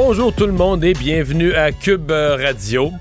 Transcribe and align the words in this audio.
Bonjour 0.00 0.32
tout 0.32 0.46
le 0.46 0.52
monde 0.52 0.84
et 0.84 0.92
bienvenue 0.92 1.54
à 1.54 1.72
Cube 1.72 2.12
Radio. 2.12 2.92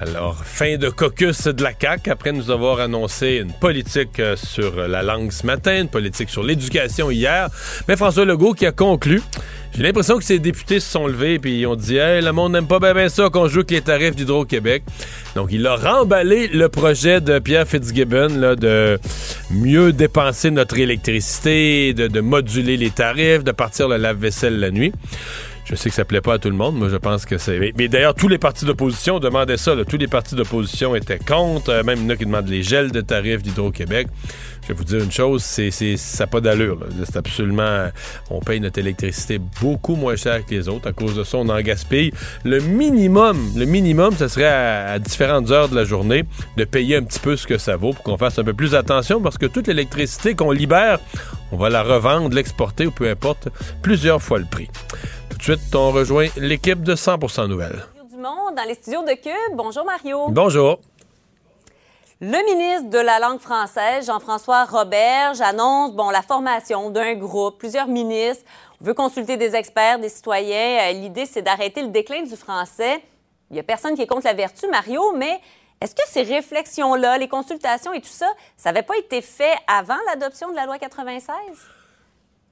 Alors, 0.00 0.36
fin 0.44 0.76
de 0.76 0.88
caucus 0.88 1.48
de 1.48 1.64
la 1.64 1.72
CAQ 1.78 2.10
après 2.10 2.30
nous 2.30 2.52
avoir 2.52 2.78
annoncé 2.78 3.42
une 3.42 3.50
politique 3.50 4.20
euh, 4.20 4.36
sur 4.36 4.86
la 4.86 5.02
langue 5.02 5.32
ce 5.32 5.44
matin, 5.44 5.80
une 5.80 5.88
politique 5.88 6.30
sur 6.30 6.44
l'éducation 6.44 7.10
hier. 7.10 7.48
Mais 7.88 7.96
François 7.96 8.24
Legault 8.24 8.52
qui 8.52 8.66
a 8.66 8.72
conclu. 8.72 9.20
J'ai 9.74 9.82
l'impression 9.82 10.16
que 10.16 10.22
ces 10.22 10.38
députés 10.38 10.78
se 10.78 10.88
sont 10.88 11.08
levés 11.08 11.40
et 11.42 11.48
ils 11.48 11.66
ont 11.66 11.74
dit 11.74 11.96
Hey, 11.96 12.22
le 12.22 12.30
monde 12.30 12.52
n'aime 12.52 12.68
pas 12.68 12.78
bien, 12.78 13.08
ça 13.08 13.28
qu'on 13.28 13.48
joue 13.48 13.58
avec 13.58 13.72
les 13.72 13.80
tarifs 13.80 14.14
d'Hydro-Québec. 14.14 14.84
Donc, 15.34 15.48
il 15.50 15.66
a 15.66 15.74
remballé 15.74 16.46
le 16.46 16.68
projet 16.68 17.20
de 17.20 17.40
Pierre 17.40 17.66
Fitzgibbon 17.66 18.28
là, 18.38 18.54
de 18.54 19.00
mieux 19.50 19.92
dépenser 19.92 20.52
notre 20.52 20.78
électricité, 20.78 21.94
de, 21.94 22.06
de 22.06 22.20
moduler 22.20 22.76
les 22.76 22.90
tarifs, 22.90 23.42
de 23.42 23.52
partir 23.52 23.88
le 23.88 23.96
lave-vaisselle 23.96 24.60
la 24.60 24.70
nuit. 24.70 24.92
Je 25.68 25.74
sais 25.74 25.88
que 25.88 25.96
ça 25.96 26.04
plaît 26.04 26.20
pas 26.20 26.34
à 26.34 26.38
tout 26.38 26.48
le 26.48 26.54
monde. 26.54 26.76
Moi, 26.76 26.88
je 26.88 26.96
pense 26.96 27.26
que 27.26 27.38
c'est. 27.38 27.72
Mais, 27.76 27.88
d'ailleurs, 27.88 28.14
tous 28.14 28.28
les 28.28 28.38
partis 28.38 28.64
d'opposition 28.64 29.18
demandaient 29.18 29.56
ça. 29.56 29.74
Tous 29.84 29.96
les 29.96 30.06
partis 30.06 30.36
d'opposition 30.36 30.94
étaient 30.94 31.18
contre. 31.18 31.70
Euh, 31.70 31.82
même 31.82 32.08
il 32.08 32.16
qui 32.16 32.24
demandent 32.24 32.48
les 32.48 32.62
gels 32.62 32.92
de 32.92 33.00
tarifs 33.00 33.42
d'Hydro-Québec. 33.42 34.06
Je 34.62 34.68
vais 34.68 34.74
vous 34.74 34.84
dire 34.84 35.02
une 35.02 35.10
chose, 35.10 35.42
c'est, 35.42 35.70
ça 35.70 36.24
n'a 36.24 36.26
pas 36.28 36.40
d'allure. 36.40 36.78
C'est 37.04 37.16
absolument. 37.16 37.88
On 38.30 38.40
paye 38.40 38.60
notre 38.60 38.78
électricité 38.78 39.38
beaucoup 39.60 39.96
moins 39.96 40.14
cher 40.14 40.46
que 40.46 40.54
les 40.54 40.68
autres. 40.68 40.88
À 40.88 40.92
cause 40.92 41.16
de 41.16 41.24
ça, 41.24 41.38
on 41.38 41.48
en 41.48 41.60
gaspille. 41.60 42.12
Le 42.44 42.60
minimum, 42.60 43.36
le 43.56 43.64
minimum, 43.64 44.14
ce 44.16 44.28
serait 44.28 44.44
à, 44.44 44.92
à 44.92 44.98
différentes 45.00 45.50
heures 45.50 45.68
de 45.68 45.74
la 45.74 45.84
journée 45.84 46.24
de 46.56 46.64
payer 46.64 46.96
un 46.96 47.02
petit 47.02 47.20
peu 47.20 47.36
ce 47.36 47.46
que 47.46 47.58
ça 47.58 47.76
vaut 47.76 47.92
pour 47.92 48.04
qu'on 48.04 48.18
fasse 48.18 48.38
un 48.38 48.44
peu 48.44 48.54
plus 48.54 48.76
attention 48.76 49.20
parce 49.20 49.36
que 49.36 49.46
toute 49.46 49.66
l'électricité 49.66 50.34
qu'on 50.34 50.52
libère, 50.52 51.00
on 51.52 51.56
va 51.56 51.70
la 51.70 51.82
revendre, 51.82 52.34
l'exporter 52.34 52.86
ou 52.86 52.90
peu 52.90 53.08
importe, 53.08 53.48
plusieurs 53.82 54.22
fois 54.22 54.38
le 54.38 54.46
prix. 54.46 54.68
Tout 55.38 55.52
de 55.52 55.58
suite, 55.58 55.74
on 55.74 55.90
rejoint 55.90 56.28
l'équipe 56.38 56.82
de 56.82 56.94
100% 56.94 57.46
Nouvelles. 57.46 57.84
Dumont 58.10 58.52
dans 58.56 58.62
les 58.66 58.72
studios 58.72 59.02
de 59.02 59.12
Cube. 59.12 59.54
Bonjour 59.54 59.84
Mario. 59.84 60.28
Bonjour. 60.30 60.78
Le 62.22 62.42
ministre 62.54 62.88
de 62.88 62.98
la 62.98 63.18
langue 63.18 63.40
française, 63.40 64.06
Jean-François 64.06 64.64
Roberge, 64.64 65.42
annonce 65.42 65.92
bon, 65.92 66.08
la 66.08 66.22
formation 66.22 66.88
d'un 66.88 67.14
groupe, 67.16 67.58
plusieurs 67.58 67.86
ministres. 67.86 68.44
On 68.80 68.84
veut 68.86 68.94
consulter 68.94 69.36
des 69.36 69.54
experts, 69.54 69.98
des 69.98 70.08
citoyens. 70.08 70.88
Euh, 70.88 70.92
L'idée, 70.92 71.26
c'est 71.26 71.42
d'arrêter 71.42 71.82
le 71.82 71.88
déclin 71.88 72.22
du 72.22 72.34
français. 72.34 73.02
Il 73.50 73.54
n'y 73.54 73.60
a 73.60 73.62
personne 73.62 73.94
qui 73.94 74.00
est 74.00 74.06
contre 74.06 74.24
la 74.24 74.32
vertu, 74.32 74.66
Mario, 74.68 75.12
mais 75.14 75.38
est-ce 75.82 75.94
que 75.94 76.02
ces 76.06 76.22
réflexions-là, 76.22 77.18
les 77.18 77.28
consultations 77.28 77.92
et 77.92 78.00
tout 78.00 78.08
ça, 78.08 78.28
ça 78.56 78.72
n'avait 78.72 78.86
pas 78.86 78.96
été 78.96 79.20
fait 79.20 79.54
avant 79.68 79.98
l'adoption 80.08 80.50
de 80.50 80.56
la 80.56 80.64
loi 80.64 80.78
96? 80.78 81.28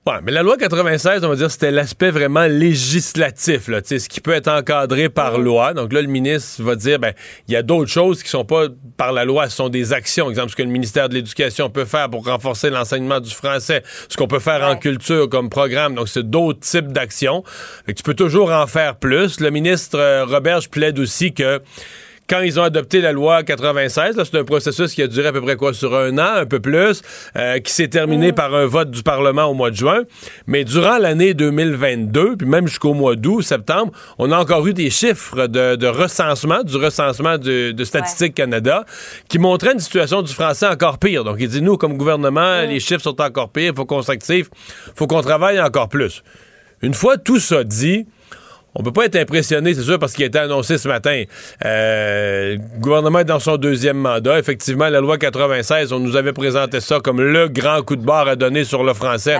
Ouais, 0.07 0.17
mais 0.23 0.33
la 0.33 0.43
loi 0.43 0.59
96, 0.59 1.25
on 1.25 1.31
va 1.31 1.37
dire, 1.37 1.51
c'était 1.51 1.71
l'aspect 1.71 2.11
vraiment 2.11 2.45
législatif, 2.45 3.69
là, 3.69 3.81
ce 3.83 4.07
qui 4.07 4.21
peut 4.21 4.33
être 4.35 4.49
encadré 4.49 5.09
par 5.09 5.39
loi. 5.39 5.73
Donc 5.73 5.95
là, 5.95 6.03
le 6.03 6.09
ministre 6.09 6.63
va 6.63 6.77
dire, 6.77 6.99
ben, 6.99 7.15
il 7.49 7.55
y 7.55 7.57
a 7.57 7.63
d'autres 7.63 7.91
choses 7.91 8.23
qui 8.23 8.29
sont 8.29 8.45
pas 8.45 8.67
par 8.99 9.13
la 9.13 9.25
loi, 9.25 9.49
ce 9.49 9.57
sont 9.57 9.71
des 9.71 9.95
actions. 9.95 10.29
Exemple, 10.29 10.51
ce 10.51 10.57
que 10.57 10.63
le 10.63 10.69
ministère 10.69 11.09
de 11.09 11.15
l'Éducation 11.15 11.71
peut 11.71 11.87
faire 11.87 12.11
pour 12.11 12.27
renforcer 12.27 12.69
l'enseignement 12.69 13.19
du 13.19 13.31
français, 13.31 13.83
ce 14.11 14.19
qu'on 14.19 14.29
peut 14.29 14.41
faire 14.41 14.63
en 14.69 14.77
culture 14.77 15.27
comme 15.31 15.49
programme. 15.49 15.95
Donc, 15.95 16.09
c'est 16.11 16.29
d'autres 16.29 16.61
types 16.61 16.93
d'actions. 16.93 17.43
Tu 17.87 18.03
peux 18.03 18.13
toujours 18.13 18.53
en 18.53 18.67
faire 18.67 18.97
plus. 18.97 19.41
Le 19.41 19.49
ministre 19.49 19.99
euh, 19.99 20.27
Robert 20.27 20.61
plaide 20.71 20.99
aussi 20.99 21.33
que 21.33 21.63
quand 22.29 22.41
ils 22.41 22.59
ont 22.59 22.63
adopté 22.63 23.01
la 23.01 23.13
loi 23.13 23.43
96, 23.43 24.17
c'est 24.25 24.39
un 24.39 24.45
processus 24.45 24.95
qui 24.95 25.03
a 25.03 25.07
duré 25.07 25.29
à 25.29 25.33
peu 25.33 25.41
près 25.43 25.57
quoi 25.57 25.75
sur 25.75 25.95
un 25.95 26.17
an, 26.19 26.35
un 26.37 26.47
peu 26.47 26.61
plus, 26.61 27.03
euh, 27.37 27.59
qui 27.59 27.73
s'est 27.73 27.89
terminé 27.89 28.33
Mm. 28.33 28.35
par 28.35 28.55
un 28.55 28.67
vote 28.67 28.91
du 28.91 29.03
Parlement 29.03 29.45
au 29.45 29.55
mois 29.55 29.71
de 29.71 29.77
juin. 29.77 30.03
Mais 30.47 30.65
durant 30.65 30.99
l'année 30.99 31.35
2022, 31.35 32.37
puis 32.37 32.47
même 32.47 32.67
jusqu'au 32.67 32.95
mois 32.95 33.17
d'août, 33.17 33.43
septembre, 33.43 33.93
on 34.19 34.33
a 34.33 34.39
encore 34.39 34.67
eu 34.67 34.73
des 34.75 34.91
chiffres 34.91 35.47
de, 35.47 35.77
de 35.77 35.87
recensement, 35.87 36.63
du 36.63 36.77
recensement 36.77 37.37
de, 37.39 37.73
de 37.73 37.85
Statistique 37.85 38.35
Canada, 38.35 38.85
qui 39.29 39.39
montraient 39.39 39.73
une 39.73 39.81
situation 39.81 40.23
du 40.23 40.33
français 40.33 40.67
encore 40.67 40.99
pire. 40.99 41.25
Donc, 41.25 41.37
il 41.41 41.49
dit, 41.49 41.63
nous, 41.63 41.77
comme 41.77 41.97
gouvernement, 41.97 42.63
Mm. 42.65 42.69
les 42.71 42.81
chiffres 42.81 43.03
sont 43.03 43.21
encore 43.21 43.51
pires, 43.51 43.73
il 43.73 43.77
faut 43.77 43.85
qu'on 43.85 44.03
s'active, 44.03 44.49
il 44.87 44.93
faut 44.97 45.07
qu'on 45.07 45.21
travaille 45.23 45.61
encore 45.61 45.89
plus. 45.89 46.23
Une 46.83 46.95
fois 46.95 47.17
tout 47.17 47.39
ça 47.39 47.65
dit, 47.65 48.07
on 48.75 48.83
peut 48.83 48.93
pas 48.93 49.05
être 49.07 49.17
impressionné, 49.17 49.75
c'est 49.75 49.83
sûr, 49.83 49.99
parce 49.99 50.13
qu'il 50.15 50.25
a 50.25 50.27
été 50.27 50.39
annoncé 50.39 50.79
ce 50.79 50.89
matin. 50.89 51.23
Euh, 51.65 52.57
le 52.57 52.81
gouvernement 52.81 53.21
est 53.21 53.25
dans 53.25 53.39
son 53.39 53.57
deuxième 53.57 53.97
mandat. 53.99 54.39
Effectivement, 54.39 54.89
la 54.89 55.01
loi 55.01 55.17
96, 55.19 55.93
on 55.93 56.01
nous 56.01 56.17
avait 56.17 56.33
présenté 56.33 56.81
ça 56.81 56.99
comme 57.01 57.21
le 57.21 57.49
grand 57.49 57.83
coup 57.83 57.97
de 57.97 58.05
barre 58.05 58.29
à 58.29 58.37
donner 58.37 58.65
sur 58.65 58.83
le 58.85 58.95
français. 58.95 59.37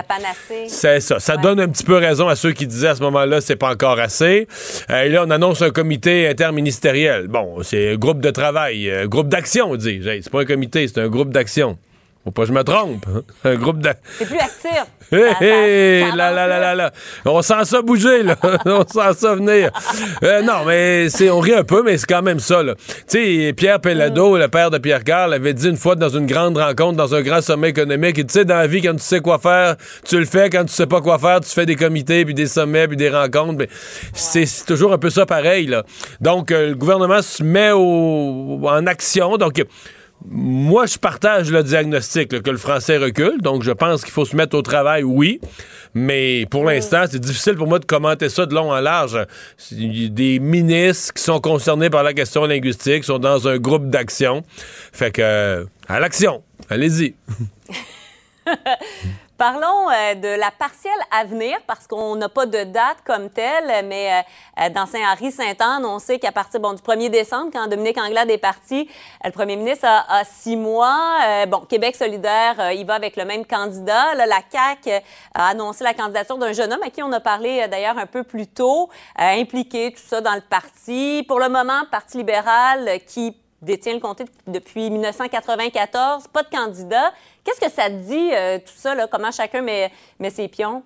C'est 0.67 0.99
ça. 0.99 1.19
Ça 1.19 1.35
Ouais. 1.35 1.41
donne 1.41 1.59
un 1.59 1.67
petit 1.67 1.83
peu 1.83 1.95
raison 1.95 2.27
à 2.27 2.35
ceux 2.35 2.51
qui 2.53 2.65
disaient 2.67 2.89
à 2.89 2.95
ce 2.95 3.01
moment-là, 3.01 3.41
c'est 3.41 3.55
pas 3.55 3.71
encore 3.71 3.99
assez. 3.99 4.47
Euh, 4.89 5.03
et 5.03 5.09
là, 5.09 5.23
on 5.25 5.29
annonce 5.29 5.61
un 5.61 5.69
comité 5.71 6.27
interministériel. 6.27 7.27
Bon, 7.27 7.61
c'est 7.63 7.93
un 7.93 7.95
groupe 7.95 8.21
de 8.21 8.29
travail, 8.31 8.89
un 8.91 9.05
groupe 9.07 9.27
d'action, 9.29 9.71
on 9.71 9.75
dit. 9.75 10.01
Hey, 10.07 10.21
C'est 10.23 10.29
pas 10.31 10.41
un 10.41 10.45
comité, 10.45 10.87
c'est 10.87 10.99
un 11.01 11.07
groupe 11.09 11.31
d'action. 11.31 11.77
Faut 12.23 12.31
pas 12.31 12.41
que 12.43 12.47
je 12.47 12.53
me 12.53 12.63
trompe. 12.63 13.05
hein. 13.07 13.21
Un 13.43 13.55
groupe 13.55 13.79
d'action. 13.79 14.03
C'est 14.17 14.25
plus 14.25 14.37
actif. 14.39 14.83
Hé, 15.11 16.05
là, 16.15 16.31
là, 16.31 16.47
là, 16.47 16.59
là, 16.59 16.75
là. 16.75 16.91
On 17.25 17.41
sent 17.41 17.65
ça 17.65 17.81
bouger, 17.81 18.23
là. 18.23 18.35
on 18.65 18.85
sent 18.87 19.19
ça 19.19 19.35
venir. 19.35 19.71
Euh, 20.23 20.41
non, 20.41 20.65
mais 20.65 21.09
c'est, 21.09 21.29
on 21.29 21.39
rit 21.39 21.53
un 21.53 21.63
peu, 21.63 21.83
mais 21.83 21.97
c'est 21.97 22.07
quand 22.07 22.21
même 22.21 22.39
ça, 22.39 22.63
là. 22.63 22.75
Tu 23.09 23.45
sais, 23.47 23.53
Pierre 23.53 23.79
Pellado, 23.79 24.37
le 24.37 24.47
père 24.47 24.71
de 24.71 24.77
Pierre 24.77 25.03
Carl, 25.03 25.33
avait 25.33 25.53
dit 25.53 25.69
une 25.69 25.77
fois 25.77 25.95
dans 25.95 26.09
une 26.09 26.25
grande 26.25 26.57
rencontre, 26.57 26.97
dans 26.97 27.13
un 27.13 27.21
grand 27.21 27.41
sommet 27.41 27.69
économique, 27.69 28.17
il 28.17 28.25
dit, 28.25 28.33
tu 28.33 28.39
sais, 28.39 28.45
dans 28.45 28.57
la 28.57 28.67
vie, 28.67 28.81
quand 28.81 28.95
tu 28.95 29.03
sais 29.03 29.19
quoi 29.19 29.37
faire, 29.39 29.75
tu 30.07 30.17
le 30.17 30.25
fais. 30.25 30.49
Quand 30.49 30.65
tu 30.65 30.73
sais 30.73 30.87
pas 30.87 31.01
quoi 31.01 31.19
faire, 31.19 31.39
tu 31.41 31.49
fais 31.49 31.65
des 31.65 31.75
comités, 31.75 32.25
puis 32.25 32.33
des 32.33 32.47
sommets, 32.47 32.87
puis 32.87 32.97
des 32.97 33.09
rencontres. 33.09 33.55
Mais 33.57 33.69
c'est, 34.13 34.45
c'est 34.45 34.65
toujours 34.65 34.93
un 34.93 34.97
peu 34.97 35.09
ça 35.09 35.25
pareil, 35.25 35.67
là. 35.67 35.83
Donc, 36.21 36.51
euh, 36.51 36.69
le 36.69 36.75
gouvernement 36.75 37.21
se 37.21 37.43
met 37.43 37.71
au, 37.71 38.59
en 38.63 38.87
action. 38.87 39.37
Donc, 39.37 39.63
moi, 40.27 40.85
je 40.85 40.97
partage 40.97 41.51
le 41.51 41.63
diagnostic 41.63 42.33
là, 42.33 42.39
que 42.39 42.49
le 42.49 42.57
français 42.57 42.97
recule, 42.97 43.41
donc 43.41 43.63
je 43.63 43.71
pense 43.71 44.03
qu'il 44.03 44.13
faut 44.13 44.25
se 44.25 44.35
mettre 44.35 44.57
au 44.57 44.61
travail, 44.61 45.03
oui, 45.03 45.39
mais 45.93 46.45
pour 46.49 46.65
l'instant, 46.65 47.03
c'est 47.09 47.19
difficile 47.19 47.55
pour 47.55 47.67
moi 47.67 47.79
de 47.79 47.85
commenter 47.85 48.29
ça 48.29 48.45
de 48.45 48.53
long 48.53 48.71
en 48.71 48.79
large. 48.79 49.19
Des 49.71 50.39
ministres 50.39 51.13
qui 51.13 51.23
sont 51.23 51.39
concernés 51.39 51.89
par 51.89 52.03
la 52.03 52.13
question 52.13 52.45
linguistique, 52.45 53.03
sont 53.03 53.19
dans 53.19 53.47
un 53.47 53.57
groupe 53.57 53.89
d'action. 53.89 54.43
Fait 54.91 55.11
que, 55.11 55.21
euh, 55.21 55.65
à 55.87 55.99
l'action, 55.99 56.43
allez-y. 56.69 57.15
Parlons 59.37 59.89
euh, 59.89 60.15
de 60.15 60.39
la 60.39 60.49
partielle 60.49 60.93
à 61.11 61.25
venir 61.25 61.57
parce 61.67 61.87
qu'on 61.87 62.15
n'a 62.15 62.29
pas 62.29 62.45
de 62.45 62.63
date 62.63 62.99
comme 63.03 63.29
telle, 63.29 63.85
mais 63.85 64.13
euh, 64.13 64.61
euh, 64.61 64.69
dans 64.69 64.85
Saint-Henri-Sainte-Anne, 64.85 65.85
on 65.85 65.99
sait 65.99 66.19
qu'à 66.19 66.31
partir 66.31 66.61
du 66.61 66.81
1er 66.81 67.09
décembre, 67.09 67.49
quand 67.51 67.67
Dominique 67.67 67.97
Anglade 67.97 68.29
est 68.29 68.37
parti, 68.37 68.89
le 69.25 69.31
premier 69.31 69.57
ministre 69.57 69.85
a, 69.85 70.23
six 70.23 70.55
mois. 70.55 71.17
Bon, 71.49 71.59
Québec 71.59 71.97
solidaire, 71.97 72.71
il 72.71 72.85
va 72.85 72.93
avec 72.93 73.17
le 73.17 73.25
même 73.25 73.45
candidat. 73.45 74.15
La 74.15 74.25
CAQ 74.25 75.03
a 75.33 75.47
annoncé 75.49 75.83
la 75.83 75.93
candidature 75.93 76.37
d'un 76.37 76.53
jeune 76.53 76.71
homme 76.71 76.83
à 76.83 76.89
qui 76.89 77.03
on 77.03 77.11
a 77.11 77.19
parlé 77.19 77.67
d'ailleurs 77.67 77.97
un 77.97 78.05
peu 78.05 78.23
plus 78.23 78.47
tôt, 78.47 78.89
impliqué 79.17 79.91
tout 79.91 80.03
ça 80.05 80.21
dans 80.21 80.35
le 80.35 80.41
parti. 80.41 81.25
Pour 81.27 81.39
le 81.39 81.49
moment, 81.49 81.83
Parti 81.91 82.17
libéral 82.17 82.99
qui 83.05 83.35
détient 83.61 83.93
le 83.93 83.99
comté 83.99 84.25
depuis 84.47 84.89
1994, 84.89 86.27
pas 86.27 86.43
de 86.43 86.49
candidat. 86.49 87.11
Qu'est-ce 87.45 87.61
que 87.61 87.71
ça 87.71 87.89
dit, 87.89 88.31
euh, 88.33 88.57
tout 88.57 88.73
ça, 88.75 88.95
là, 88.95 89.07
comment 89.07 89.31
chacun 89.31 89.61
met, 89.61 89.91
met 90.19 90.31
ses 90.31 90.47
pions? 90.47 90.81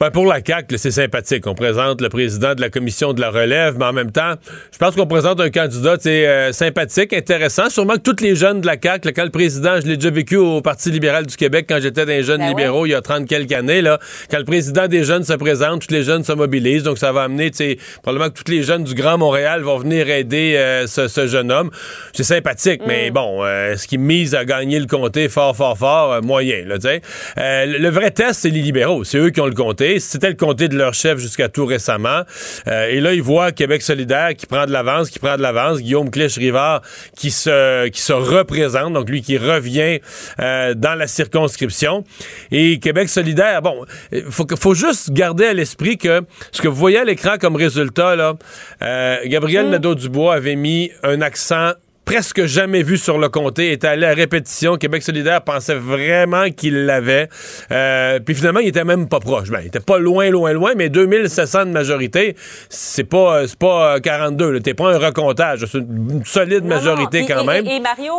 Ben 0.00 0.10
pour 0.10 0.26
la 0.26 0.40
CAQ, 0.44 0.76
c'est 0.76 0.90
sympathique. 0.90 1.46
On 1.46 1.54
présente 1.54 2.00
le 2.00 2.08
président 2.08 2.56
de 2.56 2.60
la 2.60 2.68
commission 2.68 3.12
de 3.12 3.20
la 3.20 3.30
relève, 3.30 3.76
mais 3.78 3.84
en 3.84 3.92
même 3.92 4.10
temps, 4.10 4.34
je 4.72 4.76
pense 4.76 4.96
qu'on 4.96 5.06
présente 5.06 5.40
un 5.40 5.50
candidat 5.50 5.96
euh, 6.04 6.50
sympathique, 6.50 7.12
intéressant. 7.12 7.70
Sûrement 7.70 7.94
que 7.94 8.00
tous 8.00 8.20
les 8.20 8.34
jeunes 8.34 8.60
de 8.60 8.66
la 8.66 8.74
CAQ, 8.74 9.06
là, 9.06 9.12
quand 9.12 9.22
le 9.22 9.30
président, 9.30 9.80
je 9.80 9.86
l'ai 9.86 9.96
déjà 9.96 10.10
vécu 10.10 10.34
au 10.34 10.60
Parti 10.62 10.90
libéral 10.90 11.26
du 11.26 11.36
Québec 11.36 11.66
quand 11.68 11.78
j'étais 11.80 12.04
dans 12.04 12.10
les 12.10 12.24
jeunes 12.24 12.40
Ben 12.40 12.48
libéraux 12.48 12.82
ouais. 12.82 12.88
il 12.88 12.92
y 12.92 12.94
a 12.96 13.02
30 13.02 13.28
quelques 13.28 13.52
années, 13.52 13.82
là, 13.82 14.00
quand 14.32 14.38
le 14.38 14.44
président 14.44 14.88
des 14.88 15.04
jeunes 15.04 15.22
se 15.22 15.32
présente, 15.34 15.86
tous 15.86 15.94
les 15.94 16.02
jeunes 16.02 16.24
se 16.24 16.32
mobilisent. 16.32 16.82
Donc 16.82 16.98
ça 16.98 17.12
va 17.12 17.22
amener, 17.22 17.52
tu 17.52 17.58
sais, 17.58 17.78
probablement 18.02 18.30
que 18.30 18.42
tous 18.42 18.50
les 18.50 18.64
jeunes 18.64 18.82
du 18.82 18.94
Grand 18.94 19.16
Montréal 19.16 19.62
vont 19.62 19.78
venir 19.78 20.10
aider 20.10 20.54
euh, 20.56 20.88
ce, 20.88 21.06
ce 21.06 21.28
jeune 21.28 21.52
homme. 21.52 21.70
C'est 22.12 22.24
sympathique, 22.24 22.82
mais 22.84 23.12
bon, 23.12 23.44
euh, 23.44 23.76
ce 23.76 23.86
qui 23.86 23.98
mise 23.98 24.34
à 24.34 24.44
gagner 24.44 24.80
le 24.80 24.86
comté 24.86 25.28
fort, 25.28 25.54
fort, 25.54 25.78
fort, 25.78 26.12
euh, 26.14 26.20
moyen, 26.20 26.64
là, 26.66 26.78
tu 26.78 26.88
sais. 26.88 27.00
Le, 27.36 27.78
le 27.78 27.88
vrai 27.90 28.10
test, 28.10 28.40
c'est 28.40 28.50
les 28.50 28.60
libéraux. 28.60 29.04
C'est 29.04 29.18
eux 29.18 29.30
qui 29.30 29.40
ont 29.40 29.46
le 29.46 29.54
comté. 29.54 29.83
Comté. 29.84 30.00
C'était 30.00 30.28
le 30.28 30.34
comté 30.34 30.68
de 30.68 30.76
leur 30.76 30.94
chef 30.94 31.18
jusqu'à 31.18 31.48
tout 31.48 31.66
récemment. 31.66 32.22
Euh, 32.66 32.88
et 32.88 33.00
là, 33.00 33.14
ils 33.14 33.22
voient 33.22 33.52
Québec 33.52 33.82
solidaire 33.82 34.34
qui 34.36 34.46
prend 34.46 34.66
de 34.66 34.72
l'avance, 34.72 35.10
qui 35.10 35.18
prend 35.18 35.36
de 35.36 35.42
l'avance. 35.42 35.78
Guillaume 35.78 36.10
Clich-Rivard 36.10 36.82
qui 37.16 37.30
se, 37.30 37.88
qui 37.88 38.00
se 38.00 38.12
représente, 38.12 38.92
donc 38.92 39.08
lui 39.08 39.22
qui 39.22 39.38
revient 39.38 40.00
euh, 40.40 40.74
dans 40.74 40.94
la 40.94 41.06
circonscription. 41.06 42.04
Et 42.50 42.78
Québec 42.78 43.08
solidaire, 43.08 43.62
bon, 43.62 43.84
il 44.12 44.24
faut, 44.30 44.46
faut 44.58 44.74
juste 44.74 45.12
garder 45.12 45.46
à 45.46 45.52
l'esprit 45.52 45.98
que 45.98 46.22
ce 46.52 46.62
que 46.62 46.68
vous 46.68 46.76
voyez 46.76 46.98
à 46.98 47.04
l'écran 47.04 47.36
comme 47.40 47.56
résultat, 47.56 48.16
là, 48.16 48.34
euh, 48.82 49.18
Gabriel 49.26 49.66
mmh. 49.66 49.70
Nadeau-Dubois 49.70 50.34
avait 50.34 50.56
mis 50.56 50.90
un 51.02 51.20
accent 51.20 51.72
presque 52.04 52.44
jamais 52.44 52.82
vu 52.82 52.98
sur 52.98 53.18
le 53.18 53.28
comté, 53.28 53.72
était 53.72 53.88
allé 53.88 54.06
à 54.06 54.14
répétition. 54.14 54.76
Québec 54.76 55.02
solidaire 55.02 55.42
pensait 55.42 55.74
vraiment 55.74 56.50
qu'il 56.50 56.86
l'avait. 56.86 57.28
Euh, 57.70 58.20
puis 58.20 58.34
finalement, 58.34 58.60
il 58.60 58.68
était 58.68 58.84
même 58.84 59.08
pas 59.08 59.20
proche. 59.20 59.50
Ben, 59.50 59.60
il 59.62 59.66
était 59.68 59.80
pas 59.80 59.98
loin, 59.98 60.30
loin, 60.30 60.52
loin, 60.52 60.72
mais 60.76 60.88
2700 60.88 61.66
de 61.66 61.70
majorité, 61.70 62.36
c'est 62.68 63.04
pas, 63.04 63.38
euh, 63.38 63.46
c'est 63.46 63.58
pas 63.58 64.00
42. 64.00 64.44
Euh, 64.44 64.60
T'es 64.60 64.74
pas 64.74 64.94
un 64.94 64.98
recomptage. 64.98 65.66
C'est 65.66 65.78
une 65.78 66.24
solide 66.24 66.64
majorité 66.64 67.24
quand 67.26 67.44
même. 67.44 67.66
Et, 67.66 67.80
Mario, 67.80 68.12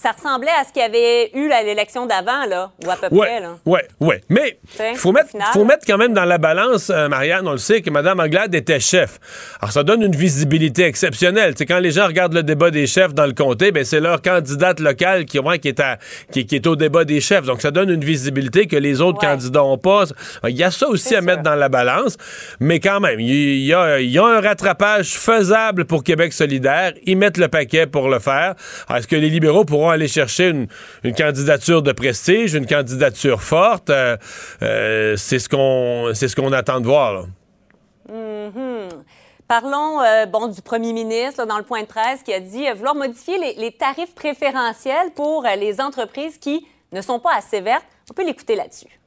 ça 0.00 0.12
ressemblait 0.12 0.50
à 0.50 0.64
ce 0.64 0.72
qu'il 0.72 0.82
y 0.82 0.84
avait 0.84 1.30
eu 1.34 1.50
à 1.50 1.64
l'élection 1.64 2.06
d'avant, 2.06 2.46
là, 2.48 2.70
ou 2.84 2.90
à 2.90 2.94
peu 2.94 3.08
près. 3.08 3.40
Là. 3.40 3.56
Oui, 3.66 3.80
oui. 3.98 4.14
Mais 4.28 4.58
il 4.78 4.96
faut 4.96 5.10
mettre, 5.10 5.30
faut 5.52 5.64
mettre 5.64 5.84
quand 5.84 5.98
même 5.98 6.14
dans 6.14 6.24
la 6.24 6.38
balance, 6.38 6.88
euh, 6.90 7.08
Marianne, 7.08 7.48
on 7.48 7.52
le 7.52 7.58
sait, 7.58 7.82
que 7.82 7.90
Mme 7.90 8.20
Anglade 8.20 8.54
était 8.54 8.78
chef. 8.78 9.18
Alors, 9.60 9.72
ça 9.72 9.82
donne 9.82 10.02
une 10.02 10.14
visibilité 10.14 10.84
exceptionnelle. 10.84 11.54
C'est 11.58 11.66
quand 11.66 11.80
les 11.80 11.90
gens 11.90 12.06
regardent 12.06 12.34
le 12.34 12.44
débat 12.44 12.70
des 12.70 12.86
chefs 12.86 13.12
dans 13.12 13.26
le 13.26 13.32
comté, 13.32 13.72
ben, 13.72 13.84
c'est 13.84 13.98
leur 13.98 14.22
candidate 14.22 14.78
locale 14.78 15.24
qui, 15.24 15.40
qui, 15.60 15.68
est 15.68 15.82
qui, 16.30 16.54
est 16.54 16.66
au 16.68 16.76
débat 16.76 17.04
des 17.04 17.20
chefs. 17.20 17.44
Donc, 17.44 17.60
ça 17.60 17.72
donne 17.72 17.90
une 17.90 18.04
visibilité 18.04 18.68
que 18.68 18.76
les 18.76 19.00
autres 19.00 19.18
candidats 19.18 19.60
n'ont 19.60 19.78
pas. 19.78 20.04
Il 20.46 20.56
y 20.56 20.62
a 20.62 20.70
ça 20.70 20.88
aussi 20.88 21.16
à 21.16 21.22
mettre 21.22 21.42
dans 21.42 21.56
la 21.56 21.68
balance. 21.68 22.16
Mais 22.60 22.78
quand 22.78 23.00
même, 23.00 23.18
il 23.18 23.64
y, 23.64 23.74
a, 23.74 23.98
y 23.98 24.18
a 24.18 24.24
un 24.24 24.40
rattrapage 24.40 25.14
faisable 25.14 25.86
pour 25.86 26.04
Québec 26.04 26.32
solidaire. 26.32 26.92
Ils 27.04 27.16
mettent 27.16 27.36
le 27.36 27.48
paquet 27.48 27.88
pour 27.88 28.08
le 28.08 28.20
faire. 28.20 28.54
Est-ce 28.94 29.08
que 29.08 29.16
les 29.16 29.28
libéraux 29.28 29.64
pourront 29.64 29.87
aller 29.90 30.08
chercher 30.08 30.48
une, 30.48 31.14
candidature 31.14 31.82
de 31.82 31.92
prestige, 31.92 32.54
une 32.54 32.66
candidature 32.66 33.42
forte. 33.42 33.90
Euh, 33.90 34.16
euh, 34.62 35.16
c'est 35.16 35.38
ce 35.38 35.48
qu'on 35.48 36.12
c'est 36.14 36.28
ce 36.28 36.36
qu'on 36.36 36.52
attend 36.52 36.80
de 36.80 36.86
voir. 36.86 37.26
Mm-hmm. 38.10 38.88
Parlons 39.46 40.02
euh, 40.02 40.26
bon, 40.26 40.48
du 40.48 40.60
premier 40.60 40.92
ministre 40.92 41.46
dans 41.46 41.58
le 41.58 41.64
point 41.64 41.82
de 41.82 41.86
presse 41.86 42.22
qui 42.22 42.32
a 42.32 42.40
dit 42.40 42.64
vouloir 42.76 42.94
modifier 42.94 43.38
les, 43.38 43.54
les, 43.54 43.72
tarifs 43.72 44.14
préférentiels 44.14 45.10
pour 45.14 45.46
les 45.58 45.80
entreprises 45.80 46.38
qui 46.38 46.66
ne 46.92 47.00
sont 47.00 47.18
pas 47.18 47.36
assez 47.36 47.60
vertes. 47.60 47.86
On 48.10 48.14
peut 48.14 48.26
l'écouter 48.26 48.56
là-dessus. 48.56 49.00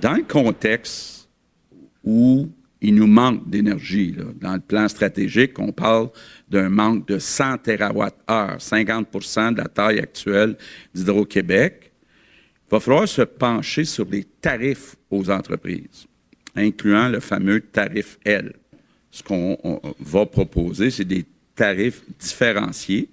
Dans 0.00 0.12
le 0.12 0.22
contexte 0.22 1.28
où 2.04 2.48
il 2.80 2.94
nous 2.94 3.06
manque 3.06 3.48
d'énergie. 3.48 4.16
Dans 4.40 4.54
le 4.54 4.60
plan 4.60 4.88
stratégique, 4.88 5.58
on 5.58 5.72
parle 5.72 6.08
d'un 6.50 6.68
manque 6.68 7.06
de 7.06 7.18
100 7.18 7.58
TWh, 7.58 8.58
50% 8.58 9.54
de 9.54 9.58
la 9.58 9.68
taille 9.68 10.00
actuelle 10.00 10.56
d'Hydro-Québec. 10.94 11.92
Il 12.66 12.70
va 12.70 12.80
falloir 12.80 13.08
se 13.08 13.22
pencher 13.22 13.84
sur 13.84 14.06
les 14.10 14.24
tarifs 14.24 14.96
aux 15.10 15.30
entreprises, 15.30 16.06
incluant 16.56 17.08
le 17.08 17.20
fameux 17.20 17.60
tarif 17.60 18.18
L. 18.24 18.52
Ce 19.10 19.22
qu'on 19.22 19.80
va 20.00 20.26
proposer, 20.26 20.90
c'est 20.90 21.04
des 21.04 21.24
tarifs 21.54 22.02
différenciés, 22.18 23.08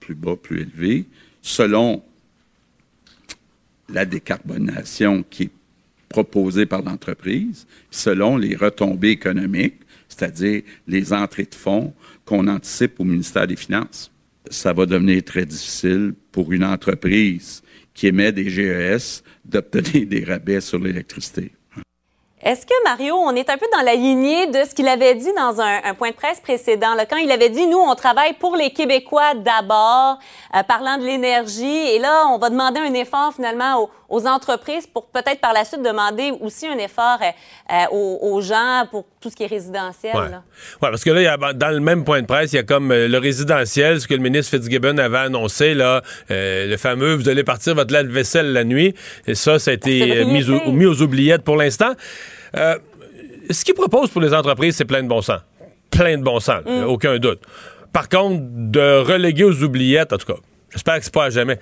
plus 0.00 0.14
bas, 0.14 0.36
plus 0.36 0.62
élevés, 0.62 1.04
selon 1.42 2.02
la 3.88 4.04
décarbonation 4.06 5.22
qui 5.28 5.44
est 5.44 5.50
proposé 6.08 6.64
par 6.64 6.82
l'entreprise 6.82 7.66
selon 7.90 8.36
les 8.36 8.54
retombées 8.56 9.10
économiques, 9.10 9.80
c'est-à-dire 10.16 10.62
les 10.86 11.12
entrées 11.12 11.44
de 11.44 11.54
fonds 11.54 11.92
qu'on 12.24 12.46
anticipe 12.48 13.00
au 13.00 13.04
ministère 13.04 13.46
des 13.46 13.56
Finances. 13.56 14.10
Ça 14.50 14.72
va 14.72 14.86
devenir 14.86 15.22
très 15.24 15.46
difficile 15.46 16.14
pour 16.30 16.52
une 16.52 16.64
entreprise 16.64 17.62
qui 17.94 18.08
émet 18.08 18.32
des 18.32 18.48
GES 18.48 19.22
d'obtenir 19.44 20.06
des 20.06 20.24
rabais 20.24 20.60
sur 20.60 20.78
l'électricité. 20.78 21.52
Est-ce 22.44 22.66
que, 22.66 22.74
Mario, 22.84 23.14
on 23.14 23.34
est 23.34 23.48
un 23.48 23.56
peu 23.56 23.64
dans 23.72 23.82
la 23.82 23.94
lignée 23.94 24.48
de 24.48 24.64
ce 24.68 24.74
qu'il 24.74 24.86
avait 24.86 25.14
dit 25.14 25.32
dans 25.34 25.62
un, 25.62 25.94
point 25.94 26.10
de 26.10 26.14
presse 26.14 26.40
précédent, 26.40 26.94
quand 27.08 27.16
il 27.16 27.32
avait 27.32 27.48
dit, 27.48 27.66
nous, 27.66 27.78
on 27.78 27.94
travaille 27.94 28.34
pour 28.34 28.54
les 28.54 28.70
Québécois 28.70 29.32
d'abord, 29.32 30.18
euh, 30.54 30.62
parlant 30.62 30.98
de 30.98 31.06
l'énergie, 31.06 31.64
et 31.64 31.98
là, 31.98 32.26
on 32.28 32.36
va 32.36 32.50
demander 32.50 32.80
un 32.80 32.92
effort 32.92 33.32
finalement 33.34 33.88
aux, 34.03 34.03
entreprises 34.20 34.86
pour 34.86 35.06
peut-être 35.06 35.40
par 35.40 35.52
la 35.52 35.64
suite 35.64 35.82
demander 35.82 36.32
aussi 36.40 36.66
un 36.66 36.78
effort 36.78 37.18
euh, 37.20 37.72
euh, 37.72 38.20
aux, 38.20 38.40
gens 38.40 38.84
pour 38.90 39.04
tout 39.20 39.30
ce 39.30 39.36
qui 39.36 39.44
est 39.44 39.48
résidentiel. 39.48 40.12
Oui, 40.14 40.22
ouais, 40.22 40.90
parce 40.90 41.04
que 41.04 41.10
là, 41.10 41.36
dans 41.54 41.70
le 41.70 41.80
même 41.80 42.04
point 42.04 42.20
de 42.20 42.26
presse, 42.26 42.52
il 42.52 42.56
y 42.56 42.58
a 42.58 42.62
comme 42.62 42.92
le 42.92 43.18
résidentiel, 43.18 44.00
ce 44.00 44.08
que 44.08 44.14
le 44.14 44.20
ministre 44.20 44.56
Fitzgibbon 44.56 44.98
avait 44.98 45.18
annoncé, 45.18 45.74
là, 45.74 46.02
le 46.28 46.76
fameux, 46.76 47.14
vous 47.14 47.28
allez 47.28 47.44
partir 47.44 47.74
votre 47.74 47.92
lave-vaisselle 47.92 48.52
la 48.52 48.64
nuit, 48.64 48.94
et 49.26 49.34
ça, 49.34 49.58
ça 49.58 49.70
a 49.70 49.74
été 49.74 50.24
mis, 50.24 50.44
mis 50.72 50.86
aux 50.86 51.02
oubliettes 51.02 51.42
pour 51.42 51.56
l'instant. 51.56 51.94
Euh, 52.56 52.78
ce 53.50 53.64
qu'il 53.64 53.74
propose 53.74 54.10
pour 54.10 54.20
les 54.20 54.32
entreprises, 54.32 54.76
c'est 54.76 54.84
plein 54.84 55.02
de 55.02 55.08
bon 55.08 55.22
sens. 55.22 55.40
Plein 55.90 56.18
de 56.18 56.22
bon 56.22 56.40
sens, 56.40 56.62
mm. 56.64 56.84
aucun 56.84 57.18
doute. 57.18 57.40
Par 57.92 58.08
contre, 58.08 58.40
de 58.42 58.98
reléguer 58.98 59.44
aux 59.44 59.62
oubliettes, 59.62 60.12
en 60.12 60.18
tout 60.18 60.26
cas, 60.26 60.40
j'espère 60.70 60.98
que 60.98 61.04
c'est 61.04 61.14
pas 61.14 61.24
à 61.24 61.30
jamais. 61.30 61.58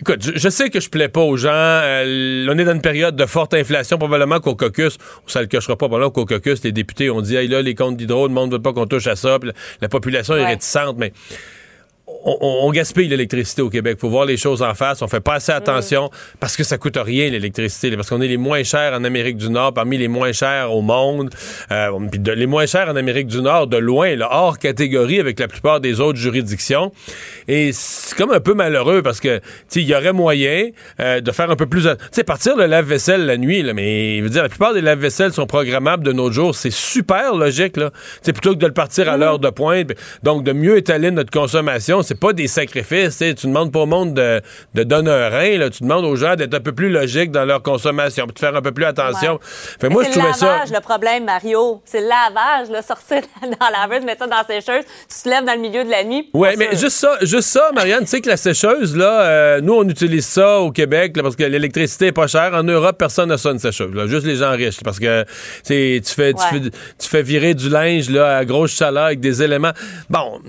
Écoute, 0.00 0.28
je, 0.34 0.48
sais 0.48 0.70
que 0.70 0.80
je 0.80 0.90
plais 0.90 1.08
pas 1.08 1.20
aux 1.20 1.36
gens. 1.36 1.50
Euh, 1.52 2.46
on 2.50 2.58
est 2.58 2.64
dans 2.64 2.74
une 2.74 2.80
période 2.80 3.14
de 3.14 3.26
forte 3.26 3.54
inflation, 3.54 3.96
probablement 3.96 4.40
qu'au 4.40 4.56
caucus, 4.56 4.98
ça 5.26 5.40
le 5.40 5.46
cachera 5.46 5.76
pas, 5.76 5.86
probablement 5.86 6.10
qu'au 6.10 6.26
caucus, 6.26 6.64
les 6.64 6.72
députés 6.72 7.10
ont 7.10 7.20
dit, 7.20 7.36
hey, 7.36 7.46
là, 7.46 7.62
les 7.62 7.76
comptes 7.76 7.96
d'hydro, 7.96 8.26
le 8.26 8.34
monde 8.34 8.52
veut 8.52 8.62
pas 8.62 8.72
qu'on 8.72 8.86
touche 8.86 9.06
à 9.06 9.14
ça, 9.14 9.38
la, 9.80 9.88
population 9.88 10.34
est 10.34 10.46
réticente, 10.46 10.96
mais 10.98 11.12
on, 12.24 12.70
gaspille 12.72 13.08
l'électricité 13.08 13.62
au 13.62 13.70
Québec. 13.70 13.98
faut 14.00 14.08
voir 14.08 14.24
les 14.24 14.36
choses 14.36 14.62
en 14.62 14.74
face. 14.74 15.02
On 15.02 15.08
fait 15.08 15.20
pas 15.20 15.34
assez 15.34 15.52
attention 15.52 16.10
parce 16.40 16.56
que 16.56 16.64
ça 16.64 16.78
coûte 16.78 16.96
rien 16.96 17.30
l'électricité. 17.30 17.94
Parce 17.96 18.08
qu'on 18.08 18.20
est 18.20 18.28
les 18.28 18.36
moins 18.36 18.62
chers 18.62 18.94
en 18.94 19.04
Amérique 19.04 19.36
du 19.36 19.50
Nord, 19.50 19.74
parmi 19.74 19.98
les 19.98 20.08
moins 20.08 20.32
chers 20.32 20.72
au 20.72 20.82
monde. 20.82 21.30
Euh, 21.70 21.90
les 22.34 22.46
moins 22.46 22.66
chers 22.66 22.88
en 22.88 22.96
Amérique 22.96 23.26
du 23.26 23.40
Nord, 23.42 23.66
de 23.66 23.76
loin, 23.76 24.16
là, 24.16 24.28
hors 24.30 24.58
catégorie 24.58 25.20
avec 25.20 25.38
la 25.38 25.48
plupart 25.48 25.80
des 25.80 26.00
autres 26.00 26.18
juridictions. 26.18 26.92
Et 27.48 27.70
c'est 27.72 28.16
comme 28.16 28.32
un 28.32 28.40
peu 28.40 28.54
malheureux 28.54 29.02
parce 29.02 29.20
que 29.20 29.40
il 29.74 29.82
y 29.82 29.94
aurait 29.94 30.12
moyen 30.12 30.70
euh, 31.00 31.20
de 31.20 31.30
faire 31.30 31.50
un 31.50 31.56
peu 31.56 31.66
plus. 31.66 31.82
Tu 31.82 31.88
sais, 32.10 32.24
partir 32.24 32.56
le 32.56 32.66
lave-vaisselle 32.66 33.26
la 33.26 33.36
nuit, 33.36 33.62
là, 33.62 33.74
mais 33.74 34.18
je 34.18 34.22
veux 34.22 34.30
dire, 34.30 34.42
la 34.42 34.48
plupart 34.48 34.72
des 34.72 34.80
lave-vaisselles 34.80 35.32
sont 35.32 35.46
programmables 35.46 36.04
de 36.04 36.12
nos 36.12 36.32
jours. 36.32 36.54
C'est 36.54 36.72
super 36.72 37.34
logique 37.34 37.76
là. 37.76 37.90
sais, 38.22 38.32
plutôt 38.32 38.54
que 38.54 38.58
de 38.58 38.66
le 38.66 38.72
partir 38.72 39.08
à 39.08 39.16
l'heure 39.16 39.38
de 39.38 39.50
pointe, 39.50 39.92
donc 40.22 40.44
de 40.44 40.52
mieux 40.52 40.76
étaler 40.78 41.10
notre 41.10 41.30
consommation 41.30 42.02
c'est 42.02 42.13
pas 42.14 42.32
des 42.32 42.46
sacrifices. 42.46 43.18
Tu 43.18 43.46
demandes 43.46 43.72
pas 43.72 43.80
au 43.80 43.86
monde 43.86 44.14
de, 44.14 44.40
de 44.74 44.82
donner 44.82 45.10
un 45.10 45.28
rein. 45.28 45.58
Là. 45.58 45.70
Tu 45.70 45.82
demandes 45.82 46.04
aux 46.04 46.16
gens 46.16 46.36
d'être 46.36 46.54
un 46.54 46.60
peu 46.60 46.72
plus 46.72 46.90
logiques 46.90 47.30
dans 47.30 47.44
leur 47.44 47.62
consommation, 47.62 48.26
de 48.26 48.38
faire 48.38 48.54
un 48.54 48.62
peu 48.62 48.72
plus 48.72 48.84
attention. 48.84 49.38
Fait, 49.42 49.88
moi, 49.88 50.04
je 50.04 50.10
trouvais 50.10 50.32
ça. 50.32 50.38
C'est 50.38 50.44
le 50.44 50.50
lavage, 50.50 50.72
le 50.72 50.80
problème, 50.80 51.24
Mario. 51.24 51.82
C'est 51.84 52.00
le 52.00 52.08
lavage, 52.08 52.70
là, 52.70 52.82
sortir 52.82 53.22
dans 53.42 53.66
la 53.70 53.86
laveuse, 53.86 54.04
mettre 54.04 54.20
ça 54.20 54.26
dans 54.26 54.36
la 54.36 54.44
sécheuse, 54.44 54.84
tu 55.08 55.22
te 55.22 55.28
lèves 55.28 55.44
dans 55.44 55.54
le 55.54 55.60
milieu 55.60 55.84
de 55.84 55.90
la 55.90 56.04
nuit. 56.04 56.30
Oui, 56.34 56.48
mais 56.58 56.70
juste 56.72 56.96
ça, 56.96 57.16
juste 57.22 57.48
ça, 57.48 57.70
Marianne, 57.74 58.04
tu 58.04 58.08
sais 58.08 58.20
que 58.20 58.28
la 58.28 58.36
sécheuse, 58.36 58.96
là, 58.96 59.22
euh, 59.22 59.60
nous, 59.60 59.74
on 59.74 59.88
utilise 59.88 60.26
ça 60.26 60.60
au 60.60 60.70
Québec 60.70 61.14
parce 61.20 61.36
que 61.36 61.44
l'électricité 61.44 62.06
est 62.06 62.12
pas 62.12 62.26
chère. 62.26 62.52
En 62.54 62.62
Europe, 62.62 62.96
personne 62.98 63.28
n'a 63.28 63.38
ça 63.38 63.50
une 63.50 63.58
sécheuse. 63.58 63.90
Juste 64.06 64.26
les 64.26 64.36
gens 64.36 64.52
riches. 64.52 64.80
Parce 64.84 64.98
que 64.98 65.24
tu 65.64 65.66
fais, 65.66 66.00
tu, 66.00 66.14
fais, 66.14 66.60
tu 66.98 67.08
fais 67.08 67.22
virer 67.22 67.54
du 67.54 67.68
linge 67.68 68.10
là, 68.10 68.36
à 68.36 68.44
grosse 68.44 68.72
chaleur 68.72 69.04
avec 69.04 69.20
des 69.20 69.42
éléments. 69.42 69.72
Bon 70.10 70.40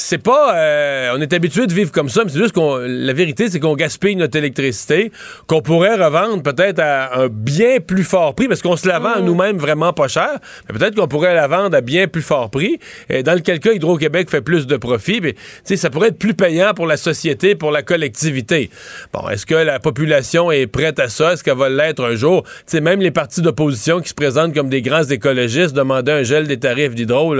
c'est 0.00 0.18
pas. 0.18 0.56
Euh, 0.56 1.14
on 1.14 1.20
est 1.20 1.32
habitué 1.32 1.66
de 1.66 1.72
vivre 1.72 1.92
comme 1.92 2.08
ça, 2.08 2.22
mais 2.24 2.30
c'est 2.30 2.38
juste 2.38 2.52
qu'on. 2.52 2.76
La 2.76 3.12
vérité, 3.12 3.48
c'est 3.48 3.60
qu'on 3.60 3.74
gaspille 3.74 4.16
notre 4.16 4.36
électricité, 4.36 5.12
qu'on 5.46 5.62
pourrait 5.62 5.96
revendre 5.96 6.42
peut-être 6.42 6.78
à 6.80 7.20
un 7.20 7.28
bien 7.28 7.78
plus 7.80 8.04
fort 8.04 8.34
prix, 8.34 8.48
parce 8.48 8.62
qu'on 8.62 8.76
se 8.76 8.88
la 8.88 8.98
vend 8.98 9.14
à 9.14 9.20
mm. 9.20 9.24
nous-mêmes 9.24 9.58
vraiment 9.58 9.92
pas 9.92 10.08
cher. 10.08 10.38
Mais 10.68 10.78
peut-être 10.78 10.96
qu'on 10.96 11.08
pourrait 11.08 11.34
la 11.34 11.46
vendre 11.46 11.76
à 11.76 11.80
bien 11.80 12.08
plus 12.08 12.22
fort 12.22 12.50
prix. 12.50 12.78
Et 13.08 13.22
dans 13.22 13.34
lequel 13.34 13.60
cas, 13.60 13.72
Hydro-Québec 13.72 14.30
fait 14.30 14.40
plus 14.40 14.66
de 14.66 14.76
profit. 14.76 15.20
Mais 15.20 15.34
ça 15.64 15.90
pourrait 15.90 16.08
être 16.08 16.18
plus 16.18 16.34
payant 16.34 16.72
pour 16.74 16.86
la 16.86 16.96
société, 16.96 17.54
pour 17.54 17.70
la 17.70 17.82
collectivité. 17.82 18.70
Bon, 19.12 19.28
est-ce 19.28 19.46
que 19.46 19.54
la 19.54 19.78
population 19.78 20.50
est 20.50 20.66
prête 20.66 20.98
à 20.98 21.08
ça? 21.08 21.32
Est-ce 21.32 21.44
qu'elle 21.44 21.58
va 21.58 21.68
l'être 21.68 22.04
un 22.04 22.14
jour? 22.14 22.44
sais, 22.66 22.80
même 22.80 23.00
les 23.00 23.10
partis 23.10 23.42
d'opposition 23.42 24.00
qui 24.00 24.08
se 24.08 24.14
présentent 24.14 24.54
comme 24.54 24.68
des 24.68 24.82
grands 24.82 25.04
écologistes 25.04 25.74
demandaient 25.74 26.12
un 26.12 26.22
gel 26.22 26.46
des 26.46 26.58
tarifs 26.58 26.94
d'hydro, 26.94 27.34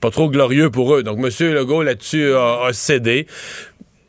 pas 0.00 0.10
trop 0.10 0.30
glorieux 0.30 0.70
pour 0.70 0.94
eux. 0.94 1.02
Donc, 1.02 1.18
M. 1.18 1.52
Legault, 1.52 1.82
là 1.82 1.94
tu 2.10 2.34
as, 2.34 2.70
cédé. 2.72 3.26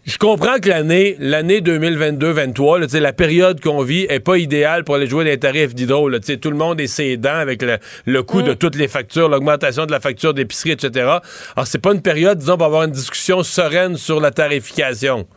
Je 0.06 0.18
comprends 0.18 0.60
que 0.60 0.70
l'année 0.70 1.18
l'année 1.20 1.60
2022-23, 1.60 2.98
la 2.98 3.12
période 3.12 3.60
qu'on 3.60 3.82
vit 3.82 4.06
est 4.10 4.22
pas 4.22 4.38
idéale 4.38 4.86
pour 4.86 4.96
aller 4.96 5.08
jouer 5.08 5.26
les 5.26 5.38
tarifs 5.38 5.76
d'hydro. 5.76 6.10
Tout 6.10 6.50
le 6.50 6.56
monde 6.56 6.80
est 6.80 6.88
ses 6.88 7.20
avec 7.26 7.62
le, 8.06 8.24
coût 8.24 8.42
de 8.42 8.54
mm. 8.54 8.56
toutes 8.56 8.76
les 8.76 8.88
factures, 8.88 9.28
l'augmentation 9.28 9.86
de 9.86 9.92
la 9.92 10.00
facture 10.00 10.34
d'épicerie, 10.34 10.72
etc. 10.72 11.18
Alors, 11.56 11.68
c'est 11.68 11.80
pas 11.80 11.94
une 11.94 12.02
période, 12.02 12.38
disons, 12.38 12.56
pour 12.56 12.68
avoir 12.68 12.84
une 12.84 12.92
discussion 12.92 13.44
sereine 13.44 13.98
sur 13.98 14.22
la 14.22 14.32
tarification. 14.32 15.28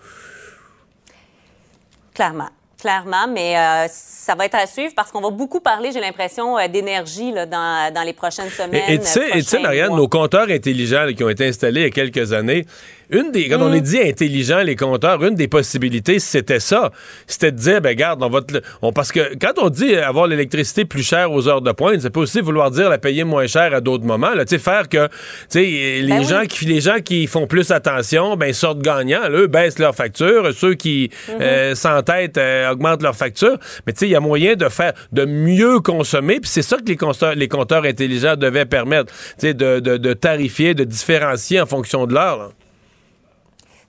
Clairement. 2.15 2.51
Clairement, 2.81 3.29
mais 3.29 3.59
euh, 3.59 3.87
ça 3.91 4.35
va 4.35 4.47
être 4.47 4.55
à 4.55 4.67
suivre 4.67 4.95
parce 4.97 5.11
qu'on 5.11 5.21
va 5.21 5.31
beaucoup 5.31 5.61
parler, 5.61 5.91
j'ai 5.93 6.01
l'impression, 6.01 6.59
euh, 6.59 6.67
d'énergie 6.67 7.33
dans, 7.33 7.93
dans 7.93 8.03
les 8.03 8.15
prochaines 8.15 8.49
semaines. 8.49 8.85
Et 8.89 8.99
tu 8.99 9.07
sais, 9.07 9.59
Marianne, 9.61 9.95
nos 9.95 10.09
compteurs 10.09 10.49
intelligents 10.49 11.07
qui 11.15 11.23
ont 11.23 11.29
été 11.29 11.47
installés 11.47 11.83
il 11.83 11.85
y 11.85 11.87
a 11.87 11.91
quelques 11.91 12.33
années, 12.33 12.65
une 13.11 13.33
des, 13.33 13.49
quand 13.49 13.61
on 13.61 13.73
est 13.73 13.81
mm. 13.81 13.85
dit 13.85 14.01
intelligent, 14.01 14.59
les 14.61 14.77
compteurs, 14.77 15.23
une 15.25 15.35
des 15.35 15.49
possibilités, 15.49 16.19
c'était 16.19 16.61
ça. 16.61 16.93
C'était 17.27 17.53
de 17.53 17.57
dire, 17.57 17.81
ben 17.81 17.95
garde, 17.95 18.23
on 18.23 18.29
va 18.29 18.43
te, 18.43 18.59
on, 18.83 18.93
parce 18.93 19.13
que 19.13 19.35
quand 19.41 19.53
on 19.59 19.69
dit 19.69 19.95
avoir 19.97 20.27
l'électricité 20.27 20.85
plus 20.85 21.03
chère 21.03 21.33
aux 21.33 21.49
heures 21.49 21.63
de 21.63 21.73
pointe, 21.73 22.01
ça 22.01 22.11
peut 22.11 22.21
aussi 22.21 22.41
vouloir 22.41 22.71
dire 22.71 22.89
la 22.89 22.99
payer 22.99 23.25
moins 23.25 23.47
cher 23.47 23.75
à 23.75 23.81
d'autres 23.81 24.05
moments. 24.05 24.35
Là, 24.35 24.45
faire 24.59 24.89
que, 24.89 25.09
les 25.55 26.07
ben 26.07 26.23
gens 26.23 26.43
qui, 26.49 26.67
les 26.67 26.81
gens 26.81 27.01
qui 27.05 27.27
font 27.27 27.47
plus 27.47 27.71
attention, 27.71 28.37
ben 28.37 28.53
sortent 28.53 28.83
gagnants. 28.83 29.29
eux 29.31 29.47
baissent 29.47 29.79
leurs 29.79 29.95
factures. 29.95 30.53
Ceux 30.55 30.75
qui 30.75 31.11
mm-hmm. 31.11 31.43
euh, 31.43 31.75
s'entêtent 31.75 32.39
euh, 32.39 32.71
augmentent 32.71 33.03
leurs 33.03 33.17
factures. 33.17 33.59
Mais 33.87 33.93
tu 33.93 34.01
sais, 34.01 34.07
il 34.07 34.13
y 34.13 34.17
a 34.17 34.21
moyen 34.21 34.55
de 34.55 34.69
faire, 34.69 34.93
de 35.13 35.25
mieux 35.25 35.81
consommer. 35.81 36.41
Puis 36.41 36.51
c'est 36.51 36.63
ça 36.63 36.77
que 36.77 36.87
les 36.87 36.97
compteurs, 36.97 37.35
les 37.35 37.49
compteurs 37.49 37.85
intelligents 37.85 38.37
devaient 38.37 38.67
permettre, 38.67 39.13
tu 39.39 39.55
de, 39.55 39.81
de, 39.81 39.97
de 39.97 40.13
tarifier, 40.13 40.75
de 40.75 40.85
différencier 40.85 41.61
en 41.61 41.67
fonction 41.67 42.07
de 42.07 42.15
l'heure. 42.15 42.53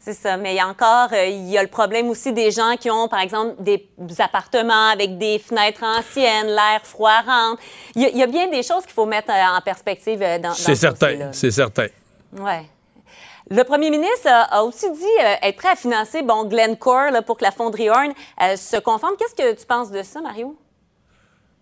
C'est 0.03 0.13
ça, 0.13 0.35
mais 0.35 0.53
il 0.53 0.57
y 0.57 0.59
a 0.59 0.67
encore, 0.67 1.09
euh, 1.13 1.27
il 1.27 1.47
y 1.47 1.59
a 1.59 1.61
le 1.61 1.69
problème 1.69 2.09
aussi 2.09 2.33
des 2.33 2.49
gens 2.49 2.75
qui 2.75 2.89
ont, 2.89 3.07
par 3.07 3.19
exemple, 3.19 3.53
des 3.59 3.87
appartements 4.17 4.89
avec 4.89 5.19
des 5.19 5.37
fenêtres 5.37 5.83
anciennes, 5.83 6.47
l'air 6.47 6.81
froid 6.81 7.21
rentre. 7.23 7.61
Il 7.93 8.17
y, 8.17 8.23
a 8.23 8.25
bien 8.25 8.47
des 8.47 8.63
choses 8.63 8.81
qu'il 8.83 8.93
faut 8.93 9.05
mettre 9.05 9.29
euh, 9.29 9.57
en 9.57 9.61
perspective 9.61 10.19
euh, 10.23 10.39
dans, 10.39 10.49
dans 10.49 10.55
C'est 10.55 10.73
certain, 10.73 11.31
c'est 11.31 11.51
certain. 11.51 11.85
Ouais. 12.35 12.65
Le 13.51 13.63
premier 13.63 13.91
ministre 13.91 14.27
a, 14.27 14.63
aussi 14.63 14.89
dit 14.89 15.23
être 15.43 15.57
prêt 15.57 15.69
à 15.69 15.75
financer 15.75 16.23
bon, 16.23 16.45
Glencore 16.45 17.11
là, 17.11 17.21
pour 17.21 17.37
que 17.37 17.43
la 17.43 17.51
fonderie 17.51 17.89
Horn 17.89 18.13
se 18.55 18.79
conforme. 18.79 19.13
Qu'est-ce 19.19 19.35
que 19.35 19.59
tu 19.59 19.65
penses 19.67 19.91
de 19.91 20.01
ça, 20.01 20.21
Mario? 20.21 20.57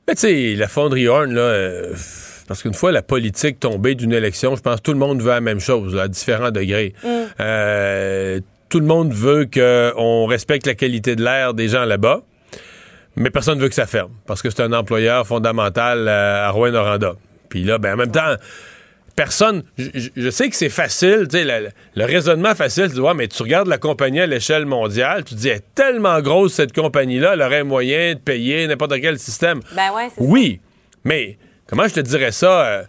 Ben, 0.08 0.14
tu 0.14 0.22
sais, 0.22 0.56
la 0.56 0.68
fonderie 0.68 1.08
Horn, 1.08 1.34
là 1.34 1.90
parce 2.50 2.64
qu'une 2.64 2.74
fois 2.74 2.92
la 2.92 3.04
politique 3.04 3.60
tombée 3.60 3.94
d'une 3.94 4.12
élection, 4.12 4.56
je 4.56 4.62
pense 4.64 4.78
que 4.78 4.82
tout 4.82 4.92
le 4.92 4.98
monde 4.98 5.22
veut 5.22 5.30
la 5.30 5.40
même 5.40 5.60
chose, 5.60 5.96
à 5.96 6.08
différents 6.08 6.50
degrés. 6.50 6.96
Mm. 7.04 7.08
Euh, 7.40 8.40
tout 8.70 8.80
le 8.80 8.88
monde 8.88 9.14
veut 9.14 9.46
qu'on 9.46 10.26
respecte 10.26 10.66
la 10.66 10.74
qualité 10.74 11.16
de 11.16 11.24
l'air 11.24 11.54
des 11.54 11.68
gens 11.68 11.86
là-bas, 11.86 12.22
mais 13.16 13.30
personne 13.30 13.60
ne 13.60 13.62
veut 13.62 13.70
que 13.70 13.76
ça 13.76 13.86
ferme, 13.86 14.12
parce 14.26 14.42
que 14.42 14.50
c'est 14.50 14.64
un 14.64 14.74
employeur 14.74 15.28
fondamental 15.28 16.08
à 16.08 16.50
Rouen-Noranda. 16.50 17.14
Puis 17.50 17.64
là, 17.64 17.78
ben, 17.78 17.94
en 17.94 17.98
même 17.98 18.12
temps, 18.12 18.34
personne. 19.16 19.62
Je, 19.78 20.30
sais 20.32 20.50
que 20.50 20.56
c'est 20.56 20.70
facile, 20.70 21.28
tu 21.30 21.38
sais, 21.38 21.72
le, 21.94 22.06
raisonnement 22.06 22.56
facile, 22.56 22.88
tu 22.88 22.96
dis, 22.96 23.02
mais 23.16 23.28
tu 23.28 23.44
regardes 23.44 23.68
la 23.68 23.78
compagnie 23.78 24.22
à 24.22 24.26
l'échelle 24.26 24.66
mondiale, 24.66 25.24
tu 25.24 25.36
te 25.36 25.40
dis, 25.40 25.50
elle 25.50 25.58
est 25.58 25.76
tellement 25.76 26.20
grosse 26.22 26.54
cette 26.54 26.74
compagnie-là, 26.74 27.34
elle 27.34 27.44
aurait 27.44 27.64
moyen 27.64 28.16
de 28.16 28.20
payer 28.20 28.66
n'importe 28.66 29.00
quel 29.02 29.20
système. 29.20 29.60
Ben 29.76 29.92
ouais, 29.94 30.08
oui, 30.18 30.62
mais 31.04 31.38
comment 31.70 31.88
je 31.88 31.94
te 31.94 32.00
dirais 32.00 32.32
ça? 32.32 32.66
Euh, 32.66 32.84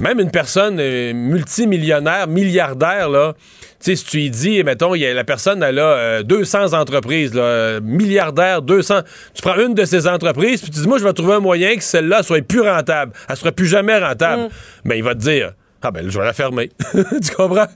même 0.00 0.18
une 0.18 0.30
personne 0.30 0.78
euh, 0.80 1.12
multimillionnaire, 1.14 2.26
milliardaire, 2.26 3.08
là, 3.08 3.34
tu 3.78 3.94
sais, 3.94 3.96
si 3.96 4.04
tu 4.04 4.20
y 4.22 4.30
dis, 4.30 4.64
mettons, 4.64 4.94
y 4.94 5.06
a, 5.06 5.14
la 5.14 5.22
personne, 5.22 5.62
elle 5.62 5.78
a 5.78 6.22
200 6.24 6.58
euh, 6.74 6.76
entreprises, 6.76 7.32
là, 7.34 7.80
milliardaire, 7.80 8.62
200. 8.62 9.02
Tu 9.34 9.42
prends 9.42 9.56
une 9.56 9.74
de 9.74 9.84
ces 9.84 10.08
entreprises, 10.08 10.62
puis 10.62 10.70
tu 10.70 10.80
dis, 10.80 10.88
moi, 10.88 10.98
je 10.98 11.04
vais 11.04 11.12
trouver 11.12 11.34
un 11.34 11.40
moyen 11.40 11.76
que 11.76 11.82
celle-là 11.82 12.22
soit 12.22 12.44
plus 12.44 12.62
rentable. 12.62 13.12
Elle 13.28 13.36
sera 13.36 13.52
plus 13.52 13.66
jamais 13.66 13.98
rentable. 13.98 14.42
Mais 14.42 14.48
mm. 14.48 14.88
ben, 14.88 14.94
il 14.96 15.04
va 15.04 15.14
te 15.14 15.20
dire, 15.20 15.52
ah 15.84 15.90
ben 15.90 16.08
je 16.08 16.18
vais 16.18 16.24
la 16.24 16.32
fermer. 16.32 16.70
tu 16.92 17.34
comprends? 17.36 17.66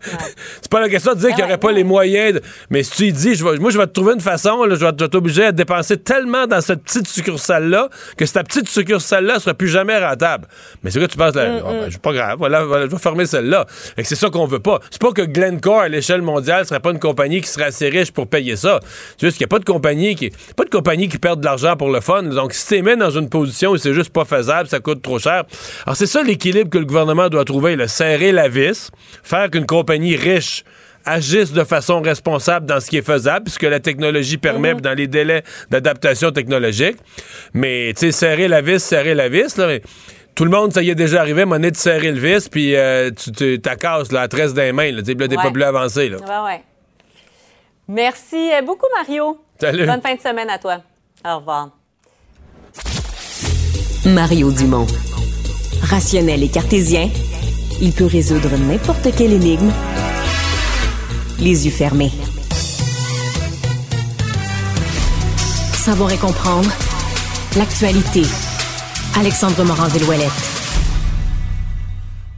C'est 0.60 0.70
pas 0.70 0.80
la 0.80 0.88
question 0.88 1.14
de 1.14 1.18
dire 1.18 1.28
qu'il 1.30 1.38
n'y 1.38 1.44
aurait 1.44 1.58
pas 1.58 1.72
les 1.72 1.84
moyens. 1.84 2.40
Mais 2.70 2.82
si 2.82 2.92
tu 2.92 3.12
dis, 3.12 3.34
je 3.34 3.44
moi 3.44 3.70
je 3.70 3.78
vais 3.78 3.86
te 3.86 3.92
trouver 3.92 4.14
une 4.14 4.20
façon, 4.20 4.64
je 4.68 4.74
vais 4.74 4.92
t'obliger 4.92 5.46
à 5.46 5.52
dépenser 5.52 5.96
tellement 5.98 6.46
dans 6.46 6.60
cette 6.60 6.82
petite 6.82 7.08
succursale-là 7.08 7.88
que 8.16 8.26
cette 8.26 8.46
petite 8.46 8.68
succursale-là 8.68 9.34
ne 9.34 9.38
sera 9.38 9.54
plus 9.54 9.68
jamais 9.68 9.98
rentable. 9.98 10.48
Mais 10.82 10.90
c'est 10.90 10.98
quoi 10.98 11.08
tu 11.08 11.16
penses 11.16 11.34
là? 11.34 11.48
Mm, 11.48 11.62
ah, 11.64 11.70
ben, 11.70 11.86
mm. 11.88 11.98
pas 11.98 12.12
grave, 12.12 12.38
voilà, 12.38 12.62
je 12.82 12.86
vais 12.86 12.98
fermer 12.98 13.26
celle-là. 13.26 13.66
Et 13.96 14.04
c'est 14.04 14.16
ça 14.16 14.30
qu'on 14.30 14.46
veut 14.46 14.60
pas. 14.60 14.80
C'est 14.90 15.00
pas 15.00 15.12
que 15.12 15.22
Glencore 15.22 15.80
à 15.80 15.88
l'échelle 15.88 16.22
mondiale 16.22 16.66
serait 16.66 16.80
pas 16.80 16.90
une 16.90 16.98
compagnie 16.98 17.40
qui 17.40 17.48
serait 17.48 17.66
assez 17.66 17.88
riche 17.88 18.12
pour 18.12 18.28
payer 18.28 18.56
ça. 18.56 18.80
C'est 19.16 19.26
juste 19.26 19.38
qu'il 19.38 19.44
n'y 19.44 19.48
a 19.48 19.54
pas 19.54 19.58
de 19.58 19.64
compagnie 19.64 20.14
qui. 20.14 20.30
Pas 20.56 20.64
de 20.64 20.70
compagnie 20.70 21.08
qui 21.08 21.18
perd 21.18 21.40
de 21.40 21.44
l'argent 21.44 21.76
pour 21.76 21.90
le 21.90 22.00
fun. 22.00 22.22
Donc 22.22 22.52
si 22.52 22.66
tu 22.66 22.82
mis 22.82 22.96
dans 22.96 23.10
une 23.10 23.28
position 23.28 23.70
où 23.70 23.76
c'est 23.76 23.94
juste 23.94 24.10
pas 24.10 24.24
faisable, 24.24 24.68
ça 24.68 24.80
coûte 24.80 25.02
trop 25.02 25.18
cher. 25.18 25.44
Alors 25.86 25.96
c'est 25.96 26.06
ça 26.06 26.22
l'équilibre 26.22 26.70
que 26.70 26.78
le 26.78 26.84
gouvernement 26.84 27.28
doit 27.28 27.44
trouver. 27.44 27.76
Là 27.76 27.88
serrer 27.98 28.32
la 28.32 28.48
vis, 28.48 28.90
faire 29.22 29.50
qu'une 29.50 29.66
compagnie 29.66 30.16
riche 30.16 30.64
agisse 31.04 31.52
de 31.52 31.64
façon 31.64 32.00
responsable 32.00 32.66
dans 32.66 32.80
ce 32.80 32.90
qui 32.90 32.98
est 32.98 33.06
faisable, 33.06 33.44
puisque 33.44 33.62
la 33.62 33.80
technologie 33.80 34.36
permet 34.36 34.74
mhm. 34.74 34.80
dans 34.80 34.94
les 34.94 35.06
délais 35.06 35.42
d'adaptation 35.70 36.30
technologique. 36.30 36.96
Mais, 37.54 37.92
tu 37.94 38.06
sais, 38.06 38.12
serrer 38.12 38.48
la 38.48 38.60
vis, 38.60 38.82
serrer 38.82 39.14
la 39.14 39.28
vis, 39.28 39.56
là, 39.56 39.78
tout 40.34 40.44
le 40.44 40.50
monde, 40.50 40.72
ça 40.72 40.82
y 40.82 40.90
est 40.90 40.94
déjà 40.94 41.20
arrivé, 41.20 41.44
monnaie 41.44 41.72
de 41.72 41.76
serrer 41.76 42.12
le 42.12 42.20
vis, 42.20 42.48
puis 42.48 42.76
euh, 42.76 43.10
tu 43.10 43.60
t'accasses 43.60 44.12
la 44.12 44.28
tresse 44.28 44.54
des 44.54 44.70
mains, 44.72 44.92
là, 44.92 45.02
tu 45.02 45.16
t'es 45.16 45.34
pas 45.34 45.50
plus 45.50 45.62
avancé. 45.64 46.08
Là. 46.08 46.18
Ouais, 46.18 46.52
ouais. 46.52 46.62
Merci 47.88 48.50
euh, 48.52 48.62
beaucoup, 48.62 48.86
Mario. 48.96 49.40
Salut. 49.58 49.86
Bonne 49.86 50.02
fin 50.02 50.14
de 50.14 50.20
semaine 50.20 50.50
à 50.50 50.58
toi. 50.58 50.82
Au 51.24 51.38
revoir. 51.38 51.70
Mario 54.04 54.52
Dumont. 54.52 54.86
Rationnel 55.82 56.42
et 56.42 56.48
cartésien, 56.48 57.08
il 57.80 57.92
peut 57.92 58.06
résoudre 58.06 58.56
n'importe 58.56 59.14
quelle 59.16 59.32
énigme 59.32 59.72
les 61.38 61.66
yeux 61.66 61.72
fermés. 61.72 62.12
Savoir 65.74 66.12
et 66.12 66.16
comprendre 66.16 66.70
l'actualité. 67.56 68.22
Alexandre 69.16 69.64
Morand-Villouellette 69.64 70.57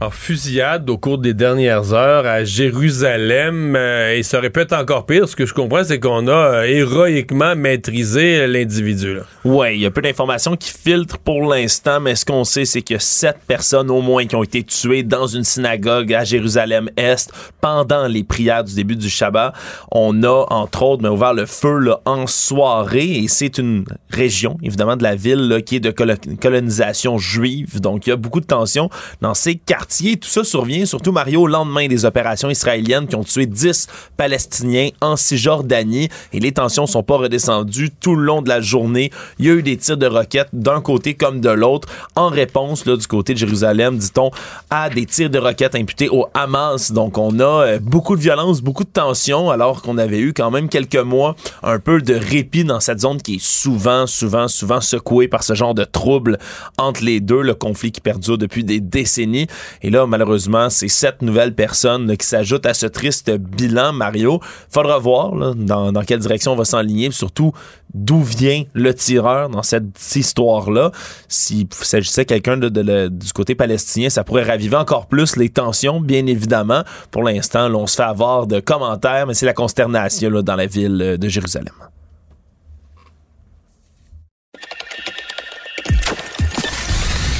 en 0.01 0.09
fusillade 0.09 0.89
au 0.89 0.97
cours 0.97 1.19
des 1.19 1.35
dernières 1.35 1.93
heures 1.93 2.25
à 2.25 2.43
Jérusalem 2.43 3.75
euh, 3.75 4.15
et 4.15 4.23
ça 4.23 4.39
aurait 4.39 4.49
pu 4.49 4.61
être 4.61 4.73
encore 4.73 5.05
pire. 5.05 5.29
Ce 5.29 5.35
que 5.35 5.45
je 5.45 5.53
comprends, 5.53 5.83
c'est 5.83 5.99
qu'on 5.99 6.27
a 6.27 6.31
euh, 6.31 6.63
héroïquement 6.63 7.55
maîtrisé 7.55 8.47
l'individu. 8.47 9.19
Ouais, 9.45 9.75
il 9.75 9.81
y 9.81 9.85
a 9.85 9.91
peu 9.91 10.01
d'informations 10.01 10.55
qui 10.55 10.71
filtrent 10.71 11.19
pour 11.19 11.43
l'instant, 11.47 11.99
mais 11.99 12.15
ce 12.15 12.25
qu'on 12.25 12.43
sait, 12.43 12.65
c'est 12.65 12.81
que 12.81 12.97
sept 12.97 13.37
personnes 13.47 13.91
au 13.91 14.01
moins 14.01 14.25
qui 14.25 14.35
ont 14.35 14.41
été 14.41 14.63
tuées 14.63 15.03
dans 15.03 15.27
une 15.27 15.43
synagogue 15.43 16.11
à 16.15 16.23
Jérusalem-Est 16.23 17.31
pendant 17.61 18.07
les 18.07 18.23
prières 18.23 18.63
du 18.63 18.73
début 18.73 18.95
du 18.95 19.09
Shabbat. 19.09 19.53
On 19.91 20.23
a, 20.23 20.45
entre 20.49 20.81
autres, 20.81 21.03
mais 21.03 21.09
ouvert 21.09 21.35
le 21.35 21.45
feu 21.45 21.77
là, 21.77 21.99
en 22.05 22.25
soirée 22.25 23.19
et 23.19 23.27
c'est 23.27 23.59
une 23.59 23.85
région, 24.09 24.57
évidemment, 24.63 24.95
de 24.95 25.03
la 25.03 25.13
ville 25.13 25.47
là, 25.47 25.61
qui 25.61 25.75
est 25.75 25.79
de 25.79 25.91
colonisation 25.91 27.19
juive. 27.19 27.79
Donc, 27.79 28.07
il 28.07 28.09
y 28.09 28.13
a 28.13 28.15
beaucoup 28.15 28.41
de 28.41 28.47
tensions 28.47 28.89
dans 29.21 29.35
ces 29.35 29.53
quartiers 29.55 29.90
tout 29.91 30.29
ça 30.29 30.43
survient, 30.43 30.85
surtout 30.85 31.11
Mario, 31.11 31.41
au 31.41 31.47
lendemain 31.47 31.87
des 31.87 32.05
opérations 32.05 32.49
israéliennes 32.49 33.07
qui 33.07 33.15
ont 33.15 33.23
tué 33.23 33.45
10 33.45 33.87
Palestiniens 34.15 34.89
en 35.01 35.17
Cisjordanie 35.17 36.07
et 36.31 36.39
les 36.39 36.53
tensions 36.53 36.87
sont 36.87 37.03
pas 37.03 37.17
redescendues 37.17 37.91
tout 37.99 38.15
le 38.15 38.23
long 38.23 38.41
de 38.41 38.47
la 38.47 38.61
journée. 38.61 39.11
Il 39.37 39.45
y 39.45 39.49
a 39.49 39.53
eu 39.53 39.63
des 39.63 39.75
tirs 39.77 39.97
de 39.97 40.07
roquettes 40.07 40.49
d'un 40.53 40.79
côté 40.79 41.13
comme 41.15 41.41
de 41.41 41.49
l'autre 41.49 41.89
en 42.15 42.29
réponse 42.29 42.85
là, 42.85 42.95
du 42.95 43.05
côté 43.05 43.33
de 43.33 43.39
Jérusalem, 43.39 43.97
dit-on, 43.97 44.31
à 44.69 44.89
des 44.89 45.05
tirs 45.05 45.29
de 45.29 45.39
roquettes 45.39 45.75
imputés 45.75 46.07
au 46.09 46.27
Hamas. 46.33 46.93
Donc 46.93 47.17
on 47.17 47.39
a 47.39 47.43
euh, 47.43 47.79
beaucoup 47.79 48.15
de 48.15 48.21
violence, 48.21 48.61
beaucoup 48.61 48.85
de 48.85 48.89
tensions 48.89 49.49
alors 49.49 49.81
qu'on 49.81 49.97
avait 49.97 50.19
eu 50.19 50.33
quand 50.33 50.51
même 50.51 50.69
quelques 50.69 50.95
mois 50.95 51.35
un 51.63 51.79
peu 51.79 52.01
de 52.01 52.13
répit 52.13 52.63
dans 52.63 52.79
cette 52.79 53.01
zone 53.01 53.21
qui 53.21 53.35
est 53.35 53.43
souvent, 53.43 54.07
souvent, 54.07 54.47
souvent 54.47 54.79
secouée 54.79 55.27
par 55.27 55.43
ce 55.43 55.53
genre 55.53 55.73
de 55.73 55.83
troubles 55.83 56.37
entre 56.77 57.03
les 57.03 57.19
deux, 57.19 57.41
le 57.41 57.55
conflit 57.55 57.91
qui 57.91 57.99
perdure 57.99 58.37
depuis 58.37 58.63
des 58.63 58.79
décennies. 58.79 59.47
Et 59.83 59.89
là, 59.89 60.05
malheureusement, 60.05 60.69
c'est 60.69 60.87
sept 60.87 61.21
nouvelles 61.21 61.55
personnes 61.55 62.15
qui 62.15 62.25
s'ajoutent 62.25 62.65
à 62.65 62.73
ce 62.73 62.85
triste 62.85 63.31
bilan, 63.31 63.93
Mario. 63.93 64.39
Faudra 64.69 64.99
voir 64.99 65.55
dans, 65.55 66.03
quelle 66.05 66.19
direction 66.19 66.53
on 66.53 66.55
va 66.55 66.65
s'enligner, 66.65 67.11
surtout 67.11 67.51
d'où 67.93 68.21
vient 68.21 68.63
le 68.73 68.93
tireur 68.93 69.49
dans 69.49 69.63
cette 69.63 70.15
histoire-là. 70.15 70.91
S'il 71.27 71.67
s'agissait 71.71 72.25
quelqu'un 72.25 72.57
du 72.57 73.33
côté 73.33 73.55
palestinien, 73.55 74.09
ça 74.09 74.23
pourrait 74.23 74.43
raviver 74.43 74.77
encore 74.77 75.07
plus 75.07 75.35
les 75.35 75.49
tensions, 75.49 75.99
bien 75.99 76.25
évidemment. 76.27 76.83
Pour 77.09 77.23
l'instant, 77.23 77.73
on 77.73 77.87
se 77.87 77.95
fait 77.95 78.03
avoir 78.03 78.47
de 78.47 78.59
commentaires, 78.59 79.25
mais 79.25 79.33
c'est 79.33 79.45
la 79.45 79.53
consternation 79.53 80.29
dans 80.41 80.55
la 80.55 80.67
ville 80.67 81.17
de 81.19 81.27
Jérusalem. 81.27 81.73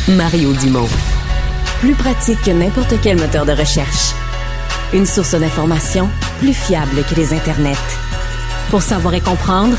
Mario 0.08 0.52
Dumont 0.54 0.90
plus 1.82 1.96
pratique 1.96 2.40
que 2.44 2.52
n'importe 2.52 2.94
quel 3.02 3.18
moteur 3.18 3.44
de 3.44 3.54
recherche. 3.54 4.14
Une 4.94 5.08
source 5.08 5.34
d'information 5.34 6.08
plus 6.40 6.54
fiable 6.54 7.04
que 7.10 7.16
les 7.16 7.34
internets. 7.34 7.90
Pour 8.70 8.84
savoir 8.84 9.16
et 9.16 9.20
comprendre, 9.20 9.76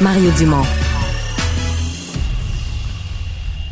Mario 0.00 0.32
Dumont. 0.32 0.66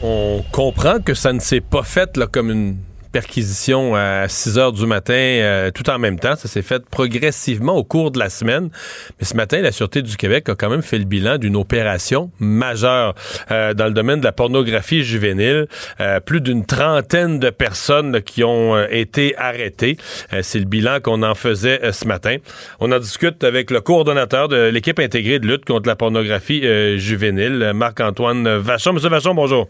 On 0.00 0.44
comprend 0.52 1.00
que 1.00 1.14
ça 1.14 1.32
ne 1.32 1.40
s'est 1.40 1.60
pas 1.60 1.82
fait 1.82 2.16
là, 2.16 2.28
comme 2.28 2.52
une 2.52 2.76
perquisitions 3.18 3.96
à 3.96 4.28
6 4.28 4.58
heures 4.58 4.72
du 4.72 4.86
matin 4.86 5.12
euh, 5.12 5.72
tout 5.72 5.90
en 5.90 5.98
même 5.98 6.20
temps. 6.20 6.36
Ça 6.36 6.46
s'est 6.46 6.62
fait 6.62 6.84
progressivement 6.88 7.74
au 7.74 7.82
cours 7.82 8.12
de 8.12 8.18
la 8.20 8.30
semaine. 8.30 8.70
Mais 9.18 9.26
ce 9.26 9.34
matin, 9.34 9.60
la 9.60 9.72
Sûreté 9.72 10.02
du 10.02 10.16
Québec 10.16 10.48
a 10.48 10.54
quand 10.54 10.70
même 10.70 10.82
fait 10.82 10.98
le 10.98 11.04
bilan 11.04 11.36
d'une 11.36 11.56
opération 11.56 12.30
majeure 12.38 13.16
euh, 13.50 13.74
dans 13.74 13.86
le 13.86 13.90
domaine 13.90 14.20
de 14.20 14.24
la 14.24 14.30
pornographie 14.30 15.02
juvénile. 15.02 15.66
Euh, 15.98 16.20
plus 16.20 16.40
d'une 16.40 16.64
trentaine 16.64 17.40
de 17.40 17.50
personnes 17.50 18.22
qui 18.22 18.44
ont 18.44 18.80
été 18.88 19.36
arrêtées. 19.36 19.96
C'est 20.42 20.60
le 20.60 20.66
bilan 20.66 21.00
qu'on 21.00 21.24
en 21.24 21.34
faisait 21.34 21.90
ce 21.90 22.06
matin. 22.06 22.36
On 22.78 22.92
en 22.92 23.00
discute 23.00 23.42
avec 23.42 23.72
le 23.72 23.80
coordonnateur 23.80 24.46
de 24.46 24.68
l'équipe 24.68 25.00
intégrée 25.00 25.40
de 25.40 25.48
lutte 25.48 25.64
contre 25.64 25.88
la 25.88 25.96
pornographie 25.96 26.62
juvénile, 26.98 27.72
Marc-Antoine 27.74 28.58
Vachon. 28.58 28.92
Monsieur 28.92 29.08
Vachon, 29.08 29.34
bonjour. 29.34 29.66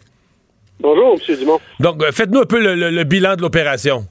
Bonjour, 0.80 1.14
M. 1.14 1.36
Dumont. 1.36 1.58
Donc, 1.80 2.02
euh, 2.02 2.12
faites-nous 2.12 2.40
un 2.40 2.46
peu 2.46 2.60
le, 2.60 3.04
bilan 3.04 3.34
de 3.34 3.42
l'opération. 3.42 4.02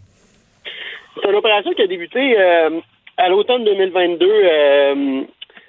C'est 1.15 1.29
une 1.29 1.35
opération 1.35 1.71
qui 1.71 1.81
a 1.81 1.87
débuté 1.87 2.37
euh, 2.37 2.81
à 3.15 3.29
l'automne 3.29 3.63
2022. 3.63 4.25
Euh, 4.27 5.23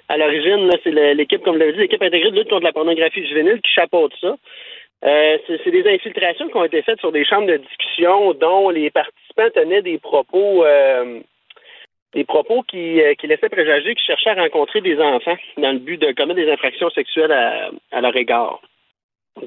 à 0.09 0.17
l'origine, 0.17 0.69
c'est 0.83 0.91
l'équipe, 1.13 1.41
comme 1.43 1.53
vous 1.53 1.59
l'avez 1.59 1.73
dit, 1.73 1.79
l'équipe 1.79 2.01
intégrée 2.01 2.31
de 2.31 2.35
lutte 2.35 2.49
contre 2.49 2.65
la 2.65 2.73
pornographie 2.73 3.25
juvénile 3.25 3.61
qui 3.61 3.71
chapeaute 3.71 4.13
ça. 4.19 4.35
c'est 5.01 5.71
des 5.71 5.87
infiltrations 5.87 6.49
qui 6.49 6.57
ont 6.57 6.65
été 6.65 6.81
faites 6.81 6.99
sur 6.99 7.11
des 7.11 7.23
chambres 7.23 7.47
de 7.47 7.57
discussion 7.57 8.33
dont 8.33 8.69
les 8.69 8.89
participants 8.89 9.49
tenaient 9.53 9.83
des 9.83 9.99
propos 9.99 10.65
des 12.15 12.23
propos 12.23 12.63
qui, 12.63 12.99
qui 13.19 13.27
laissaient 13.27 13.49
présager 13.49 13.93
qu'ils 13.93 14.07
cherchaient 14.07 14.31
à 14.31 14.41
rencontrer 14.41 14.81
des 14.81 14.99
enfants 14.99 15.37
dans 15.59 15.73
le 15.73 15.77
but 15.77 16.01
de 16.01 16.11
commettre 16.13 16.39
des 16.39 16.51
infractions 16.51 16.89
sexuelles 16.89 17.31
à, 17.31 17.69
à 17.91 18.01
leur 18.01 18.15
égard. 18.15 18.59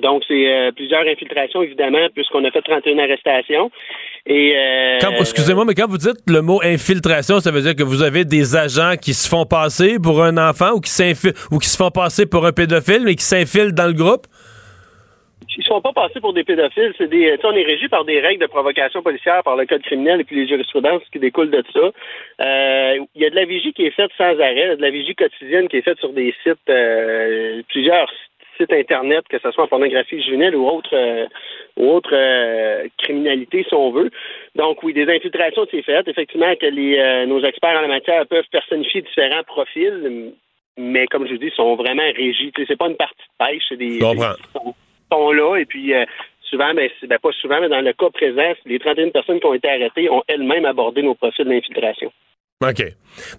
Donc, 0.01 0.23
c'est 0.27 0.47
euh, 0.49 0.73
plusieurs 0.73 1.07
infiltrations, 1.07 1.63
évidemment, 1.63 2.07
puisqu'on 2.15 2.45
a 2.45 2.51
fait 2.51 2.63
31 2.63 2.99
arrestations. 2.99 3.71
Et 4.27 4.55
euh, 4.57 4.99
Excusez-moi, 5.19 5.65
mais 5.65 5.75
quand 5.75 5.89
vous 5.89 5.99
dites 5.99 6.21
le 6.29 6.43
mot 6.43 6.61
infiltration, 6.63 7.41
ça 7.41 7.51
veut 7.51 7.61
dire 7.61 7.75
que 7.75 7.83
vous 7.83 8.03
avez 8.03 8.25
des 8.25 8.57
agents 8.57 8.95
qui 9.01 9.15
se 9.15 9.29
font 9.29 9.45
passer 9.45 9.99
pour 9.99 10.23
un 10.23 10.37
enfant 10.39 10.73
ou 10.75 10.81
qui, 10.81 10.91
ou 11.51 11.59
qui 11.59 11.69
se 11.69 11.77
font 11.77 11.91
passer 11.91 12.27
pour 12.27 12.47
un 12.47 12.53
pédophile, 12.53 13.03
mais 13.05 13.15
qui 13.15 13.25
s'infilent 13.25 13.73
dans 13.73 13.87
le 13.87 13.95
groupe? 13.95 14.27
Ils 15.57 15.61
ne 15.61 15.65
sont 15.65 15.81
pas 15.83 15.93
passés 15.93 16.21
pour 16.21 16.33
des 16.33 16.45
pédophiles. 16.45 16.95
C'est 16.97 17.09
des, 17.09 17.37
on 17.45 17.53
est 17.53 17.65
régi 17.65 17.89
par 17.89 18.05
des 18.05 18.21
règles 18.21 18.41
de 18.41 18.47
provocation 18.47 19.03
policière, 19.03 19.43
par 19.43 19.57
le 19.57 19.67
code 19.67 19.83
criminel 19.83 20.21
et 20.21 20.25
puis 20.25 20.37
les 20.37 20.49
jurisprudences 20.49 21.03
qui 21.13 21.19
découlent 21.19 21.51
de 21.51 21.63
ça. 21.73 21.81
Euh, 21.81 22.99
il 23.15 23.23
y 23.23 23.27
a 23.27 23.31
de 23.31 23.35
la 23.35 23.45
vigie 23.45 23.73
qui 23.75 23.85
est 23.85 23.91
faite 23.91 24.11
sans 24.17 24.39
arrêt, 24.41 24.77
de 24.77 24.83
la 24.83 24.91
vigie 24.91 25.15
quotidienne 25.15 25.69
qui 25.69 25.77
est 25.77 25.83
faite 25.83 25.99
sur 25.99 26.13
des 26.13 26.35
sites, 26.43 26.73
plusieurs 27.69 28.09
sites 28.09 28.32
Internet, 28.61 29.25
que 29.29 29.39
ce 29.39 29.51
soit 29.51 29.65
en 29.65 29.69
pornographie 29.69 30.23
juvénile 30.23 30.57
ou 30.57 30.67
autre, 30.67 30.95
euh, 30.95 31.27
ou 31.77 31.91
autre 31.91 32.11
euh, 32.13 32.87
criminalité, 32.99 33.65
si 33.69 33.75
on 33.75 33.91
veut. 33.91 34.11
Donc, 34.55 34.83
oui, 34.83 34.93
des 34.93 35.09
infiltrations, 35.09 35.67
c'est 35.71 35.83
fait. 35.83 36.07
Effectivement, 36.07 36.55
que 36.57 36.67
les, 36.67 36.99
euh, 36.99 37.27
nos 37.27 37.43
experts 37.43 37.79
en 37.79 37.83
la 37.83 37.89
matière 37.89 38.27
peuvent 38.27 38.49
personnifier 38.51 39.03
différents 39.03 39.43
profils, 39.45 40.33
mais 40.79 41.07
comme 41.07 41.27
je 41.27 41.33
vous 41.33 41.39
dis, 41.39 41.51
sont 41.51 41.75
vraiment 41.77 42.11
régis. 42.17 42.53
C'est 42.67 42.79
pas 42.79 42.89
une 42.89 42.97
partie 42.97 43.17
de 43.17 43.45
pêche, 43.47 43.65
c'est 43.69 43.77
des. 43.77 44.01
Sont, 44.01 44.75
sont, 45.11 45.33
là, 45.33 45.57
et 45.57 45.67
puis 45.67 45.93
souvent, 46.43 46.73
ben, 46.75 46.89
ben, 47.03 47.19
pas 47.19 47.33
souvent, 47.33 47.61
mais 47.61 47.69
dans 47.69 47.81
le 47.81 47.93
cas 47.93 48.11
présent, 48.11 48.53
les 48.67 48.79
31 48.79 49.11
personnes 49.11 49.41
qui 49.41 49.47
ont 49.47 49.55
été 49.55 49.69
arrêtées 49.69 50.11
ont 50.11 50.23
elles-mêmes 50.29 50.67
abordé 50.67 51.03
nos 51.03 51.15
profils 51.15 51.45
d'infiltration. 51.45 52.13
OK. 52.71 52.83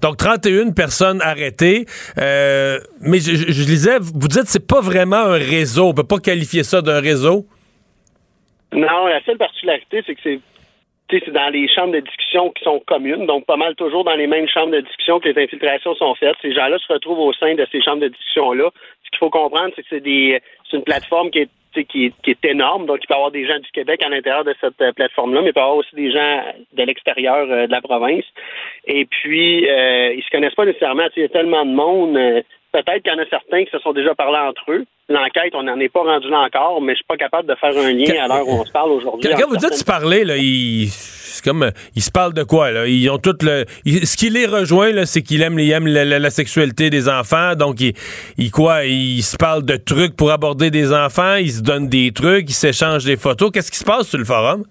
Donc, 0.02 0.18
31 0.18 0.72
personnes 0.72 1.22
arrêtées. 1.22 1.86
Euh, 2.18 2.78
mais 3.02 3.20
je, 3.20 3.32
lisais, 3.70 3.98
vous 4.00 4.28
dites 4.28 4.46
c'est 4.46 4.68
pas 4.68 4.82
vraiment 4.82 5.18
un 5.18 5.38
réseau. 5.38 5.88
On 5.88 5.94
peut 5.94 6.04
pas 6.04 6.20
qualifier 6.20 6.64
ça 6.64 6.82
d'un 6.82 7.00
réseau? 7.00 7.46
Non, 8.74 9.08
la 9.08 9.24
seule 9.24 9.38
particularité, 9.38 10.04
c'est 10.06 10.16
que 10.16 10.22
c'est 10.24 10.40
c'est 11.10 11.32
dans 11.32 11.50
les 11.50 11.68
chambres 11.68 11.94
de 11.94 12.00
discussion 12.00 12.50
qui 12.52 12.64
sont 12.64 12.82
communes, 12.88 13.28
donc 13.28 13.46
pas 13.46 13.58
mal 13.58 13.76
toujours 13.76 14.04
dans 14.04 14.16
les 14.16 14.26
mêmes 14.26 14.48
chambres 14.48 14.72
de 14.72 14.82
discussion 14.82 15.20
que 15.20 15.30
les 15.30 15.44
infiltrations 15.44 15.94
sont 15.96 16.16
faites. 16.16 16.36
Ces 16.42 16.54
gens-là 16.54 16.78
se 16.80 16.92
retrouvent 16.92 17.20
au 17.20 17.34
sein 17.34 17.54
de 17.54 17.68
ces 17.72 17.82
chambres 17.82 18.02
de 18.02 18.08
discussion-là. 18.08 18.70
Ce 19.04 19.10
qu'il 19.12 19.20
faut 19.20 19.30
comprendre, 19.30 19.74
c'est 19.76 19.84
que 19.84 19.88
c'est 19.90 20.00
des 20.00 20.42
c'est 20.70 20.78
une 20.78 20.84
plateforme 20.84 21.30
qui 21.30 21.40
est 21.40 21.50
qui 21.82 22.14
est, 22.26 22.46
énorme. 22.46 22.86
Donc, 22.86 23.00
il 23.02 23.08
peut 23.08 23.14
y 23.14 23.18
avoir 23.18 23.32
des 23.32 23.46
gens 23.48 23.60
du 23.60 23.72
Québec 23.72 24.02
à 24.04 24.10
l'intérieur 24.10 24.44
de 24.44 24.54
cette 24.62 24.82
euh, 24.82 24.92
plateforme-là, 24.92 25.42
mais 25.42 25.50
il 25.50 25.54
peut 25.54 25.60
y 25.60 25.64
avoir 25.64 25.78
aussi 25.78 25.96
des 25.96 26.12
gens 26.12 26.44
de 26.74 26.84
l'extérieur 26.84 27.48
euh, 27.50 27.68
de 27.68 27.72
la 27.72 27.82
province. 27.82 28.26
Et 28.86 29.06
puis, 29.06 29.70
euh, 29.70 30.14
ils 30.14 30.24
se 30.24 30.30
connaissent 30.30 30.56
pas 30.56 30.66
nécessairement. 30.66 31.08
Il 31.16 31.24
y 31.24 31.26
a 31.26 31.30
tellement 31.30 31.66
de 31.66 31.72
monde. 31.72 32.44
Peut-être 32.74 33.04
qu'il 33.04 33.14
y 33.14 33.16
en 33.16 33.20
a 33.20 33.30
certains 33.30 33.64
qui 33.66 33.70
se 33.70 33.78
sont 33.78 33.94
déjà 33.94 34.16
parlé 34.16 34.36
entre 34.36 34.72
eux. 34.72 34.84
L'enquête, 35.08 35.54
on 35.54 35.62
n'en 35.62 35.80
est 35.80 35.90
pas 35.90 36.02
rendu 36.02 36.28
là 36.28 36.40
encore, 36.40 36.82
mais 36.82 36.94
je 36.94 36.98
suis 36.98 37.06
pas 37.06 37.18
capable 37.18 37.48
de 37.48 37.54
faire 37.54 37.78
un 37.78 37.94
lien 37.94 38.24
à 38.24 38.28
l'heure 38.28 38.48
où 38.48 38.62
on 38.62 38.66
se 38.66 38.72
parle 38.72 38.92
aujourd'hui. 38.92 39.30
Quand, 39.30 39.48
vous 39.48 39.58
dites 39.58 39.76
se 39.76 39.84
parler, 39.84 40.24
là, 40.24 40.38
ils, 40.38 40.90
comme, 41.44 41.70
ils 41.96 42.02
se 42.02 42.10
parlent 42.10 42.34
de 42.34 42.42
quoi, 42.42 42.72
là? 42.72 42.88
Ils 42.88 43.08
ont 43.12 43.20
tout 43.20 43.36
le, 43.42 43.66
ce 43.86 44.18
qui 44.18 44.32
les 44.32 44.48
rejoint, 44.48 44.92
là, 44.92 45.06
c'est 45.06 45.22
qu'ils 45.22 45.44
aiment, 45.44 45.60
aiment 45.60 45.88
la, 45.88 46.30
sexualité 46.32 46.90
des 46.90 47.10
enfants. 47.10 47.54
Donc, 47.56 47.78
ils, 47.80 48.52
quoi? 48.52 48.86
Ils 48.86 49.22
se 49.22 49.38
parlent 49.38 49.66
de 49.66 49.76
trucs 49.76 50.16
pour 50.16 50.32
aborder 50.32 50.72
des 50.72 50.92
enfants. 50.92 51.36
Ils 51.36 51.52
se 51.52 51.62
donnent 51.62 51.90
des 51.90 52.12
trucs. 52.12 52.50
Ils 52.50 52.54
s'échangent 52.54 53.06
des 53.06 53.18
photos. 53.18 53.52
Qu'est-ce 53.54 53.72
qui 53.72 53.78
se 53.78 53.86
passe 53.86 54.08
sur 54.08 54.18
le 54.18 54.26
forum? 54.26 54.64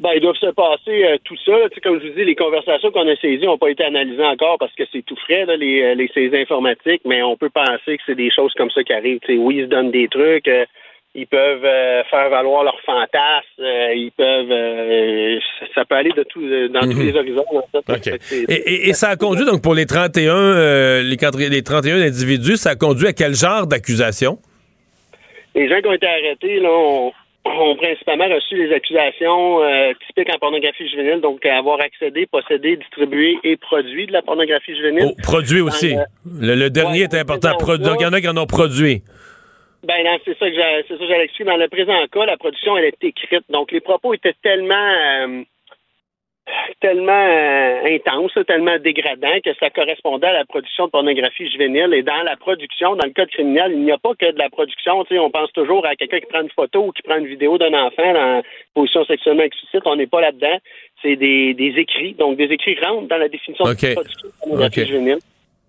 Ben, 0.00 0.10
ils 0.16 0.20
doivent 0.20 0.36
se 0.36 0.50
passer 0.50 1.04
euh, 1.04 1.18
tout 1.24 1.36
ça. 1.44 1.52
comme 1.82 2.00
je 2.00 2.08
vous 2.08 2.14
dis, 2.14 2.24
les 2.24 2.34
conversations 2.34 2.90
qu'on 2.90 3.06
a 3.06 3.14
saisies 3.16 3.46
n'ont 3.46 3.58
pas 3.58 3.70
été 3.70 3.84
analysées 3.84 4.24
encore 4.24 4.58
parce 4.58 4.74
que 4.74 4.82
c'est 4.90 5.02
tout 5.02 5.16
frais, 5.16 5.46
là, 5.46 5.56
les, 5.56 5.82
euh, 5.82 5.94
les 5.94 6.08
saisies 6.08 6.36
informatiques, 6.36 7.02
mais 7.04 7.22
on 7.22 7.36
peut 7.36 7.50
penser 7.50 7.96
que 7.96 8.02
c'est 8.04 8.16
des 8.16 8.30
choses 8.30 8.52
comme 8.54 8.70
ça 8.70 8.82
qui 8.82 8.92
arrivent. 8.92 9.20
oui, 9.28 9.58
ils 9.58 9.64
se 9.64 9.68
donnent 9.68 9.92
des 9.92 10.08
trucs, 10.08 10.48
euh, 10.48 10.64
ils 11.14 11.28
peuvent 11.28 11.62
faire 12.10 12.28
valoir 12.28 12.64
leurs 12.64 12.80
fantasmes, 12.80 13.94
ils 13.94 14.10
peuvent 14.16 15.40
ça 15.72 15.84
peut 15.84 15.94
aller 15.94 16.10
de 16.10 16.24
tout 16.24 16.42
dans 16.70 16.80
tous 16.80 16.98
mhm. 16.98 17.06
les 17.06 17.16
horizons. 17.16 17.44
et, 18.48 18.88
et, 18.88 18.92
ça 18.94 19.10
a 19.10 19.16
conduit 19.16 19.44
donc 19.44 19.62
pour 19.62 19.76
les 19.76 19.86
31 19.86 21.02
les, 21.02 21.16
les 21.50 21.62
31 21.62 22.00
individus, 22.00 22.56
ça 22.56 22.70
a 22.70 22.74
conduit 22.74 23.06
à 23.06 23.12
quel 23.12 23.34
genre 23.34 23.68
d'accusation? 23.68 24.38
Les 25.54 25.68
gens 25.68 25.80
qui 25.80 25.86
ont 25.86 25.92
été 25.92 26.06
arrêtés, 26.08 26.58
là, 26.58 26.70
ont 26.70 27.12
ont 27.44 27.76
principalement 27.76 28.26
reçu 28.34 28.56
les 28.56 28.74
accusations 28.74 29.62
euh, 29.62 29.92
typiques 30.06 30.34
en 30.34 30.38
pornographie 30.38 30.88
juvénile, 30.88 31.20
donc 31.20 31.44
avoir 31.44 31.80
accédé, 31.80 32.26
possédé, 32.26 32.76
distribué 32.76 33.36
et 33.44 33.56
produit 33.56 34.06
de 34.06 34.12
la 34.12 34.22
pornographie 34.22 34.74
juvénile. 34.74 35.10
Oh, 35.10 35.14
produit 35.22 35.60
aussi. 35.60 35.94
le, 36.24 36.68
dernier 36.68 37.02
est 37.02 37.14
important. 37.14 37.50
donc, 37.58 37.96
il 38.00 38.02
y 38.02 38.06
en 38.06 38.12
a 38.12 38.20
qui 38.20 38.28
en 38.28 38.36
ont 38.36 38.46
produit. 38.46 39.02
Ben 39.86 40.02
c'est 40.24 40.38
ça 40.38 40.48
que 40.48 40.54
j'allais 40.54 41.24
expliquer. 41.24 41.44
Dans 41.44 41.58
le 41.58 41.68
présent 41.68 41.92
cas, 42.10 42.24
la 42.24 42.38
production, 42.38 42.78
elle 42.78 42.86
est 42.86 43.04
écrite. 43.04 43.44
Donc, 43.50 43.70
les 43.70 43.80
propos 43.80 44.14
étaient 44.14 44.34
tellement 44.42 44.74
euh, 44.74 45.42
tellement 46.80 47.12
euh, 47.12 47.96
intense, 47.96 48.32
tellement 48.46 48.78
dégradant 48.78 49.40
que 49.44 49.54
ça 49.58 49.70
correspondait 49.70 50.26
à 50.26 50.32
la 50.32 50.44
production 50.44 50.86
de 50.86 50.90
pornographie 50.90 51.50
juvénile. 51.50 51.94
Et 51.94 52.02
dans 52.02 52.22
la 52.22 52.36
production, 52.36 52.96
dans 52.96 53.06
le 53.06 53.12
code 53.12 53.30
criminel, 53.30 53.72
il 53.72 53.84
n'y 53.84 53.92
a 53.92 53.98
pas 53.98 54.14
que 54.14 54.30
de 54.30 54.38
la 54.38 54.50
production. 54.50 55.04
on 55.10 55.30
pense 55.30 55.52
toujours 55.52 55.86
à 55.86 55.96
quelqu'un 55.96 56.20
qui 56.20 56.26
prend 56.26 56.42
une 56.42 56.50
photo 56.50 56.86
ou 56.86 56.92
qui 56.92 57.02
prend 57.02 57.16
une 57.16 57.26
vidéo 57.26 57.58
d'un 57.58 57.72
enfant 57.72 58.12
dans 58.12 58.42
position 58.74 59.04
sexuellement 59.04 59.44
explicite. 59.44 59.82
On 59.86 59.96
n'est 59.96 60.06
pas 60.06 60.20
là-dedans. 60.20 60.58
C'est 61.02 61.16
des, 61.16 61.54
écrits. 61.76 62.14
Donc, 62.14 62.36
des 62.36 62.52
écrits 62.52 62.78
rentrent 62.82 63.08
dans 63.08 63.18
la 63.18 63.28
définition 63.28 63.64
de 63.64 63.94
production 63.94 64.28
de 64.28 64.32
pornographie 64.40 64.86
juvénile. 64.86 65.18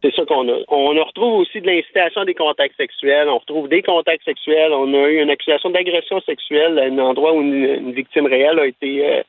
C'est 0.04 0.14
ça 0.14 0.26
qu'on 0.26 0.48
a. 0.50 0.58
On 0.68 0.90
retrouve 1.04 1.40
aussi 1.40 1.62
de 1.62 1.68
l'incitation 1.68 2.22
à 2.22 2.26
des 2.26 2.36
contacts 2.36 2.76
sexuels. 2.78 3.28
On 3.28 3.40
retrouve 3.40 3.70
des 3.70 3.82
contacts 3.82 4.24
sexuels. 4.24 4.72
On 4.72 4.94
a 4.94 5.08
eu 5.08 5.22
une 5.22 5.32
accusation 5.32 5.72
d'agression 5.72 6.22
sexuelle 6.22 6.78
à 6.78 6.84
un 6.84 7.00
endroit 7.00 7.34
où 7.34 7.42
une, 7.42 7.92
victime 7.92 8.28
réelle 8.28 8.60
a 8.60 8.68
été 8.68 9.04
euh, 9.04 9.24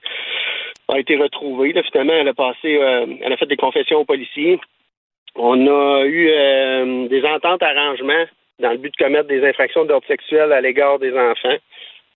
a 0.89 0.99
été 0.99 1.17
retrouvée. 1.17 1.75
Finalement, 1.91 2.15
elle 2.15 2.29
a 2.29 2.35
passé, 2.35 2.77
euh, 2.77 3.07
elle 3.21 3.33
a 3.33 3.37
fait 3.37 3.47
des 3.47 3.57
confessions 3.57 3.99
aux 3.99 4.05
policiers. 4.05 4.61
On 5.35 5.67
a 5.67 6.05
eu 6.05 6.29
euh, 6.29 7.09
des 7.09 7.23
ententes 7.25 7.63
arrangements 7.63 8.27
dans 8.61 8.71
le 8.71 8.79
but 8.79 8.93
de 8.99 9.05
commettre 9.05 9.29
des 9.29 9.45
infractions 9.47 9.85
d'ordre 9.85 10.07
sexuel 10.07 10.53
à 10.53 10.61
l'égard 10.61 10.99
des 10.99 11.13
enfants. 11.13 11.57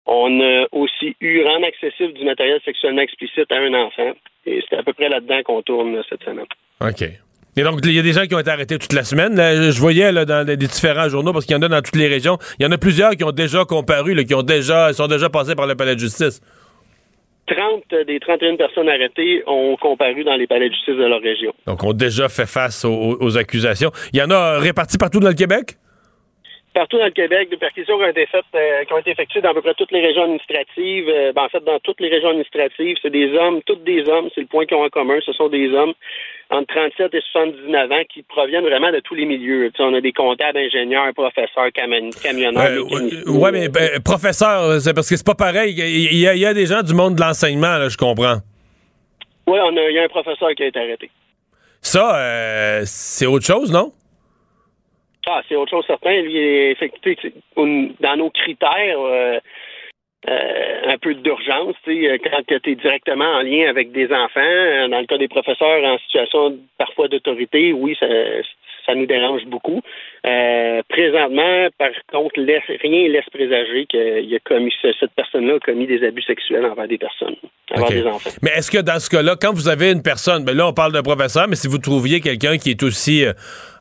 On 0.07 0.41
a 0.41 0.67
aussi 0.73 1.15
eu 1.21 1.45
rendre 1.45 1.67
accessible 1.67 2.15
du 2.15 2.25
matériel 2.25 2.61
sexuellement 2.65 3.03
explicite 3.03 3.51
à 3.53 3.57
un 3.57 3.75
enfant. 3.75 4.13
Et 4.47 4.63
c'est 4.69 4.77
à 4.77 4.83
peu 4.83 4.95
près 4.95 5.09
là-dedans 5.09 5.43
qu'on 5.45 5.63
tourne 5.63 6.03
cette 6.09 6.23
semaine. 6.23 6.47
OK. 6.81 7.03
Et 7.57 7.63
donc, 7.63 7.81
il 7.85 7.93
y 7.93 7.99
a 7.99 8.03
des 8.03 8.13
gens 8.13 8.27
qui 8.27 8.35
ont 8.35 8.39
été 8.39 8.51
arrêtés 8.51 8.79
toute 8.79 8.93
la 8.93 9.05
semaine. 9.05 9.37
je 9.37 9.79
voyais 9.79 10.13
dans 10.25 10.47
des 10.47 10.57
différents 10.57 11.09
journaux, 11.09 11.33
parce 11.33 11.45
qu'il 11.45 11.55
y 11.55 11.59
en 11.59 11.63
a 11.63 11.69
dans 11.69 11.83
toutes 11.83 11.97
les 11.97 12.07
régions, 12.07 12.39
il 12.59 12.63
y 12.63 12.67
en 12.67 12.73
a 12.73 12.79
plusieurs 12.79 13.11
qui 13.17 13.25
ont 13.25 13.33
déjà 13.33 13.65
comparu, 13.65 14.25
qui 14.25 14.35
ont 14.35 14.43
déjà, 14.43 14.93
sont 14.93 15.09
déjà 15.09 15.29
passés 15.29 15.55
par 15.57 15.67
le 15.67 15.75
palais 15.75 15.95
de 15.95 16.01
justice. 16.01 16.41
30 17.55 18.07
des 18.07 18.21
31 18.21 18.57
personnes 18.57 18.89
arrêtées 18.89 19.43
ont 19.47 19.77
comparu 19.77 20.25
dans 20.25 20.37
les 20.37 20.47
palais 20.47 20.69
de 20.69 20.75
justice 20.75 20.97
de 20.97 21.05
leur 21.05 21.21
région. 21.21 21.53
Donc, 21.67 21.83
ont 21.85 21.93
déjà 21.93 22.29
fait 22.29 22.47
face 22.47 22.85
aux, 22.85 23.37
accusations. 23.37 23.91
Il 24.13 24.19
y 24.19 24.23
en 24.23 24.31
a 24.31 24.59
répartis 24.59 24.99
partout 24.99 25.21
dans 25.21 25.29
le 25.29 25.35
Québec? 25.35 25.77
partout 26.73 26.99
dans 26.99 27.07
le 27.07 27.11
Québec, 27.11 27.51
des 27.51 27.57
perquisitions 27.57 27.99
qui 27.99 28.05
ont 28.05 28.09
été 28.09 28.27
faites, 28.27 28.45
euh, 28.55 28.85
qui 28.85 28.93
ont 28.93 28.99
été 28.99 29.11
effectuées 29.11 29.41
dans 29.41 29.51
à 29.51 29.55
peu 29.55 29.61
près 29.61 29.75
toutes 29.75 29.91
les 29.91 30.01
régions 30.01 30.23
administratives. 30.23 31.09
Euh, 31.09 31.33
ben, 31.33 31.43
en 31.43 31.49
fait, 31.49 31.65
dans 31.65 31.81
toutes 31.81 32.01
les 32.01 32.09
régions 32.09 32.29
administratives, 32.29 32.97
c'est 33.03 33.11
des 33.11 33.35
hommes, 33.35 33.61
toutes 33.67 33.83
des 33.83 34.09
hommes, 34.09 34.29
c'est 34.35 34.41
le 34.41 34.47
point 34.47 34.67
qu'ils 34.67 34.77
ont 34.77 34.85
en 34.85 34.89
commun. 34.89 35.19
Ce 35.27 35.33
sont 35.33 35.49
des 35.49 35.69
hommes 35.75 35.95
entre 36.51 36.75
37 36.75 37.15
et 37.15 37.21
79 37.33 37.93
ans 37.93 38.03
qui 38.13 38.23
proviennent 38.23 38.65
vraiment 38.65 38.91
de 38.91 39.01
tous 39.01 39.15
les 39.15 39.25
milieux. 39.25 39.71
on 39.79 39.95
a 39.95 40.01
des 40.01 40.13
comptables, 40.13 40.59
ingénieurs, 40.59 41.13
professeurs, 41.15 41.71
camionneurs. 41.73 42.85
oui, 42.91 43.49
mais 43.53 43.69
ben, 43.69 44.01
professeurs, 44.05 44.81
c'est 44.81 44.93
parce 44.93 45.09
que 45.09 45.17
c'est 45.17 45.27
pas 45.27 45.35
pareil. 45.35 45.73
Il 45.73 46.19
y, 46.19 46.27
a, 46.27 46.35
il 46.35 46.41
y, 46.41 46.47
a, 46.47 46.55
des 46.55 46.67
gens 46.67 46.83
du 46.83 46.95
monde 46.95 47.15
de 47.15 47.21
l'enseignement, 47.21 47.89
je 47.89 47.97
comprends. 47.97 48.39
Oui, 49.47 49.59
il 49.59 49.95
y 49.95 49.99
a 49.99 50.05
un 50.05 50.09
professeur 50.09 50.51
qui 50.57 50.65
a 50.65 50.67
été 50.67 50.79
arrêté. 50.79 51.11
Ça, 51.81 52.17
euh, 52.17 52.83
c'est 52.85 53.27
autre 53.27 53.47
chose, 53.47 53.73
non? 53.73 53.93
Ah, 55.29 55.43
c'est 55.49 55.55
autre 55.55 55.71
chose 55.71 55.85
certain. 55.87 56.21
Lui, 56.23 56.37
effectivement, 56.71 57.33
dans 58.01 58.17
nos 58.17 58.31
critères, 58.31 58.99
euh, 58.99 59.39
euh, 60.29 60.93
un 60.93 60.99
peu 60.99 61.15
d'urgence, 61.15 61.77
quand 61.87 62.43
tu 62.47 62.71
es 62.71 62.75
directement 62.75 63.25
en 63.25 63.43
lien 63.43 63.69
avec 63.69 63.93
des 63.93 64.13
enfants, 64.13 64.89
dans 64.89 65.01
le 65.01 65.07
cas 65.07 65.17
des 65.17 65.29
professeurs 65.29 65.83
en 65.85 65.99
situation 65.99 66.59
parfois 66.77 67.09
d'autorité, 67.09 67.73
oui, 67.73 67.97
ça, 67.99 68.07
ça 68.87 68.95
nous 68.95 69.07
dérange 69.07 69.45
beaucoup. 69.47 69.81
Euh, 70.27 70.83
présentement, 70.89 71.69
par 71.79 71.91
contre, 72.11 72.41
rien 72.41 73.09
laisse 73.09 73.29
présager 73.33 73.87
qu'il 73.87 74.35
a 74.35 74.39
commis 74.45 74.73
cette 74.83 75.13
personne-là 75.17 75.57
a 75.57 75.59
commis 75.61 75.87
des 75.87 76.05
abus 76.07 76.23
sexuels 76.23 76.65
envers 76.65 76.89
des 76.89 76.99
personnes, 76.99 77.37
envers 77.75 77.89
des 77.89 78.07
enfants. 78.07 78.31
Mais 78.43 78.51
est-ce 78.51 78.71
que 78.71 78.79
dans 78.79 78.99
ce 78.99 79.09
cas-là, 79.11 79.37
quand 79.41 79.53
vous 79.53 79.69
avez 79.69 79.93
une 79.93 80.03
personne, 80.03 80.45
ben 80.45 80.57
là 80.57 80.67
on 80.67 80.73
parle 80.73 80.93
d'un 80.93 81.03
professeur, 81.03 81.49
mais 81.49 81.57
si 81.57 81.69
vous 81.69 81.79
trouviez 81.79 82.21
quelqu'un 82.21 82.59
qui 82.59 82.71
est 82.71 82.83
aussi 82.83 83.25
euh, 83.25 83.33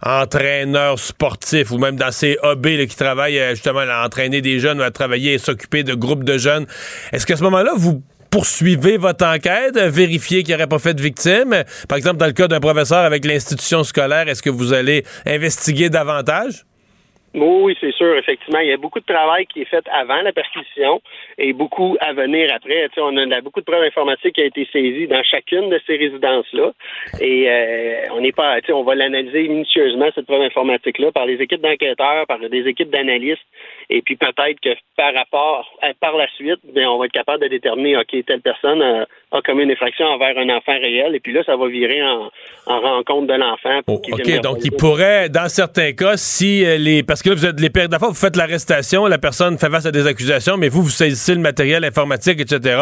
entraîneur 0.03 0.97
sportif 0.99 1.71
ou 1.71 1.77
même 1.77 1.95
dans 1.95 2.11
ces 2.11 2.37
hobbies 2.43 2.87
qui 2.87 2.95
travaille 2.95 3.39
euh, 3.39 3.51
justement 3.51 3.79
à 3.79 4.05
entraîner 4.05 4.41
des 4.41 4.59
jeunes 4.59 4.79
ou 4.79 4.83
à 4.83 4.91
travailler 4.91 5.33
et 5.33 5.37
s'occuper 5.37 5.83
de 5.83 5.93
groupes 5.93 6.23
de 6.23 6.37
jeunes, 6.37 6.65
est-ce 7.11 7.25
qu'à 7.25 7.35
ce 7.35 7.43
moment-là, 7.43 7.71
vous 7.75 8.01
poursuivez 8.31 8.97
votre 8.97 9.25
enquête, 9.25 9.77
vérifier 9.77 10.43
qu'il 10.43 10.55
n'y 10.55 10.55
aurait 10.55 10.67
pas 10.67 10.79
fait 10.79 10.93
de 10.93 11.01
victime? 11.01 11.63
Par 11.87 11.97
exemple, 11.97 12.17
dans 12.17 12.27
le 12.27 12.33
cas 12.33 12.47
d'un 12.47 12.59
professeur 12.59 12.99
avec 12.99 13.25
l'institution 13.25 13.83
scolaire, 13.83 14.27
est-ce 14.27 14.41
que 14.41 14.49
vous 14.49 14.73
allez 14.73 15.03
investiguer 15.25 15.89
davantage? 15.89 16.65
Oui, 17.35 17.77
c'est 17.79 17.93
sûr, 17.93 18.17
effectivement. 18.17 18.59
Il 18.59 18.69
y 18.69 18.73
a 18.73 18.77
beaucoup 18.77 18.99
de 18.99 19.05
travail 19.05 19.45
qui 19.45 19.61
est 19.61 19.65
fait 19.65 19.85
avant 19.91 20.21
la 20.21 20.33
perquisition 20.33 20.99
et 21.37 21.53
beaucoup 21.53 21.95
à 21.99 22.13
venir 22.13 22.51
après. 22.53 22.89
on 22.97 23.15
a 23.17 23.41
beaucoup 23.41 23.59
de 23.59 23.65
preuves 23.65 23.83
informatiques 23.83 24.35
qui 24.35 24.41
ont 24.41 24.45
été 24.45 24.67
saisies 24.71 25.07
dans 25.07 25.21
chacune 25.23 25.69
de 25.69 25.79
ces 25.85 25.97
résidences-là. 25.97 26.71
Et 27.21 27.47
euh, 27.47 28.13
on 28.13 28.21
n'est 28.21 28.31
pas, 28.31 28.57
on 28.69 28.83
va 28.83 28.95
l'analyser 28.95 29.47
minutieusement, 29.47 30.09
cette 30.15 30.25
preuve 30.25 30.41
informatique-là, 30.41 31.11
par 31.11 31.27
les 31.27 31.35
équipes 31.35 31.61
d'enquêteurs, 31.61 32.25
par 32.25 32.39
des 32.39 32.67
équipes 32.67 32.89
d'analystes. 32.89 33.45
Et 33.91 34.03
puis 34.03 34.15
peut-être 34.15 34.59
que 34.61 34.69
par 34.95 35.13
rapport, 35.15 35.65
euh, 35.83 35.93
par 35.99 36.15
la 36.15 36.27
suite, 36.35 36.59
bien, 36.75 36.91
on 36.91 36.99
va 36.99 37.05
être 37.05 37.11
capable 37.11 37.41
de 37.41 37.47
déterminer, 37.47 37.97
OK, 37.97 38.15
telle 38.27 38.41
personne 38.41 38.81
a, 38.83 39.41
commis 39.41 39.63
une 39.63 39.71
infraction 39.71 40.05
envers 40.05 40.37
un 40.37 40.49
enfant 40.49 40.73
réel. 40.73 41.15
Et 41.15 41.19
puis 41.19 41.33
là, 41.33 41.43
ça 41.43 41.55
va 41.55 41.67
virer 41.67 41.99
en, 42.03 42.29
rencontre 42.67 43.25
de 43.27 43.33
l'enfant. 43.33 43.79
Oh, 43.87 43.99
OK, 44.11 44.41
donc 44.41 44.59
il 44.63 44.71
pourrait, 44.71 45.29
dans 45.29 45.49
certains 45.49 45.93
cas, 45.93 46.17
si 46.17 46.63
euh, 46.63 46.77
les 46.77 47.01
parce 47.01 47.23
que 47.23 47.29
là, 47.29 47.35
vous 47.35 47.45
êtes 47.47 47.59
les 47.59 47.71
pères 47.71 47.89
d'affaires, 47.89 48.09
vous 48.09 48.13
faites 48.13 48.35
l'arrestation, 48.35 49.07
la 49.07 49.17
personne 49.17 49.57
fait 49.57 49.69
face 49.69 49.87
à 49.87 49.91
des 49.91 50.05
accusations, 50.05 50.55
mais 50.55 50.69
vous, 50.69 50.83
vous 50.83 50.89
saisissez 50.89 51.33
le 51.33 51.41
matériel 51.41 51.83
informatique, 51.83 52.39
etc. 52.39 52.75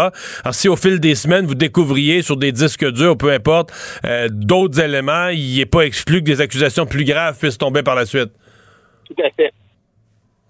Alors, 0.44 0.54
si 0.54 0.68
au 0.68 0.76
fil 0.76 1.00
des 1.00 1.16
semaines, 1.16 1.46
vous 1.46 1.56
découvriez 1.56 2.22
sur 2.22 2.36
des 2.36 2.52
disques 2.52 2.86
durs, 2.92 3.18
peu 3.18 3.32
importe, 3.32 3.72
euh, 4.04 4.28
d'autres 4.30 4.82
éléments, 4.82 5.30
il 5.30 5.58
n'est 5.58 5.66
pas 5.66 5.84
exclu 5.84 6.20
que 6.20 6.26
des 6.26 6.42
accusations 6.42 6.86
plus 6.86 7.06
graves 7.06 7.40
puissent 7.40 7.58
tomber 7.58 7.82
par 7.82 7.96
la 7.96 8.06
suite. 8.06 8.32
Tout 9.08 9.24
à 9.24 9.30
fait. 9.30 9.54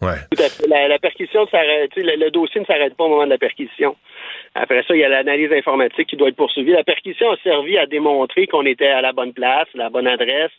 Ouais. 0.01 0.17
Tout 0.31 0.43
à 0.43 0.49
fait. 0.49 0.67
La, 0.67 0.99
perquisition, 0.99 1.47
le, 1.51 2.15
le, 2.25 2.31
dossier 2.31 2.61
ne 2.61 2.65
s'arrête 2.65 2.95
pas 2.95 3.05
au 3.05 3.09
moment 3.09 3.25
de 3.25 3.31
la 3.31 3.37
perquisition. 3.37 3.95
Après 4.53 4.83
ça, 4.83 4.95
il 4.95 4.99
y 4.99 5.03
a 5.03 5.09
l'analyse 5.09 5.51
informatique 5.51 6.07
qui 6.07 6.15
doit 6.15 6.29
être 6.29 6.35
poursuivie. 6.35 6.71
La 6.71 6.83
perquisition 6.83 7.31
a 7.31 7.37
servi 7.37 7.77
à 7.77 7.85
démontrer 7.85 8.47
qu'on 8.47 8.65
était 8.65 8.87
à 8.87 9.01
la 9.01 9.11
bonne 9.11 9.33
place, 9.33 9.67
la 9.73 9.89
bonne 9.89 10.07
adresse, 10.07 10.51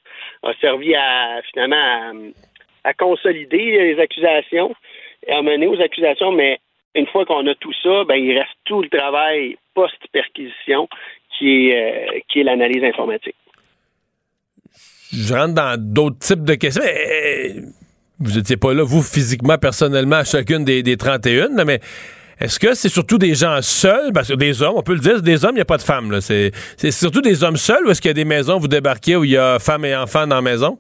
a 0.43 0.53
servi 0.61 0.95
à 0.95 1.41
finalement 1.53 1.77
à, 1.77 2.13
à 2.89 2.95
consolider 2.95 3.95
les 3.95 4.01
accusations 4.01 4.75
et 5.27 5.33
à 5.33 5.43
mener 5.43 5.67
aux 5.67 5.81
accusations, 5.81 6.33
mais 6.33 6.59
une 6.95 7.07
fois 7.07 7.25
qu'on 7.25 7.47
a 7.47 7.55
tout 7.55 7.73
ça, 7.83 8.05
ben, 8.05 8.17
il 8.17 8.37
reste 8.37 8.57
tout 8.65 8.83
le 8.83 8.89
travail 8.89 9.57
post-perquisition 9.75 10.89
qui 11.39 11.71
est, 11.71 12.09
euh, 12.09 12.19
qui 12.29 12.41
est 12.41 12.45
l'analyse 12.45 12.83
informatique. 12.83 13.37
Je 15.13 15.35
rentre 15.35 15.55
dans 15.55 15.77
d'autres 15.79 16.19
types 16.19 16.45
de 16.45 16.55
questions. 16.55 16.83
Vous 18.21 18.33
n'étiez 18.33 18.57
pas 18.57 18.75
là, 18.75 18.83
vous, 18.83 19.03
physiquement, 19.03 19.59
personnellement, 19.59 20.17
à 20.17 20.25
chacune 20.25 20.65
des, 20.65 20.83
des 20.83 20.97
31, 20.97 21.65
mais 21.65 21.81
est-ce 22.41 22.61
que 22.61 22.75
c'est 22.75 22.89
surtout 22.89 23.19
des 23.19 23.35
gens 23.35 23.61
seuls? 23.63 24.13
Parce 24.13 24.29
que 24.29 24.35
des 24.35 24.63
hommes, 24.63 24.75
on 24.77 24.83
peut 24.83 24.95
le 24.95 25.01
dire, 25.01 25.21
des 25.23 25.45
hommes, 25.45 25.53
il 25.53 25.57
n'y 25.57 25.61
a 25.61 25.65
pas 25.65 25.77
de 25.77 25.83
femmes. 25.83 26.21
C'est 26.21 26.53
surtout 26.93 27.21
des 27.21 27.43
hommes 27.43 27.57
seuls 27.57 27.85
ou 27.87 27.91
est-ce 27.91 28.01
qu'il 28.01 28.11
y 28.11 28.13
a 28.13 28.15
des 28.15 28.25
maisons 28.25 28.57
où 28.57 28.61
vous 28.61 28.69
débarquez 28.69 29.17
où 29.17 29.25
il 29.25 29.33
y 29.33 29.37
a 29.37 29.59
femmes 29.59 29.85
et 29.85 29.97
enfants 29.97 30.27
dans 30.27 30.37
la 30.37 30.43
maison? 30.43 30.79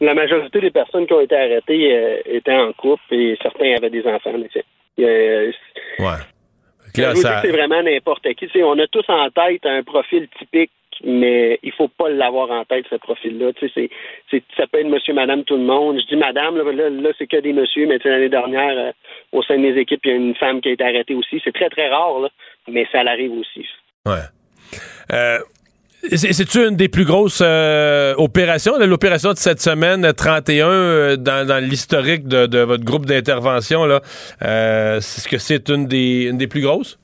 La 0.00 0.12
majorité 0.12 0.60
des 0.60 0.70
personnes 0.70 1.06
qui 1.06 1.14
ont 1.14 1.20
été 1.20 1.34
arrêtées 1.34 1.96
euh, 1.96 2.20
étaient 2.26 2.54
en 2.54 2.72
couple 2.74 3.02
et 3.12 3.38
certains 3.40 3.76
avaient 3.76 3.88
des 3.88 4.04
enfants. 4.06 4.32
Mais 4.36 5.04
euh, 5.04 5.50
ouais. 6.00 6.06
C'est 6.94 7.50
vraiment 7.50 7.82
n'importe 7.82 8.26
qui. 8.34 8.48
on 8.62 8.78
a 8.78 8.86
tous 8.88 9.04
en 9.08 9.30
tête 9.30 9.64
un 9.64 9.82
profil 9.82 10.28
typique, 10.38 10.70
mais 11.04 11.58
il 11.62 11.72
faut 11.72 11.88
pas 11.88 12.08
l'avoir 12.08 12.50
en 12.50 12.64
tête, 12.64 12.86
ce 12.90 12.96
profil-là. 12.96 13.52
C'est, 13.74 13.90
ça 14.56 14.66
peut 14.66 14.80
être 14.80 14.88
monsieur, 14.88 15.14
madame, 15.14 15.44
tout 15.44 15.56
le 15.56 15.64
monde. 15.64 16.00
Je 16.00 16.06
dis 16.06 16.16
madame, 16.16 16.56
là, 16.56 16.90
là, 16.90 17.10
c'est 17.18 17.26
que 17.26 17.38
des 17.38 17.52
messieurs, 17.52 17.86
mais 17.86 17.98
l'année 18.04 18.28
dernière, 18.28 18.76
euh, 18.76 18.92
au 19.32 19.42
sein 19.42 19.56
de 19.56 19.62
mes 19.62 19.78
équipes, 19.78 20.00
il 20.04 20.10
y 20.10 20.14
a 20.14 20.16
une 20.16 20.34
femme 20.34 20.60
qui 20.60 20.68
a 20.68 20.72
été 20.72 20.84
arrêtée 20.84 21.14
aussi. 21.14 21.40
C'est 21.44 21.52
très, 21.52 21.68
très 21.68 21.88
rare, 21.88 22.20
là, 22.20 22.28
mais 22.68 22.86
ça 22.92 23.00
arrive 23.00 23.32
aussi. 23.32 23.66
Ouais. 24.06 24.24
Euh, 25.12 25.38
c'est-tu 26.12 26.58
une 26.66 26.76
des 26.76 26.88
plus 26.88 27.04
grosses 27.04 27.42
euh, 27.42 28.14
opérations? 28.16 28.78
L'opération 28.78 29.32
de 29.32 29.38
cette 29.38 29.60
semaine, 29.60 30.12
31, 30.12 30.68
euh, 30.68 31.16
dans, 31.16 31.62
l'historique 31.62 32.28
de, 32.28 32.58
votre 32.60 32.84
groupe 32.84 33.06
d'intervention, 33.06 33.84
là, 33.84 34.00
est-ce 34.40 35.28
que 35.28 35.38
c'est 35.38 35.68
une 35.68 35.86
des 35.86 36.46
plus 36.48 36.60
grosses? 36.60 36.98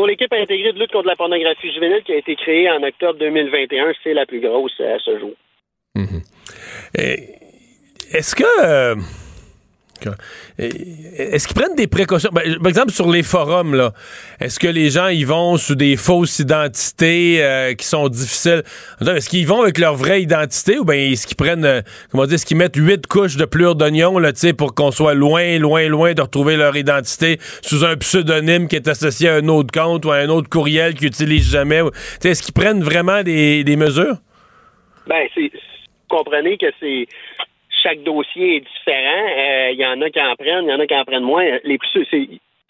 Pour 0.00 0.06
l'équipe 0.06 0.32
intégrée 0.32 0.72
de 0.72 0.78
lutte 0.78 0.92
contre 0.92 1.08
la 1.08 1.14
pornographie 1.14 1.70
juvénile 1.74 2.02
qui 2.02 2.12
a 2.12 2.16
été 2.16 2.34
créée 2.34 2.70
en 2.70 2.82
octobre 2.82 3.18
2021, 3.18 3.92
c'est 4.02 4.14
la 4.14 4.24
plus 4.24 4.40
grosse 4.40 4.72
à 4.80 4.98
ce 4.98 5.18
jour. 5.18 5.32
Mm-hmm. 5.94 6.22
Est-ce 8.14 8.34
que 8.34 8.94
est-ce 10.58 11.46
qu'ils 11.46 11.56
prennent 11.56 11.74
des 11.76 11.86
précautions? 11.86 12.30
Ben, 12.32 12.56
par 12.58 12.68
exemple, 12.68 12.92
sur 12.92 13.10
les 13.10 13.22
forums, 13.22 13.74
là, 13.74 13.92
est-ce 14.40 14.58
que 14.58 14.68
les 14.68 14.90
gens 14.90 15.08
y 15.08 15.24
vont 15.24 15.56
sous 15.56 15.74
des 15.74 15.96
fausses 15.96 16.38
identités 16.38 17.42
euh, 17.42 17.74
qui 17.74 17.86
sont 17.86 18.08
difficiles? 18.08 18.62
Est-ce 19.00 19.28
qu'ils 19.28 19.46
vont 19.46 19.62
avec 19.62 19.78
leur 19.78 19.94
vraie 19.94 20.22
identité 20.22 20.78
ou 20.78 20.84
bien 20.84 20.96
est-ce 20.96 21.26
qu'ils 21.26 21.36
prennent, 21.36 21.64
euh, 21.64 21.82
comment 22.10 22.26
dire, 22.26 22.34
est-ce 22.34 22.46
qu'ils 22.46 22.56
mettent 22.56 22.76
huit 22.76 23.06
couches 23.06 23.36
de 23.36 23.44
plure 23.44 23.74
d'oignon 23.74 24.16
pour 24.56 24.74
qu'on 24.74 24.90
soit 24.90 25.14
loin, 25.14 25.58
loin, 25.58 25.88
loin 25.88 26.14
de 26.14 26.22
retrouver 26.22 26.56
leur 26.56 26.76
identité 26.76 27.38
sous 27.62 27.84
un 27.84 27.96
pseudonyme 27.96 28.68
qui 28.68 28.76
est 28.76 28.88
associé 28.88 29.28
à 29.28 29.36
un 29.36 29.48
autre 29.48 29.72
compte 29.72 30.04
ou 30.04 30.10
à 30.10 30.16
un 30.16 30.28
autre 30.28 30.48
courriel 30.48 30.94
qu'ils 30.94 31.06
n'utilisent 31.06 31.50
jamais? 31.50 31.80
Est-ce 32.22 32.42
qu'ils 32.42 32.54
prennent 32.54 32.82
vraiment 32.82 33.22
des, 33.22 33.64
des 33.64 33.76
mesures? 33.76 34.16
Ben, 35.06 35.26
c'est, 35.34 35.50
comprenez 36.08 36.56
que 36.58 36.66
c'est 36.78 37.06
chaque 37.82 38.02
dossier 38.02 38.56
est 38.56 38.60
différent. 38.60 39.26
Il 39.36 39.40
euh, 39.40 39.72
y 39.72 39.86
en 39.86 40.00
a 40.00 40.10
qui 40.10 40.20
en 40.20 40.34
prennent, 40.36 40.64
il 40.64 40.70
y 40.70 40.74
en 40.74 40.80
a 40.80 40.86
qui 40.86 40.94
en 40.94 41.04
prennent 41.04 41.24
moins. 41.24 41.44
Les 41.64 41.78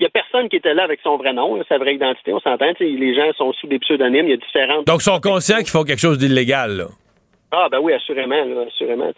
il 0.01 0.05
n'y 0.05 0.07
a 0.07 0.11
personne 0.11 0.49
qui 0.49 0.57
était 0.57 0.73
là 0.73 0.85
avec 0.85 1.01
son 1.03 1.19
vrai 1.19 1.35
nom, 1.35 1.63
sa 1.69 1.77
vraie 1.77 1.95
identité, 1.95 2.33
on 2.33 2.41
s'entend. 2.41 2.73
Les 2.81 3.15
gens 3.15 3.31
sont 3.37 3.53
sous 3.53 3.67
des 3.67 3.79
pseudonymes, 3.79 4.29
il 4.29 4.31
y 4.31 4.33
a 4.33 4.37
différentes. 4.39 4.87
Donc, 4.87 5.01
ils 5.01 5.05
sont 5.05 5.21
conscients 5.21 5.59
qu'ils 5.59 5.69
font 5.69 5.85
quelque 5.85 6.01
chose 6.01 6.17
d'illégal, 6.17 6.87
Ah, 7.53 7.69
ben 7.71 7.81
oui, 7.83 7.93
assurément, 7.93 8.43
assurément. 8.67 9.13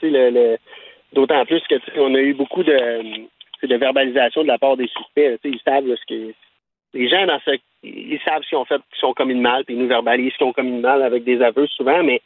D'autant 1.13 1.45
plus 1.45 1.63
que 1.71 1.77
on 2.01 2.13
a 2.17 2.19
eu 2.19 2.35
beaucoup 2.35 2.65
de, 2.65 3.29
de 3.63 3.77
verbalisation 3.77 4.43
de 4.43 4.49
la 4.49 4.59
part 4.59 4.77
des 4.77 4.89
suspects. 4.89 5.39
Ils 5.45 5.61
savent 5.65 5.85
ce 5.85 6.07
que. 6.09 6.35
Les 6.95 7.09
gens 7.09 7.27
dans 7.27 7.39
ce. 7.45 7.53
Ils 7.85 8.19
savent 8.25 8.43
ce 8.43 8.49
qu'ils 8.49 8.59
ont 8.59 8.65
fait, 8.65 8.81
qu'ils 8.91 9.01
sont 9.01 9.15
commis 9.15 9.35
de 9.35 9.41
mal, 9.41 9.65
puis 9.65 9.77
ils 9.77 9.81
nous 9.81 9.89
verbalisent 9.89 10.33
ce 10.33 10.39
qu'ils 10.39 10.47
ont 10.49 10.53
commis 10.53 10.79
de 10.79 10.81
mal 10.81 11.03
avec 11.03 11.23
des 11.23 11.41
aveux 11.43 11.69
souvent, 11.69 12.03
mais 12.03 12.21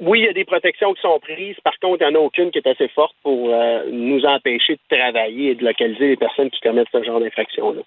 oui, 0.00 0.20
il 0.20 0.24
y 0.24 0.28
a 0.28 0.32
des 0.32 0.44
protections 0.44 0.92
qui 0.94 1.00
sont 1.00 1.18
prises. 1.20 1.56
Par 1.64 1.74
contre, 1.80 2.02
il 2.02 2.08
n'y 2.08 2.16
en 2.16 2.20
a 2.20 2.22
aucune 2.22 2.50
qui 2.50 2.58
est 2.58 2.66
assez 2.66 2.88
forte 2.88 3.14
pour 3.22 3.48
euh, 3.48 3.84
nous 3.90 4.24
empêcher 4.24 4.74
de 4.74 4.96
travailler 4.96 5.52
et 5.52 5.54
de 5.54 5.64
localiser 5.64 6.08
les 6.08 6.16
personnes 6.16 6.50
qui 6.50 6.60
commettent 6.60 6.88
ce 6.92 7.02
genre 7.02 7.20
d'infraction-là. 7.20 7.80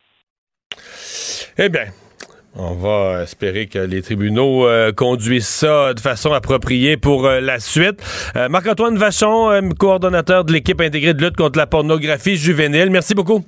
Eh 1.58 1.70
bien, 1.70 1.86
on 2.56 2.74
va 2.74 3.24
espérer 3.24 3.68
que 3.68 3.80
les 3.80 4.02
tribunaux 4.02 4.66
euh, 4.66 4.92
conduisent 4.92 5.48
ça 5.48 5.94
de 5.94 6.00
façon 6.00 6.34
appropriée 6.34 6.98
pour 6.98 7.26
euh, 7.26 7.40
la 7.40 7.60
suite. 7.60 8.02
Marc-Antoine 8.50 8.98
Vachon, 8.98 9.70
coordonnateur 9.78 10.44
de 10.44 10.54
l'équipe 10.54 10.82
intégrée 10.82 11.14
de 11.14 11.24
lutte 11.24 11.38
contre 11.38 11.60
la 11.60 11.68
pornographie 11.68 12.36
juvénile. 12.36 12.90
Merci 12.90 13.14
beaucoup. 13.14 13.42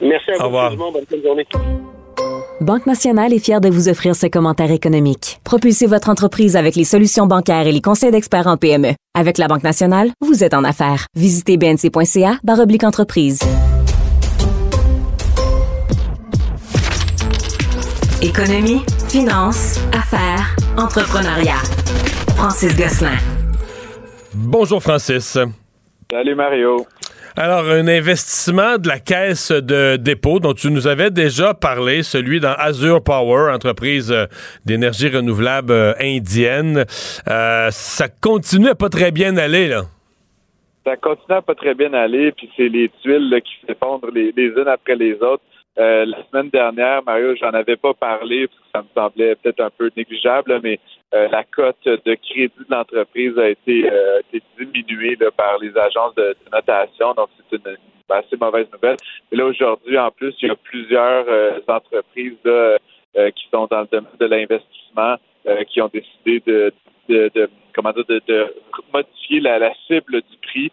Merci 0.00 0.32
à 0.32 0.34
vous. 0.34 0.42
Au 0.42 0.46
revoir. 0.46 0.76
Bonne 0.76 1.22
journée. 1.22 1.46
Banque 2.60 2.86
Nationale 2.86 3.32
est 3.32 3.40
fière 3.40 3.60
de 3.60 3.68
vous 3.68 3.88
offrir 3.88 4.14
ce 4.14 4.26
commentaire 4.26 4.70
économique. 4.70 5.40
Propulsez 5.42 5.88
votre 5.88 6.08
entreprise 6.08 6.54
avec 6.54 6.76
les 6.76 6.84
solutions 6.84 7.26
bancaires 7.26 7.66
et 7.66 7.72
les 7.72 7.80
conseils 7.80 8.12
d'experts 8.12 8.46
en 8.46 8.56
PME. 8.56 8.92
Avec 9.18 9.38
la 9.38 9.48
Banque 9.48 9.64
Nationale, 9.64 10.10
vous 10.20 10.44
êtes 10.44 10.54
en 10.54 10.62
affaires. 10.62 11.06
Visitez 11.16 11.56
bnc.ca 11.56 12.38
oblique 12.60 12.84
entreprise. 12.84 13.40
Économie, 18.22 18.82
finance, 19.08 19.80
affaires, 19.92 20.54
entrepreneuriat. 20.78 21.60
Francis 22.36 22.76
Gosselin. 22.76 23.18
Bonjour 24.32 24.80
Francis. 24.80 25.36
Salut 26.10 26.34
Mario. 26.36 26.86
Alors, 27.36 27.68
un 27.68 27.88
investissement 27.88 28.78
de 28.78 28.86
la 28.86 29.00
caisse 29.00 29.50
de 29.50 29.96
dépôt 29.96 30.38
dont 30.38 30.52
tu 30.52 30.70
nous 30.70 30.86
avais 30.86 31.10
déjà 31.10 31.52
parlé, 31.52 32.04
celui 32.04 32.38
dans 32.38 32.52
Azure 32.52 33.02
Power, 33.02 33.52
entreprise 33.52 34.12
euh, 34.12 34.26
d'énergie 34.64 35.08
renouvelable 35.08 35.72
euh, 35.72 35.94
indienne. 36.00 36.84
Euh, 37.26 37.68
ça 37.72 38.06
continue 38.08 38.68
à 38.68 38.76
pas 38.76 38.88
très 38.88 39.10
bien 39.10 39.36
aller, 39.36 39.66
là. 39.66 39.82
Ça 40.84 40.96
continue 40.96 41.36
à 41.36 41.42
pas 41.42 41.56
très 41.56 41.74
bien 41.74 41.92
aller, 41.92 42.30
puis 42.30 42.48
c'est 42.56 42.68
les 42.68 42.88
tuiles 43.02 43.42
qui 43.44 43.66
s'effondrent 43.66 44.12
les, 44.14 44.32
les 44.36 44.50
unes 44.50 44.68
après 44.68 44.94
les 44.94 45.14
autres. 45.14 45.42
Euh, 45.76 46.04
la 46.06 46.24
semaine 46.28 46.50
dernière, 46.50 47.02
Mario, 47.04 47.34
j'en 47.34 47.50
avais 47.50 47.76
pas 47.76 47.94
parlé 47.94 48.46
parce 48.46 48.60
que 48.60 48.66
ça 48.72 48.82
me 48.82 48.88
semblait 48.94 49.34
peut-être 49.34 49.60
un 49.60 49.70
peu 49.70 49.90
négligeable, 49.96 50.60
mais 50.62 50.78
euh, 51.14 51.26
la 51.28 51.42
cote 51.42 51.84
de 51.84 52.14
crédit 52.14 52.52
de 52.56 52.66
l'entreprise 52.68 53.36
a 53.38 53.48
été, 53.48 53.90
euh, 53.90 54.20
diminuée 54.56 55.18
par 55.36 55.58
les 55.58 55.76
agences 55.76 56.14
de, 56.14 56.36
notation, 56.52 57.12
donc 57.14 57.28
c'est 57.50 57.56
une, 57.56 57.76
assez 58.08 58.36
mauvaise 58.36 58.66
nouvelle. 58.72 58.96
Et 59.32 59.36
là, 59.36 59.46
aujourd'hui, 59.46 59.98
en 59.98 60.10
plus, 60.12 60.32
il 60.42 60.48
y 60.48 60.50
a 60.50 60.56
plusieurs 60.56 61.26
entreprises 61.66 62.36
qui 63.34 63.48
sont 63.50 63.66
dans 63.68 63.80
le 63.80 63.86
domaine 63.90 64.10
de 64.20 64.26
l'investissement 64.26 65.16
qui 65.68 65.80
ont 65.80 65.90
décidé 65.92 66.40
de, 66.46 67.48
comment 67.74 67.92
dire, 67.92 68.04
de, 68.28 68.54
modifier 68.92 69.40
la, 69.40 69.72
cible 69.86 70.20
du 70.20 70.36
prix. 70.42 70.70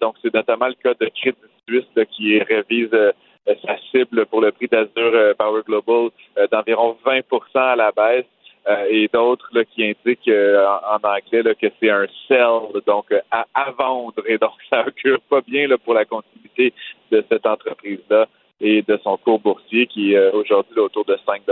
donc, 0.00 0.16
c'est 0.20 0.34
notamment 0.34 0.66
le 0.66 0.74
cas 0.74 0.92
de 1.00 1.08
Crédit 1.14 1.38
Suisse 1.66 2.06
qui 2.10 2.42
révise 2.42 2.90
sa 3.46 3.76
cible 3.90 4.26
pour 4.26 4.40
le 4.40 4.52
prix 4.52 4.68
d'Azure 4.68 4.90
euh, 4.96 5.34
Power 5.34 5.62
Global 5.66 6.10
euh, 6.38 6.46
d'environ 6.50 6.96
20% 7.04 7.22
à 7.54 7.76
la 7.76 7.92
baisse. 7.92 8.24
et 8.88 9.08
d'autres 9.12 9.50
qui 9.74 9.82
indiquent 9.84 10.30
en, 10.30 11.00
anglais 11.02 11.42
que 11.60 11.66
c'est 11.80 11.90
un 11.90 12.06
sell, 12.28 12.80
donc 12.86 13.12
à, 13.32 13.70
vendre. 13.76 14.22
Et 14.26 14.38
donc, 14.38 14.52
ça 14.70 14.84
augure 14.86 15.20
pas 15.28 15.40
bien 15.40 15.66
là, 15.66 15.76
pour 15.78 15.94
la 15.94 16.04
continuité 16.04 16.72
de 17.10 17.24
cette 17.28 17.44
entreprise-là 17.44 18.26
et 18.60 18.82
de 18.82 19.00
son 19.02 19.16
cours 19.16 19.40
boursier 19.40 19.88
qui 19.88 20.14
est 20.14 20.30
aujourd'hui 20.30 20.78
autour 20.78 21.04
de 21.04 21.18
5 21.26 21.42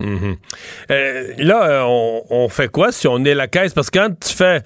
mm-hmm. 0.00 0.36
Là, 1.44 1.86
on, 1.86 2.48
fait 2.48 2.68
quoi 2.68 2.92
si 2.92 3.06
on 3.06 3.22
est 3.24 3.34
la 3.34 3.46
caisse? 3.46 3.74
Parce 3.74 3.90
que 3.90 3.98
quand 3.98 4.18
tu 4.18 4.34
fais 4.34 4.62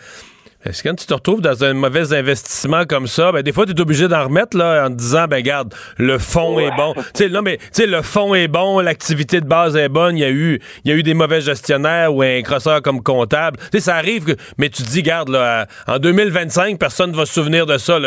est-ce 0.68 0.82
que 0.82 0.88
quand 0.88 0.96
tu 0.96 1.06
te 1.06 1.14
retrouves 1.14 1.40
dans 1.40 1.64
un 1.64 1.74
mauvais 1.74 2.12
investissement 2.12 2.84
comme 2.86 3.06
ça, 3.06 3.30
ben 3.30 3.42
des 3.42 3.52
fois 3.52 3.66
tu 3.66 3.72
es 3.72 3.80
obligé 3.80 4.08
d'en 4.08 4.24
remettre 4.24 4.56
là 4.56 4.86
en 4.86 4.88
te 4.88 4.94
disant 4.94 5.26
ben 5.28 5.40
garde, 5.40 5.74
le 5.96 6.18
fond 6.18 6.58
est 6.58 6.74
bon. 6.76 6.94
Tu 7.14 7.24
sais 7.24 7.28
non 7.28 7.42
mais 7.42 7.58
tu 7.58 7.64
sais 7.72 7.86
le 7.86 8.02
fond 8.02 8.34
est 8.34 8.48
bon, 8.48 8.80
l'activité 8.80 9.40
de 9.40 9.46
base 9.46 9.76
est 9.76 9.88
bonne, 9.88 10.16
il 10.16 10.20
y 10.20 10.24
a 10.24 10.30
eu 10.30 10.60
il 10.84 10.90
y 10.90 10.94
a 10.94 10.96
eu 10.96 11.02
des 11.02 11.14
mauvais 11.14 11.40
gestionnaires 11.40 12.14
ou 12.14 12.22
un 12.22 12.42
crosseur 12.42 12.82
comme 12.82 13.02
comptable. 13.02 13.58
Tu 13.70 13.78
sais 13.78 13.80
ça 13.80 13.96
arrive 13.96 14.24
que 14.24 14.32
mais 14.58 14.68
tu 14.68 14.82
te 14.82 14.88
dis 14.88 15.02
garde 15.02 15.28
là 15.28 15.66
en 15.86 15.98
2025 15.98 16.78
personne 16.78 17.12
ne 17.12 17.16
va 17.16 17.26
se 17.26 17.32
souvenir 17.32 17.66
de 17.66 17.78
ça 17.78 17.98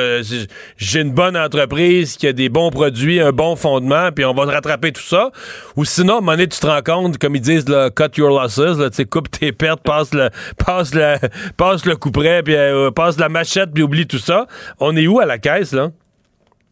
J'ai 0.77 1.01
une 1.01 1.11
bonne 1.11 1.37
entreprise 1.37 2.17
qui 2.17 2.27
a 2.27 2.33
des 2.33 2.49
bons 2.49 2.71
produits, 2.71 3.21
un 3.21 3.31
bon 3.31 3.55
fondement 3.55 4.11
puis 4.11 4.25
on 4.25 4.33
va 4.33 4.45
rattraper 4.45 4.91
tout 4.91 5.01
ça 5.01 5.31
ou 5.75 5.85
sinon 5.85 6.15
à 6.15 6.17
un 6.17 6.21
moment 6.21 6.31
donné, 6.33 6.47
tu 6.47 6.59
te 6.59 6.67
rends 6.67 6.81
compte 6.81 7.17
comme 7.17 7.35
ils 7.35 7.41
disent 7.41 7.69
là, 7.69 7.89
cut 7.89 8.17
your 8.17 8.29
losses 8.29 8.57
là, 8.57 8.89
tu 8.89 8.97
sais 8.97 9.05
coupe 9.05 9.31
tes 9.31 9.51
pertes, 9.51 9.81
passe 9.81 10.13
le 10.13 10.29
passe 10.57 10.93
le 10.93 11.15
passe 11.57 11.85
le 11.85 11.95
coup 11.95 12.11
près 12.11 12.43
puis 12.49 12.57
euh, 12.57 12.89
passe 12.89 13.19
la 13.19 13.29
machette, 13.29 13.71
puis 13.71 13.83
oublie 13.83 14.07
tout 14.07 14.17
ça. 14.17 14.47
On 14.79 14.97
est 14.97 15.05
où 15.05 15.19
à 15.19 15.25
la 15.27 15.37
caisse, 15.37 15.71
là? 15.71 15.89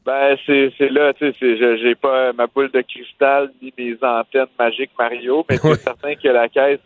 Ben, 0.04 0.36
c'est, 0.48 0.72
là, 0.90 1.14
tu 1.14 1.32
sais, 1.34 1.78
j'ai 1.78 1.94
pas 1.94 2.34
ma 2.34 2.48
boule 2.48 2.72
de 2.72 2.82
cristal 2.82 3.52
ni 3.62 3.72
mes 3.78 3.96
antennes 4.02 4.48
magiques 4.58 4.90
Mario, 4.98 5.46
mais 5.48 5.58
c'est 5.58 5.76
certain 5.76 6.16
que 6.16 6.30
la 6.30 6.50
caisse, 6.50 6.80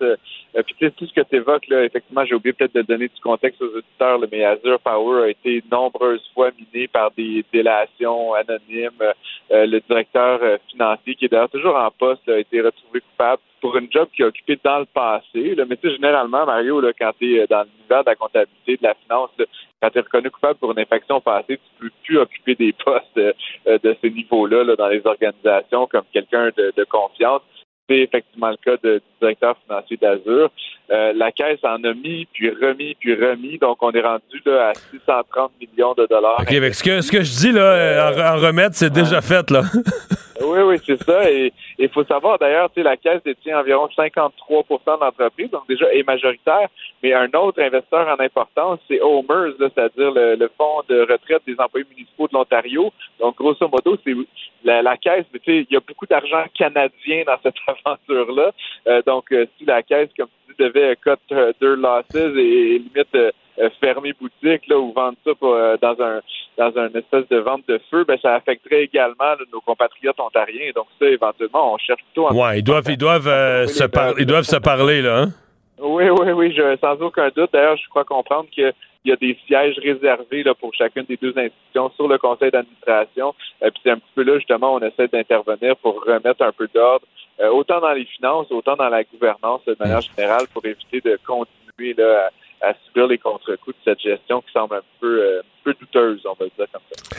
euh, 0.55 0.59
euh, 0.59 0.63
puis 0.63 0.91
tout 0.91 1.05
ce 1.05 1.13
que 1.13 1.21
tu 1.21 1.35
évoques, 1.35 1.67
là, 1.67 1.83
effectivement, 1.83 2.25
j'ai 2.25 2.35
oublié 2.35 2.53
peut-être 2.53 2.75
de 2.75 2.81
donner 2.81 3.07
du 3.07 3.21
contexte 3.21 3.61
aux 3.61 3.77
auditeurs, 3.77 4.19
mais 4.31 4.43
Azure 4.43 4.79
Power 4.79 5.23
a 5.23 5.29
été 5.29 5.63
nombreuses 5.71 6.27
fois 6.33 6.51
miné 6.57 6.87
par 6.87 7.11
des 7.11 7.45
délations 7.51 8.33
anonymes. 8.33 8.91
le 9.49 9.79
directeur 9.79 10.39
financier, 10.69 11.15
qui 11.15 11.25
est 11.25 11.27
d'ailleurs 11.29 11.49
toujours 11.49 11.75
en 11.75 11.89
poste, 11.91 12.27
a 12.29 12.39
été 12.39 12.61
retrouvé 12.61 13.01
coupable 13.01 13.41
pour 13.61 13.77
une 13.77 13.91
job 13.91 14.09
qu'il 14.13 14.25
a 14.25 14.27
occupé 14.27 14.59
dans 14.63 14.79
le 14.79 14.85
passé. 14.85 15.55
Là. 15.55 15.65
Mais 15.69 15.77
tu 15.77 15.87
sais, 15.87 15.95
généralement, 15.95 16.45
Mario, 16.45 16.81
là, 16.81 16.91
quand 16.97 17.11
tu 17.19 17.37
es 17.37 17.47
dans 17.47 17.63
l'univers 17.63 18.03
de 18.03 18.09
la 18.09 18.15
comptabilité, 18.15 18.77
de 18.77 18.83
la 18.83 18.95
finance, 18.95 19.29
quand 19.81 19.89
tu 19.89 19.97
es 19.99 20.01
reconnu 20.01 20.31
coupable 20.31 20.59
pour 20.59 20.71
une 20.71 20.79
infraction 20.79 21.21
passée, 21.21 21.57
tu 21.57 21.79
peux 21.79 21.91
plus 22.03 22.17
occuper 22.17 22.55
des 22.55 22.73
postes 22.73 23.17
euh, 23.17 23.33
de 23.65 23.95
ce 24.01 24.07
niveau-là 24.07 24.63
là, 24.63 24.75
dans 24.75 24.87
les 24.87 25.05
organisations 25.05 25.87
comme 25.87 26.05
quelqu'un 26.11 26.49
de 26.55 26.83
confiance 26.85 27.41
c'est 27.91 27.99
effectivement 27.99 28.49
le 28.49 28.57
cas 28.57 28.77
du 28.83 29.01
directeur 29.19 29.55
financier 29.67 29.97
d'Azur. 30.01 30.49
Euh, 30.91 31.13
la 31.15 31.31
caisse 31.31 31.59
en 31.63 31.83
a 31.83 31.93
mis, 31.93 32.27
puis 32.33 32.49
remis, 32.49 32.95
puis 32.99 33.13
remis. 33.13 33.57
Donc, 33.57 33.77
on 33.81 33.91
est 33.91 34.01
rendu 34.01 34.41
là, 34.45 34.69
à 34.69 34.73
630 34.73 35.51
millions 35.59 35.93
de 35.97 36.05
dollars. 36.09 36.39
OK, 36.41 36.51
avec 36.51 36.73
ce 36.75 36.83
que, 36.83 37.01
ce 37.01 37.11
que 37.11 37.23
je 37.23 37.31
dis, 37.37 37.51
là, 37.51 38.11
en, 38.13 38.37
en 38.37 38.39
remettre, 38.39 38.75
c'est 38.75 38.91
déjà 38.91 39.21
fait, 39.21 39.49
là. 39.51 39.61
Oui, 40.43 40.59
oui, 40.59 40.77
c'est 40.85 41.01
ça. 41.03 41.29
Et 41.29 41.53
il 41.77 41.89
faut 41.89 42.03
savoir 42.03 42.39
d'ailleurs, 42.39 42.69
la 42.75 42.97
caisse 42.97 43.21
détient 43.23 43.59
environ 43.59 43.87
53% 43.97 44.31
de 44.39 45.05
l'entreprise, 45.05 45.49
donc 45.51 45.67
déjà 45.67 45.93
est 45.93 46.03
majoritaire. 46.03 46.67
Mais 47.03 47.13
un 47.13 47.29
autre 47.33 47.61
investisseur 47.61 48.07
en 48.07 48.23
importance, 48.23 48.79
c'est 48.87 49.01
Omers, 49.01 49.53
c'est-à-dire 49.59 50.11
le, 50.13 50.49
fonds 50.57 50.81
de 50.87 51.01
retraite 51.01 51.41
des 51.45 51.55
employés 51.57 51.85
municipaux 51.89 52.27
de 52.27 52.33
l'Ontario. 52.33 52.91
Donc, 53.19 53.35
grosso 53.37 53.67
modo, 53.67 53.97
c'est 54.03 54.15
la, 54.63 54.81
la, 54.81 54.97
caisse. 54.97 55.25
Tu 55.33 55.39
sais, 55.45 55.65
il 55.69 55.73
y 55.73 55.77
a 55.77 55.79
beaucoup 55.79 56.05
d'argent 56.05 56.43
canadien 56.57 57.23
dans 57.25 57.37
cette 57.43 57.55
aventure-là. 57.67 58.51
Euh, 58.87 59.01
donc, 59.05 59.31
euh, 59.31 59.45
si 59.57 59.65
la 59.65 59.83
caisse, 59.83 60.09
comme 60.17 60.27
tu 60.47 60.53
dis, 60.53 60.63
devait 60.63 60.95
cut 60.97 61.11
uh, 61.31 61.53
their 61.59 61.75
losses 61.75 62.15
et, 62.15 62.79
limite 62.79 63.15
euh, 63.15 63.31
fermer 63.79 64.13
boutique 64.13 64.67
là, 64.67 64.77
ou 64.77 64.91
vendre 64.93 65.17
ça 65.23 65.31
dans 65.81 66.01
un 66.01 66.21
dans 66.57 66.71
une 66.75 66.97
espèce 66.97 67.27
de 67.29 67.37
vente 67.37 67.63
de 67.67 67.79
feu, 67.89 68.03
ben, 68.03 68.17
ça 68.21 68.35
affecterait 68.35 68.83
également 68.83 69.33
nos 69.51 69.61
compatriotes 69.61 70.19
ontariens. 70.19 70.71
Donc 70.75 70.87
ça, 70.99 71.07
éventuellement, 71.07 71.73
on 71.73 71.77
cherche 71.77 72.03
plutôt... 72.03 72.31
Ouais, 72.33 72.59
ils 72.59 72.63
doivent, 72.63 72.85
ils 72.89 72.97
doivent, 72.97 73.27
euh, 73.27 73.67
se, 73.67 73.83
ils 74.19 74.25
doivent 74.25 74.43
se 74.43 74.57
parler, 74.57 75.01
là, 75.01 75.21
hein? 75.21 75.29
Oui, 75.79 76.09
oui, 76.09 76.31
oui, 76.31 76.53
je, 76.55 76.77
sans 76.77 77.01
aucun 77.01 77.29
doute. 77.35 77.49
D'ailleurs, 77.53 77.77
je 77.77 77.89
crois 77.89 78.03
comprendre 78.03 78.47
qu'il 78.51 78.71
y 79.05 79.11
a 79.11 79.15
des 79.15 79.35
sièges 79.47 79.79
réservés 79.79 80.43
là, 80.43 80.53
pour 80.53 80.71
chacune 80.75 81.03
des 81.03 81.17
deux 81.17 81.33
institutions 81.35 81.89
sur 81.95 82.07
le 82.07 82.19
conseil 82.19 82.51
d'administration. 82.51 83.33
Euh, 83.63 83.71
puis 83.71 83.81
c'est 83.83 83.91
un 83.91 83.97
petit 83.97 84.11
peu 84.13 84.23
là, 84.23 84.37
justement, 84.37 84.75
on 84.75 84.79
essaie 84.79 85.07
d'intervenir 85.07 85.75
pour 85.77 86.03
remettre 86.03 86.43
un 86.43 86.51
peu 86.51 86.67
d'ordre, 86.75 87.05
euh, 87.39 87.49
autant 87.49 87.79
dans 87.79 87.93
les 87.93 88.05
finances, 88.05 88.51
autant 88.51 88.75
dans 88.75 88.89
la 88.89 89.03
gouvernance 89.03 89.61
de 89.65 89.75
manière 89.79 90.01
générale, 90.01 90.45
pour 90.53 90.63
éviter 90.65 91.01
de 91.01 91.17
continuer 91.25 91.95
là, 91.97 92.27
à 92.27 92.29
subir 92.85 93.07
les 93.07 93.17
contre-coups 93.17 93.75
de 93.75 93.91
cette 93.91 93.99
gestion 93.99 94.41
qui 94.41 94.51
semble 94.51 94.75
un 94.75 94.81
peu, 94.99 95.21
euh, 95.21 95.41
peu 95.63 95.73
douteuse, 95.79 96.21
on 96.25 96.33
va 96.33 96.45
dire 96.45 96.67
comme 96.71 96.81
ça. 96.91 97.15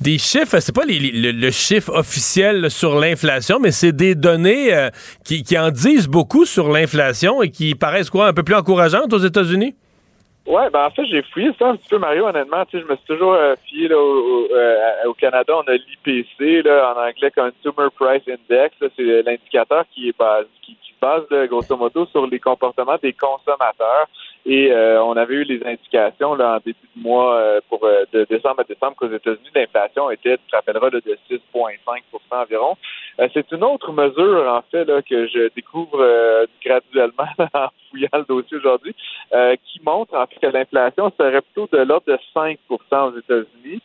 Des 0.00 0.18
chiffres, 0.18 0.58
c'est 0.60 0.74
pas 0.74 0.84
les, 0.84 0.98
le, 1.32 1.50
chiffre 1.50 1.92
officiel 1.92 2.70
sur 2.70 2.98
l'inflation, 2.98 3.58
mais 3.60 3.70
c'est 3.70 3.92
des 3.92 4.14
données 4.14 4.74
euh, 4.74 4.90
qui, 5.24 5.42
qui, 5.42 5.58
en 5.58 5.70
disent 5.70 6.08
beaucoup 6.08 6.44
sur 6.44 6.68
l'inflation 6.68 7.42
et 7.42 7.50
qui 7.50 7.74
paraissent 7.74 8.10
quoi 8.10 8.28
un 8.28 8.32
peu 8.32 8.42
plus 8.42 8.54
encourageantes 8.54 9.12
aux 9.12 9.18
États-Unis? 9.18 9.74
Oui, 10.46 10.62
ben 10.72 10.86
en 10.86 10.90
fait, 10.90 11.04
j'ai 11.04 11.22
fouillé 11.22 11.50
ça 11.58 11.68
un 11.68 11.76
petit 11.76 11.88
peu, 11.90 11.98
Mario, 11.98 12.26
honnêtement. 12.26 12.64
Tu 12.64 12.78
sais, 12.78 12.84
je 12.84 12.90
me 12.90 12.96
suis 12.96 13.04
toujours 13.06 13.34
euh, 13.34 13.54
fié 13.66 13.88
là, 13.88 13.98
au, 13.98 14.48
au, 15.06 15.14
Canada, 15.14 15.52
on 15.54 15.70
a 15.70 15.74
l'IPC, 15.74 16.66
en 16.66 17.06
anglais 17.06 17.30
Consumer 17.30 17.88
Price 17.94 18.22
Index. 18.26 18.74
C'est 18.96 19.22
l'indicateur 19.22 19.84
qui 19.92 20.08
est 20.08 20.18
base, 20.18 20.46
qui, 20.62 20.74
base, 21.00 21.26
grosso 21.48 21.76
modo, 21.76 22.06
sur 22.06 22.26
les 22.26 22.40
comportements 22.40 22.96
des 23.02 23.12
consommateurs. 23.12 24.08
Et 24.46 24.72
euh, 24.72 25.02
on 25.02 25.14
avait 25.16 25.34
eu 25.34 25.44
les 25.44 25.62
indications 25.62 26.34
là, 26.34 26.56
en 26.56 26.58
début 26.64 26.88
de 26.96 27.02
mois 27.02 27.34
euh, 27.34 27.60
pour 27.68 27.84
euh, 27.84 28.04
de 28.12 28.24
décembre 28.24 28.60
à 28.60 28.64
décembre 28.64 28.96
qu'aux 28.96 29.10
États-Unis, 29.10 29.50
l'inflation 29.54 30.10
était, 30.10 30.38
tu 30.38 30.50
te 30.50 30.56
rappelleras, 30.56 30.88
de 30.88 31.02
6,5 31.30 31.38
environ. 32.30 32.76
c'est 33.34 33.52
une 33.52 33.64
autre 33.64 33.92
mesure, 33.92 34.46
en 34.48 34.62
fait, 34.70 34.84
là, 34.84 35.02
que 35.02 35.26
je 35.26 35.50
découvre 35.54 36.46
graduellement 36.64 37.28
en 37.54 37.68
fouillant 37.90 38.08
le 38.14 38.24
dossier 38.24 38.56
aujourd'hui, 38.56 38.94
qui 39.64 39.80
montre 39.84 40.14
en 40.14 40.26
fait 40.26 40.40
que 40.40 40.46
l'inflation 40.46 41.12
serait 41.18 41.40
plutôt 41.40 41.68
de 41.72 41.82
l'ordre 41.82 42.06
de 42.06 42.18
5% 42.34 42.58
aux 42.68 43.18
États-Unis. 43.18 43.80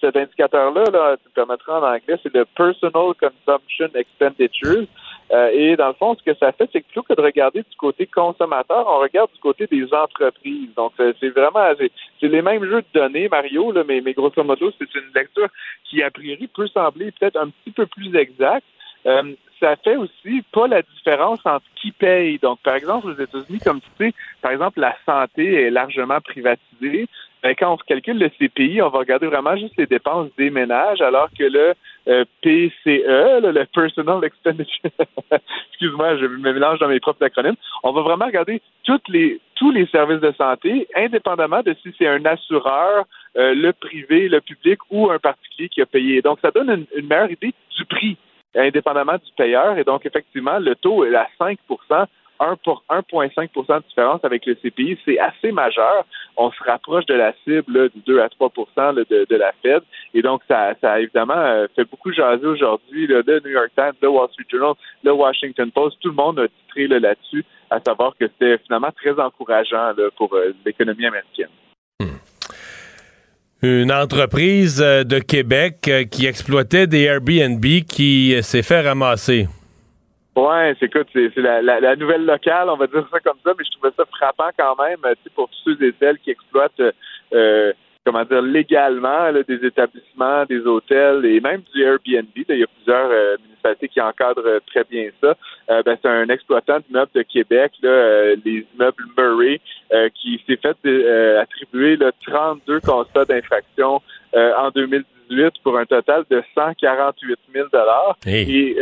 cet 0.00 0.16
indicateur-là, 0.16 0.84
là, 0.92 1.16
tu 1.16 1.28
me 1.28 1.34
permettras 1.34 1.80
en 1.80 1.94
anglais, 1.94 2.18
c'est 2.22 2.34
le 2.34 2.44
Personal 2.44 3.12
Consumption 3.20 3.88
Expenditures. 3.94 4.86
Euh, 5.32 5.50
et 5.52 5.76
dans 5.76 5.88
le 5.88 5.94
fond, 5.94 6.16
ce 6.16 6.22
que 6.22 6.36
ça 6.38 6.52
fait, 6.52 6.68
c'est 6.72 6.80
que 6.80 6.86
plutôt 6.86 7.02
que 7.02 7.14
de 7.14 7.20
regarder 7.20 7.60
du 7.60 7.76
côté 7.76 8.06
consommateur, 8.06 8.86
on 8.88 8.98
regarde 8.98 9.30
du 9.32 9.40
côté 9.40 9.66
des 9.66 9.92
entreprises. 9.92 10.70
Donc, 10.74 10.92
euh, 11.00 11.12
c'est 11.20 11.28
vraiment, 11.28 11.66
c'est 11.78 12.28
les 12.28 12.42
mêmes 12.42 12.64
jeux 12.64 12.82
de 12.82 13.00
données, 13.00 13.28
Mario, 13.28 13.72
là, 13.72 13.84
mais, 13.86 14.00
mais 14.00 14.14
grosso 14.14 14.42
modo, 14.42 14.70
c'est 14.78 14.94
une 14.94 15.10
lecture 15.14 15.48
qui, 15.84 16.02
a 16.02 16.10
priori, 16.10 16.46
peut 16.48 16.68
sembler 16.68 17.12
peut-être 17.12 17.36
un 17.36 17.50
petit 17.50 17.72
peu 17.72 17.86
plus 17.86 18.14
exacte. 18.16 18.66
euh, 19.06 19.34
ça 19.60 19.76
fait 19.76 19.96
aussi 19.96 20.42
pas 20.52 20.68
la 20.68 20.82
différence 20.82 21.40
entre 21.44 21.64
qui 21.80 21.90
paye. 21.92 22.38
Donc, 22.38 22.60
par 22.60 22.76
exemple, 22.76 23.08
aux 23.08 23.20
États-Unis, 23.20 23.58
comme 23.58 23.80
tu 23.80 23.88
sais, 23.98 24.14
par 24.40 24.52
exemple, 24.52 24.80
la 24.80 24.96
santé 25.04 25.62
est 25.62 25.70
largement 25.70 26.20
privatisée. 26.20 27.08
Ben, 27.42 27.54
quand 27.56 27.72
on 27.72 27.76
calcule 27.76 28.18
le 28.18 28.30
CPI, 28.30 28.82
on 28.82 28.88
va 28.88 28.98
regarder 28.98 29.26
vraiment 29.26 29.56
juste 29.56 29.76
les 29.76 29.86
dépenses 29.86 30.28
des 30.36 30.50
ménages, 30.50 31.00
alors 31.00 31.28
que 31.38 31.44
le 31.44 31.74
euh, 32.08 32.24
PCE, 32.42 33.40
le 33.42 33.64
Personal 33.66 34.24
Expenditure, 34.24 34.90
excuse-moi, 35.70 36.16
je 36.16 36.26
me 36.26 36.52
mélange 36.52 36.80
dans 36.80 36.88
mes 36.88 36.98
propres 36.98 37.24
acronymes, 37.24 37.56
on 37.84 37.92
va 37.92 38.02
vraiment 38.02 38.26
regarder 38.26 38.60
toutes 38.82 39.08
les, 39.08 39.40
tous 39.54 39.70
les 39.70 39.86
services 39.86 40.20
de 40.20 40.32
santé, 40.32 40.88
indépendamment 40.96 41.62
de 41.62 41.76
si 41.82 41.94
c'est 41.96 42.08
un 42.08 42.24
assureur, 42.24 43.04
euh, 43.36 43.54
le 43.54 43.72
privé, 43.72 44.28
le 44.28 44.40
public 44.40 44.80
ou 44.90 45.10
un 45.10 45.18
particulier 45.20 45.68
qui 45.68 45.80
a 45.80 45.86
payé. 45.86 46.22
Donc, 46.22 46.40
ça 46.42 46.50
donne 46.50 46.70
une, 46.70 46.86
une 46.96 47.06
meilleure 47.06 47.30
idée 47.30 47.54
du 47.76 47.84
prix 47.84 48.16
indépendamment 48.54 49.14
du 49.14 49.32
payeur. 49.36 49.78
Et 49.78 49.84
donc, 49.84 50.04
effectivement, 50.06 50.58
le 50.58 50.74
taux 50.74 51.04
est 51.04 51.14
à 51.14 51.28
5 51.38 51.58
1 51.58 51.62
pour 51.66 51.82
1,5 52.40 53.48
de 53.54 53.88
différence 53.88 54.24
avec 54.24 54.46
le 54.46 54.54
CPI, 54.54 54.98
c'est 55.04 55.18
assez 55.18 55.52
majeur. 55.52 56.04
On 56.36 56.50
se 56.50 56.62
rapproche 56.64 57.06
de 57.06 57.14
la 57.14 57.32
cible 57.44 57.90
du 57.90 58.00
2 58.06 58.20
à 58.20 58.28
3 58.28 58.50
de, 58.94 59.26
de, 59.28 59.36
la 59.36 59.52
Fed. 59.62 59.82
Et 60.14 60.22
donc, 60.22 60.42
ça, 60.48 60.74
ça 60.80 60.92
a 60.92 61.00
évidemment 61.00 61.34
euh, 61.34 61.66
fait 61.74 61.84
beaucoup 61.84 62.12
jaser 62.12 62.46
aujourd'hui. 62.46 63.06
Le 63.06 63.22
New 63.44 63.50
York 63.50 63.70
Times, 63.74 63.94
le 64.00 64.08
Wall 64.08 64.28
Street 64.32 64.46
Journal, 64.50 64.74
le 65.02 65.12
Washington 65.12 65.70
Post, 65.70 65.96
tout 66.00 66.08
le 66.08 66.14
monde 66.14 66.38
a 66.38 66.48
titré 66.48 66.86
là-dessus, 66.86 67.44
à 67.70 67.80
savoir 67.80 68.14
que 68.18 68.26
c'était 68.28 68.58
finalement 68.58 68.92
très 68.92 69.18
encourageant 69.18 69.92
pour 70.16 70.34
euh, 70.34 70.52
l'économie 70.64 71.06
américaine. 71.06 71.50
Hmm 72.00 72.16
une 73.60 73.90
entreprise 73.90 74.80
euh, 74.80 75.02
de 75.02 75.18
Québec 75.18 75.90
qui 76.12 76.26
exploitait 76.26 76.86
des 76.86 77.02
Airbnb 77.02 77.64
qui 77.88 78.36
s'est 78.40 78.62
fait 78.62 78.82
ramasser. 78.82 79.48
Ouais, 80.38 80.76
c'est 80.78 80.86
écoute, 80.86 81.08
c'est 81.12 81.36
la, 81.36 81.60
la, 81.62 81.96
nouvelle 81.96 82.24
locale, 82.24 82.68
on 82.68 82.76
va 82.76 82.86
dire 82.86 83.06
ça 83.10 83.18
comme 83.20 83.38
ça, 83.44 83.52
mais 83.58 83.64
je 83.64 83.70
trouvais 83.76 83.92
ça 83.96 84.04
frappant 84.06 84.50
quand 84.56 84.76
même, 84.76 84.98
pour 85.34 85.48
tous 85.48 85.76
ceux 85.76 85.84
et 85.84 85.94
celles 85.98 86.18
qui 86.18 86.30
exploitent 86.30 86.80
comment 88.08 88.24
dire, 88.24 88.42
légalement 88.42 89.32
des 89.46 89.66
établissements, 89.66 90.44
des 90.46 90.60
hôtels 90.60 91.26
et 91.26 91.40
même 91.40 91.62
du 91.74 91.82
Airbnb. 91.82 92.28
Il 92.34 92.58
y 92.58 92.62
a 92.62 92.66
plusieurs 92.66 93.10
euh, 93.10 93.36
municipalités 93.42 93.88
qui 93.88 94.00
encadrent 94.00 94.46
euh, 94.46 94.60
très 94.66 94.84
bien 94.84 95.10
ça. 95.20 95.36
Euh, 95.70 95.82
ben, 95.82 95.98
c'est 96.00 96.08
un 96.08 96.28
exploitant 96.28 96.78
d'immeubles 96.86 97.10
de 97.14 97.22
Québec, 97.22 97.72
là, 97.82 98.34
les 98.44 98.66
immeubles 98.74 99.04
Murray, 99.16 99.60
qui 100.14 100.42
s'est 100.46 100.56
fait 100.56 101.38
attribuer 101.38 101.96
là, 101.96 102.10
32 102.26 102.80
constats 102.80 103.24
d'infraction 103.26 104.00
en 104.34 104.70
2018 104.74 105.54
pour 105.62 105.78
un 105.78 105.84
total 105.84 106.24
de 106.30 106.42
148 106.54 107.38
000 107.54 107.68
Et 108.26 108.76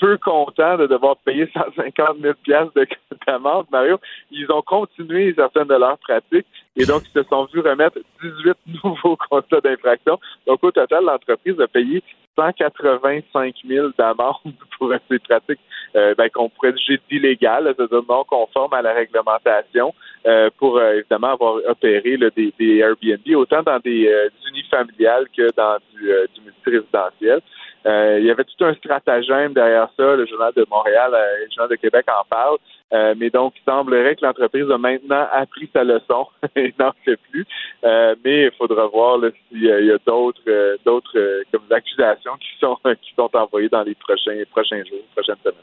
peu 0.00 0.16
contents 0.18 0.78
de 0.78 0.86
devoir 0.86 1.16
payer 1.18 1.48
150 1.52 2.18
000 2.20 2.34
de 2.74 2.86
d'amende, 3.26 3.66
Mario. 3.70 3.98
Ils 4.30 4.50
ont 4.50 4.62
continué 4.62 5.32
certaines 5.34 5.68
de 5.68 5.74
leurs 5.74 5.98
pratiques 5.98 6.46
et 6.76 6.86
donc 6.86 7.02
ils 7.06 7.22
se 7.22 7.28
sont 7.28 7.46
vus 7.52 7.60
remettre 7.60 7.98
18 8.22 8.56
nouveaux 8.84 9.16
constats 9.16 9.60
d'infraction. 9.60 10.18
Donc 10.46 10.64
au 10.64 10.70
total, 10.70 11.04
l'entreprise 11.04 11.60
a 11.60 11.68
payé 11.68 12.02
185 12.36 13.54
000 13.66 13.88
d'amende 13.98 14.34
pour 14.78 14.92
ces 15.10 15.18
pratiques 15.18 15.60
euh, 15.96 16.14
ben, 16.16 16.30
qu'on 16.30 16.48
pourrait 16.48 16.72
juger 16.76 17.00
d'illégales, 17.10 17.74
c'est-à-dire 17.76 18.02
non 18.08 18.24
conformes 18.24 18.72
à 18.72 18.82
la 18.82 18.94
réglementation, 18.94 19.92
euh, 20.26 20.48
pour 20.58 20.78
euh, 20.78 20.94
évidemment 20.98 21.32
avoir 21.32 21.56
opéré 21.68 22.16
des, 22.16 22.78
Airbnb, 22.78 23.36
autant 23.36 23.62
dans 23.62 23.78
des 23.80 24.10
unifamiliales 24.48 25.26
que 25.36 25.52
dans 25.56 25.78
du, 25.92 26.10
du 26.34 26.40
multirésidentiel. 26.42 27.40
Euh, 27.86 28.18
il 28.20 28.26
y 28.26 28.30
avait 28.30 28.44
tout 28.44 28.64
un 28.64 28.74
stratagème 28.74 29.52
derrière 29.54 29.88
ça. 29.96 30.16
Le 30.16 30.26
Journal 30.26 30.52
de 30.54 30.66
Montréal 30.70 31.12
et 31.14 31.44
le 31.44 31.50
Journal 31.54 31.70
de 31.70 31.76
Québec 31.76 32.06
en 32.08 32.24
parlent. 32.28 32.58
Euh, 32.92 33.14
mais 33.16 33.30
donc, 33.30 33.54
il 33.56 33.64
semblerait 33.64 34.16
que 34.16 34.24
l'entreprise 34.24 34.70
a 34.70 34.76
maintenant 34.76 35.26
appris 35.32 35.70
sa 35.72 35.84
leçon 35.84 36.26
et 36.56 36.74
n'en 36.78 36.92
fait 37.04 37.18
plus. 37.30 37.46
Euh, 37.84 38.14
mais 38.24 38.44
il 38.44 38.50
faudra 38.58 38.86
voir 38.86 39.20
s'il 39.48 39.62
y 39.62 39.92
a 39.92 39.98
d'autres 40.06 40.78
d'autres 40.84 41.42
comme 41.52 41.62
accusations 41.70 42.36
qui 42.38 42.58
sont 42.60 42.76
qui 43.02 43.14
sont 43.16 43.30
envoyées 43.34 43.68
dans 43.68 43.82
les 43.82 43.94
prochains 43.94 44.42
prochains 44.50 44.84
jours, 44.84 45.04
prochaines 45.14 45.40
semaines. 45.42 45.54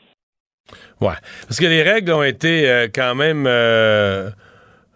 Ouais, 1.00 1.16
parce 1.48 1.60
que 1.60 1.66
les 1.66 1.84
règles 1.84 2.12
ont 2.12 2.24
été 2.24 2.88
quand 2.94 3.16
même 3.16 3.48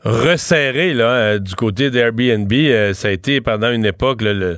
resserrées 0.04 0.94
là 0.94 1.38
du 1.38 1.54
côté 1.56 1.92
d'Airbnb. 1.92 2.52
ça 2.94 3.08
a 3.10 3.12
été 3.12 3.40
pendant 3.40 3.72
une 3.72 3.86
époque 3.86 4.22
le 4.22 4.58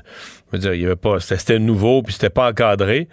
dire, 0.60 0.74
il 0.74 0.82
y 0.82 0.86
avait 0.86 0.96
pas, 0.96 1.20
c'était 1.20 1.60
nouveau 1.60 2.02
puis 2.04 2.13
c'était 2.13 2.30
pas 2.30 2.50
encadré. 2.50 3.08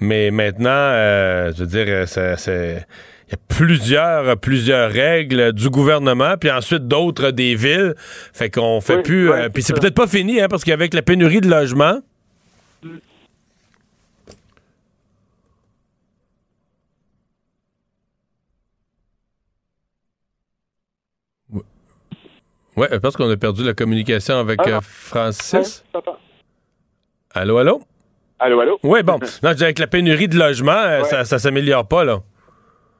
Mais 0.00 0.30
maintenant, 0.30 0.70
euh, 0.70 1.52
je 1.56 1.64
veux 1.64 1.66
dire, 1.66 2.08
c'est, 2.08 2.86
il 3.28 3.30
y 3.30 3.34
a 3.34 3.38
plusieurs, 3.48 4.36
plusieurs 4.38 4.90
règles 4.90 5.52
du 5.52 5.70
gouvernement, 5.70 6.36
puis 6.38 6.50
ensuite 6.50 6.88
d'autres 6.88 7.30
des 7.30 7.54
villes. 7.54 7.94
Fait 8.32 8.50
qu'on 8.50 8.80
fait 8.80 9.02
plus. 9.02 9.30
Euh, 9.30 9.48
puis 9.48 9.62
c'est 9.62 9.72
peut-être 9.72 9.94
pas 9.94 10.06
fini, 10.06 10.40
hein, 10.40 10.48
parce 10.48 10.64
qu'avec 10.64 10.94
la 10.94 11.02
pénurie 11.02 11.40
de 11.40 11.48
logements. 11.48 12.00
Oui, 22.76 22.88
parce 23.00 23.16
qu'on 23.16 23.30
a 23.30 23.36
perdu 23.36 23.62
la 23.62 23.72
communication 23.72 24.38
avec 24.38 24.58
ah, 24.64 24.68
euh, 24.68 24.80
Francis. 24.82 25.84
Allô, 27.34 27.58
allô? 27.58 27.82
Allô, 28.38 28.60
allô? 28.60 28.78
Oui, 28.84 29.02
bon. 29.02 29.18
non, 29.42 29.50
avec 29.50 29.78
la 29.80 29.88
pénurie 29.88 30.28
de 30.28 30.38
logements, 30.38 30.72
euh, 30.72 31.02
ça, 31.04 31.24
ça 31.24 31.40
s'améliore 31.40 31.86
pas, 31.86 32.04
là. 32.04 32.20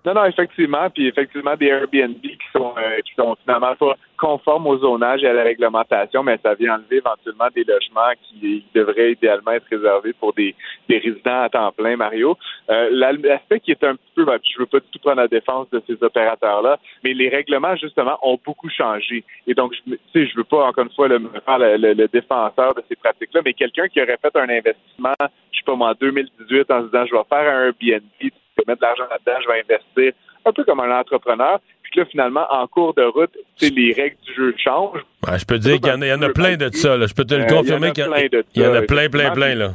Non, 0.04 0.12
non, 0.12 0.26
effectivement. 0.26 0.90
Puis 0.90 1.06
effectivement, 1.06 1.56
des 1.56 1.66
Airbnb 1.66 2.20
qui 2.20 2.38
sont, 2.52 2.74
euh, 2.76 3.00
qui 3.00 3.14
sont 3.14 3.36
finalement 3.42 3.74
pas 3.74 3.94
conformes 4.18 4.66
au 4.66 4.78
zonage 4.78 5.22
et 5.22 5.28
à 5.28 5.32
la 5.32 5.42
réglementation, 5.42 6.22
mais 6.22 6.38
ça 6.42 6.54
vient 6.54 6.74
enlever 6.74 6.96
éventuellement 6.96 7.48
des 7.54 7.64
logements 7.64 8.12
qui 8.22 8.64
devraient 8.74 9.12
idéalement 9.12 9.52
être 9.52 9.66
réservés 9.70 10.12
pour 10.12 10.34
des, 10.34 10.54
des 10.88 10.98
résidents 10.98 11.42
à 11.42 11.48
temps 11.48 11.72
plein, 11.72 11.96
Mario. 11.96 12.36
Euh, 12.70 12.88
L'aspect 12.92 13.60
qui 13.60 13.70
est 13.70 13.82
un 13.82 13.96
petit 13.96 14.12
peu, 14.14 14.24
ben, 14.24 14.38
je 14.42 14.58
veux 14.58 14.66
pas 14.66 14.80
du 14.80 14.86
tout 14.92 14.98
prendre 14.98 15.22
la 15.22 15.28
défense 15.28 15.68
de 15.70 15.82
ces 15.86 16.02
opérateurs-là, 16.02 16.78
mais 17.02 17.14
les 17.14 17.30
règlements, 17.30 17.76
justement, 17.76 18.18
ont 18.22 18.38
beaucoup 18.44 18.68
changé. 18.68 19.24
Et 19.46 19.54
donc, 19.54 19.72
tu 19.72 19.98
sais, 20.12 20.26
je 20.26 20.36
veux 20.36 20.44
pas, 20.44 20.66
encore 20.66 20.84
une 20.84 20.92
fois, 20.92 21.08
le, 21.08 21.20
faire 21.44 21.58
le, 21.58 21.94
le, 21.94 22.08
défenseur 22.08 22.74
de 22.74 22.82
ces 22.88 22.96
pratiques-là, 22.96 23.40
mais 23.44 23.54
quelqu'un 23.54 23.88
qui 23.88 24.02
aurait 24.02 24.18
fait 24.20 24.36
un 24.36 24.48
investissement, 24.48 25.14
je 25.20 25.58
sais 25.58 25.64
pas 25.64 25.74
moi, 25.74 25.90
en 25.90 25.94
2018 25.98 26.70
en 26.70 26.80
se 26.80 26.86
disant, 26.86 27.06
je 27.06 27.14
vais 27.14 27.24
faire 27.28 27.56
un 27.56 27.66
Airbnb 27.66 28.32
vais 28.58 28.64
mettre 28.66 28.80
de 28.80 28.86
l'argent 28.86 29.04
là-dedans, 29.10 29.40
je 29.42 29.48
vais 29.48 29.60
investir, 29.60 30.12
un 30.44 30.52
peu 30.52 30.64
comme 30.64 30.80
un 30.80 30.98
entrepreneur. 30.98 31.60
Puis 31.82 32.00
là, 32.00 32.06
finalement, 32.06 32.46
en 32.50 32.66
cours 32.66 32.94
de 32.94 33.04
route, 33.04 33.36
les 33.60 33.92
règles 33.92 34.16
du 34.26 34.34
jeu 34.34 34.54
changent. 34.58 35.04
je 35.26 35.44
peux 35.44 35.58
dire 35.58 35.80
qu'il 35.80 35.90
y, 35.90 36.12
en 36.12 36.22
a, 36.22 36.28
plein 36.30 36.56
de 36.56 36.68
ça. 36.72 36.98
Je 36.98 37.14
peux 37.14 37.24
te 37.24 37.34
le 37.34 37.42
euh, 37.42 37.46
confirmer 37.46 37.92
qu'il 37.92 38.04
y, 38.04 38.66
en 38.66 38.74
a 38.74 38.82
plein, 38.82 39.08
plein, 39.08 39.30
plein. 39.30 39.54
Là 39.54 39.70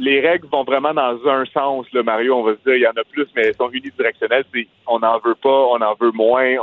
les 0.00 0.20
règles 0.20 0.46
vont 0.48 0.64
vraiment 0.64 0.94
dans 0.94 1.18
un 1.28 1.44
sens, 1.46 1.86
là, 1.92 2.02
Mario. 2.02 2.36
On 2.36 2.42
va 2.42 2.52
se 2.52 2.62
dire, 2.64 2.76
il 2.76 2.82
y 2.82 2.86
en 2.86 2.90
a 2.90 3.04
plus, 3.04 3.26
mais 3.34 3.42
elles 3.46 3.54
sont 3.54 3.70
unidirectionnelles. 3.70 4.44
on 4.86 5.00
n'en 5.00 5.18
veut 5.18 5.34
pas, 5.34 5.48
on 5.48 5.80
en 5.80 5.94
veut 6.00 6.12
moins. 6.12 6.54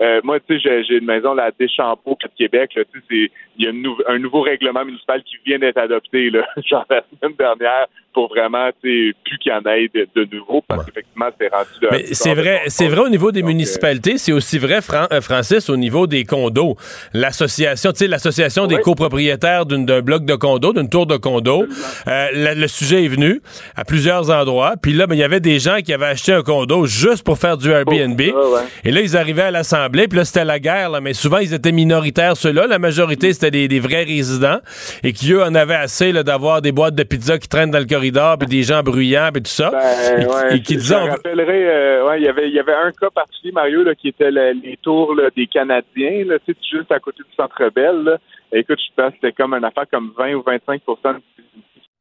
euh, 0.00 0.20
moi, 0.24 0.40
tu 0.40 0.60
sais, 0.60 0.84
j'ai 0.84 0.98
une 0.98 1.06
maison 1.06 1.34
là, 1.34 1.44
à 1.44 1.50
Deschambault, 1.52 2.18
de 2.22 2.28
Québec. 2.36 2.74
Là, 2.74 2.82
il 3.10 3.30
y 3.58 3.66
a 3.66 3.70
un 4.08 4.18
nouveau 4.18 4.42
règlement 4.42 4.84
municipal 4.84 5.22
qui 5.22 5.36
vient 5.46 5.58
d'être 5.58 5.78
adopté, 5.78 6.30
là, 6.30 6.46
genre 6.66 6.84
la 6.90 7.02
semaine 7.10 7.36
dernière, 7.36 7.86
pour 8.12 8.28
vraiment, 8.28 8.70
tu 8.82 9.14
plus 9.24 9.38
qu'il 9.38 9.52
y 9.52 9.54
en 9.54 9.62
ait 9.70 9.88
de, 9.88 10.36
nouveau, 10.36 10.62
parce 10.66 10.84
qu'effectivement, 10.84 11.28
c'est 11.38 11.48
rendu. 11.48 11.70
Mais 11.90 12.06
c'est 12.12 12.34
vrai, 12.34 12.62
c'est 12.66 12.88
vrai 12.88 13.02
au 13.02 13.08
niveau 13.08 13.30
des 13.30 13.42
euh, 13.42 13.46
municipalités, 13.46 14.18
c'est 14.18 14.32
aussi 14.32 14.58
vrai, 14.58 14.80
euh, 15.12 15.20
Francis, 15.20 15.68
au 15.70 15.76
niveau 15.76 16.06
des 16.06 16.24
condos. 16.24 16.76
L'association, 17.12 17.92
tu 17.92 17.98
sais, 17.98 18.06
l'association 18.08 18.66
des 18.66 18.78
copropriétaires 18.78 19.66
d'un 19.66 20.00
bloc 20.00 20.24
de 20.24 20.34
condos, 20.34 20.72
d'une 20.72 20.88
tour 20.88 21.06
de 21.06 21.16
condos. 21.16 21.66
Euh, 22.08 22.54
le, 22.54 22.66
sujet 22.66 23.04
est 23.04 23.08
venu 23.08 23.42
à 23.76 23.84
plusieurs 23.84 24.30
endroits. 24.30 24.74
Puis 24.80 24.92
là, 24.92 25.06
ben, 25.06 25.14
il 25.14 25.18
y 25.18 25.24
avait 25.24 25.40
des 25.40 25.58
gens 25.58 25.78
qui 25.84 25.92
avaient 25.92 26.06
acheté 26.06 26.32
un 26.32 26.42
condo 26.42 26.86
juste 26.86 27.24
pour 27.24 27.38
faire 27.38 27.56
du 27.56 27.70
Airbnb. 27.70 28.20
Et 28.20 28.90
là, 28.90 29.00
ils 29.00 29.16
arrivaient 29.16 29.42
à 29.42 29.50
l'Assemblée. 29.50 30.08
Puis 30.08 30.18
là, 30.18 30.24
c'était 30.24 30.44
la 30.44 30.58
guerre. 30.58 30.90
Là, 30.90 31.00
mais 31.00 31.14
souvent, 31.14 31.38
ils 31.38 31.54
étaient 31.54 31.72
minoritaires, 31.72 32.36
ceux-là. 32.36 32.66
La 32.66 32.78
majorité, 32.78 33.32
c'était 33.32 33.50
des, 33.50 33.80
vrais 33.80 34.04
résidents. 34.04 34.58
Et 35.02 35.12
qui, 35.12 35.32
eux, 35.32 35.42
en 35.42 35.54
avaient 35.54 35.74
assez 35.74 36.12
d'avoir 36.12 36.62
des 36.62 36.72
boîtes 36.72 36.94
de 36.94 37.02
pizza 37.02 37.38
qui 37.38 37.48
traînent 37.48 37.70
dans 37.70 37.78
le 37.78 37.84
puis 38.00 38.48
des 38.48 38.62
gens 38.62 38.82
bruyants, 38.82 39.30
puis 39.32 39.42
tout 39.42 39.50
ça. 39.50 39.70
Ben, 39.70 40.26
et, 40.52 40.62
qui 40.62 40.76
disaient... 40.76 40.94
Je 41.04 41.10
rappellerai, 41.10 41.68
euh, 41.68 42.16
il 42.16 42.24
y 42.24 42.28
avait, 42.28 42.48
il 42.48 42.54
y 42.54 42.58
avait 42.58 42.74
un 42.74 42.92
cas 42.92 43.10
particulier, 43.10 43.52
Mario, 43.52 43.82
là, 43.82 43.94
qui 43.94 44.08
était 44.08 44.30
les 44.30 44.78
tours 44.82 45.14
des 45.36 45.46
Canadiens, 45.46 46.24
là, 46.26 46.36
juste 46.46 46.90
à 46.90 46.98
côté 46.98 47.22
du 47.22 47.34
Centre 47.36 47.70
Bell. 47.74 48.18
Écoute, 48.52 48.78
je 48.80 48.94
pense 48.96 49.10
que 49.12 49.18
c'était 49.20 49.32
comme 49.32 49.54
une 49.54 49.64
affaire 49.64 49.84
comme 49.90 50.12
20 50.16 50.34
ou 50.34 50.40
25% 50.40 51.20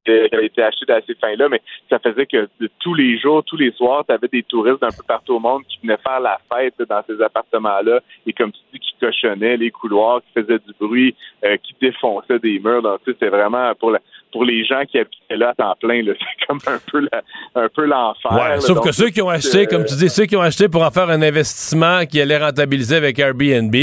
qui 0.06 0.36
avait 0.36 0.46
été 0.46 0.64
acheté 0.64 0.92
à 0.92 1.02
ces 1.06 1.16
fins-là, 1.16 1.50
mais 1.50 1.62
ça 1.90 2.00
faisait 2.00 2.26
que 2.26 2.50
tous 2.80 2.94
les 2.94 3.20
jours, 3.20 3.44
tous 3.44 3.58
les 3.58 3.72
soirs, 3.72 4.04
tu 4.08 4.14
avais 4.14 4.28
des 4.28 4.44
touristes 4.44 4.82
d'un 4.82 4.90
peu 4.90 5.04
partout 5.08 5.34
au 5.34 5.40
monde 5.40 5.64
qui 5.68 5.80
venaient 5.82 5.98
faire 5.98 6.20
la 6.20 6.40
fête 6.52 6.76
dans 6.88 7.04
ces 7.08 7.22
appartements-là 7.22 8.00
et 8.26 8.34
comme 8.34 8.52
tu 8.52 8.60
dis, 8.74 8.80
qui 8.80 8.94
cochonnaient 9.00 9.58
les 9.58 9.72
couloirs, 9.72 10.22
qui 10.22 10.42
faisaient 10.42 10.60
du 10.60 10.74
bruit, 10.80 11.16
euh, 11.46 11.58
qui 11.58 11.76
défonçaient 11.82 12.40
des 12.40 12.60
murs. 12.60 12.82
Donc, 12.82 13.02
c'est 13.06 13.30
vraiment 13.30 13.74
pour 13.76 13.92
la, 13.92 14.00
pour 14.32 14.44
les 14.44 14.64
gens 14.66 14.84
qui 14.86 15.00
habitaient 15.00 15.38
là 15.38 15.50
à 15.50 15.56
temps 15.56 15.76
plein, 15.80 16.02
c'est 16.06 16.48
comme 16.48 16.60
un 16.68 16.80
peu 16.92 17.08
un 17.56 17.70
peu 17.70 17.86
l'enfer. 17.86 18.32
Ouais, 18.32 18.60
sauf 18.60 18.82
que 18.82 18.92
ceux 18.92 19.10
qui 19.10 19.22
ont 19.22 19.30
acheté, 19.30 19.66
comme 19.66 19.86
tu 19.86 19.96
dis, 19.96 20.10
ceux 20.10 20.26
qui 20.26 20.36
ont 20.36 20.42
acheté 20.42 20.70
pour 20.70 20.84
en 20.84 20.92
faire 20.92 21.10
un 21.10 21.22
investissement 21.22 22.06
qui 22.06 22.22
allait 22.22 22.38
rentabiliser 22.38 22.96
avec 22.96 23.18
Airbnb, 23.20 23.76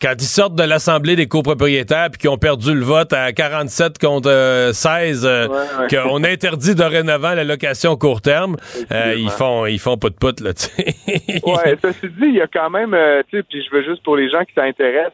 quand 0.00 0.14
ils 0.18 0.22
sortent 0.22 0.54
de 0.54 0.64
l'Assemblée 0.64 1.16
des 1.16 1.26
copropriétaires 1.26 2.08
puis 2.10 2.20
qui 2.20 2.28
ont 2.28 2.38
perdu 2.38 2.74
le 2.74 2.84
vote 2.84 3.12
à 3.12 3.32
47 3.32 3.98
contre 3.98 4.70
16, 4.72 5.24
euh, 5.24 5.48
qu'on 5.88 6.24
interdit 6.24 6.74
dorénavant 6.74 7.34
la 7.34 7.44
location 7.44 7.96
court 7.96 8.20
terme, 8.20 8.56
euh, 8.92 9.14
ils 9.16 9.30
font 9.30 9.66
ils 9.66 9.78
font 9.78 9.96
pas 9.96 10.08
de 10.10 10.14
put, 10.14 10.42
là, 10.42 10.54
tu 10.54 10.64
sais. 10.64 11.40
ouais, 11.44 11.76
ceci 11.80 12.08
dit, 12.08 12.26
il 12.26 12.34
y 12.34 12.40
a 12.40 12.46
quand 12.46 12.70
même, 12.70 12.94
euh, 12.94 13.22
tu 13.30 13.38
sais, 13.38 13.42
puis 13.42 13.64
je 13.64 13.74
veux 13.74 13.84
juste 13.84 14.02
pour 14.02 14.16
les 14.16 14.28
gens 14.28 14.44
qui 14.44 14.54
s'intéressent, 14.54 15.12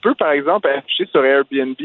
peux, 0.00 0.14
par 0.14 0.32
exemple, 0.32 0.68
afficher 0.68 1.06
sur 1.06 1.24
Airbnb 1.24 1.76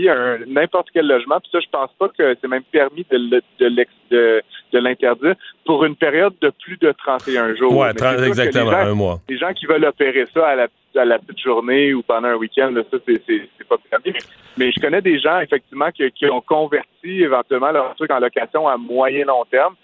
n'importe 0.48 0.88
quel 0.94 1.08
logement, 1.08 1.40
puis 1.40 1.50
ça, 1.52 1.60
je 1.60 1.70
pense 1.72 1.90
pas 1.98 2.10
que 2.10 2.36
c'est 2.40 2.48
même 2.48 2.64
permis 2.64 3.06
de, 3.10 3.42
de, 3.60 4.44
l'interdire 4.74 5.36
pour 5.66 5.86
une 5.86 5.96
période 5.96 6.34
de 6.42 6.52
plus 6.64 6.78
de 6.78 6.92
31 6.92 7.56
jours. 7.56 7.78
Oui, 7.78 7.88
exactement, 8.26 8.72
un 8.72 8.94
mois. 8.94 9.20
Les 9.30 9.38
gens 9.38 9.54
qui 9.54 9.66
veulent 9.66 9.86
opérer 9.86 10.26
ça 10.34 10.48
à 10.48 10.56
la, 10.56 10.68
à 10.96 11.06
la 11.06 11.20
petite 11.20 11.40
journée 11.40 11.94
ou 11.94 12.02
pendant 12.02 12.30
un 12.30 12.36
week-end, 12.36 12.74
ça, 12.92 12.98
c'est 13.06 13.68
pas 13.68 13.78
permis. 13.90 14.18
Mais 14.58 14.72
je 14.72 14.80
connais 14.80 15.02
des 15.02 15.20
gens, 15.20 15.40
effectivement, 15.40 15.92
qui, 15.92 16.10
qui 16.12 16.26
ont 16.28 16.42
converti 16.42 17.22
éventuellement 17.24 17.72
leur 17.72 17.96
truc 17.96 18.12
en 18.12 18.20
location 18.20 18.68
à 18.68 18.78
moyen 18.78 19.26
long 19.26 19.44
terme 19.50 19.76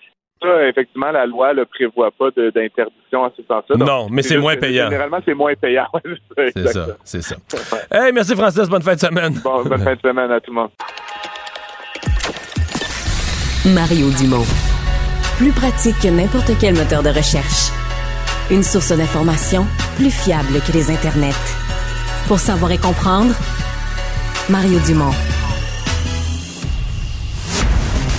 ça, 0.41 0.67
effectivement, 0.67 1.11
la 1.11 1.25
loi 1.25 1.53
ne 1.53 1.63
prévoit 1.63 2.11
pas 2.11 2.29
d'interdiction 2.31 3.23
à 3.23 3.31
ce 3.35 3.43
sens-là. 3.43 3.77
Non, 3.77 4.07
mais 4.09 4.21
c'est 4.21 4.37
moins 4.37 4.55
payant. 4.55 4.85
Généralement, 4.85 5.19
c'est 5.23 5.33
moins 5.33 5.53
payant. 5.53 5.85
c'est 6.37 6.67
ça, 6.67 6.87
c'est 7.03 7.21
ça. 7.21 7.35
Hey, 7.91 8.11
merci 8.11 8.35
Francis, 8.35 8.67
bonne 8.67 8.81
fin 8.81 8.95
de 8.95 8.99
semaine. 8.99 9.33
Bon, 9.43 9.63
bonne 9.63 9.81
fin 9.81 9.95
de 9.95 9.99
semaine 10.01 10.31
à 10.31 10.39
tout 10.39 10.51
le 10.51 10.55
monde. 10.55 10.69
Mario 13.65 14.09
Dumont. 14.19 14.45
Plus 15.37 15.51
pratique 15.51 15.99
que 16.01 16.07
n'importe 16.07 16.51
quel 16.59 16.75
moteur 16.75 17.03
de 17.03 17.09
recherche. 17.09 17.71
Une 18.49 18.63
source 18.63 18.91
d'information 18.91 19.65
plus 19.97 20.11
fiable 20.11 20.59
que 20.65 20.71
les 20.73 20.89
internets. 20.89 21.31
Pour 22.27 22.39
savoir 22.39 22.71
et 22.71 22.77
comprendre, 22.77 23.33
Mario 24.49 24.79
Dumont. 24.85 25.13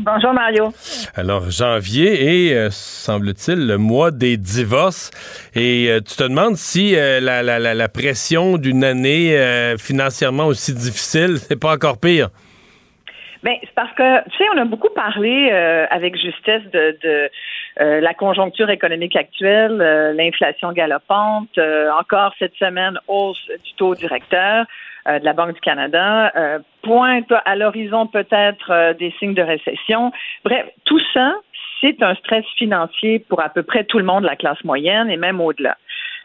Bonjour 0.00 0.32
Mario. 0.32 0.72
Alors, 1.16 1.50
janvier 1.50 2.50
est, 2.50 2.54
euh, 2.54 2.68
semble-t-il, 2.70 3.66
le 3.66 3.78
mois 3.78 4.12
des 4.12 4.36
divorces. 4.36 5.10
Et 5.56 5.88
euh, 5.88 5.98
tu 5.98 6.14
te 6.14 6.22
demandes 6.22 6.54
si 6.54 6.94
euh, 6.94 7.18
la, 7.18 7.42
la, 7.42 7.58
la, 7.58 7.88
pression 7.88 8.58
d'une 8.58 8.84
année 8.84 9.36
financièrement 9.76 10.46
aussi 10.46 10.72
difficile, 10.72 11.38
c'est 11.38 11.58
pas 11.58 11.74
encore 11.74 11.98
pire. 11.98 12.28
Bien, 13.42 13.54
c'est 13.60 13.74
parce 13.74 13.92
que, 13.94 14.22
tu 14.30 14.36
sais, 14.36 14.44
on 14.54 14.58
a 14.58 14.64
beaucoup 14.66 14.90
parlé 14.94 15.50
avec 15.90 16.16
justesse 16.16 16.62
de, 16.72 16.96
de 17.02 17.30
la 17.80 18.14
conjoncture 18.14 18.70
économique 18.70 19.16
actuelle, 19.16 19.78
l'inflation 20.16 20.70
galopante, 20.72 21.58
encore 21.98 22.34
cette 22.38 22.54
semaine, 22.54 22.98
hausse 23.08 23.44
du 23.64 23.72
taux 23.76 23.96
directeur. 23.96 24.64
Euh, 25.08 25.18
de 25.18 25.24
la 25.24 25.32
Banque 25.32 25.54
du 25.54 25.60
Canada 25.60 26.30
euh, 26.36 26.58
pointe 26.82 27.32
à 27.44 27.56
l'horizon 27.56 28.06
peut-être 28.06 28.70
euh, 28.70 28.92
des 28.92 29.14
signes 29.18 29.32
de 29.32 29.42
récession. 29.42 30.12
Bref, 30.44 30.66
tout 30.84 31.00
ça, 31.14 31.34
c'est 31.80 32.02
un 32.02 32.14
stress 32.16 32.44
financier 32.56 33.20
pour 33.20 33.40
à 33.40 33.48
peu 33.48 33.62
près 33.62 33.84
tout 33.84 33.98
le 33.98 34.04
monde, 34.04 34.24
la 34.24 34.36
classe 34.36 34.62
moyenne 34.64 35.08
et 35.08 35.16
même 35.16 35.40
au-delà. 35.40 35.76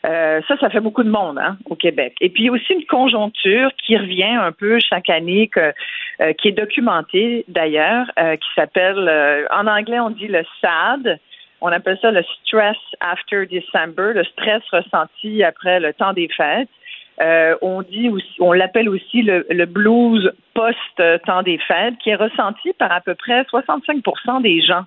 ça, 0.03 0.57
ça 0.59 0.69
fait 0.69 0.81
beaucoup 0.81 1.03
de 1.03 1.09
monde 1.09 1.37
hein, 1.37 1.57
au 1.65 1.75
Québec. 1.75 2.15
Et 2.19 2.29
puis 2.29 2.49
aussi 2.49 2.73
une 2.73 2.85
conjoncture 2.85 3.69
qui 3.77 3.95
revient 3.95 4.35
un 4.49 4.51
peu 4.51 4.79
chaque 4.79 5.09
année, 5.09 5.49
qui 6.39 6.47
est 6.47 6.57
documentée 6.57 7.45
d'ailleurs, 7.47 8.07
qui 8.17 8.49
s'appelle, 8.55 9.47
en 9.51 9.67
anglais 9.67 9.99
on 9.99 10.09
dit 10.09 10.27
le 10.27 10.43
SAD, 10.59 11.19
on 11.61 11.67
appelle 11.67 11.99
ça 12.01 12.11
le 12.11 12.23
stress 12.23 12.77
after 12.99 13.45
December, 13.45 14.11
le 14.13 14.23
stress 14.25 14.63
ressenti 14.71 15.43
après 15.43 15.79
le 15.79 15.93
temps 15.93 16.13
des 16.13 16.27
fêtes. 16.35 16.67
Euh, 17.21 17.55
on 17.61 17.81
dit 17.83 18.09
on 18.39 18.53
l'appelle 18.53 18.89
aussi 18.89 19.21
le, 19.21 19.65
blues 19.65 20.31
post-temps 20.53 21.43
des 21.43 21.57
fêtes, 21.59 21.95
qui 21.99 22.09
est 22.09 22.15
ressenti 22.15 22.73
par 22.73 22.91
à 22.91 23.01
peu 23.01 23.15
près 23.15 23.43
65% 23.43 24.41
des 24.41 24.61
gens. 24.61 24.83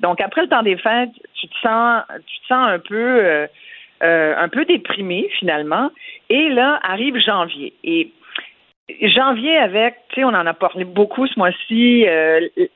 Donc 0.00 0.20
après 0.20 0.42
le 0.42 0.48
temps 0.48 0.62
des 0.62 0.76
fêtes, 0.76 1.10
tu 1.34 1.48
te 1.48 1.58
sens, 1.62 2.02
tu 2.26 2.40
te 2.40 2.46
sens 2.46 2.68
un 2.68 2.78
peu, 2.78 2.94
euh, 2.94 3.46
euh, 4.02 4.34
un 4.36 4.48
peu 4.48 4.64
déprimé 4.64 5.28
finalement. 5.38 5.90
Et 6.30 6.48
là 6.48 6.80
arrive 6.82 7.18
janvier. 7.18 7.72
Et 7.84 8.12
janvier 9.02 9.56
avec, 9.56 9.96
tu 10.08 10.16
sais, 10.16 10.24
on 10.24 10.28
en 10.28 10.46
a 10.46 10.54
parlé 10.54 10.84
beaucoup 10.84 11.26
ce 11.26 11.38
mois-ci, 11.38 12.06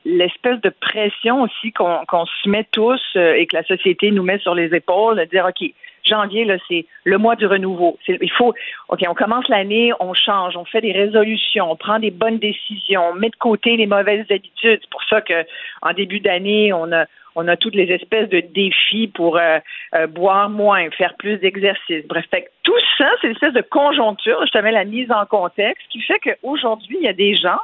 l'espèce 0.05 0.61
de 0.61 0.69
pression 0.69 1.41
aussi 1.41 1.71
qu'on 1.73 2.25
se 2.25 2.49
met 2.49 2.65
tous 2.71 3.01
et 3.15 3.45
que 3.47 3.55
la 3.55 3.63
société 3.63 4.11
nous 4.11 4.23
met 4.23 4.37
sur 4.39 4.55
les 4.55 4.73
épaules, 4.75 5.17
de 5.17 5.25
dire 5.25 5.45
ok 5.45 5.69
janvier, 6.03 6.45
là, 6.45 6.57
c'est 6.67 6.85
le 7.03 7.17
mois 7.17 7.35
du 7.35 7.45
renouveau. 7.45 7.97
Il 8.07 8.31
faut, 8.31 8.53
OK, 8.89 8.99
on 9.07 9.13
commence 9.13 9.47
l'année, 9.49 9.91
on 9.99 10.13
change, 10.13 10.57
on 10.57 10.65
fait 10.65 10.81
des 10.81 10.91
résolutions, 10.91 11.71
on 11.71 11.75
prend 11.75 11.99
des 11.99 12.11
bonnes 12.11 12.39
décisions, 12.39 13.09
on 13.11 13.13
met 13.13 13.29
de 13.29 13.35
côté 13.35 13.77
les 13.77 13.87
mauvaises 13.87 14.25
habitudes. 14.29 14.79
C'est 14.81 14.89
pour 14.89 15.03
ça 15.09 15.21
que 15.21 15.45
en 15.81 15.93
début 15.93 16.19
d'année, 16.19 16.73
on 16.73 16.91
a 16.91 17.05
on 17.35 17.47
a 17.47 17.57
toutes 17.57 17.75
les 17.75 17.91
espèces 17.91 18.29
de 18.29 18.41
défis 18.41 19.07
pour 19.07 19.37
euh, 19.37 19.59
euh, 19.95 20.07
boire 20.07 20.49
moins, 20.49 20.89
faire 20.91 21.15
plus 21.15 21.37
d'exercice. 21.37 22.05
Bref, 22.07 22.25
tout 22.63 22.73
ça, 22.97 23.09
c'est 23.19 23.27
une 23.27 23.33
espèce 23.33 23.53
de 23.53 23.61
conjoncture. 23.61 24.39
Je 24.45 24.51
te 24.51 24.57
la 24.57 24.85
mise 24.85 25.11
en 25.11 25.25
contexte 25.25 25.85
qui 25.89 26.01
fait 26.01 26.19
qu'aujourd'hui, 26.19 26.97
il 26.99 27.05
y 27.05 27.09
a 27.09 27.13
des 27.13 27.35
gens 27.35 27.59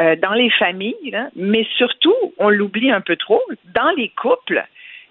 euh, 0.00 0.16
dans 0.16 0.34
les 0.34 0.50
familles, 0.50 1.16
mais 1.36 1.66
surtout, 1.76 2.14
on 2.38 2.48
l'oublie 2.48 2.90
un 2.90 3.00
peu 3.00 3.16
trop, 3.16 3.42
dans 3.74 3.90
les 3.96 4.08
couples 4.10 4.64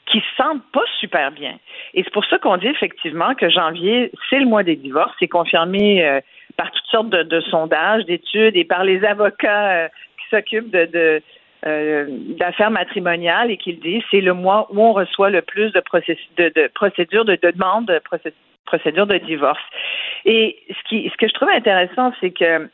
qui 0.07 0.19
se 0.19 0.35
sentent 0.43 0.63
pas 0.71 0.85
super 0.99 1.31
bien. 1.31 1.57
Et 1.93 2.03
c'est 2.03 2.13
pour 2.13 2.25
ça 2.25 2.39
qu'on 2.39 2.57
dit 2.57 2.67
effectivement 2.67 3.35
que 3.35 3.49
janvier, 3.49 4.11
c'est 4.29 4.39
le 4.39 4.45
mois 4.45 4.63
des 4.63 4.75
divorces. 4.75 5.13
C'est 5.19 5.27
confirmé 5.27 6.05
euh, 6.05 6.21
par 6.55 6.71
toutes 6.71 6.85
sortes 6.87 7.09
de, 7.09 7.41
sondages, 7.41 8.05
d'études 8.05 8.55
et 8.55 8.63
par 8.63 8.83
les 8.83 9.03
avocats 9.03 9.71
euh, 9.71 9.87
qui 10.17 10.35
s'occupent 10.35 10.71
de, 10.71 11.21
euh, 11.65 12.05
d'affaires 12.39 12.71
matrimoniales 12.71 13.51
et 13.51 13.57
qui 13.57 13.73
le 13.73 13.79
disent, 13.79 14.03
c'est 14.09 14.21
le 14.21 14.33
mois 14.33 14.67
où 14.71 14.81
on 14.81 14.93
reçoit 14.93 15.29
le 15.29 15.41
plus 15.41 15.71
de, 15.71 15.81
de, 16.37 16.67
procédures, 16.73 17.25
de, 17.25 17.37
demandes 17.41 17.87
de 17.87 18.01
procédures 18.65 19.07
de 19.07 19.17
divorce. 19.17 19.61
Et 20.25 20.57
ce, 20.69 20.89
qui, 20.89 21.09
ce 21.09 21.17
que 21.17 21.27
je 21.27 21.33
trouve 21.33 21.49
intéressant, 21.49 22.13
c'est 22.21 22.31
que, 22.31 22.69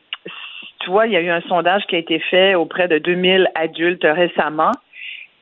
tu 0.82 0.90
vois, 0.90 1.08
il 1.08 1.14
y 1.14 1.18
a 1.18 1.22
eu 1.22 1.30
un 1.30 1.42
sondage 1.42 1.84
qui 1.88 1.96
a 1.96 2.00
été 2.00 2.20
fait 2.20 2.56
auprès 2.56 2.88
de 2.88 3.00
2000 3.00 3.50
adultes 3.56 4.04
récemment 4.04 4.72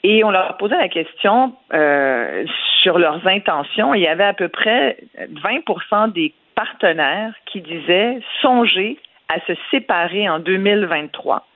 et 0.03 0.23
on 0.23 0.31
leur 0.31 0.57
posé 0.57 0.75
la 0.75 0.89
question 0.89 1.55
euh, 1.73 2.45
sur 2.79 2.97
leurs 2.97 3.25
intentions. 3.27 3.93
Il 3.93 4.01
y 4.01 4.07
avait 4.07 4.23
à 4.23 4.33
peu 4.33 4.49
près 4.49 4.97
20% 5.17 6.11
des 6.11 6.33
partenaires 6.55 7.33
qui 7.45 7.61
disaient 7.61 8.19
songer 8.41 8.97
à 9.29 9.39
se 9.41 9.53
séparer 9.69 10.29
en 10.29 10.39
2023. 10.39 11.47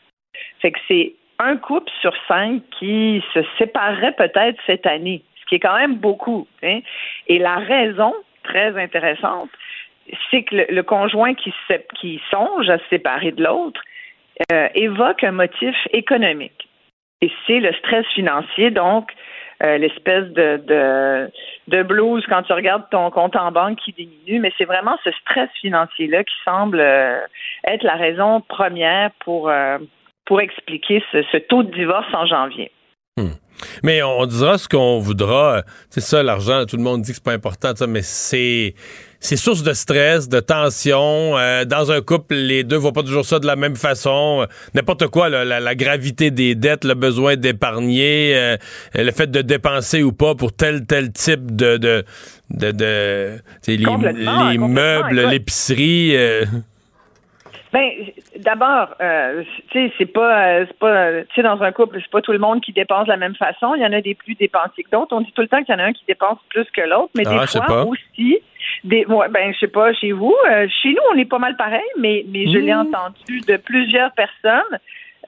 Fait 0.62 0.72
que 0.72 0.80
c'est 0.88 1.14
un 1.40 1.58
couple 1.58 1.92
sur 2.02 2.14
cinq 2.28 2.62
qui 2.80 3.24
se 3.34 3.40
séparerait 3.58 4.14
peut-être 4.14 4.60
cette 4.66 4.86
année, 4.86 5.24
ce 5.42 5.46
qui 5.48 5.56
est 5.56 5.60
quand 5.60 5.78
même 5.78 5.96
beaucoup. 5.96 6.48
Hein. 6.64 6.80
Et 7.28 7.40
la 7.40 7.56
raison, 7.56 8.14
très 8.44 8.80
intéressante, 8.82 9.50
c'est 10.30 10.44
que 10.44 10.56
le, 10.70 10.84
conjoint 10.84 11.34
qui, 11.34 11.54
qui, 12.00 12.22
songe 12.30 12.70
à 12.70 12.78
se 12.78 12.86
séparer 12.90 13.32
de 13.32 13.44
l'autre 13.44 13.82
euh, 14.52 14.70
évoque 14.76 15.24
un 15.24 15.32
motif 15.32 15.76
économique. 15.92 16.65
Et 17.26 17.32
c'est 17.48 17.60
le 17.60 17.74
stress 17.74 18.06
financier, 18.14 18.70
donc 18.70 19.12
euh, 19.64 19.80
l'espèce 19.80 20.26
de, 20.26 20.62
de, 21.68 21.84
blues 21.84 22.24
quand 22.30 22.44
tu 22.44 22.54
regardes 22.54 22.88
ton 22.92 23.10
compte 23.10 23.36
en 23.36 23.52
banque 23.52 23.80
qui 23.84 23.94
diminue, 23.94 24.40
mais 24.40 24.54
c'est 24.60 24.66
vraiment 24.66 24.96
ce 25.04 25.10
stress 25.22 25.50
financier-là 25.60 26.24
qui 26.24 26.36
semble 26.44 26.80
euh, 26.80 27.18
être 27.66 27.82
la 27.82 27.96
raison 27.96 28.42
première 28.42 29.10
pour, 29.24 29.50
euh, 29.50 29.80
pour 30.26 30.40
expliquer 30.40 31.02
ce, 31.12 31.38
taux 31.38 31.64
de 31.64 31.72
divorce 31.74 32.14
en 32.14 32.28
janvier. 32.28 32.70
Hmm. 33.18 33.32
Mais 33.82 34.04
on 34.04 34.28
dira 34.28 34.60
ce 34.60 34.70
qu'on 34.70 35.00
voudra. 35.00 35.64
C'est 35.90 36.02
ça, 36.02 36.22
l'argent, 36.22 36.66
tout 36.68 36.78
le 36.78 36.84
monde 36.84 37.02
dit 37.02 37.12
que 37.12 37.16
c'est 37.16 37.24
pas 37.24 37.34
important, 37.34 37.74
mais 37.88 38.04
c'est 38.04 38.76
c'est 39.26 39.38
source 39.38 39.64
de 39.64 39.74
stress, 39.74 40.30
de 40.30 40.40
tension. 40.40 41.36
Euh, 41.38 41.66
dans 41.66 41.92
un 41.92 42.02
couple, 42.02 42.36
les 42.36 42.64
deux 42.64 42.76
voient 42.76 42.94
pas 42.94 43.02
toujours 43.02 43.26
ça 43.26 43.40
de 43.40 43.48
la 43.48 43.56
même 43.56 43.76
façon. 43.76 44.46
N'importe 44.76 45.08
quoi, 45.08 45.30
la, 45.30 45.76
gravité 45.76 46.30
des 46.30 46.54
dettes, 46.54 46.86
le 46.86 46.94
besoin 46.94 47.36
d'épargner, 47.36 48.34
euh, 48.36 48.58
le 48.94 49.12
fait 49.12 49.30
de 49.30 49.42
dépenser 49.42 50.04
ou 50.04 50.14
pas 50.14 50.36
pour 50.36 50.54
tel 50.54 50.86
tel 50.86 51.12
type 51.12 51.56
de 51.56 51.78
de 51.78 52.06
de, 52.52 52.72
de 52.72 53.40
les, 53.68 54.58
meubles, 54.58 55.22
l'épicerie. 55.30 56.16
Euh. 57.76 57.80
Ben, 57.80 58.42
d'abord, 58.42 58.90
euh, 59.02 59.44
tu 59.72 59.88
sais, 59.88 59.94
c'est 59.98 60.06
pas, 60.12 60.48
euh, 60.48 60.66
c'est 60.68 60.78
pas, 60.80 61.12
tu 61.24 61.36
sais, 61.36 61.42
dans 61.44 61.62
un 61.62 61.72
couple, 61.72 61.98
c'est 62.02 62.10
pas 62.12 62.22
tout 62.22 62.32
le 62.32 62.40
monde 62.40 62.62
qui 62.62 62.72
dépense 62.72 63.06
de 63.06 63.12
la 63.12 63.18
même 63.18 63.36
façon. 63.36 63.76
Il 63.76 63.82
y 63.82 63.86
en 63.86 63.92
a 63.94 64.02
des 64.02 64.16
plus 64.16 64.36
dépensés 64.36 64.84
que 64.84 64.90
d'autres. 64.92 65.16
On 65.16 65.22
dit 65.22 65.32
tout 65.36 65.42
le 65.42 65.48
temps 65.48 65.62
qu'il 65.64 65.74
y 65.74 65.78
en 65.78 65.82
a 65.82 65.86
un 65.88 65.94
qui 65.94 66.06
dépense 66.08 66.40
plus 66.50 66.66
que 66.72 66.82
l'autre, 66.82 67.10
mais 67.16 67.24
Ah, 67.26 67.32
des 67.32 67.40
je 67.42 67.46
sais 67.48 67.60
fois 67.62 67.86
aussi, 67.86 68.40
des, 68.84 69.06
ouais, 69.06 69.28
ben, 69.30 69.54
je 69.54 69.60
sais 69.60 69.68
pas, 69.68 69.94
chez 69.94 70.12
vous, 70.14 70.36
euh, 70.50 70.68
chez 70.82 70.90
nous, 70.90 71.02
on 71.14 71.18
est 71.18 71.26
pas 71.30 71.40
mal 71.40 71.56
pareil, 71.58 71.82
mais, 72.00 72.24
mais 72.32 72.46
je 72.48 72.58
l'ai 72.60 72.74
Mmh. 72.74 72.80
entendu 72.88 73.42
de 73.48 73.58
plusieurs 73.58 74.12
personnes. 74.14 74.80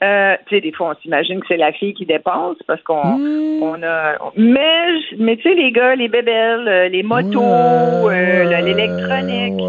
Euh, 0.03 0.35
tu 0.45 0.55
sais, 0.55 0.61
des 0.61 0.71
fois, 0.71 0.91
on 0.95 1.01
s'imagine 1.01 1.39
que 1.39 1.47
c'est 1.47 1.57
la 1.57 1.71
fille 1.71 1.95
qui 1.95 2.05
dépense 2.05 2.57
parce 2.67 2.81
qu'on 2.83 3.17
Mmh. 3.17 3.63
on 3.63 3.81
a. 3.83 4.13
Mais, 4.35 4.85
mais 5.17 5.37
tu 5.37 5.43
sais, 5.43 5.55
les 5.55 5.71
gars, 5.71 5.95
les 5.95 6.07
bébelles, 6.07 6.67
euh, 6.67 6.87
les 6.87 7.01
motos, 7.03 7.41
euh, 7.41 8.43
le- 8.43 8.65
l'électronique. 8.65 9.59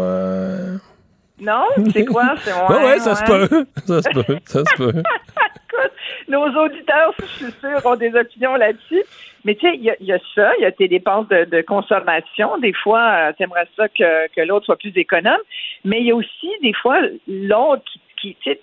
Non, 1.39 1.65
c'est 1.93 2.05
quoi? 2.05 2.35
C'est 2.43 2.53
Ouais, 2.53 2.85
ouais, 2.85 2.99
ça 3.07 3.15
se 3.15 3.23
peut. 3.25 3.65
Ça 3.85 4.01
se 4.01 4.09
peut. 4.09 4.37
Ça 4.45 4.59
se 4.65 4.75
peut. 4.75 4.89
Écoute, 4.89 5.91
nos 6.27 6.45
auditeurs, 6.63 7.13
je 7.19 7.25
suis 7.25 7.51
sûre, 7.59 7.85
ont 7.85 7.95
des 7.95 8.13
opinions 8.15 8.55
là-dessus. 8.55 9.03
Mais 9.45 9.55
tu 9.55 9.67
sais, 9.69 9.75
il 9.75 9.83
y, 9.83 9.89
a- 9.89 9.95
il 10.01 10.05
y 10.07 10.11
a 10.11 10.19
ça, 10.35 10.51
il 10.57 10.63
y 10.63 10.65
a 10.65 10.71
tes 10.71 10.89
dépenses 10.89 11.27
de, 11.29 11.45
de 11.45 11.61
consommation. 11.61 12.57
Des 12.57 12.73
fois, 12.73 13.31
tu 13.37 13.43
aimerais 13.43 13.67
ça 13.77 13.87
que, 13.87 14.27
que 14.35 14.41
l'autre 14.41 14.65
soit 14.65 14.75
plus 14.75 14.91
économe. 14.97 15.39
Mais 15.85 15.99
il 16.01 16.07
y 16.07 16.11
a 16.11 16.15
aussi, 16.15 16.49
des 16.61 16.73
fois, 16.73 16.99
l'autre 17.27 17.83
qui, 17.85 18.01
qui 18.21 18.35
tu 18.35 18.51
sais, 18.51 18.59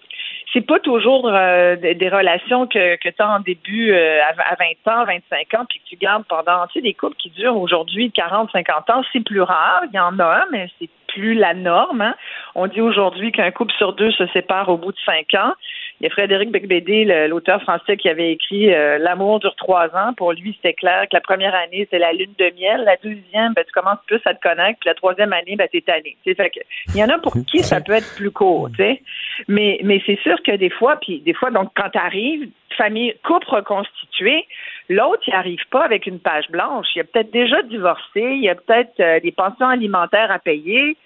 c'est 0.52 0.66
pas 0.66 0.78
toujours 0.78 1.28
euh, 1.28 1.76
des, 1.76 2.08
relations 2.08 2.66
que, 2.66 2.96
que 2.96 3.08
tu 3.08 3.20
as 3.22 3.28
en 3.28 3.40
début 3.40 3.92
euh, 3.92 4.20
à, 4.22 4.52
à 4.52 4.56
20 4.86 4.92
ans, 4.92 5.04
25 5.04 5.54
ans, 5.54 5.64
puis 5.68 5.80
que 5.80 5.84
tu 5.88 5.96
gardes 5.96 6.24
pendant, 6.28 6.66
tu 6.68 6.74
sais, 6.74 6.80
des 6.82 6.94
couples 6.94 7.16
qui 7.16 7.30
durent 7.30 7.56
aujourd'hui 7.56 8.12
40, 8.12 8.50
50 8.52 8.90
ans, 8.90 9.02
c'est 9.12 9.24
plus 9.24 9.42
rare. 9.42 9.82
Il 9.92 9.96
y 9.96 9.98
en 9.98 10.18
a, 10.18 10.44
mais 10.52 10.68
c'est 10.78 10.88
plus 11.08 11.34
la 11.34 11.54
norme. 11.54 12.02
hein. 12.02 12.14
On 12.54 12.66
dit 12.66 12.80
aujourd'hui 12.80 13.32
qu'un 13.32 13.50
couple 13.50 13.72
sur 13.74 13.94
deux 13.94 14.12
se 14.12 14.26
sépare 14.28 14.68
au 14.68 14.76
bout 14.76 14.92
de 14.92 14.98
5 15.04 15.34
ans. 15.34 15.52
Il 16.00 16.04
y 16.04 16.06
a 16.08 16.10
Frédéric 16.10 16.50
Becbédé, 16.50 17.04
l'auteur 17.28 17.62
français, 17.62 17.96
qui 17.96 18.08
avait 18.08 18.32
écrit 18.32 18.74
euh, 18.74 18.98
L'amour 18.98 19.40
dure 19.40 19.54
trois 19.56 19.86
ans. 19.96 20.12
Pour 20.14 20.32
lui, 20.32 20.52
c'était 20.56 20.74
clair 20.74 21.04
que 21.10 21.16
la 21.16 21.22
première 21.22 21.54
année, 21.54 21.88
c'est 21.90 21.98
la 21.98 22.12
lune 22.12 22.34
de 22.38 22.52
miel. 22.58 22.84
La 22.84 22.96
deuxième, 22.96 23.54
ben, 23.54 23.64
tu 23.64 23.72
commences 23.72 23.98
plus 24.06 24.20
à 24.26 24.34
te 24.34 24.40
connaître. 24.42 24.78
Puis 24.80 24.88
la 24.88 24.94
troisième 24.94 25.32
année, 25.32 25.56
ben, 25.56 25.66
t'es 25.72 25.80
tanné. 25.80 26.16
Fait 26.24 26.50
que, 26.50 26.60
il 26.88 26.96
y 26.96 27.02
en 27.02 27.08
a 27.08 27.18
pour 27.18 27.34
qui 27.46 27.60
ça 27.60 27.80
peut 27.80 27.94
être 27.94 28.14
plus 28.14 28.30
court. 28.30 28.68
tu 28.70 28.76
sais. 28.76 29.02
Mais, 29.48 29.78
mais 29.84 30.02
c'est 30.04 30.18
sûr 30.20 30.36
que 30.42 30.54
des 30.54 30.70
fois, 30.70 30.96
puis 31.00 31.20
des 31.20 31.32
fois, 31.32 31.50
donc, 31.50 31.70
quand 31.74 31.88
tu 31.90 31.98
arrives, 31.98 32.50
famille, 32.76 33.14
couple 33.24 33.48
reconstitué, 33.48 34.44
l'autre, 34.90 35.22
il 35.26 35.34
arrive 35.34 35.66
pas 35.70 35.82
avec 35.82 36.06
une 36.06 36.20
page 36.20 36.50
blanche. 36.50 36.88
Il 36.94 37.00
a 37.00 37.04
peut-être 37.04 37.32
déjà 37.32 37.62
divorcé. 37.62 38.20
Il 38.20 38.42
y 38.42 38.50
a 38.50 38.54
peut-être 38.54 39.00
euh, 39.00 39.20
des 39.20 39.32
pensions 39.32 39.66
alimentaires 39.66 40.30
à 40.30 40.38
payer. 40.38 40.96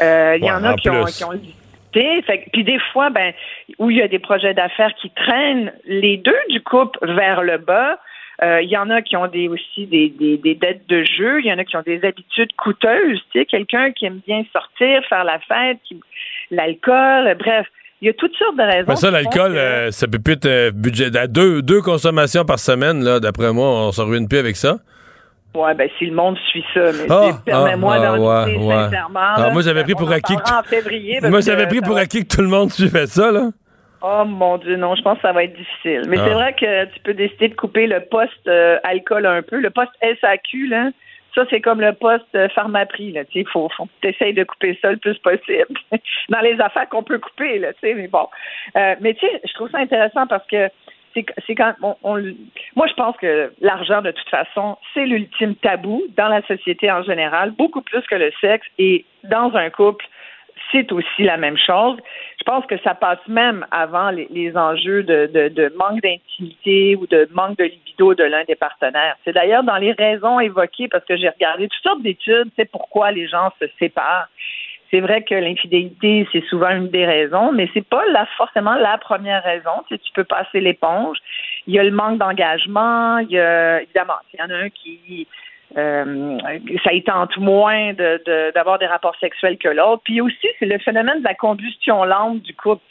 Euh, 0.00 0.36
il 0.38 0.44
y 0.44 0.50
Ouais, 0.50 0.52
en 0.52 0.64
a 0.64 0.72
en 0.72 0.76
qui 0.76 0.88
ont, 0.88 1.04
qui 1.04 1.24
ont 1.24 1.32
fait 2.26 2.44
puis 2.52 2.64
des 2.64 2.78
fois, 2.92 3.10
ben, 3.10 3.32
où 3.78 3.90
il 3.90 3.96
y 3.98 4.02
a 4.02 4.08
des 4.08 4.18
projets 4.18 4.54
d'affaires 4.54 4.92
qui 5.00 5.10
traînent 5.10 5.72
les 5.86 6.16
deux 6.16 6.36
du 6.50 6.60
couple 6.62 6.98
vers 7.14 7.42
le 7.42 7.58
bas. 7.58 7.98
Euh, 8.42 8.60
Il 8.60 8.68
y 8.68 8.76
en 8.76 8.90
a 8.90 9.00
qui 9.00 9.16
ont 9.16 9.28
des 9.28 9.48
aussi 9.48 9.86
des, 9.86 10.10
des, 10.10 10.36
des 10.36 10.54
dettes 10.54 10.86
de 10.88 11.02
jeu. 11.04 11.40
Il 11.40 11.46
y 11.46 11.52
en 11.52 11.58
a 11.58 11.64
qui 11.64 11.76
ont 11.76 11.82
des 11.86 12.04
habitudes 12.04 12.52
coûteuses. 12.56 13.20
Tu 13.32 13.38
sais, 13.40 13.46
quelqu'un 13.46 13.92
qui 13.92 14.04
aime 14.06 14.20
bien 14.26 14.42
sortir, 14.52 15.02
faire 15.08 15.24
la 15.24 15.38
fête, 15.38 15.78
l'alcool, 16.50 17.34
bref. 17.38 17.66
Il 18.02 18.06
y 18.08 18.10
a 18.10 18.12
toutes 18.12 18.36
sortes 18.36 18.56
de 18.58 18.62
raisons. 18.62 18.84
Mais 18.88 18.96
ça, 18.96 19.10
l'alcool, 19.10 19.52
que- 19.52 19.56
euh, 19.58 19.90
ça 19.90 20.06
peut 20.06 20.18
plus 20.18 20.34
être 20.34 20.44
euh, 20.46 20.70
budget. 20.70 21.16
À 21.16 21.26
deux, 21.26 21.62
deux 21.62 21.80
consommations 21.80 22.44
par 22.44 22.58
semaine, 22.58 23.02
là, 23.02 23.20
d'après 23.20 23.54
moi, 23.54 23.68
on 23.86 23.90
s'en 23.92 24.04
ruine 24.04 24.28
plus 24.28 24.38
avec 24.38 24.56
ça. 24.56 24.76
Ouais, 25.56 25.74
ben 25.74 25.88
si 25.98 26.06
le 26.06 26.14
monde 26.14 26.36
suit 26.50 26.64
ça, 26.74 26.80
mais 26.92 27.06
Ah, 27.08 27.30
permets-moi 27.44 27.94
ah, 27.96 28.00
d'en 28.16 28.18
ouais, 28.44 28.56
ouais. 28.56 28.74
sincèrement. 28.74 29.20
Ah, 29.36 29.40
là. 29.40 29.50
moi, 29.50 29.62
j'avais 29.62 29.82
pris 29.84 29.94
pour 29.94 30.10
acquis 30.12 30.36
que- 30.36 30.42
parlera 30.42 30.60
en 30.60 30.62
février. 30.64 31.18
parce 31.20 31.30
Moi, 31.30 31.40
j'avais 31.40 31.66
pris 31.66 31.80
pour 31.80 31.96
acquis 31.96 32.26
que 32.26 32.34
tout 32.36 32.42
le 32.42 32.48
monde 32.48 32.70
suivait 32.70 33.06
ça, 33.06 33.30
là. 33.32 33.48
Oh 34.02 34.24
mon 34.26 34.58
Dieu, 34.58 34.76
non, 34.76 34.94
je 34.94 35.02
pense 35.02 35.16
que 35.16 35.22
ça 35.22 35.32
va 35.32 35.44
être 35.44 35.56
difficile. 35.56 36.02
Mais 36.08 36.18
Ah. 36.20 36.24
c'est 36.26 36.34
vrai 36.34 36.52
que 36.54 36.84
tu 36.92 37.00
peux 37.00 37.14
décider 37.14 37.48
de 37.48 37.54
couper 37.54 37.86
le 37.86 38.00
poste 38.00 38.46
euh, 38.46 38.78
alcool 38.84 39.24
un 39.26 39.42
peu. 39.42 39.58
Le 39.58 39.70
poste 39.70 39.90
SAQ, 40.20 40.68
là, 40.68 40.90
ça, 41.34 41.44
c'est 41.50 41.60
comme 41.60 41.80
le 41.80 41.92
poste 41.94 42.24
euh, 42.34 42.48
pharmaprix. 42.54 43.12
Là, 43.12 43.24
tu 43.24 43.40
sais, 43.40 43.46
faut, 43.52 43.68
faut 43.76 43.88
de 44.02 44.44
couper 44.44 44.78
ça 44.82 44.90
le 44.90 44.98
plus 44.98 45.18
possible. 45.18 45.78
Dans 46.28 46.40
les 46.40 46.60
affaires 46.60 46.88
qu'on 46.88 47.02
peut 47.02 47.18
couper, 47.18 47.58
là, 47.58 47.72
tu 47.72 47.80
sais, 47.88 47.94
mais 47.94 48.08
bon. 48.08 48.26
Euh, 48.76 48.94
mais 49.00 49.14
tu 49.14 49.26
sais, 49.26 49.40
je 49.48 49.52
trouve 49.54 49.70
ça 49.70 49.78
intéressant 49.78 50.26
parce 50.26 50.46
que 50.46 50.68
moi 52.74 52.86
je 52.86 52.94
pense 52.94 53.16
que 53.16 53.52
l'argent 53.60 54.02
de 54.02 54.10
toute 54.10 54.28
façon 54.28 54.76
c'est 54.94 55.06
l'ultime 55.06 55.54
tabou 55.56 56.02
dans 56.16 56.28
la 56.28 56.42
société 56.46 56.90
en 56.90 57.02
général 57.02 57.52
beaucoup 57.52 57.82
plus 57.82 58.02
que 58.02 58.16
le 58.16 58.32
sexe 58.40 58.66
et 58.78 59.04
dans 59.24 59.54
un 59.54 59.70
couple 59.70 60.06
c'est 60.72 60.90
aussi 60.92 61.22
la 61.22 61.36
même 61.36 61.56
chose. 61.56 61.98
Je 62.38 62.44
pense 62.44 62.64
que 62.66 62.78
ça 62.78 62.94
passe 62.94 63.24
même 63.28 63.66
avant 63.70 64.10
les, 64.10 64.56
enjeux 64.56 65.02
de 65.02 65.72
manque 65.76 66.02
d'intimité 66.02 66.96
ou 66.96 67.06
de 67.06 67.28
manque 67.32 67.58
de 67.58 67.64
libido 67.64 68.14
de 68.14 68.24
l'un 68.24 68.44
des 68.44 68.54
partenaires. 68.54 69.16
C'est 69.24 69.32
d'ailleurs 69.32 69.64
dans 69.64 69.76
les 69.76 69.92
raisons 69.92 70.40
évoquées, 70.40 70.88
parce 70.88 71.04
que 71.04 71.16
j'ai 71.16 71.28
regardé 71.28 71.68
toutes 71.68 71.82
sortes 71.82 72.02
d'études, 72.02 72.50
c'est 72.56 72.70
pourquoi 72.70 73.10
les 73.10 73.26
gens 73.28 73.50
se 73.60 73.66
séparent. 73.78 74.28
C'est 74.90 75.00
vrai 75.00 75.22
que 75.22 75.34
l'infidélité, 75.34 76.28
c'est 76.32 76.44
souvent 76.44 76.70
une 76.70 76.88
des 76.88 77.04
raisons, 77.04 77.52
mais 77.52 77.68
c'est 77.74 77.86
pas 77.86 78.02
forcément 78.36 78.74
la 78.74 78.98
première 78.98 79.42
raison. 79.42 79.72
Tu, 79.88 79.98
peux 80.14 80.24
passer 80.24 80.60
l'éponge. 80.60 81.18
Il 81.66 81.74
y 81.74 81.78
a 81.78 81.82
le 81.82 81.90
manque 81.90 82.18
d'engagement. 82.18 83.18
Il 83.18 83.30
y 83.30 83.38
a, 83.38 83.82
évidemment, 83.82 84.14
il 84.32 84.40
y 84.40 84.42
en 84.42 84.50
a 84.50 84.58
un 84.58 84.70
qui 84.70 85.26
euh, 85.76 86.38
ça 86.84 86.92
y 86.92 87.02
tente 87.02 87.36
moins 87.38 87.92
de- 87.92 88.22
de- 88.24 88.52
d'avoir 88.54 88.78
des 88.78 88.86
rapports 88.86 89.16
sexuels 89.18 89.58
que 89.58 89.68
l'autre. 89.68 90.02
Puis 90.04 90.20
aussi, 90.20 90.46
c'est 90.58 90.66
le 90.66 90.78
phénomène 90.78 91.18
de 91.18 91.24
la 91.24 91.34
combustion 91.34 92.04
lente 92.04 92.42
du 92.42 92.54
couple. 92.54 92.82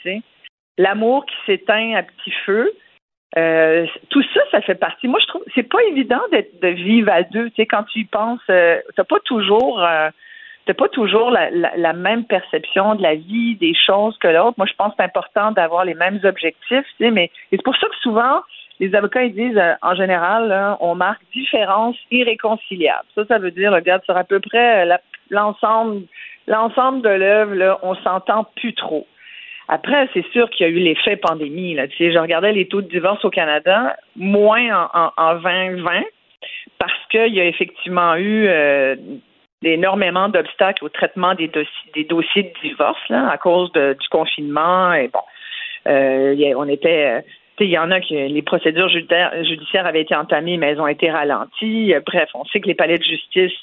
L'amour 0.77 1.25
qui 1.25 1.35
s'éteint 1.45 1.95
à 1.95 2.03
petit 2.03 2.31
feu. 2.45 2.71
Euh, 3.37 3.85
tout 4.09 4.23
ça, 4.33 4.41
ça 4.51 4.61
fait 4.61 4.75
partie. 4.75 5.07
Moi, 5.07 5.19
je 5.21 5.27
trouve 5.27 5.43
c'est 5.55 5.63
pas 5.69 5.83
évident 5.89 6.21
d'être 6.31 6.61
de 6.61 6.67
vivre 6.69 7.11
à 7.11 7.23
deux. 7.23 7.49
Tu 7.51 7.55
sais, 7.57 7.65
quand 7.65 7.83
tu 7.83 7.99
y 7.99 8.05
penses, 8.05 8.41
euh, 8.49 8.79
t'as 8.95 9.03
pas 9.03 9.19
toujours 9.25 9.83
euh, 9.83 10.09
t'as 10.65 10.73
pas 10.73 10.89
toujours 10.89 11.29
la, 11.31 11.49
la- 11.51 11.75
la 11.77 11.93
même 11.93 12.25
perception 12.25 12.95
de 12.95 13.01
la 13.03 13.15
vie, 13.15 13.55
des 13.55 13.73
choses 13.75 14.17
que 14.17 14.27
l'autre. 14.27 14.55
Moi, 14.57 14.67
je 14.67 14.73
pense 14.75 14.89
que 14.91 14.95
c'est 14.97 15.03
important 15.05 15.51
d'avoir 15.51 15.85
les 15.85 15.93
mêmes 15.93 16.19
objectifs, 16.23 16.85
tu 16.97 17.03
sais, 17.05 17.11
mais 17.11 17.29
c'est 17.51 17.63
pour 17.63 17.75
ça 17.77 17.87
que 17.87 17.95
souvent, 18.01 18.41
les 18.79 18.93
avocats 18.95 19.23
ils 19.23 19.33
disent 19.33 19.57
euh, 19.57 19.73
en 19.81 19.95
général, 19.95 20.47
là, 20.49 20.77
on 20.81 20.95
marque 20.95 21.21
différence 21.33 21.95
irréconciliable. 22.11 23.05
Ça, 23.15 23.25
ça 23.25 23.37
veut 23.37 23.51
dire, 23.51 23.71
regarde, 23.71 24.03
sur 24.03 24.17
à 24.17 24.23
peu 24.23 24.39
près 24.39 24.85
euh, 24.85 24.95
l'ensemble 25.29 26.01
l'ensemble 26.47 27.01
de 27.01 27.09
l'œuvre, 27.09 27.79
on 27.81 27.95
s'entend 27.95 28.45
plus 28.55 28.73
trop. 28.75 29.07
Après, 29.67 30.07
c'est 30.13 30.25
sûr 30.31 30.47
qu'il 30.51 30.67
y 30.67 30.69
a 30.69 30.71
eu 30.71 30.77
l'effet 30.77 31.15
pandémie. 31.15 31.73
Là. 31.73 31.87
Tu 31.87 31.97
sais, 31.97 32.11
je 32.13 32.19
regardais 32.19 32.51
les 32.51 32.67
taux 32.67 32.81
de 32.83 32.87
divorce 32.87 33.25
au 33.25 33.31
Canada, 33.31 33.95
moins 34.15 34.85
en, 34.93 35.05
en, 35.07 35.11
en 35.17 35.33
2020, 35.35 36.03
parce 36.77 36.93
qu'il 37.09 37.33
y 37.33 37.41
a 37.41 37.45
effectivement 37.45 38.13
eu 38.15 38.45
euh, 38.47 38.95
énormément 39.73 40.29
d'obstacles 40.29 40.83
au 40.85 40.89
traitement 40.89 41.33
des, 41.35 41.47
dossiers, 41.47 41.91
des 41.93 42.03
dossiers 42.03 42.43
de 42.43 42.53
divorce 42.61 42.99
là, 43.09 43.29
à 43.29 43.37
cause 43.37 43.71
de- 43.73 43.95
du 43.99 44.07
confinement. 44.09 44.93
Et 44.93 45.07
bon, 45.07 45.21
euh, 45.87 46.53
on 46.57 46.67
était. 46.67 47.17
euh, 47.17 47.21
il 47.61 47.69
y 47.69 47.77
en 47.77 47.89
a 47.89 48.01
qui 48.01 48.15
les 48.15 48.41
procédures 48.41 48.89
judiciaires, 48.89 49.85
avaient 49.85 50.01
été 50.01 50.13
entamées, 50.13 50.57
mais 50.57 50.67
elles 50.71 50.81
ont 50.81 50.87
été 50.87 51.09
ralenties. 51.09 51.93
Euh, 51.93 52.01
Bref, 52.05 52.29
on 52.33 52.43
sait 52.45 52.59
que 52.59 52.67
les 52.67 52.75
palais 52.75 52.97
de 52.97 53.03
justice, 53.03 53.53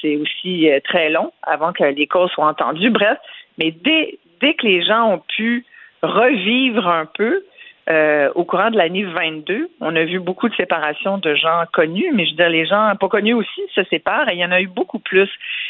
c'est 0.00 0.16
aussi 0.16 0.70
très 0.84 1.10
long 1.10 1.32
avant 1.42 1.72
que 1.72 1.82
les 1.82 2.06
causes 2.06 2.30
soient 2.30 2.46
entendues. 2.46 2.90
Bref, 2.90 3.18
mais 3.58 3.72
dès, 3.72 4.18
dès 4.40 4.54
que 4.54 4.64
les 4.66 4.82
gens 4.84 5.14
ont 5.14 5.22
pu 5.36 5.66
revivre 6.02 6.86
un 6.86 7.06
peu, 7.06 7.42
euh, 7.90 8.30
au 8.34 8.44
courant 8.44 8.70
de 8.70 8.76
l'année 8.76 9.02
22, 9.02 9.68
on 9.80 9.96
a 9.96 10.04
vu 10.04 10.20
beaucoup 10.20 10.48
de 10.48 10.54
séparations 10.54 11.18
de 11.18 11.34
gens 11.34 11.64
connus, 11.72 12.12
mais 12.14 12.24
je 12.26 12.30
veux 12.30 12.36
dire, 12.36 12.48
les 12.48 12.66
gens 12.66 12.94
pas 13.00 13.08
connus 13.08 13.34
aussi 13.34 13.60
se 13.74 13.82
séparent 13.84 14.28
et 14.28 14.34
il 14.34 14.38
y 14.38 14.44
en 14.44 14.52
a 14.52 14.60
eu 14.60 14.68
beaucoup 14.68 15.00
plus. 15.00 15.28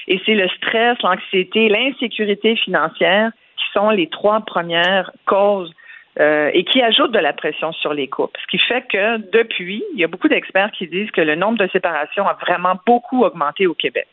Et 0.08 0.20
c'est 0.26 0.34
le 0.34 0.48
stress, 0.48 1.00
l'anxiété, 1.02 1.68
l'insécurité 1.68 2.56
financière 2.56 3.30
qui 3.56 3.64
sont 3.72 3.90
les 3.90 4.08
trois 4.08 4.40
premières 4.40 5.10
causes 5.24 5.72
euh, 6.20 6.50
et 6.52 6.64
qui 6.64 6.82
ajoutent 6.82 7.12
de 7.12 7.18
la 7.18 7.32
pression 7.32 7.72
sur 7.72 7.94
les 7.94 8.08
couples. 8.08 8.38
Ce 8.42 8.46
qui 8.46 8.58
fait 8.58 8.86
que 8.86 9.16
depuis, 9.32 9.82
il 9.94 10.00
y 10.00 10.04
a 10.04 10.08
beaucoup 10.08 10.28
d'experts 10.28 10.70
qui 10.72 10.86
disent 10.86 11.10
que 11.10 11.22
le 11.22 11.36
nombre 11.36 11.56
de 11.56 11.68
séparations 11.72 12.28
a 12.28 12.34
vraiment 12.34 12.74
beaucoup 12.86 13.24
augmenté 13.24 13.66
au 13.66 13.72
Québec. 13.72 14.06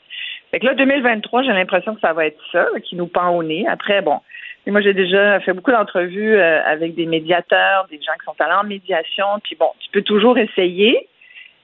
Fait 0.52 0.60
que 0.60 0.66
là, 0.66 0.74
2023, 0.74 1.44
j'ai 1.44 1.52
l'impression 1.52 1.96
que 1.96 2.02
ça 2.02 2.14
va 2.14 2.26
être 2.28 2.40
ça 2.54 2.66
qui 2.86 2.96
nous 2.96 3.08
pend 3.08 3.30
au 3.36 3.44
nez. 3.44 3.68
Après, 3.68 4.02
bon, 4.02 4.22
et 4.70 4.72
moi, 4.72 4.82
j'ai 4.82 4.94
déjà 4.94 5.40
fait 5.40 5.54
beaucoup 5.54 5.72
d'entrevues 5.72 6.36
euh, 6.36 6.64
avec 6.64 6.94
des 6.94 7.08
médiateurs, 7.08 7.88
des 7.90 7.96
gens 7.98 8.14
qui 8.20 8.26
sont 8.26 8.36
allés 8.38 8.54
en 8.54 8.64
médiation. 8.64 9.26
Puis 9.44 9.56
bon, 9.60 9.72
tu 9.80 9.90
peux 9.90 10.04
toujours 10.04 10.38
essayer. 10.38 11.08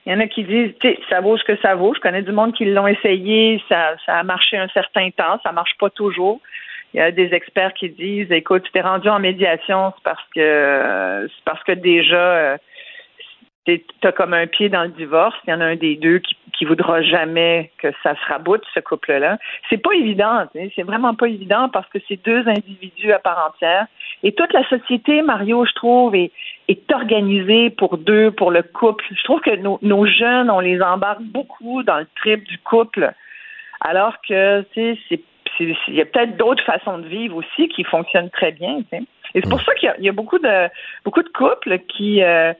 Il 0.04 0.12
y 0.12 0.16
en 0.16 0.18
a 0.18 0.26
qui 0.26 0.42
disent, 0.42 0.72
tu 0.80 0.98
ça 1.08 1.20
vaut 1.20 1.38
ce 1.38 1.44
que 1.44 1.56
ça 1.62 1.76
vaut. 1.76 1.94
Je 1.94 2.00
connais 2.00 2.22
du 2.22 2.32
monde 2.32 2.52
qui 2.52 2.64
l'ont 2.64 2.88
essayé, 2.88 3.62
ça, 3.68 3.94
ça 4.04 4.16
a 4.16 4.24
marché 4.24 4.56
un 4.56 4.66
certain 4.70 5.08
temps, 5.10 5.38
ça 5.44 5.52
marche 5.52 5.76
pas 5.78 5.88
toujours. 5.88 6.40
Il 6.94 6.96
y 6.96 7.00
a 7.00 7.12
des 7.12 7.32
experts 7.32 7.74
qui 7.74 7.90
disent, 7.90 8.32
écoute, 8.32 8.64
tu 8.64 8.72
t'es 8.72 8.80
rendu 8.80 9.08
en 9.08 9.20
médiation, 9.20 9.92
c'est 9.96 10.02
parce 10.02 10.28
que 10.34 11.28
c'est 11.28 11.44
parce 11.44 11.62
que 11.62 11.72
déjà 11.72 12.16
euh, 12.16 12.58
tu 13.66 13.82
as 14.06 14.12
comme 14.12 14.32
un 14.32 14.46
pied 14.46 14.68
dans 14.68 14.84
le 14.84 14.90
divorce. 14.90 15.36
Il 15.46 15.50
y 15.50 15.54
en 15.54 15.60
a 15.60 15.66
un 15.66 15.76
des 15.76 15.96
deux 15.96 16.18
qui, 16.18 16.36
qui 16.56 16.64
voudra 16.64 17.02
jamais 17.02 17.70
que 17.78 17.88
ça 18.02 18.14
se 18.14 18.24
raboute 18.28 18.62
ce 18.74 18.80
couple-là. 18.80 19.38
C'est 19.68 19.82
pas 19.82 19.92
évident, 19.92 20.46
c'est 20.54 20.82
vraiment 20.82 21.14
pas 21.14 21.28
évident 21.28 21.68
parce 21.68 21.88
que 21.88 21.98
c'est 22.08 22.22
deux 22.24 22.46
individus 22.48 23.12
à 23.12 23.18
part 23.18 23.50
entière 23.52 23.86
et 24.22 24.32
toute 24.32 24.52
la 24.52 24.66
société, 24.68 25.22
Mario, 25.22 25.64
je 25.66 25.72
trouve, 25.72 26.14
est, 26.14 26.32
est 26.68 26.92
organisée 26.92 27.70
pour 27.70 27.98
deux, 27.98 28.30
pour 28.30 28.50
le 28.50 28.62
couple. 28.62 29.04
Je 29.10 29.22
trouve 29.24 29.40
que 29.40 29.54
nos, 29.56 29.78
nos 29.82 30.06
jeunes, 30.06 30.50
on 30.50 30.60
les 30.60 30.80
embarque 30.80 31.22
beaucoup 31.22 31.82
dans 31.82 31.98
le 31.98 32.06
trip 32.16 32.42
du 32.44 32.58
couple, 32.58 33.12
alors 33.80 34.14
que 34.26 34.62
tu 34.72 34.96
sais, 35.08 35.20
il 35.60 35.94
y 35.94 36.00
a 36.00 36.06
peut-être 36.06 36.36
d'autres 36.36 36.64
façons 36.64 36.98
de 36.98 37.06
vivre 37.06 37.36
aussi 37.36 37.68
qui 37.68 37.84
fonctionnent 37.84 38.30
très 38.30 38.52
bien. 38.52 38.78
Et 38.92 39.04
c'est 39.34 39.48
pour 39.48 39.60
ça 39.62 39.74
qu'il 39.74 39.92
y, 40.00 40.08
a 40.08 40.12
beaucoup 40.12 40.38
de 40.38 40.68
beaucoup 41.04 41.22
de 41.22 41.28
couples 41.28 41.78
qui 41.88 42.22
euh, 42.22 42.52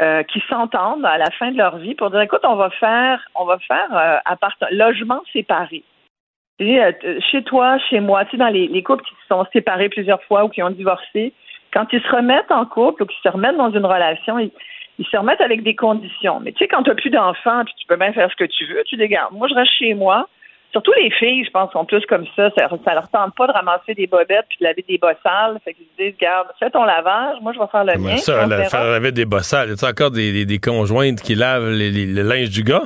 euh, 0.00 0.22
qui 0.22 0.40
s'entendent 0.48 1.04
à 1.04 1.18
la 1.18 1.30
fin 1.32 1.50
de 1.50 1.56
leur 1.58 1.78
vie 1.78 1.94
pour 1.94 2.10
dire 2.10 2.20
écoute, 2.20 2.44
on 2.44 2.56
va 2.56 2.70
faire 2.70 3.20
on 3.34 3.44
va 3.44 3.58
faire 3.58 3.88
euh, 3.92 4.66
logement 4.70 5.20
séparé. 5.32 5.82
Euh, 6.60 6.92
chez 7.30 7.42
toi, 7.42 7.78
chez 7.78 8.00
moi, 8.00 8.24
tu 8.26 8.32
sais, 8.32 8.36
dans 8.36 8.48
les, 8.48 8.68
les 8.68 8.82
couples 8.82 9.04
qui 9.04 9.14
se 9.14 9.26
sont 9.28 9.46
séparés 9.52 9.88
plusieurs 9.88 10.22
fois 10.24 10.44
ou 10.44 10.48
qui 10.48 10.62
ont 10.62 10.70
divorcé, 10.70 11.32
quand 11.72 11.86
ils 11.92 12.02
se 12.02 12.08
remettent 12.08 12.52
en 12.52 12.66
couple 12.66 13.02
ou 13.02 13.06
qu'ils 13.06 13.22
se 13.22 13.28
remettent 13.28 13.56
dans 13.56 13.70
une 13.70 13.86
relation, 13.86 14.38
ils, 14.38 14.50
se 15.10 15.16
remettent 15.16 15.40
avec 15.40 15.62
des 15.62 15.74
conditions. 15.74 16.40
Mais 16.40 16.52
tu 16.52 16.58
sais, 16.58 16.68
quand 16.68 16.82
tu 16.82 16.90
n'as 16.90 16.96
plus 16.96 17.10
d'enfants, 17.10 17.64
puis 17.64 17.74
tu 17.78 17.86
peux 17.86 17.96
bien 17.96 18.12
faire 18.12 18.30
ce 18.30 18.36
que 18.36 18.44
tu 18.44 18.66
veux, 18.66 18.82
tu 18.84 18.96
les 18.96 19.08
Moi, 19.32 19.48
je 19.48 19.54
reste 19.54 19.72
chez 19.72 19.94
moi. 19.94 20.28
Surtout 20.72 20.92
les 20.96 21.10
filles, 21.10 21.44
je 21.44 21.50
pense, 21.50 21.72
sont 21.72 21.84
plus 21.84 22.04
comme 22.06 22.24
ça. 22.36 22.50
Ça, 22.56 22.68
ça 22.84 22.94
leur 22.94 23.08
tente 23.08 23.34
pas 23.34 23.48
de 23.48 23.52
ramasser 23.52 23.94
des 23.94 24.06
bobettes 24.06 24.46
puis 24.48 24.58
de 24.60 24.64
laver 24.64 24.84
des 24.88 24.98
bossales. 24.98 25.58
Fait 25.64 25.74
qu'ils 25.74 25.86
se 25.86 26.02
disent, 26.02 26.18
garde, 26.18 26.46
fais 26.58 26.70
ton 26.70 26.84
lavage, 26.84 27.38
moi 27.42 27.52
je 27.52 27.58
vais 27.58 27.66
faire 27.66 27.84
le 27.84 27.98
mien. 27.98 28.16
Ça, 28.18 28.46
faire 28.68 28.84
laver 28.84 29.10
des 29.10 29.24
bossales. 29.24 29.70
Y 29.70 29.84
a 29.84 29.88
encore 29.88 30.12
des, 30.12 30.32
des, 30.32 30.46
des, 30.46 30.58
conjointes 30.58 31.20
qui 31.20 31.34
lavent 31.34 31.70
les, 31.70 31.90
les, 31.90 32.06
le 32.06 32.22
linge 32.22 32.50
du 32.50 32.62
gars? 32.62 32.84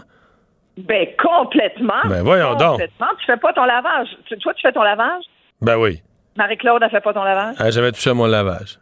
Ben 0.79 1.07
complètement. 1.23 2.01
Ben 2.07 2.23
voyons 2.23 2.57
complètement. 2.57 3.07
Tu 3.21 3.27
fais 3.27 3.37
pas 3.37 3.53
ton 3.53 3.65
lavage. 3.65 4.09
toi, 4.41 4.55
tu 4.55 4.63
fais 4.63 4.73
ton 4.73 4.83
lavage? 4.83 5.25
Ben 5.61 5.77
oui. 5.77 6.01
Marie-Claude, 6.37 6.83
elle 6.83 6.91
fait 6.91 7.01
pas 7.01 7.13
ton 7.13 7.23
lavage? 7.23 7.57
Elle 7.59 7.67
n'a 7.67 7.71
jamais 7.71 7.93
touché 7.93 8.11
à 8.11 8.15
mon 8.15 8.27
lavage. 8.27 8.79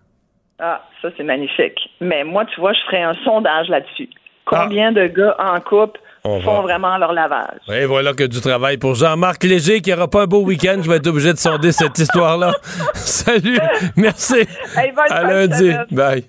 Ah, 0.59 0.80
ça 1.03 1.09
c'est 1.16 1.24
magnifique. 1.24 1.78
Mais 2.00 2.22
moi, 2.24 2.44
tu 2.46 2.61
vois, 2.61 2.72
je 2.72 2.80
ferais 2.86 3.03
un 3.03 3.14
sondage 3.24 3.68
là-dessus. 3.68 4.09
Combien 4.44 4.88
ah. 4.88 4.92
de 4.92 5.07
gars 5.09 5.36
en 5.38 5.61
couple 5.61 6.00
font 6.23 6.62
vraiment 6.62 6.97
leur 6.99 7.12
lavage. 7.12 7.59
Et 7.73 7.85
voilà 7.85 8.12
que 8.12 8.25
du 8.25 8.41
travail 8.41 8.77
pour 8.77 8.95
Jean-Marc 8.95 9.43
Léger 9.45 9.81
qui 9.81 9.91
n'aura 9.91 10.09
pas 10.09 10.23
un 10.23 10.27
beau 10.27 10.43
week-end. 10.43 10.79
Je 10.83 10.89
vais 10.89 10.97
être 10.97 11.07
obligé 11.09 11.33
de 11.33 11.39
sonder 11.39 11.73
cette 11.73 11.99
histoire-là. 11.99 12.53
Salut. 12.95 13.59
Merci. 13.97 14.47
à 15.11 15.23
lundi. 15.25 15.73
Bye. 15.91 16.25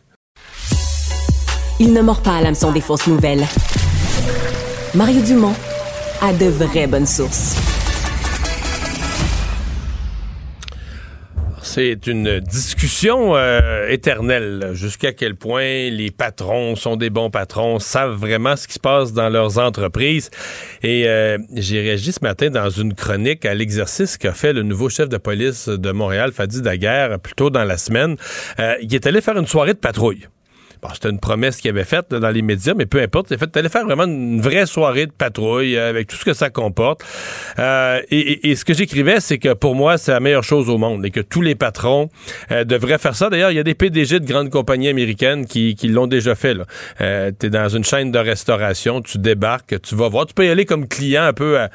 Il 1.80 1.94
ne 1.94 2.02
mord 2.02 2.22
pas 2.22 2.38
à 2.38 2.42
l'hameçon 2.42 2.72
des 2.72 2.82
fausses 2.82 3.08
nouvelles. 3.08 3.46
Mario 4.96 5.22
Dumont 5.22 5.56
a 6.22 6.32
de 6.34 6.46
vraies 6.46 6.88
bonnes 6.88 7.08
sources. 7.08 7.56
C'est 11.66 12.08
une 12.08 12.42
discussion 12.42 13.38
euh, 13.38 13.88
éternelle. 13.88 14.72
Jusqu'à 14.74 15.14
quel 15.14 15.36
point 15.36 15.90
les 15.90 16.12
patrons 16.12 16.76
sont 16.76 16.98
des 16.98 17.10
bons 17.10 17.30
patrons, 17.30 17.80
savent 17.80 18.16
vraiment 18.16 18.58
ce 18.58 18.68
qui 18.68 18.74
se 18.74 18.80
passe 18.80 19.14
dans 19.14 19.30
leurs 19.30 19.58
entreprises. 19.60 20.30
Et 20.84 21.08
euh, 21.08 21.38
j'ai 21.56 21.80
réagi 21.80 22.12
ce 22.12 22.20
matin 22.22 22.50
dans 22.50 22.70
une 22.70 22.94
chronique 22.94 23.46
à 23.46 23.54
l'exercice 23.56 24.18
qu'a 24.18 24.34
fait 24.34 24.52
le 24.52 24.64
nouveau 24.64 24.90
chef 24.90 25.08
de 25.08 25.18
police 25.18 25.70
de 25.70 25.92
Montréal, 25.92 26.34
Fadi 26.34 26.62
Daguerre, 26.62 27.18
plus 27.18 27.34
tôt 27.34 27.50
dans 27.50 27.64
la 27.64 27.78
semaine. 27.78 28.18
Euh, 28.60 28.76
il 28.82 28.94
est 28.94 29.08
allé 29.08 29.22
faire 29.22 29.38
une 29.38 29.48
soirée 29.48 29.74
de 29.74 29.80
patrouille 29.80 30.28
c'était 30.94 31.10
une 31.10 31.20
promesse 31.20 31.58
qu'il 31.58 31.70
avait 31.70 31.84
faite 31.84 32.10
dans 32.10 32.30
les 32.30 32.42
médias, 32.42 32.74
mais 32.76 32.86
peu 32.86 33.02
importe. 33.02 33.32
A 33.32 33.38
fait, 33.38 33.56
allait 33.58 33.70
faire 33.70 33.86
vraiment 33.86 34.06
une 34.06 34.42
vraie 34.42 34.66
soirée 34.66 35.06
de 35.06 35.12
patrouille 35.12 35.78
euh, 35.78 35.90
avec 35.90 36.08
tout 36.08 36.16
ce 36.16 36.26
que 36.26 36.34
ça 36.34 36.50
comporte. 36.50 37.04
Euh, 37.60 38.02
et, 38.10 38.56
ce 38.56 38.66
que 38.66 38.74
j'écrivais, 38.74 39.20
c'est 39.20 39.38
que 39.38 39.54
pour 39.54 39.76
moi, 39.76 39.98
c'est 39.98 40.12
la 40.12 40.20
meilleure 40.20 40.44
chose 40.44 40.70
au 40.70 40.78
monde 40.78 41.06
et 41.06 41.12
que 41.12 41.20
tous 41.20 41.42
les 41.42 41.56
patrons 41.56 42.10
euh, 42.52 42.64
devraient 42.64 42.98
faire 42.98 43.16
ça. 43.16 43.30
D'ailleurs, 43.30 43.52
il 43.52 43.56
y 43.56 43.60
a 43.60 43.64
des 43.64 43.76
PDG 43.76 44.20
de 44.20 44.26
grandes 44.26 44.50
compagnies 44.50 44.90
américaines 44.90 45.46
qui, 45.46 45.76
l'ont 45.84 46.08
déjà 46.08 46.36
fait. 46.36 46.56
tu 46.98 47.04
es 47.04 47.50
dans 47.50 47.70
une 47.70 47.84
chaîne 47.84 48.12
de 48.12 48.20
restauration, 48.20 49.02
tu 49.02 49.18
débarques, 49.18 49.82
tu 49.82 49.96
vas 49.96 50.10
voir. 50.10 50.26
Tu 50.26 50.34
peux 50.34 50.46
y 50.46 50.50
aller 50.50 50.66
comme 50.66 50.88
client 50.88 51.24
un 51.24 51.34
peu 51.34 51.60
à, 51.60 51.70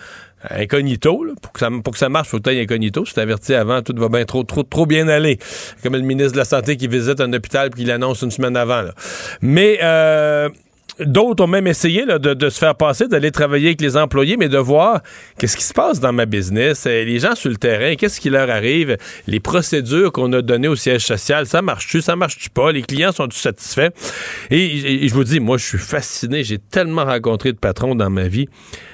incognito. 0.51 1.25
Pour, 1.43 1.53
que 1.53 1.61
ça, 1.61 1.69
pour 1.83 1.93
que 1.93 1.99
ça 1.99 2.09
marche, 2.09 2.29
il 2.29 2.31
faut 2.31 2.41
que 2.41 2.63
incognito. 2.63 3.05
Je 3.05 3.15
t'avertis 3.15 3.55
avant, 3.55 3.83
tout 3.83 3.95
va 3.97 4.09
bien 4.09 4.25
trop, 4.25 4.43
trop, 4.45 4.63
trop 4.63 4.87
bien 4.87 5.09
aller. 5.09 5.39
Comme 5.83 5.95
le 5.95 6.03
ministre 6.03 6.33
de 6.33 6.39
la 6.39 6.45
Santé 6.45 6.77
qui 6.77 6.89
visite 6.89 7.21
un 7.21 7.33
hôpital 7.33 7.71
puis 7.71 7.83
qui 7.83 7.89
l'annonce 7.89 8.23
une 8.23 8.31
semaine 8.31 8.57
avant. 8.57 8.85
Mais 9.41 9.79
euh, 9.83 10.49
D'autres 11.01 11.45
ont 11.45 11.49
même 11.49 11.67
essayé 11.67 12.05
de, 12.07 12.49
se 12.49 12.59
faire 12.59 12.75
passer, 12.75 13.07
d'aller 13.09 13.31
travailler 13.31 13.69
avec 13.69 13.81
les 13.81 13.97
employés, 13.97 14.37
mais 14.37 14.49
de 14.49 14.59
voir 14.59 15.01
qu'est-ce 15.39 15.57
qui 15.57 15.63
se 15.63 15.75
passe 15.75 16.01
dans 16.01 16.13
ma 16.13 16.27
business, 16.27 16.87
euh, 16.87 17.05
les 17.05 17.19
gens 17.21 17.35
sur 17.35 17.51
le 17.51 17.57
terrain, 17.57 17.95
qu'est-ce 17.95 18.21
qui 18.21 18.31
leur 18.31 18.51
arrive, 18.51 18.97
les 19.27 19.41
procédures 19.41 20.13
qu'on 20.13 20.33
a 20.33 20.43
données 20.43 20.69
au 20.69 20.77
siège 20.77 21.05
social, 21.05 21.47
ça 21.47 21.63
marche-tu, 21.63 22.01
ça 22.01 22.17
marche-tu 22.17 22.51
pas, 22.51 22.73
les 22.73 22.83
clients 22.83 23.13
sont-ils 23.13 23.39
satisfaits? 23.39 23.91
Et, 24.51 25.09
je 25.09 25.15
vous 25.15 25.25
dis, 25.25 25.41
moi, 25.41 25.57
je 25.57 25.65
suis 25.65 25.79
fasciné, 25.79 26.43
j'ai 26.43 26.59
tellement 26.59 27.05
rencontré 27.05 27.53
de 27.53 27.59
patrons 27.59 27.95
dans 27.95 28.11
ma 28.11 28.29
vie 28.29 28.49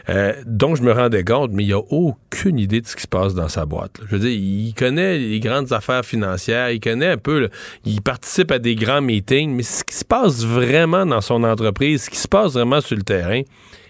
euh, 0.09 0.35
dont 0.47 0.75
je 0.75 0.83
me 0.83 0.93
rendais 0.93 1.25
compte, 1.25 1.51
mais 1.53 1.63
il 1.63 1.69
n'y 1.69 1.73
a 1.73 1.79
aucune 1.79 2.59
idée 2.59 2.81
de 2.81 2.87
ce 2.87 2.97
qui 2.97 3.03
se 3.03 3.09
passe 3.09 3.35
dans 3.35 3.49
sa 3.49 3.65
boîte. 3.65 4.01
Je 4.07 4.17
veux 4.17 4.19
dire, 4.19 4.31
il 4.31 4.75
connaît 4.75 5.19
les 5.19 5.41
grandes 5.41 5.73
affaires 5.73 6.05
financières, 6.05 6.71
il 6.71 6.81
connaît 6.81 7.09
un 7.09 7.17
peu, 7.17 7.49
il 7.85 8.03
participe 8.03 8.51
à 8.51 8.59
des 8.59 8.75
grands 8.75 9.01
meetings, 9.01 9.55
mais 9.55 9.63
ce 9.63 9.85
qui 9.85 9.95
se 9.95 10.05
passe 10.05 10.45
vraiment 10.45 11.07
dans 11.07 11.21
son 11.21 11.43
entreprise, 11.45 11.94
ce 11.99 12.11
qui 12.11 12.19
se 12.19 12.29
passe 12.29 12.55
vraiment 12.55 12.81
sur 12.81 12.97
le 12.97 13.03
terrain, 13.03 13.43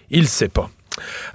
il 0.09 0.21
ne 0.21 0.27
sait 0.27 0.49
pas. 0.49 0.69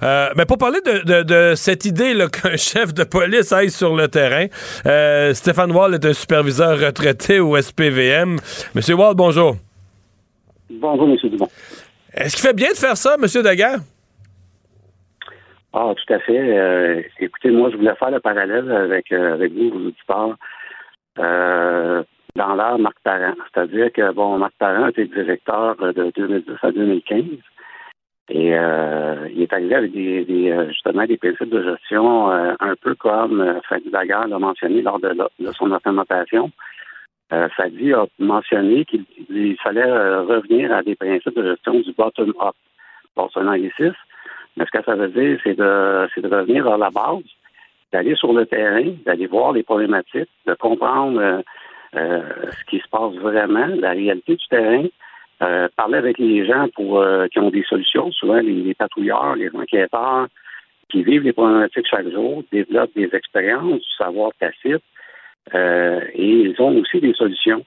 Euh, 0.03 0.29
mais 0.35 0.45
pour 0.45 0.57
parler 0.57 0.79
de, 0.81 1.53
cette 1.55 1.85
idée 1.85 2.13
qu'un 2.31 2.57
chef 2.57 2.93
de 2.93 3.03
police 3.03 3.51
aille 3.51 3.69
sur 3.69 3.95
le 3.95 4.07
terrain, 4.07 4.47
euh, 4.85 5.33
Stéphane 5.33 5.71
Wall 5.71 5.93
est 5.95 6.05
un 6.05 6.13
superviseur 6.13 6.79
retraité 6.79 7.39
au 7.39 7.59
SPVM. 7.59 8.37
Monsieur 8.75 8.95
Wall, 8.95 9.15
bonjour. 9.15 9.55
Bonjour, 10.69 11.07
Monsieur 11.07 11.29
Dumont. 11.29 11.49
Est-ce 12.13 12.35
qu'il 12.35 12.45
fait 12.45 12.55
bien 12.55 12.71
de 12.71 12.77
faire 12.77 12.97
ça, 12.97 13.17
Monsieur 13.17 13.43
Daguerre? 13.43 13.79
Ah, 15.73 15.93
tout 15.95 16.13
à 16.13 16.19
fait. 16.19 16.37
Euh, 16.37 17.01
écoutez, 17.19 17.49
moi, 17.49 17.69
je 17.71 17.77
voulais 17.77 17.95
faire 17.95 18.11
le 18.11 18.19
parallèle 18.19 18.69
avec, 18.71 19.11
avec 19.11 19.53
vous, 19.53 19.69
vos 19.69 19.87
auditeurs 19.87 20.37
dans 22.35 22.55
l'ère 22.55 22.79
Marc 22.79 22.97
Parent. 23.03 23.35
C'est-à-dire 23.53 23.91
que, 23.91 24.11
bon, 24.13 24.37
Marc 24.37 24.53
Parent 24.57 24.87
était 24.87 25.05
directeur 25.05 25.75
de 25.77 26.11
2010 26.15 26.55
à 26.61 26.71
2015. 26.71 27.23
Et 28.29 28.55
euh, 28.55 29.27
il 29.33 29.41
est 29.41 29.53
arrivé 29.53 29.75
avec 29.75 29.91
des, 29.91 30.51
euh, 30.51 30.69
justement 30.69 31.05
des 31.05 31.17
principes 31.17 31.49
de 31.49 31.63
gestion 31.63 32.31
euh, 32.31 32.53
un 32.61 32.75
peu 32.75 32.95
comme 32.95 33.41
euh, 33.41 33.59
Fadi 33.67 33.89
Daguerre 33.89 34.27
l'a 34.29 34.39
mentionné 34.39 34.81
lors 34.81 34.99
de, 34.99 35.09
de 35.09 35.51
son 35.51 35.69
implémentation. 35.71 36.49
Euh, 37.33 37.49
Fadi 37.57 37.93
a 37.93 38.05
mentionné 38.19 38.85
qu'il 38.85 39.57
fallait 39.61 39.83
revenir 39.83 40.73
à 40.73 40.81
des 40.81 40.95
principes 40.95 41.35
de 41.35 41.49
gestion 41.51 41.73
du 41.81 41.91
bottom-up. 41.91 42.55
Bon, 43.17 43.29
c'est 43.33 43.41
un 43.41 43.47
anglicisme, 43.47 43.95
mais 44.55 44.65
ce 44.65 44.71
que 44.77 44.83
ça 44.85 44.95
veut 44.95 45.09
dire, 45.09 45.37
c'est 45.43 45.57
de, 45.57 46.07
c'est 46.15 46.21
de 46.21 46.33
revenir 46.33 46.67
à 46.67 46.77
la 46.77 46.89
base, 46.89 47.23
d'aller 47.91 48.15
sur 48.15 48.31
le 48.31 48.45
terrain, 48.45 48.93
d'aller 49.05 49.27
voir 49.27 49.51
les 49.51 49.63
problématiques, 49.63 50.29
de 50.45 50.53
comprendre 50.53 51.43
euh, 51.95 52.21
ce 52.51 52.63
qui 52.69 52.79
se 52.79 52.87
passe 52.89 53.13
vraiment, 53.15 53.67
la 53.67 53.91
réalité 53.91 54.35
du 54.35 54.47
terrain, 54.47 54.85
euh, 55.41 55.67
parler 55.75 55.97
avec 55.97 56.17
les 56.19 56.45
gens 56.45 56.67
pour 56.75 56.99
euh, 56.99 57.27
qui 57.27 57.39
ont 57.39 57.49
des 57.49 57.63
solutions, 57.63 58.11
souvent 58.11 58.39
les, 58.39 58.73
patrouilleurs, 58.73 59.35
les 59.35 59.49
enquêteurs, 59.53 60.27
qui 60.89 61.03
vivent 61.03 61.23
les 61.23 61.33
problématiques 61.33 61.87
chaque 61.89 62.09
jour, 62.09 62.43
développent 62.51 62.95
des 62.95 63.09
expériences, 63.13 63.81
du 63.81 63.95
savoir 63.97 64.31
tacite, 64.39 64.83
et 65.53 66.11
ils 66.15 66.55
ont 66.59 66.77
aussi 66.77 66.99
des 66.99 67.13
solutions. 67.13 67.65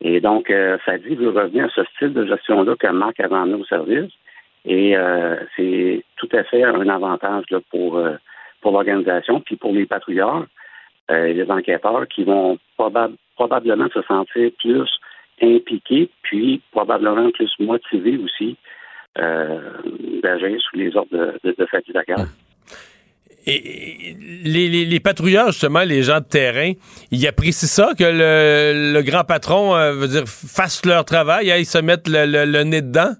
Et 0.00 0.20
donc, 0.20 0.52
ça 0.84 0.98
dit 0.98 1.14
veut 1.14 1.30
revenir 1.30 1.66
à 1.66 1.68
ce 1.68 1.84
style 1.84 2.12
de 2.14 2.26
gestion-là 2.26 2.74
que 2.76 2.86
Marc 2.88 3.20
a 3.20 3.24
amené 3.24 3.54
au 3.54 3.64
service. 3.64 4.10
Et 4.64 4.96
c'est 5.54 6.02
tout 6.16 6.28
à 6.32 6.44
fait 6.44 6.64
un 6.64 6.88
avantage 6.88 7.44
là, 7.50 7.58
pour, 7.70 8.02
pour 8.62 8.72
l'organisation, 8.72 9.40
puis 9.40 9.56
pour 9.56 9.72
les 9.72 9.84
patrouilleurs, 9.84 10.46
les 11.08 11.50
enquêteurs 11.50 12.08
qui 12.08 12.24
vont 12.24 12.58
probablement 12.76 13.16
probablement 13.36 13.88
se 13.92 14.02
sentir 14.02 14.50
plus 14.58 14.90
impliqué, 15.40 16.08
puis 16.22 16.62
probablement 16.72 17.30
plus 17.30 17.52
motivé 17.58 18.18
aussi 18.18 18.56
euh, 19.18 19.60
d'agir 20.22 20.58
sous 20.62 20.76
les 20.76 20.96
ordres 20.96 21.12
de, 21.12 21.38
de, 21.44 21.54
de 21.58 21.66
Et 23.46 24.16
les, 24.44 25.00
patrouilleurs, 25.00 25.48
justement, 25.48 25.84
les 25.84 26.02
gens 26.02 26.20
de 26.20 26.24
terrain, 26.24 26.72
ils 27.10 27.26
apprécient 27.26 27.68
ça, 27.68 27.92
que 27.98 28.04
le, 28.04 29.02
grand 29.02 29.24
patron, 29.24 29.76
euh, 29.76 29.92
veut 29.92 30.08
dire, 30.08 30.24
fasse 30.26 30.84
leur 30.86 31.04
travail, 31.04 31.52
ils 31.58 31.66
se 31.66 31.78
mettent 31.78 32.08
le, 32.08 32.62
nez 32.64 32.80
dedans? 32.82 33.12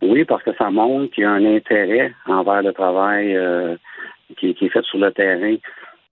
Oui, 0.00 0.24
parce 0.24 0.42
que 0.42 0.50
ça 0.56 0.70
montre 0.70 1.12
qu'il 1.12 1.22
y 1.22 1.26
a 1.26 1.30
un 1.30 1.44
intérêt 1.44 2.12
envers 2.26 2.62
le 2.62 2.72
travail 2.72 3.36
euh, 3.36 3.76
qui, 4.36 4.54
qui, 4.54 4.66
est 4.66 4.68
fait 4.68 4.84
sur 4.84 4.98
le 4.98 5.12
terrain. 5.12 5.56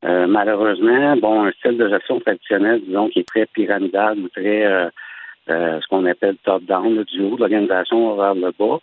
Euh, 0.03 0.27
malheureusement, 0.27 1.17
bon, 1.17 1.45
un 1.45 1.53
style 1.53 1.77
de 1.77 1.89
gestion 1.89 2.21
traditionnel, 2.21 2.81
disons, 2.87 3.09
qui 3.11 3.21
est 3.21 3.29
très 3.29 3.47
pyramidal 3.47 4.19
ou 4.19 4.29
très 4.29 4.65
euh, 4.65 4.89
euh, 5.51 5.79
ce 5.81 5.87
qu'on 5.89 6.07
appelle 6.07 6.37
top-down, 6.45 7.05
du 7.05 7.21
haut 7.23 7.35
de 7.35 7.41
l'organisation 7.41 8.17
vers 8.17 8.35
le 8.35 8.51
bas. 8.59 8.81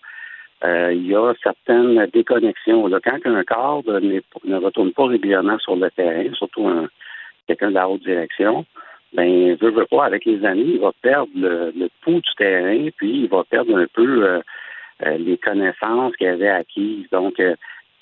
euh, 0.63 0.91
il 0.93 1.07
y 1.07 1.15
a 1.15 1.33
certaines 1.43 2.05
déconnexions. 2.07 2.87
Là, 2.87 2.99
quand 3.03 3.19
un 3.25 3.43
cadre 3.43 3.99
ne 3.99 4.55
retourne 4.57 4.91
pas 4.91 5.05
régulièrement 5.05 5.59
sur 5.59 5.75
le 5.75 5.89
terrain, 5.91 6.33
surtout 6.33 6.67
un, 6.67 6.87
quelqu'un 7.47 7.69
de 7.69 7.75
la 7.75 7.87
haute 7.89 8.01
direction, 8.01 8.65
ben, 9.13 9.55
veut, 9.55 9.71
veut 9.71 9.85
pas, 9.89 10.05
avec 10.05 10.25
les 10.25 10.43
années, 10.45 10.65
il 10.65 10.79
va 10.79 10.91
perdre 11.01 11.31
le, 11.35 11.71
le 11.75 11.89
pouls 12.01 12.21
du 12.21 12.35
terrain, 12.37 12.89
puis 12.97 13.21
il 13.23 13.29
va 13.29 13.43
perdre 13.43 13.77
un 13.77 13.85
peu 13.93 14.23
euh, 14.25 14.39
euh, 15.05 15.17
les 15.17 15.37
connaissances 15.37 16.15
qu'il 16.17 16.27
avait 16.27 16.49
acquises. 16.49 17.07
Donc, 17.11 17.39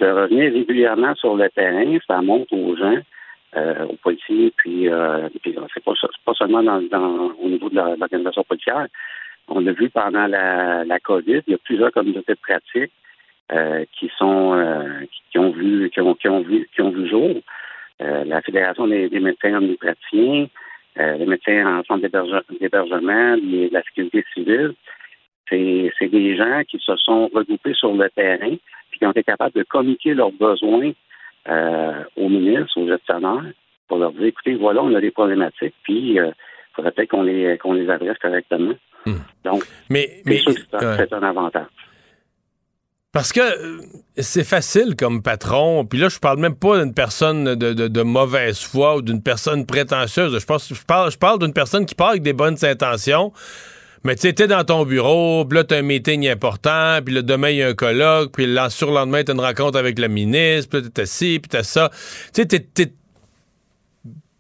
euh, 0.02 0.06
de 0.06 0.22
revenir 0.22 0.54
régulièrement 0.54 1.16
sur 1.16 1.36
le 1.36 1.50
terrain, 1.50 1.98
ça 2.08 2.22
montre 2.22 2.54
aux 2.54 2.76
gens, 2.76 3.00
aux 3.90 3.96
policiers, 4.04 4.52
puis, 4.58 4.90
puis 5.42 5.56
c'est 5.74 5.84
pas, 5.84 5.94
pas 6.26 6.34
seulement 6.34 6.62
dans, 6.62 6.82
dans, 6.82 7.32
au 7.42 7.48
niveau 7.48 7.70
de 7.70 7.76
l'organisation 7.76 8.44
policière, 8.44 8.88
on 9.48 9.62
l'a 9.62 9.72
vu 9.72 9.90
pendant 9.90 10.28
la, 10.28 10.84
la 10.84 11.00
COVID, 11.00 11.42
il 11.48 11.52
y 11.52 11.54
a 11.54 11.58
plusieurs 11.60 11.92
communautés 11.92 12.34
de 12.34 12.40
pratique 12.40 12.92
euh, 13.52 13.86
qui 14.00 14.12
sont 14.18 14.56
euh, 14.56 15.06
qui, 15.30 15.38
ont 15.38 15.52
vu 15.52 15.92
qui 15.92 16.02
ont, 16.02 16.16
qui 16.16 16.28
ont 16.28 16.42
vu 16.42 16.68
qui 16.74 16.82
ont 16.82 16.90
vu 16.90 17.08
jour. 17.08 17.36
Euh, 18.02 18.24
la 18.24 18.42
Fédération 18.42 18.88
des, 18.88 19.08
médecins 19.20 19.54
omnipraticiens, 19.54 20.48
les 20.98 21.26
médecins 21.26 21.78
en 21.78 21.84
centre 21.84 22.02
d'hébergement, 22.60 23.36
la 23.72 23.84
sécurité 23.84 24.26
civile, 24.34 24.74
c'est 25.50 26.08
des 26.08 26.38
gens 26.38 26.62
qui 26.68 26.80
se 26.80 26.96
sont 26.98 27.30
regroupés 27.34 27.74
sur 27.74 27.94
le 27.94 28.10
terrain 28.10 28.56
puis 28.90 29.00
qui 29.00 29.06
ont 29.06 29.12
été 29.12 29.24
capables 29.24 29.54
de 29.54 29.64
communiquer 29.64 30.14
leurs 30.14 30.32
besoins 30.32 30.92
aux 32.16 32.30
ministres, 32.30 32.80
aux 32.80 32.88
gestionnaires, 32.88 33.52
pour 33.88 33.98
leur 33.98 34.12
dire 34.14 34.26
écoutez, 34.26 34.56
voilà, 34.56 34.82
on 34.84 34.94
a 34.96 35.02
des 35.02 35.12
problématiques, 35.12 35.76
puis 35.84 36.14
il 36.16 36.34
faudrait 36.76 36.92
peut-être 36.92 37.10
qu'on 37.10 37.24
les 37.24 37.58
qu'on 37.60 37.74
les 37.74 37.90
adresse 37.90 38.18
correctement. 38.18 38.74
Hmm. 39.06 39.18
Donc, 39.44 39.64
mais, 39.90 40.10
c'est 40.26 41.14
un 41.14 41.24
avantage. 41.24 41.68
Parce 43.16 43.32
que 43.32 43.40
euh, 43.40 43.82
c'est 44.18 44.44
facile 44.44 44.98
comme 44.98 45.24
patron, 45.24 45.86
puis 45.86 45.98
là, 45.98 46.10
je 46.10 46.20
parle 46.20 46.38
même 46.38 46.58
pas 46.58 46.84
d'une 46.84 46.94
personne 46.94 47.56
de, 47.56 48.04
mauvaise 48.04 48.60
foi 48.60 48.98
ou 48.98 49.02
d'une 49.02 49.24
personne 49.24 49.66
prétentieuse. 49.66 50.38
Je, 50.38 50.46
pense, 50.46 50.74
je 50.74 50.84
parle, 50.86 51.12
je 51.12 51.18
parle 51.18 51.40
d'une 51.40 51.54
personne 51.54 51.86
qui 51.86 51.96
part 51.96 52.10
avec 52.10 52.24
des 52.24 52.34
bonnes 52.34 52.58
intentions. 52.64 53.32
Mais 54.06 54.16
tu 54.16 54.22
sais, 54.22 54.34
t'es 54.34 54.46
dans 54.46 54.64
ton 54.64 54.86
bureau, 54.86 55.46
puis 55.46 55.58
là, 55.58 55.64
t'as 55.64 55.80
un 55.80 55.82
meeting 55.82 56.30
important, 56.30 57.00
puis 57.04 57.16
le 57.16 57.24
demain, 57.24 57.50
il 57.50 57.58
y 57.58 57.64
a 57.64 57.70
un 57.70 57.74
colloque, 57.74 58.34
puis 58.34 58.46
le 58.46 58.70
surlendemain, 58.70 59.24
t'as 59.24 59.34
une 59.34 59.40
rencontre 59.40 59.80
avec 59.80 59.98
le 59.98 60.08
ministre, 60.08 60.70
puis 60.70 60.82
là, 60.82 60.90
t'as 60.94 61.08
ci, 61.08 61.40
puis 61.42 61.50
t'as 61.50 61.64
ça. 61.64 61.90
Tu 62.32 62.44
sais, 62.44 62.46
t'es 62.46 62.94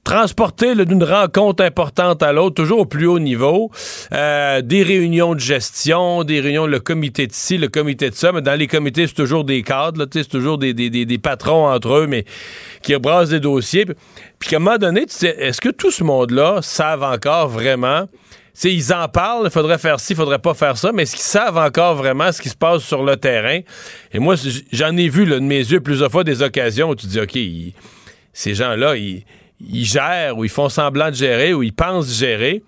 transporter 0.03 0.75
d'une 0.85 1.03
rencontre 1.03 1.63
importante 1.63 2.21
à 2.21 2.31
l'autre, 2.31 2.53
toujours 2.53 2.81
au 2.81 2.85
plus 2.85 3.07
haut 3.07 3.17
niveau, 3.17 3.71
euh, 4.13 4.61
des 4.61 4.83
réunions 4.83 5.33
de 5.33 5.39
gestion, 5.39 6.23
des 6.23 6.41
réunions, 6.41 6.67
le 6.67 6.79
comité 6.79 7.25
de 7.25 7.33
ci, 7.33 7.57
le 7.57 7.67
comité 7.67 8.11
de 8.11 8.15
ça, 8.15 8.31
mais 8.31 8.43
dans 8.43 8.53
les 8.53 8.67
comités, 8.67 9.07
c'est 9.07 9.15
toujours 9.15 9.45
des 9.45 9.63
cadres, 9.63 10.07
c'est 10.13 10.29
toujours 10.29 10.59
des, 10.59 10.75
des, 10.75 10.89
des, 10.89 11.17
patrons 11.17 11.67
entre 11.67 11.91
eux, 11.95 12.07
mais 12.07 12.23
qui 12.83 12.93
rebrassent 12.93 13.29
des 13.29 13.39
dossiers. 13.39 13.87
Puis, 14.37 14.53
à 14.53 14.57
un 14.57 14.59
moment 14.59 14.77
donné, 14.77 15.07
est-ce 15.23 15.59
que 15.59 15.69
tout 15.69 15.89
ce 15.89 16.03
monde-là 16.03 16.59
savent 16.61 17.01
encore 17.01 17.49
vraiment 17.49 18.07
Ils 18.63 18.93
en 18.93 19.07
parlent, 19.09 19.45
il 19.45 19.51
faudrait 19.51 19.77
faire 19.77 19.99
ci, 19.99 20.13
il 20.13 20.15
faudrait 20.15 20.39
pas 20.39 20.53
faire 20.53 20.77
ça, 20.77 20.91
mais 20.93 21.03
est-ce 21.03 21.15
qu'ils 21.15 21.23
savent 21.23 21.57
encore 21.57 21.95
vraiment 21.95 22.31
ce 22.31 22.41
qui 22.41 22.49
se 22.49 22.55
passe 22.55 22.83
sur 22.83 23.03
le 23.03 23.17
terrain? 23.17 23.59
Et 24.13 24.19
moi, 24.19 24.35
j'en 24.71 24.95
ai 24.95 25.09
vu 25.09 25.25
de 25.25 25.39
mes 25.39 25.59
yeux 25.59 25.81
plusieurs 25.81 26.09
fois 26.09 26.23
des 26.23 26.41
occasions 26.41 26.89
où 26.89 26.95
tu 26.95 27.07
dis, 27.07 27.19
OK, 27.19 27.37
ces 28.31 28.53
gens-là, 28.53 28.95
ils, 28.95 29.23
gèrent 29.59 30.37
ou 30.37 30.45
ils 30.45 30.49
font 30.49 30.69
semblant 30.69 31.09
de 31.09 31.15
gérer 31.15 31.53
ou 31.53 31.63
ils 31.63 31.73
pensent 31.73 32.17
gérer, 32.17 32.63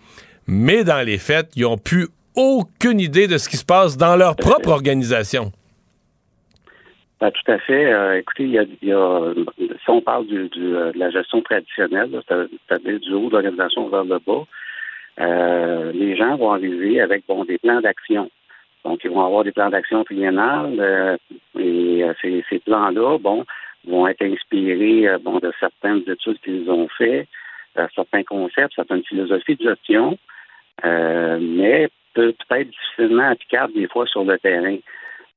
mais 0.46 0.84
dans 0.84 1.06
les 1.06 1.18
faits, 1.18 1.52
ils 1.56 1.64
n'ont 1.64 1.78
plus 1.78 2.08
aucune 2.36 3.00
idée 3.00 3.28
de 3.28 3.38
ce 3.38 3.50
qui 3.50 3.58
se 3.58 3.66
passe 3.66 3.98
dans 3.98 4.16
leur 4.16 4.36
propre 4.36 4.70
organisation. 4.70 5.52
Ben, 7.20 7.32
tout 7.32 7.52
à 7.52 7.58
fait. 7.58 7.92
Euh, 7.92 8.20
écoutez, 8.20 8.46
y, 8.46 8.60
a, 8.60 8.66
si 8.84 9.90
on 9.90 10.02
parle 10.02 10.28
du, 10.28 10.50
euh, 10.58 10.92
de 10.92 11.00
la 11.00 11.10
gestion 11.10 11.42
traditionnelle, 11.42 12.12
c'est-à-dire 12.28 13.00
du 13.00 13.14
haut 13.14 13.28
de 13.28 13.34
l'organisation 13.34 13.90
vers 13.90 14.04
le 14.04 14.20
bas, 14.20 14.46
euh, 15.20 15.92
les 15.94 16.16
gens 16.16 16.36
vont 16.38 16.54
arriver 16.54 17.02
avec 17.02 17.24
bon, 17.28 17.44
des 17.46 17.58
plans 17.58 17.82
d'action. 17.82 18.30
Donc, 18.86 19.04
ils 19.04 19.10
vont 19.10 19.26
avoir 19.26 19.44
des 19.44 19.52
plans 19.52 19.70
d'action 19.70 20.04
triennales 20.04 21.18
et 21.60 22.06
ces, 22.22 22.46
ces 22.50 22.60
plans-là, 22.60 23.18
bon, 23.18 23.44
vont 23.88 24.08
être 24.08 24.24
inspirés 24.24 25.08
euh, 25.08 25.18
bon, 25.18 25.40
de 25.40 25.52
certaines 25.60 26.04
études 26.08 26.40
qu'ils 26.42 26.70
ont 26.70 26.88
fait, 26.98 27.28
euh, 27.78 27.88
certains 27.96 28.24
concepts, 28.24 28.74
certaines 28.76 29.04
philosophies 29.04 29.56
de 29.56 29.70
gestion, 29.70 30.18
euh, 30.86 31.40
mais 31.42 31.90
peut, 32.14 32.36
être 32.52 32.70
difficilement 32.70 33.30
applicables 33.30 33.74
des 33.74 33.88
fois 33.88 34.06
sur 34.06 34.24
le 34.24 34.38
terrain. 34.40 34.78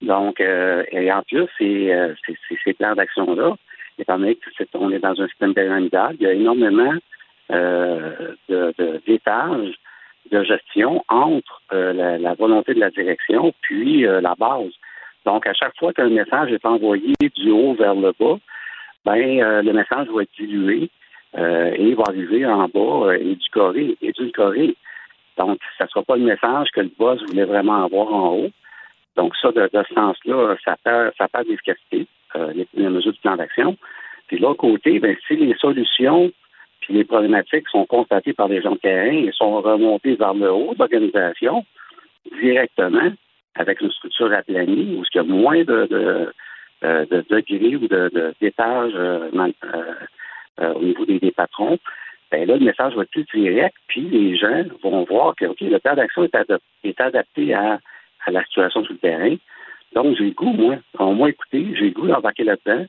Donc, 0.02 0.40
et 0.40 1.12
en 1.12 1.22
plus, 1.22 1.46
ces, 1.58 1.94
ces, 2.64 2.72
plans 2.72 2.94
d'action-là, 2.94 3.54
étant 3.98 4.18
donné 4.18 4.38
qu'on 4.72 4.90
est 4.90 4.98
dans 4.98 5.20
un 5.20 5.28
système 5.28 5.52
pyramidal, 5.52 6.16
il 6.18 6.22
y 6.22 6.26
a 6.26 6.32
énormément 6.32 6.94
d'étages 8.48 9.74
de, 10.30 10.38
de, 10.38 10.44
gestion 10.44 11.04
entre 11.08 11.62
la, 11.70 12.18
la, 12.18 12.34
volonté 12.34 12.74
de 12.74 12.80
la 12.80 12.90
direction 12.90 13.52
puis 13.62 14.02
la 14.02 14.34
base. 14.38 14.72
Donc, 15.26 15.46
à 15.46 15.52
chaque 15.52 15.76
fois 15.78 15.92
qu'un 15.92 16.08
message 16.08 16.50
est 16.52 16.64
envoyé 16.64 17.14
du 17.20 17.50
haut 17.50 17.74
vers 17.74 17.94
le 17.94 18.12
bas, 18.18 18.38
ben 19.04 19.40
euh, 19.40 19.62
le 19.62 19.72
message 19.72 20.08
va 20.08 20.22
être 20.22 20.32
dilué 20.38 20.90
euh, 21.36 21.72
et 21.74 21.88
il 21.88 21.94
va 21.94 22.04
arriver 22.08 22.44
en 22.46 22.68
bas 22.68 23.08
euh, 23.08 23.18
édulcoré, 23.18 23.96
édulcoré. 24.02 24.74
Donc, 25.38 25.58
ça 25.78 25.84
ne 25.84 25.88
sera 25.88 26.02
pas 26.02 26.16
le 26.16 26.24
message 26.24 26.68
que 26.72 26.80
le 26.80 26.90
boss 26.98 27.22
voulait 27.28 27.44
vraiment 27.44 27.84
avoir 27.84 28.12
en 28.12 28.34
haut. 28.34 28.50
Donc, 29.16 29.34
ça, 29.36 29.52
de, 29.52 29.68
ce 29.72 29.94
sens-là, 29.94 30.56
ça 30.64 30.76
perd, 30.82 31.12
ça 31.16 31.28
perd 31.28 31.46
d'efficacité, 31.46 32.06
euh, 32.36 32.52
les, 32.52 32.66
les, 32.74 32.88
mesures 32.88 33.12
du 33.12 33.20
plan 33.20 33.36
d'action. 33.36 33.76
Puis 34.26 34.38
de 34.38 34.42
l'autre 34.42 34.60
côté, 34.60 34.98
ben, 34.98 35.16
si 35.26 35.36
les 35.36 35.54
solutions 35.54 36.30
puis 36.80 36.94
les 36.94 37.04
problématiques 37.04 37.68
sont 37.68 37.86
constatées 37.86 38.32
par 38.32 38.48
les 38.48 38.62
gens 38.62 38.72
de 38.72 38.78
terrain 38.78 39.12
et 39.12 39.30
sont 39.32 39.60
remontées 39.60 40.16
vers 40.16 40.34
le 40.34 40.50
haut 40.50 40.74
de 40.74 40.78
l'organisation 40.78 41.64
directement, 42.40 43.12
avec 43.54 43.80
une 43.80 43.90
structure 43.90 44.32
aplanie, 44.32 44.96
où 44.96 45.04
il 45.04 45.16
y 45.16 45.18
a 45.18 45.22
moins 45.22 45.64
de, 45.64 45.86
de, 45.86 46.32
euh, 46.84 47.06
de 47.06 47.24
degrés 47.28 47.76
ou 47.76 47.88
de 47.88 48.34
d'étages 48.40 48.92
euh, 48.94 49.30
euh, 50.60 50.74
au 50.74 50.82
niveau 50.82 51.04
des, 51.06 51.30
patrons, 51.30 51.78
ben 52.30 52.46
là, 52.46 52.56
le 52.56 52.64
message 52.64 52.94
va 52.94 53.02
être 53.02 53.10
plus 53.10 53.26
direct, 53.34 53.74
puis 53.88 54.02
les 54.02 54.36
gens 54.36 54.62
vont 54.82 55.04
voir 55.04 55.34
que 55.34 55.46
OK, 55.46 55.60
le 55.60 55.78
plan 55.78 55.94
d'action 55.94 56.24
est, 56.24 57.00
adapté 57.00 57.54
à, 57.54 57.80
à, 58.26 58.30
la 58.30 58.44
situation 58.44 58.84
sur 58.84 58.92
le 58.92 58.98
terrain. 58.98 59.36
Donc, 59.94 60.16
j'ai 60.16 60.26
le 60.26 60.30
goût, 60.30 60.52
moi, 60.52 60.76
au 60.98 61.12
moins 61.12 61.28
écouter, 61.28 61.74
j'ai 61.74 61.86
le 61.86 61.90
goût 61.90 62.06
d'embarquer 62.06 62.44
là-dedans, 62.44 62.86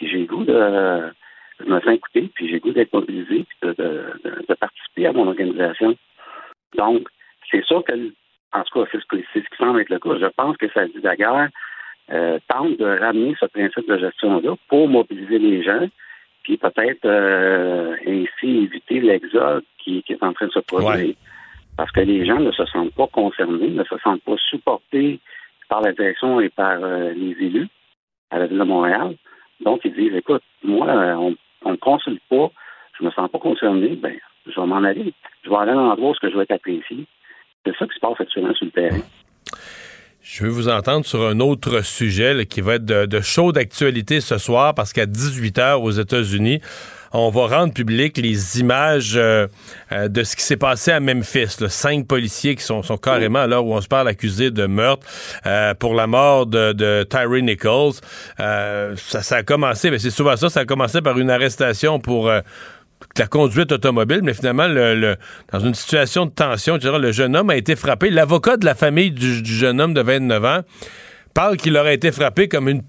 j'ai 0.00 0.18
le 0.18 0.26
goût 0.26 0.44
de 0.44 1.12
je 1.60 1.64
me 1.64 1.80
sens 1.80 1.94
écouter, 1.94 2.30
puis 2.34 2.48
j'ai 2.48 2.60
goût 2.60 2.72
d'être 2.72 2.92
mobilisé, 2.92 3.44
puis 3.44 3.58
de, 3.62 3.72
de, 3.72 4.44
de, 4.48 4.54
participer 4.54 5.06
à 5.06 5.12
mon 5.12 5.28
organisation. 5.28 5.96
Donc, 6.76 7.08
c'est 7.50 7.64
sûr 7.64 7.84
que 7.84 7.92
en 8.54 8.62
tout 8.64 8.80
cas, 8.80 8.90
c'est 8.92 8.98
ce, 8.98 9.22
ce, 9.34 9.38
qui 9.38 9.56
semble 9.56 9.80
être 9.80 9.88
le 9.88 9.98
cas. 9.98 10.18
Je 10.20 10.26
pense 10.36 10.56
que 10.56 10.68
ça 10.72 10.86
dit 10.86 11.00
d'ailleurs 11.02 11.48
euh, 12.10 12.38
tente 12.48 12.78
de 12.78 12.98
ramener 12.98 13.34
ce 13.40 13.46
principe 13.46 13.88
de 13.88 13.98
gestion-là 13.98 14.54
pour 14.68 14.88
mobiliser 14.88 15.38
les 15.38 15.62
gens, 15.62 15.88
puis 16.42 16.56
peut-être 16.56 17.04
euh, 17.04 17.96
ainsi 18.06 18.64
éviter 18.64 19.00
l'exode 19.00 19.64
qui, 19.78 20.04
est 20.08 20.22
en 20.22 20.32
train 20.32 20.46
de 20.46 20.52
se 20.52 20.58
produire. 20.58 21.14
Parce 21.76 21.90
que 21.90 22.00
les 22.00 22.26
gens 22.26 22.38
ne 22.38 22.52
se 22.52 22.66
sentent 22.66 22.94
pas 22.94 23.06
concernés, 23.06 23.68
ne 23.68 23.84
se 23.84 23.96
sentent 24.04 24.22
pas 24.22 24.36
supportés 24.50 25.20
par 25.68 25.80
la 25.80 25.92
direction 25.92 26.40
et 26.40 26.50
par 26.50 26.78
euh, 26.82 27.12
les 27.12 27.46
élus 27.46 27.68
à 28.30 28.38
la 28.40 28.46
Ville 28.46 28.58
de 28.58 28.64
Montréal. 28.64 29.14
Donc, 29.60 29.80
ils 29.84 29.94
disent, 29.94 30.14
écoute, 30.14 30.42
moi, 30.62 30.86
on 31.64 31.70
ne 31.70 31.76
consulte 31.76 32.22
pas, 32.28 32.50
je 32.98 33.04
me 33.04 33.10
sens 33.10 33.30
pas 33.30 33.38
concerné, 33.38 33.96
ben, 33.96 34.14
je 34.46 34.60
vais 34.60 34.66
m'en 34.66 34.82
aller. 34.82 35.14
Je 35.44 35.50
vais 35.50 35.56
aller 35.56 35.70
à 35.70 35.74
l'endroit 35.74 36.10
où 36.10 36.14
je 36.22 36.36
vais 36.36 36.42
être 36.42 36.52
apprécié. 36.52 37.06
C'est 37.64 37.76
ça 37.76 37.86
qui 37.86 37.94
se 37.94 38.00
passe 38.00 38.20
actuellement 38.20 38.54
sur 38.54 38.66
le 38.66 38.72
terrain. 38.72 39.00
Je 40.20 40.44
veux 40.44 40.50
vous 40.50 40.68
entendre 40.68 41.04
sur 41.04 41.26
un 41.26 41.40
autre 41.40 41.84
sujet 41.84 42.46
qui 42.46 42.60
va 42.60 42.76
être 42.76 42.84
de, 42.84 43.06
de 43.06 43.20
chaude 43.20 43.58
actualité 43.58 44.20
ce 44.20 44.38
soir 44.38 44.74
parce 44.74 44.92
qu'à 44.92 45.06
18h 45.06 45.82
aux 45.82 45.90
États-Unis, 45.90 46.60
on 47.12 47.30
va 47.30 47.46
rendre 47.46 47.72
public 47.72 48.16
les 48.16 48.60
images 48.60 49.14
euh, 49.16 49.46
euh, 49.92 50.08
de 50.08 50.22
ce 50.24 50.36
qui 50.36 50.42
s'est 50.42 50.56
passé 50.56 50.92
à 50.92 51.00
Memphis. 51.00 51.56
Cinq 51.68 52.06
policiers 52.06 52.54
qui 52.56 52.64
sont, 52.64 52.82
sont 52.82 52.96
carrément 52.96 53.46
là 53.46 53.60
où 53.62 53.72
on 53.72 53.80
se 53.80 53.88
parle 53.88 54.08
accusés 54.08 54.50
de 54.50 54.66
meurtre 54.66 55.06
euh, 55.46 55.74
pour 55.74 55.94
la 55.94 56.06
mort 56.06 56.46
de, 56.46 56.72
de 56.72 57.06
Tyree 57.08 57.42
Nichols. 57.42 57.94
ça, 58.38 59.22
ça 59.22 59.36
a 59.36 59.42
commencé, 59.42 59.90
mais 59.90 59.98
c'est 59.98 60.10
souvent 60.10 60.36
ça, 60.36 60.48
ça 60.48 60.60
a 60.60 60.64
commencé 60.64 61.02
par 61.02 61.18
une 61.18 61.30
arrestation 61.30 61.98
pour 61.98 62.30
la 63.18 63.26
conduite 63.26 63.72
automobile, 63.72 64.20
mais 64.22 64.34
finalement, 64.34 64.66
le, 64.68 65.16
dans 65.52 65.60
une 65.60 65.74
situation 65.74 66.26
de 66.26 66.30
tension, 66.30 66.78
le 66.78 67.12
jeune 67.12 67.36
homme 67.36 67.50
a 67.50 67.56
été 67.56 67.76
frappé. 67.76 68.10
L'avocat 68.10 68.56
de 68.56 68.64
la 68.64 68.74
famille 68.74 69.10
du, 69.10 69.44
jeune 69.44 69.80
homme 69.80 69.94
de 69.94 70.00
29 70.00 70.44
ans 70.44 70.60
parle 71.32 71.56
qu'il 71.56 71.76
aurait 71.76 71.94
été 71.94 72.12
frappé 72.12 72.48
comme 72.48 72.68
une 72.68 72.82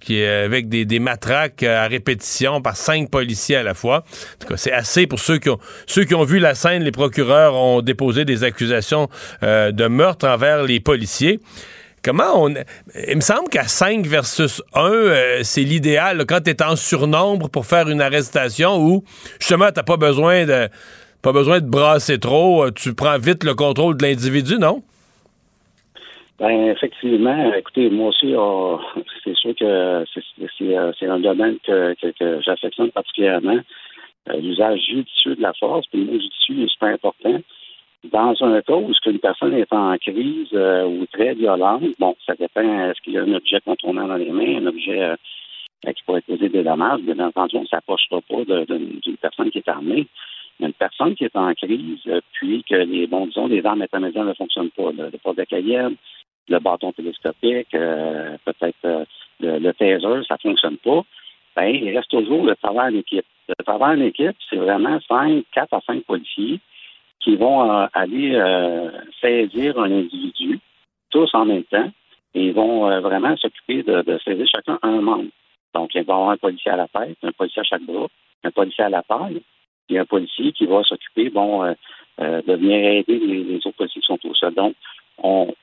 qui 0.00 0.20
est 0.20 0.44
avec 0.44 0.68
des, 0.68 0.98
matraques 0.98 1.62
euh, 1.62 1.84
à 1.84 1.88
répétition 1.88 2.60
par 2.60 2.76
cinq 2.76 3.10
policiers 3.10 3.56
à 3.56 3.62
la 3.62 3.74
fois. 3.74 3.98
En 3.98 4.38
tout 4.40 4.48
cas, 4.48 4.56
c'est 4.56 4.72
assez 4.72 5.06
pour 5.06 5.18
ceux 5.18 5.38
qui 5.38 6.14
ont 6.14 6.24
vu 6.24 6.38
la 6.38 6.54
scène. 6.54 6.82
Les 6.82 6.92
procureurs 6.92 7.54
ont 7.54 7.80
déposé 7.80 8.24
des 8.24 8.44
accusations 8.44 9.08
euh, 9.42 9.72
de 9.72 9.86
meurtre 9.86 10.26
envers 10.26 10.62
les 10.64 10.80
policiers. 10.80 11.40
comment 12.02 12.44
on. 12.44 12.54
Il 13.08 13.16
me 13.16 13.20
semble 13.20 13.48
qu'à 13.48 13.66
5 13.66 14.06
versus 14.06 14.62
1, 14.74 14.90
euh, 14.90 15.40
c'est 15.42 15.62
l'idéal 15.62 16.24
quand 16.26 16.42
tu 16.42 16.50
es 16.50 16.62
en 16.62 16.76
surnombre 16.76 17.48
pour 17.48 17.66
faire 17.66 17.88
une 17.88 18.00
arrestation 18.00 18.78
où, 18.78 19.04
justement, 19.40 19.70
t'as 19.72 19.82
pas 19.82 19.96
besoin 19.96 20.44
de. 20.44 20.68
Pas 21.22 21.32
besoin 21.32 21.60
de 21.60 21.66
brasser 21.66 22.18
trop, 22.18 22.66
euh, 22.66 22.70
tu 22.70 22.92
prends 22.92 23.16
vite 23.16 23.44
le 23.44 23.54
contrôle 23.54 23.96
de 23.96 24.04
l'individu, 24.04 24.58
non? 24.58 24.82
Ben, 26.38 26.68
effectivement, 26.70 27.54
écoutez, 27.54 27.88
moi 27.90 28.08
aussi, 28.08 28.34
oh, 28.36 28.80
c'est 29.22 29.36
sûr 29.36 29.54
que 29.54 30.04
c'est 30.58 30.76
euh, 30.76 30.92
un 31.02 31.20
domaine 31.20 31.58
que, 31.64 31.94
j'affectionne 32.40 32.90
particulièrement. 32.90 33.60
Euh, 34.30 34.40
l'usage 34.40 34.80
judicieux 34.80 35.36
de 35.36 35.42
la 35.42 35.52
force, 35.52 35.86
puis 35.86 36.00
le 36.00 36.06
mot 36.06 36.18
judicieux 36.18 36.64
est 36.64 36.68
super 36.68 36.88
important. 36.88 37.40
Dans 38.10 38.34
un 38.40 38.60
cas 38.62 38.74
où 38.74 38.92
une 39.06 39.18
personne 39.20 39.54
est 39.54 39.72
en 39.72 39.96
crise 39.96 40.48
euh, 40.54 40.84
ou 40.84 41.06
très 41.06 41.34
violente, 41.34 41.84
bon, 42.00 42.16
ça 42.26 42.34
dépend, 42.34 42.90
est-ce 42.90 43.00
qu'il 43.02 43.12
y 43.12 43.18
a 43.18 43.22
un 43.22 43.32
objet 43.32 43.60
contournant 43.64 44.08
dans 44.08 44.16
les 44.16 44.30
mains, 44.30 44.58
un 44.58 44.66
objet 44.66 45.14
qui 45.86 46.02
pourrait 46.04 46.22
causer 46.22 46.48
des 46.48 46.64
dommages. 46.64 47.00
Bien 47.02 47.18
entendu, 47.20 47.56
on 47.56 47.62
ne 47.62 47.66
s'approchera 47.66 48.20
pas 48.22 48.44
d'une 48.64 49.16
personne 49.20 49.50
qui 49.50 49.58
est 49.58 49.68
armée. 49.68 50.06
Mais 50.58 50.66
une 50.66 50.72
personne 50.72 51.14
qui 51.14 51.24
est 51.24 51.36
en 51.36 51.52
crise, 51.54 52.00
puis 52.32 52.64
que 52.68 52.76
les, 52.76 53.06
bon, 53.06 53.26
disons, 53.26 53.48
les 53.48 53.64
armes 53.66 53.82
intermédiaires 53.82 54.24
ne 54.24 54.34
fonctionnent 54.34 54.70
pas, 54.70 54.92
le, 54.92 55.10
le 55.10 55.18
port 55.18 55.34
de 55.34 55.42
Cayenne, 55.44 55.96
le 56.48 56.58
bâton 56.58 56.92
télescopique, 56.92 57.74
euh, 57.74 58.36
peut-être 58.44 58.76
euh, 58.84 59.04
le, 59.40 59.58
le 59.58 59.72
taser, 59.72 60.26
ça 60.28 60.36
fonctionne 60.38 60.76
pas, 60.78 61.02
ben, 61.56 61.66
il 61.66 61.96
reste 61.96 62.10
toujours 62.10 62.44
le 62.44 62.56
travail 62.56 62.94
en 62.94 62.98
équipe. 62.98 63.26
Le 63.48 63.64
travail 63.64 63.98
en 63.98 64.04
équipe, 64.04 64.36
c'est 64.50 64.56
vraiment 64.56 64.98
cinq, 65.08 65.44
quatre 65.52 65.74
à 65.74 65.80
cinq 65.86 66.04
policiers 66.04 66.60
qui 67.20 67.36
vont 67.36 67.70
euh, 67.70 67.86
aller 67.94 68.38
saisir 69.20 69.78
un 69.78 69.90
individu, 69.90 70.58
tous 71.10 71.30
en 71.34 71.46
même 71.46 71.64
temps, 71.64 71.90
et 72.34 72.46
ils 72.46 72.52
vont 72.52 73.00
vraiment 73.00 73.36
s'occuper 73.36 73.82
de, 73.82 74.02
de, 74.02 74.18
saisir 74.18 74.46
chacun 74.46 74.78
un 74.82 75.00
membre. 75.00 75.30
Donc, 75.74 75.94
il 75.94 76.02
va 76.02 76.12
y 76.12 76.16
avoir 76.16 76.30
un 76.30 76.36
policier 76.36 76.72
à 76.72 76.76
la 76.76 76.88
tête, 76.88 77.16
un 77.22 77.32
policier 77.32 77.60
à 77.60 77.64
chaque 77.64 77.82
bras, 77.82 78.08
un 78.42 78.50
policier 78.50 78.84
à 78.84 78.88
la 78.88 79.02
taille, 79.02 79.40
et 79.88 79.98
un 79.98 80.04
policier 80.04 80.52
qui 80.52 80.66
va 80.66 80.82
s'occuper, 80.82 81.30
bon, 81.30 81.64
de 82.18 82.52
venir 82.52 82.76
aider 82.76 83.18
les, 83.18 83.44
les, 83.44 83.56
autres 83.58 83.76
policiers 83.76 84.00
qui 84.00 84.06
sont 84.06 84.18
au 84.24 84.34
sol. 84.34 84.54
Donc, 84.54 84.74
on, 85.18 85.54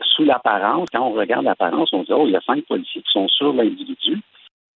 sous 0.00 0.24
l'apparence, 0.24 0.88
quand 0.92 1.06
on 1.06 1.12
regarde 1.12 1.44
l'apparence, 1.44 1.92
on 1.92 2.02
dit, 2.02 2.12
oh, 2.12 2.24
il 2.26 2.32
y 2.32 2.36
a 2.36 2.40
cinq 2.40 2.64
policiers 2.66 3.02
qui 3.02 3.10
sont 3.12 3.28
sur 3.28 3.52
l'individu, 3.52 4.20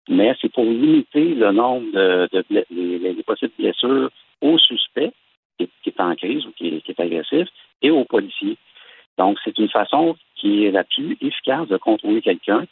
mais 0.08 0.34
c'est 0.40 0.52
pour 0.52 0.64
limiter 0.64 1.34
le 1.34 1.52
nombre 1.52 1.86
de, 1.92 2.28
de, 2.32 3.22
possibles 3.22 3.52
blessures 3.58 4.10
au 4.40 4.58
suspect 4.58 5.12
qui 5.58 5.68
est, 5.86 6.00
en 6.00 6.14
crise 6.14 6.46
ou 6.46 6.52
qui 6.52 6.82
est, 6.86 7.00
agressif 7.00 7.48
et 7.82 7.90
aux 7.90 8.04
policiers. 8.04 8.56
Donc, 9.18 9.38
c'est 9.44 9.58
une 9.58 9.68
façon 9.68 10.16
qui 10.36 10.64
est 10.64 10.70
la 10.70 10.84
plus 10.84 11.16
efficace 11.20 11.68
de 11.68 11.76
contrôler 11.76 12.22
quelqu'un. 12.22 12.64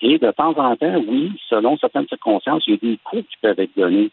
Et 0.00 0.18
de 0.18 0.30
temps 0.30 0.56
en 0.56 0.76
temps, 0.76 1.02
oui, 1.08 1.32
selon 1.48 1.76
certaines 1.76 2.06
circonstances, 2.06 2.62
il 2.68 2.74
y 2.74 2.76
a 2.76 2.90
des 2.90 2.98
coups 3.02 3.28
qui 3.28 3.36
peuvent 3.42 3.58
être 3.58 3.76
donnés. 3.76 4.10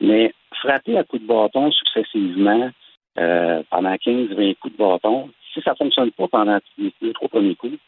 Mais 0.00 0.32
frapper 0.54 0.96
à 0.96 1.04
coups 1.04 1.22
de 1.22 1.26
bâton 1.26 1.70
successivement 1.70 2.70
euh, 3.18 3.62
pendant 3.70 3.94
15-20 3.94 4.56
coups 4.56 4.74
de 4.74 4.78
bâton, 4.78 5.28
si 5.52 5.60
ça 5.62 5.72
ne 5.72 5.76
fonctionne 5.76 6.10
pas 6.12 6.28
pendant 6.28 6.58
les 6.78 7.12
trois 7.12 7.28
premiers 7.28 7.54
coups, 7.54 7.78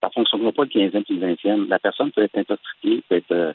ça 0.00 0.08
ne 0.08 0.12
fonctionnera 0.12 0.52
pas 0.52 0.64
le 0.64 0.68
15e 0.68 1.04
et 1.08 1.12
le 1.12 1.34
20e. 1.34 1.68
La 1.68 1.78
personne 1.78 2.12
peut 2.12 2.22
être 2.22 2.36
intoxiquée, 2.36 3.02
peut 3.08 3.16
être 3.16 3.32
euh, 3.32 3.52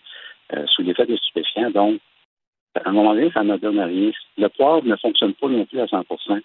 euh, 0.54 0.66
sous 0.68 0.82
l'effet 0.82 1.06
de 1.06 1.16
stupéfiants. 1.16 1.70
Donc, 1.72 2.00
à 2.76 2.90
un 2.90 2.92
moment 2.92 3.14
donné, 3.14 3.32
ça 3.32 3.44
ne 3.44 3.58
donne 3.58 3.80
rien. 3.80 4.12
Le 4.38 4.48
poivre 4.50 4.86
ne 4.86 4.96
fonctionne 4.96 5.34
pas 5.34 5.48
non 5.48 5.66
plus 5.66 5.80
à 5.80 5.86
100% 5.86 6.42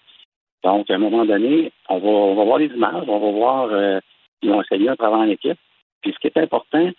Donc, 0.64 0.90
à 0.90 0.94
un 0.94 0.98
moment 0.98 1.24
donné, 1.24 1.72
on 1.88 1.98
va, 1.98 2.08
on 2.08 2.34
va 2.34 2.44
voir 2.44 2.58
les 2.58 2.66
images, 2.66 3.04
on 3.08 3.18
va 3.18 3.30
voir 3.30 3.68
euh, 3.70 4.00
ils 4.42 4.50
ont 4.50 4.62
essayé 4.62 4.88
un 4.88 4.96
travail 4.96 5.28
en 5.28 5.30
équipe. 5.30 5.58
Puis 6.02 6.12
ce 6.12 6.18
qui 6.18 6.26
est 6.26 6.36
important 6.36 6.90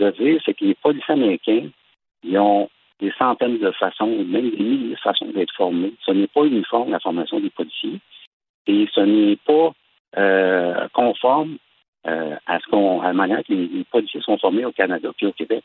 de 0.00 0.10
dire, 0.10 0.40
c'est 0.44 0.54
que 0.54 0.64
les 0.64 0.74
policiers 0.74 1.14
américains, 1.14 1.68
ils 2.24 2.38
ont 2.38 2.68
des 3.00 3.12
centaines 3.16 3.58
de 3.58 3.70
façons, 3.70 4.06
même 4.06 4.50
des 4.50 4.62
milliers 4.62 4.90
de 4.90 5.00
façons 5.00 5.26
d'être 5.26 5.54
formés. 5.54 5.92
Ce 6.04 6.10
n'est 6.10 6.26
pas 6.26 6.44
uniforme 6.44 6.90
la 6.90 6.98
formation 6.98 7.38
des 7.38 7.50
policiers 7.50 8.00
et 8.68 8.88
ce 8.94 9.00
n'est 9.00 9.36
pas 9.36 9.72
euh, 10.16 10.86
conforme 10.92 11.56
euh, 12.06 12.36
à 12.46 12.58
ce 12.60 12.66
qu'on 12.70 13.00
à 13.00 13.08
la 13.08 13.12
manière 13.12 13.42
que 13.42 13.52
les, 13.52 13.84
policiers 13.90 14.20
sont 14.20 14.38
formés 14.38 14.64
au 14.64 14.72
Canada 14.72 15.08
puis 15.16 15.26
au 15.26 15.32
Québec. 15.32 15.64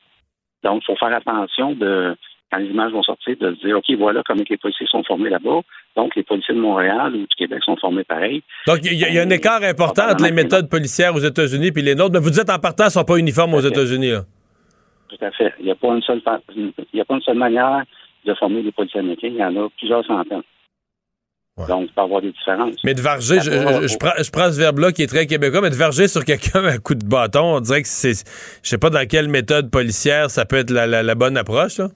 Donc, 0.63 0.81
il 0.81 0.85
faut 0.85 0.95
faire 0.95 1.13
attention 1.13 1.73
de 1.73 2.15
quand 2.51 2.59
les 2.59 2.67
images 2.67 2.91
vont 2.91 3.03
sortir, 3.03 3.35
de 3.39 3.55
se 3.55 3.65
dire 3.65 3.77
OK, 3.77 3.85
voilà 3.97 4.21
comment 4.25 4.43
les 4.47 4.57
policiers 4.57 4.87
sont 4.87 5.03
formés 5.03 5.29
là-bas. 5.29 5.61
Donc, 5.95 6.15
les 6.15 6.23
policiers 6.23 6.53
de 6.53 6.59
Montréal 6.59 7.15
ou 7.15 7.19
du 7.19 7.35
Québec 7.37 7.59
sont 7.63 7.75
formés 7.77 8.03
pareil. 8.03 8.43
Donc, 8.67 8.79
il 8.83 8.93
y, 8.93 9.17
a 9.17 9.21
un 9.21 9.29
écart 9.29 9.63
important 9.63 10.03
entre 10.09 10.23
les 10.23 10.31
méthodes 10.31 10.69
policières 10.69 11.15
aux 11.15 11.19
États-Unis 11.19 11.71
et 11.75 11.81
les 11.81 11.95
nôtres. 11.95 12.13
Mais 12.13 12.19
vous 12.19 12.29
dites 12.29 12.49
en 12.49 12.59
partant, 12.59 12.83
elles 12.83 12.87
ne 12.87 12.91
sont 12.91 13.03
pas 13.03 13.17
uniformes 13.17 13.55
aux 13.55 13.61
États-Unis. 13.61 14.13
Tout 15.09 15.25
à 15.25 15.31
fait. 15.31 15.53
Il 15.59 15.65
n'y 15.65 15.71
a 15.71 15.75
pas 15.75 15.89
une 15.89 16.01
seule 16.01 16.21
il 16.93 17.01
a 17.01 17.05
pas 17.05 17.15
une 17.15 17.21
seule 17.21 17.37
manière 17.37 17.83
de 18.25 18.33
former 18.35 18.61
les 18.61 18.71
policiers 18.71 18.99
américains. 18.99 19.29
Il 19.29 19.35
y 19.37 19.43
en 19.43 19.55
a 19.55 19.69
plusieurs 19.77 20.05
centaines. 20.05 20.43
Donc, 21.55 21.83
il 21.83 21.93
peut 21.93 22.01
y 22.01 22.03
avoir 22.03 22.21
des 22.21 22.31
différences. 22.31 22.75
Mais 22.83 22.95
de 22.95 23.01
varger, 23.01 23.39
je, 23.39 23.97
prends, 23.97 24.11
je, 24.17 24.31
prends, 24.31 24.51
ce 24.51 24.59
verbe-là 24.59 24.91
qui 24.91 25.03
est 25.03 25.07
très 25.07 25.27
québécois, 25.27 25.61
mais 25.61 25.69
de 25.69 25.75
varger 25.75 26.07
sur 26.07 26.25
quelqu'un 26.25 26.65
à 26.65 26.79
coup 26.79 26.95
de 26.95 27.05
bâton, 27.05 27.57
on 27.57 27.59
dirait 27.59 27.83
que 27.83 27.87
c'est. 27.87 28.27
Je 28.63 28.69
sais 28.69 28.79
pas 28.79 28.89
dans 28.89 29.07
quelle 29.07 29.29
méthode 29.29 29.69
policière 29.69 30.31
ça 30.31 30.45
peut 30.45 30.57
être 30.57 30.71
la, 30.71 31.15
bonne 31.15 31.37
approche, 31.37 31.77
là. 31.77 31.89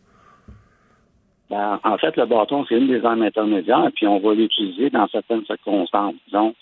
Ben, 1.49 1.79
en 1.83 1.97
fait, 1.97 2.15
le 2.17 2.25
bâton, 2.25 2.65
c'est 2.67 2.75
une 2.75 2.87
des 2.87 3.03
armes 3.03 3.21
intermédiaires, 3.23 3.89
puis 3.95 4.05
on 4.05 4.19
va 4.19 4.33
l'utiliser 4.33 4.89
dans 4.89 5.07
certaines 5.07 5.45
circonstances. 5.45 6.15
Disons 6.27 6.53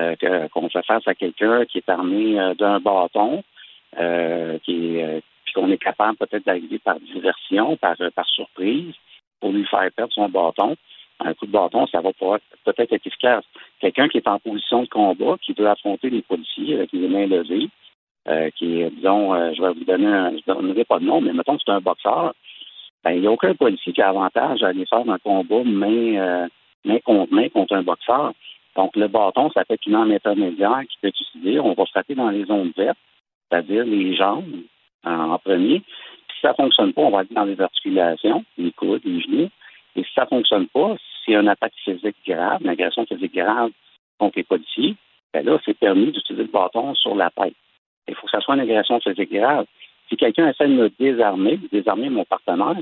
euh, 0.00 0.14
qu'on 0.52 0.68
fait 0.70 0.86
face 0.86 1.06
à 1.06 1.14
quelqu'un 1.14 1.64
qui 1.66 1.78
est 1.78 1.88
armé 1.88 2.38
euh, 2.38 2.54
d'un 2.54 2.78
bâton, 2.78 3.42
euh, 3.98 4.58
qui 4.64 4.98
puis 5.44 5.54
qu'on 5.54 5.70
est 5.70 5.82
capable 5.82 6.16
peut-être 6.18 6.46
d'arriver 6.46 6.78
par 6.78 7.00
diversion, 7.00 7.76
par, 7.76 7.96
par 8.14 8.26
surprise, 8.28 8.94
pour 9.40 9.50
lui 9.50 9.66
faire 9.66 9.90
perdre 9.96 10.12
son 10.12 10.28
bâton 10.28 10.76
un 11.20 11.34
coup 11.34 11.46
de 11.46 11.52
bâton, 11.52 11.86
ça 11.88 12.00
va 12.00 12.10
peut-être 12.12 12.92
être 12.92 13.06
efficace. 13.06 13.44
Quelqu'un 13.80 14.08
qui 14.08 14.18
est 14.18 14.28
en 14.28 14.38
position 14.38 14.82
de 14.82 14.88
combat, 14.88 15.36
qui 15.42 15.52
veut 15.52 15.68
affronter 15.68 16.10
les 16.10 16.22
policiers 16.22 16.74
avec 16.74 16.92
les 16.92 17.08
mains 17.08 17.26
levées, 17.26 17.68
euh, 18.28 18.50
qui 18.56 18.80
est, 18.80 18.90
disons, 18.90 19.34
euh, 19.34 19.52
je 19.54 19.62
vais 19.62 19.72
vous 19.72 19.84
donner, 19.84 20.06
un, 20.06 20.30
je 20.30 20.36
ne 20.36 20.54
donnerai 20.54 20.84
pas 20.84 20.98
de 20.98 21.04
nom, 21.04 21.20
mais 21.20 21.32
mettons 21.32 21.56
que 21.56 21.62
c'est 21.64 21.72
un 21.72 21.80
boxeur, 21.80 22.34
ben, 23.04 23.12
il 23.12 23.20
n'y 23.22 23.26
a 23.26 23.30
aucun 23.30 23.54
policier 23.54 23.92
qui 23.92 24.02
a 24.02 24.10
avantage 24.10 24.62
à 24.62 24.68
aller 24.68 24.86
faire 24.86 25.08
un 25.08 25.18
combat 25.18 25.62
main, 25.64 26.16
euh, 26.16 26.46
main 26.84 26.98
contre 27.00 27.32
main 27.32 27.48
contre 27.48 27.74
un 27.74 27.82
boxeur. 27.82 28.32
Donc, 28.76 28.96
le 28.96 29.08
bâton, 29.08 29.50
ça 29.52 29.64
fait 29.64 29.78
une 29.86 29.94
arme 29.94 30.12
intermédiaire 30.12 30.82
qui 30.88 30.98
peut 31.00 31.08
être 31.08 31.20
utilisée. 31.20 31.58
On 31.58 31.72
va 31.72 31.86
frapper 31.86 32.14
dans 32.14 32.30
les 32.30 32.44
zones 32.44 32.72
vertes, 32.76 32.98
c'est-à-dire 33.50 33.84
les 33.84 34.14
jambes 34.14 34.44
en, 35.04 35.38
premier. 35.38 35.82
si 36.34 36.40
ça 36.42 36.50
ne 36.50 36.54
fonctionne 36.54 36.92
pas, 36.92 37.02
on 37.02 37.10
va 37.10 37.20
aller 37.20 37.28
dans 37.32 37.44
les 37.44 37.60
articulations, 37.60 38.44
les 38.56 38.72
coudes, 38.72 39.02
les 39.04 39.20
genoux. 39.20 39.48
Et 39.98 40.04
si 40.04 40.12
ça 40.14 40.22
ne 40.22 40.28
fonctionne 40.28 40.68
pas, 40.68 40.94
s'il 41.24 41.34
y 41.34 41.36
a 41.36 41.40
une 41.40 41.48
attaque 41.48 41.72
physique 41.84 42.16
grave, 42.24 42.62
une 42.62 42.68
agression 42.68 43.04
physique 43.04 43.34
grave 43.34 43.72
contre 44.16 44.38
les 44.38 44.44
policiers, 44.44 44.94
ben 45.34 45.44
là, 45.44 45.58
c'est 45.64 45.76
permis 45.76 46.12
d'utiliser 46.12 46.44
le 46.44 46.52
bâton 46.52 46.94
sur 46.94 47.16
la 47.16 47.30
tête. 47.30 47.54
Il 48.06 48.14
faut 48.14 48.26
que 48.26 48.30
ça 48.30 48.40
soit 48.40 48.54
une 48.54 48.60
agression 48.60 49.00
physique 49.00 49.32
grave. 49.32 49.66
Si 50.08 50.16
quelqu'un 50.16 50.48
essaie 50.48 50.68
de 50.68 50.74
me 50.74 50.88
désarmer, 51.00 51.56
de 51.56 51.66
désarmer 51.66 52.10
mon 52.10 52.24
partenaire, 52.24 52.76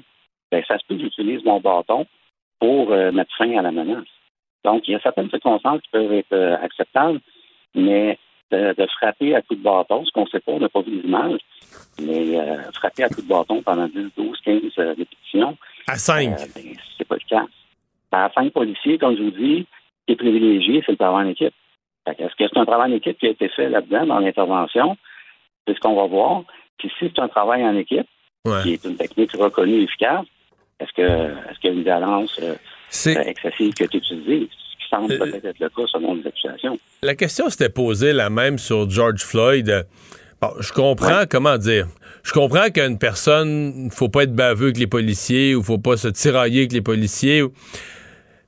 ben, 0.53 0.63
ça 0.69 0.79
se 0.79 0.85
peut 0.87 0.97
que 0.97 1.01
j'utilise 1.01 1.43
mon 1.43 1.59
bâton 1.59 2.07
pour 2.61 2.93
euh, 2.93 3.11
mettre 3.13 3.35
fin 3.37 3.57
à 3.57 3.63
la 3.63 3.73
menace. 3.73 4.05
Donc, 4.63 4.87
il 4.87 4.93
y 4.93 4.95
a 4.95 5.01
certaines 5.01 5.31
circonstances 5.31 5.81
qui 5.81 5.91
peuvent 5.91 6.13
être 6.13 6.33
euh, 6.33 6.57
acceptables, 6.63 7.21
mais 7.75 8.19
de, 8.51 8.87
frapper 8.99 9.35
à 9.35 9.41
coups 9.41 9.59
de 9.59 9.65
bâton, 9.65 10.05
ce 10.05 10.13
qu'on 10.13 10.25
ne 10.25 10.29
sait 10.29 10.41
pas, 10.41 10.53
on 10.53 10.61
n'a 10.61 10.69
pas 10.69 10.83
vu 10.83 11.01
les 11.01 11.09
images, 11.09 11.41
mais 11.99 12.39
euh, 12.39 12.63
frapper 12.75 13.05
à 13.05 13.09
coups 13.09 13.25
de 13.25 13.29
bâton 13.29 13.63
pendant 13.63 13.89
10, 13.89 14.11
12, 14.17 14.41
15 14.45 14.61
répétitions. 14.77 15.57
À 15.89 15.97
5. 15.97 16.31
Ben, 16.55 16.77
c'est 16.99 17.07
pas 17.07 17.15
le 17.17 17.29
cas 17.29 17.47
à 18.17 18.31
cinq 18.35 18.53
policiers, 18.53 18.99
comme 18.99 19.17
je 19.17 19.23
vous 19.23 19.31
dis, 19.31 19.67
qui 20.07 20.13
est 20.13 20.17
privilégié, 20.17 20.83
c'est 20.85 20.93
le 20.93 20.99
travail 20.99 21.27
en 21.27 21.31
équipe. 21.31 21.55
Est-ce 22.07 22.37
que 22.37 22.49
c'est 22.49 22.59
un 22.59 22.65
travail 22.65 22.93
en 22.93 22.97
équipe 22.97 23.19
qui 23.19 23.27
a 23.27 23.31
été 23.31 23.49
fait 23.49 23.69
là-dedans, 23.69 24.07
dans 24.07 24.19
l'intervention? 24.21 24.97
C'est 25.67 25.75
ce 25.75 25.81
qu'on 25.81 25.97
va 25.97 26.07
voir. 26.07 26.43
Puis 26.79 26.91
si 26.99 27.11
c'est 27.15 27.21
un 27.21 27.29
travail 27.29 27.65
en 27.65 27.77
équipe, 27.77 28.07
qui 28.63 28.75
est 28.75 28.85
une 28.85 28.97
technique 28.97 29.33
reconnue 29.33 29.81
et 29.81 29.83
efficace, 29.83 30.25
est-ce 30.79 30.93
que 30.93 31.03
est-ce 31.03 31.59
qu'il 31.61 31.71
y 31.71 31.73
a 31.73 31.77
une 31.77 31.83
violence 31.83 32.39
euh, 32.41 32.55
euh, 33.07 33.23
excessive 33.23 33.73
qui 33.73 33.83
est 33.83 33.95
utilisée? 33.95 34.49
Ce 34.51 34.85
qui 34.85 34.89
semble 34.89 35.13
euh, 35.13 35.19
peut-être 35.19 35.45
être 35.47 35.59
le 35.59 35.69
cas 35.69 35.83
selon 35.91 36.15
les 36.15 36.27
accusations. 36.27 36.79
La 37.03 37.17
question 37.17 37.49
s'était 37.49 37.71
posée 37.71 38.13
la 38.13 38.31
même 38.31 38.59
sur 38.59 38.89
George 38.89 39.25
Floyd. 39.25 39.87
Bon, 40.41 40.51
je 40.61 40.73
comprends, 40.73 41.25
comment 41.29 41.57
dire, 41.57 41.87
je 42.27 42.33
comprends 42.33 42.71
qu'une 42.71 42.99
personne, 42.99 43.89
faut 43.93 44.09
pas 44.09 44.25
être 44.25 44.35
baveux 44.35 44.65
avec 44.65 44.79
les 44.79 44.89
policiers 44.89 45.55
ou 45.55 45.63
faut 45.63 45.79
pas 45.79 45.97
se 45.97 46.09
tirailler 46.09 46.63
avec 46.63 46.73
les 46.73 46.81
policiers. 46.81 47.45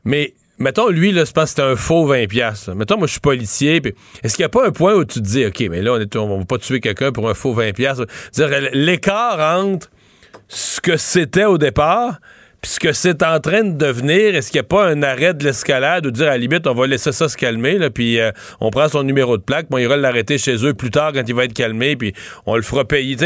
Mais 0.03 0.35
mettons, 0.59 0.89
lui, 0.89 1.13
là, 1.13 1.25
je 1.25 1.31
pense 1.31 1.55
que 1.55 1.63
un 1.63 1.77
faux 1.77 2.13
20$. 2.13 2.75
Mettons, 2.75 2.99
moi, 2.99 3.07
je 3.07 3.13
suis 3.13 3.21
policier. 3.21 3.81
Est-ce 4.25 4.35
qu'il 4.35 4.43
n'y 4.43 4.47
a 4.47 4.49
pas 4.49 4.67
un 4.67 4.73
point 4.73 4.95
où 4.95 5.05
tu 5.05 5.23
te 5.23 5.25
dis, 5.25 5.47
OK, 5.47 5.61
mais 5.71 5.81
là, 5.81 5.93
on 5.93 5.99
ne 5.99 6.39
va 6.41 6.45
pas 6.45 6.59
tuer 6.59 6.81
quelqu'un 6.81 7.13
pour 7.13 7.31
un 7.31 7.35
faux 7.35 7.55
20$? 7.55 8.05
Dire 8.33 8.49
l'écart 8.73 9.61
entre 9.61 9.89
ce 10.49 10.81
que 10.81 10.97
c'était 10.97 11.45
au 11.45 11.57
départ 11.57 12.19
Puis 12.61 12.73
ce 12.73 12.81
que 12.81 12.93
c'est 12.93 13.23
en 13.23 13.39
train 13.39 13.63
de 13.63 13.77
devenir, 13.77 14.35
est-ce 14.35 14.51
qu'il 14.51 14.59
n'y 14.59 14.67
a 14.67 14.69
pas 14.69 14.87
un 14.89 15.03
arrêt 15.05 15.33
de 15.33 15.45
l'escalade 15.45 16.07
ou 16.07 16.11
dire 16.11 16.27
à 16.27 16.31
la 16.31 16.39
limite, 16.39 16.67
on 16.67 16.75
va 16.75 16.89
laisser 16.89 17.13
ça 17.13 17.29
se 17.29 17.37
calmer, 17.37 17.79
puis 17.91 18.19
euh, 18.19 18.33
on 18.61 18.71
prend 18.71 18.89
son 18.89 19.05
numéro 19.05 19.37
de 19.37 19.43
plaque, 19.43 19.67
on 19.71 19.79
ira 19.79 19.97
l'arrêter 19.97 20.39
chez 20.39 20.65
eux 20.67 20.75
plus 20.75 20.91
tard 20.91 21.13
quand 21.13 21.23
il 21.27 21.35
va 21.35 21.45
être 21.45 21.53
calmé, 21.53 21.95
puis 21.95 22.15
on 22.47 22.57
le 22.57 22.63
fera 22.63 22.85
payer. 22.85 23.17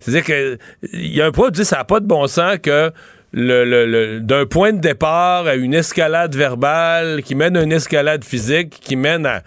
C'est-à-dire 0.00 0.24
que 0.24 0.58
il 0.92 1.14
y 1.14 1.22
a 1.22 1.26
un 1.26 1.32
point 1.32 1.50
où 1.50 1.64
ça 1.64 1.76
n'a 1.76 1.84
pas 1.84 2.00
de 2.00 2.06
bon 2.06 2.26
sens 2.26 2.58
que 2.62 2.92
le, 3.32 4.18
d'un 4.20 4.44
point 4.46 4.72
de 4.72 4.80
départ 4.80 5.46
à 5.46 5.54
une 5.54 5.74
escalade 5.74 6.34
verbale 6.34 7.22
qui 7.22 7.34
mène 7.34 7.56
à 7.56 7.62
une 7.62 7.72
escalade 7.72 8.24
physique 8.24 8.78
qui 8.82 8.96
mène 8.96 9.26
à 9.26 9.42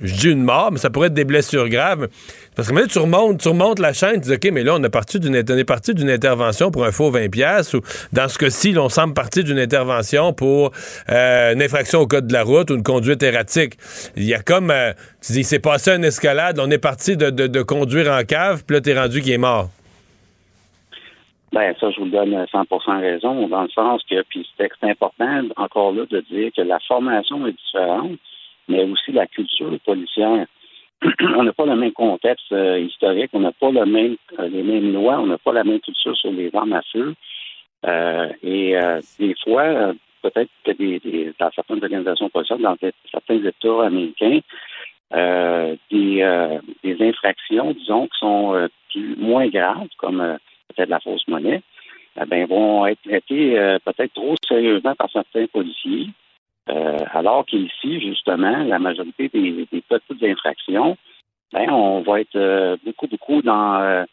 je 0.00 0.14
dis 0.14 0.30
une 0.30 0.42
mort, 0.42 0.72
mais 0.72 0.78
ça 0.78 0.90
pourrait 0.90 1.06
être 1.06 1.14
des 1.14 1.24
blessures 1.24 1.68
graves. 1.68 2.08
Parce 2.56 2.68
que 2.68 2.74
maintenant, 2.74 2.88
tu 2.88 2.98
remontes, 2.98 3.40
tu 3.40 3.48
remontes 3.48 3.78
la 3.78 3.92
chaîne, 3.92 4.20
tu 4.20 4.28
dis, 4.28 4.34
OK, 4.34 4.52
mais 4.52 4.62
là, 4.62 4.74
on, 4.76 4.82
est 4.82 4.90
parti 4.90 5.18
d'une, 5.18 5.34
est 5.34 5.64
parti 5.64 5.94
d'une 5.94 6.10
intervention 6.10 6.70
pour 6.70 6.84
un 6.84 6.92
faux 6.92 7.10
20 7.10 7.30
pièces 7.30 7.74
ou 7.74 7.80
dans 8.12 8.28
ce 8.28 8.38
cas-ci, 8.38 8.74
on 8.78 8.88
semble 8.88 9.14
parti 9.14 9.42
d'une 9.42 9.58
intervention 9.58 10.32
pour 10.32 10.70
euh, 11.10 11.52
une 11.52 11.62
infraction 11.62 12.00
au 12.00 12.06
code 12.06 12.26
de 12.26 12.32
la 12.32 12.42
route 12.42 12.70
ou 12.70 12.74
une 12.74 12.82
conduite 12.82 13.22
erratique. 13.22 13.74
Il 14.16 14.24
y 14.24 14.34
a 14.34 14.40
comme, 14.40 14.70
euh, 14.70 14.92
tu 15.24 15.32
dis, 15.32 15.40
il 15.40 15.44
s'est 15.44 15.58
passé 15.58 15.90
une 15.90 16.04
escalade, 16.04 16.58
on 16.60 16.70
est 16.70 16.78
parti 16.78 17.16
de, 17.16 17.30
de, 17.30 17.62
conduire 17.62 18.12
en 18.12 18.22
cave, 18.24 18.64
puis 18.66 18.76
là, 18.76 18.80
t'es 18.80 18.98
rendu 18.98 19.20
qui 19.20 19.32
est 19.32 19.38
mort. 19.38 19.68
Ben, 21.52 21.72
ça, 21.80 21.90
je 21.90 22.00
vous 22.00 22.08
donne 22.08 22.34
100% 22.34 23.00
raison, 23.00 23.48
dans 23.48 23.62
le 23.62 23.68
sens 23.70 24.02
que, 24.10 24.22
puis 24.28 24.46
c'est 24.58 24.70
important, 24.82 25.42
encore 25.56 25.92
là, 25.92 26.04
de 26.10 26.20
dire 26.30 26.50
que 26.56 26.62
la 26.62 26.78
formation 26.86 27.46
est 27.46 27.52
différente 27.52 28.18
mais 28.68 28.82
aussi 28.84 29.12
la 29.12 29.26
culture 29.26 29.78
policière. 29.84 30.46
on 31.36 31.42
n'a 31.42 31.52
pas 31.52 31.66
le 31.66 31.76
même 31.76 31.92
contexte 31.92 32.52
euh, 32.52 32.78
historique, 32.78 33.30
on 33.32 33.40
n'a 33.40 33.52
pas 33.52 33.70
le 33.70 33.84
même, 33.84 34.16
euh, 34.38 34.48
les 34.48 34.62
mêmes 34.62 34.92
lois, 34.92 35.18
on 35.20 35.26
n'a 35.26 35.38
pas 35.38 35.52
la 35.52 35.64
même 35.64 35.80
culture 35.80 36.16
sur 36.16 36.30
les 36.30 36.50
armes 36.54 36.72
à 36.72 36.82
feu. 36.92 37.14
Euh, 37.86 38.28
et 38.42 38.74
des 39.18 39.34
fois, 39.44 39.92
peut-être 40.22 40.50
que 40.64 41.38
dans 41.38 41.50
certaines 41.54 41.82
organisations 41.82 42.30
policières, 42.30 42.58
dans 42.58 42.76
certains 43.10 43.44
États 43.44 43.84
américains, 43.84 44.40
des, 45.90 46.58
des, 46.82 46.96
infractions, 47.02 47.72
disons, 47.72 48.06
qui 48.06 48.18
sont 48.18 48.68
moins 49.18 49.48
graves, 49.48 49.88
comme 49.98 50.38
peut-être 50.68 50.88
la 50.88 51.00
fausse 51.00 51.28
monnaie, 51.28 51.60
ben, 52.26 52.46
vont 52.46 52.86
être 52.86 53.02
traitées 53.02 53.78
peut-être 53.84 54.14
trop 54.14 54.34
sérieusement 54.48 54.94
par 54.94 55.10
certains 55.10 55.46
policiers. 55.46 56.08
Euh, 56.70 56.98
alors 57.12 57.44
qu'ici, 57.44 58.00
justement, 58.00 58.64
la 58.64 58.78
majorité 58.78 59.28
des, 59.28 59.66
des 59.70 59.82
petites 59.82 60.22
infractions, 60.22 60.96
ben, 61.52 61.70
on 61.70 62.00
va 62.00 62.20
être 62.20 62.36
euh, 62.36 62.76
beaucoup, 62.84 63.06
beaucoup 63.06 63.42
dans 63.42 63.76
euh, 63.80 64.04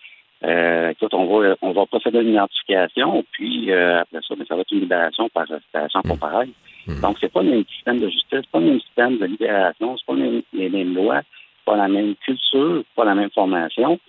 euh, 0.43 0.89
écoute, 0.89 1.13
on 1.13 1.25
va 1.25 1.55
on 1.61 1.71
va 1.71 1.85
procéder 1.85 2.17
à 2.17 2.21
une 2.21 2.33
identification, 2.33 3.23
puis 3.31 3.71
après 3.71 4.19
ça, 4.27 4.35
ben, 4.35 4.45
ça 4.45 4.55
va 4.55 4.61
être 4.61 4.71
une 4.71 4.81
libération 4.81 5.29
par 5.29 5.43
arrestation 5.49 6.01
comparée. 6.01 6.49
Mmh. 6.87 7.01
Donc, 7.01 7.17
c'est 7.19 7.31
pas 7.31 7.43
le 7.43 7.51
même 7.51 7.65
système 7.65 7.99
de 7.99 8.09
justice, 8.09 8.41
c'est 8.41 8.51
pas 8.51 8.59
le 8.59 8.65
même 8.65 8.81
système 8.81 9.17
de 9.17 9.25
libération, 9.25 9.95
c'est 9.97 10.05
pas 10.05 10.15
les, 10.15 10.43
les 10.51 10.69
mêmes 10.69 10.95
lois, 10.95 11.21
pas 11.65 11.77
la 11.77 11.87
même 11.87 12.15
culture, 12.15 12.83
pas 12.95 13.05
la 13.05 13.15
même 13.15 13.29
formation. 13.29 13.99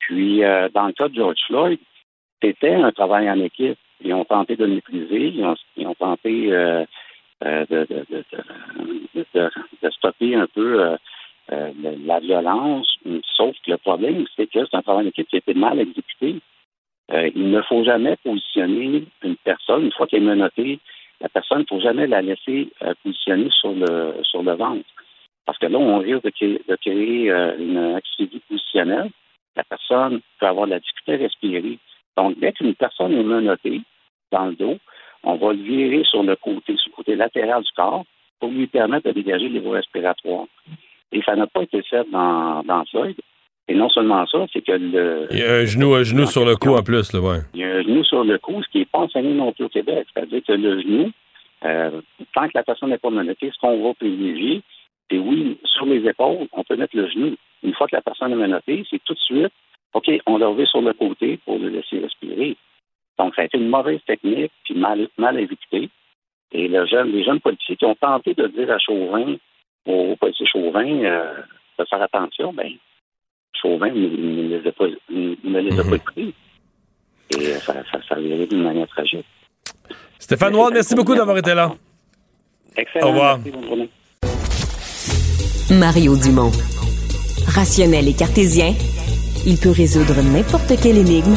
Puis, 0.00 0.40
dans 0.74 0.86
le 0.86 0.92
cas 0.92 1.08
de 1.08 1.14
George 1.14 1.38
Floyd, 1.46 1.78
c'était 2.42 2.74
un 2.74 2.90
travail 2.90 3.30
en 3.30 3.40
équipe. 3.40 3.78
Ils 4.02 4.14
ont 4.14 4.24
tenté 4.24 4.56
de 4.56 4.64
le 4.64 4.74
maîtriser, 4.74 5.28
ils 5.28 5.44
ont, 5.44 5.56
ils 5.76 5.86
ont 5.86 5.94
tenté 5.94 6.52
euh, 6.52 6.84
de, 7.44 7.86
de, 9.82 9.90
stopper 9.90 10.34
un 10.34 10.46
peu 10.46 10.82
euh, 10.82 10.96
euh, 11.52 11.72
la 12.04 12.20
violence. 12.20 12.96
Sauf 13.36 13.56
que 13.64 13.70
le 13.70 13.78
problème, 13.78 14.26
c'est 14.36 14.46
que 14.46 14.64
c'est 14.64 14.76
un 14.76 14.82
travail 14.82 15.06
d'équipe 15.06 15.28
qui 15.28 15.36
a 15.36 15.38
été 15.38 15.54
mal 15.54 15.78
exécuté. 15.80 16.36
il 17.12 17.50
ne 17.50 17.62
faut 17.62 17.84
jamais 17.84 18.16
positionner 18.22 19.04
une 19.22 19.36
personne, 19.36 19.84
une 19.84 19.92
fois 19.92 20.06
qu'elle 20.06 20.22
est 20.22 20.26
menottée, 20.26 20.78
la 21.20 21.28
personne, 21.28 21.60
ne 21.60 21.66
faut 21.68 21.80
jamais 21.80 22.06
la 22.06 22.22
laisser 22.22 22.68
positionner 23.02 23.50
sur 23.50 23.72
le 23.72 24.14
sur 24.22 24.42
le 24.42 24.52
ventre. 24.52 24.88
Parce 25.44 25.58
que 25.58 25.66
là, 25.66 25.78
on 25.78 25.98
risque 25.98 26.22
de 26.24 26.30
créer, 26.30 26.62
de 26.68 26.76
créer 26.76 27.30
une 27.58 27.94
activité 27.96 28.40
positionnelle. 28.48 29.10
La 29.56 29.64
personne 29.64 30.20
peut 30.38 30.46
avoir 30.46 30.66
de 30.66 30.72
la 30.72 30.80
difficulté 30.80 31.14
à 31.14 31.16
respirer. 31.16 31.78
Donc, 32.16 32.38
dès 32.38 32.52
qu'une 32.52 32.74
personne 32.74 33.12
est 33.12 33.22
menottée 33.22 33.80
dans 34.30 34.46
le 34.46 34.54
dos, 34.54 34.78
on 35.24 35.36
va 35.36 35.52
le 35.52 35.62
virer 35.62 36.02
sur 36.04 36.22
le 36.22 36.36
côté, 36.36 36.76
sur 36.76 36.90
le 36.90 36.96
côté 36.96 37.16
latéral 37.16 37.62
du 37.62 37.70
corps 37.76 38.04
pour 38.38 38.50
lui 38.50 38.66
permettre 38.66 39.08
de 39.08 39.12
dégager 39.12 39.48
les 39.48 39.60
voies 39.60 39.76
respiratoires. 39.76 40.46
Et 41.12 41.22
ça 41.22 41.36
n'a 41.36 41.46
pas 41.46 41.62
été 41.62 41.82
fait 41.82 42.06
dans, 42.10 42.62
dans 42.62 42.84
Floyd. 42.86 43.16
Et 43.68 43.74
non 43.74 43.88
seulement 43.88 44.26
ça, 44.26 44.46
c'est 44.52 44.62
que 44.62 44.72
le. 44.72 45.28
Il 45.30 45.38
y 45.38 45.42
a 45.44 45.54
un 45.54 45.64
genou, 45.64 45.94
un 45.94 46.02
genou 46.02 46.26
sur 46.26 46.44
le 46.44 46.56
cou 46.56 46.74
en 46.74 46.82
plus, 46.82 47.12
là, 47.12 47.20
ouais. 47.20 47.38
Il 47.54 47.60
y 47.60 47.64
a 47.64 47.76
un 47.76 47.82
genou 47.82 48.02
sur 48.02 48.24
le 48.24 48.38
cou, 48.38 48.60
ce 48.62 48.68
qui 48.70 48.78
n'est 48.78 48.84
pas 48.86 49.00
enseigné 49.00 49.32
non 49.32 49.52
plus 49.52 49.64
au 49.64 49.68
Québec. 49.68 50.06
C'est-à-dire 50.12 50.42
que 50.46 50.52
le 50.52 50.80
genou, 50.80 51.10
euh, 51.64 52.00
tant 52.34 52.46
que 52.48 52.52
la 52.54 52.64
personne 52.64 52.90
n'est 52.90 52.98
pas 52.98 53.10
menotée, 53.10 53.50
ce 53.52 53.58
qu'on 53.60 53.80
va 53.86 53.94
privilégier, 53.94 54.62
c'est 55.08 55.18
oui, 55.18 55.58
sur 55.64 55.86
les 55.86 56.04
épaules, 56.08 56.48
on 56.52 56.64
peut 56.64 56.76
mettre 56.76 56.96
le 56.96 57.08
genou. 57.08 57.36
Une 57.62 57.74
fois 57.74 57.86
que 57.86 57.94
la 57.94 58.02
personne 58.02 58.32
est 58.32 58.36
menottée, 58.36 58.84
c'est 58.90 59.02
tout 59.04 59.14
de 59.14 59.20
suite, 59.20 59.52
OK, 59.92 60.10
on 60.26 60.38
le 60.38 60.46
remet 60.46 60.66
sur 60.66 60.80
le 60.80 60.92
côté 60.92 61.38
pour 61.44 61.58
le 61.58 61.68
laisser 61.68 61.98
respirer. 62.00 62.56
Donc, 63.20 63.34
ça 63.34 63.42
a 63.42 63.44
été 63.44 63.58
une 63.58 63.68
mauvaise 63.68 64.00
technique, 64.06 64.50
puis 64.64 64.74
mal, 64.74 65.06
mal 65.18 65.38
exécutée. 65.38 65.90
Et 66.52 66.68
le 66.68 66.86
jeune, 66.86 67.12
les 67.12 67.22
jeunes 67.22 67.40
policiers 67.40 67.76
qui 67.76 67.84
ont 67.84 67.94
tenté 67.94 68.32
de 68.32 68.46
dire 68.46 68.70
à 68.72 68.78
Chauvin, 68.78 69.34
au 69.84 70.16
policier 70.16 70.46
Chauvin, 70.46 70.88
euh, 71.04 71.34
de 71.78 71.84
faire 71.84 72.00
attention, 72.00 72.54
ben, 72.54 72.72
Chauvin 73.60 73.90
ne, 73.90 74.48
les 74.48 74.66
a 74.66 74.72
pas, 74.72 74.86
ne 75.10 75.60
les 75.60 75.78
a 75.78 75.84
pas 75.84 75.96
écoutés. 75.96 76.32
Et 77.36 77.46
euh, 77.46 77.58
ça, 77.58 77.74
ça, 77.92 77.98
ça 78.08 78.14
a 78.14 78.20
d'une 78.20 78.62
manière 78.62 78.88
tragique. 78.88 79.26
Stéphane 80.18 80.56
Ward, 80.56 80.72
merci 80.72 80.94
beaucoup 80.94 81.14
d'avoir 81.14 81.36
été 81.36 81.52
là. 81.52 81.72
Excellent. 82.74 83.06
Au 83.06 83.10
revoir. 83.10 83.38
Mario 85.78 86.16
Dumont. 86.16 86.52
Rationnel 87.54 88.08
et 88.08 88.14
cartésien, 88.14 88.72
il 89.44 89.58
peut 89.60 89.72
résoudre 89.76 90.22
n'importe 90.22 90.72
quelle 90.82 90.96
énigme 90.96 91.36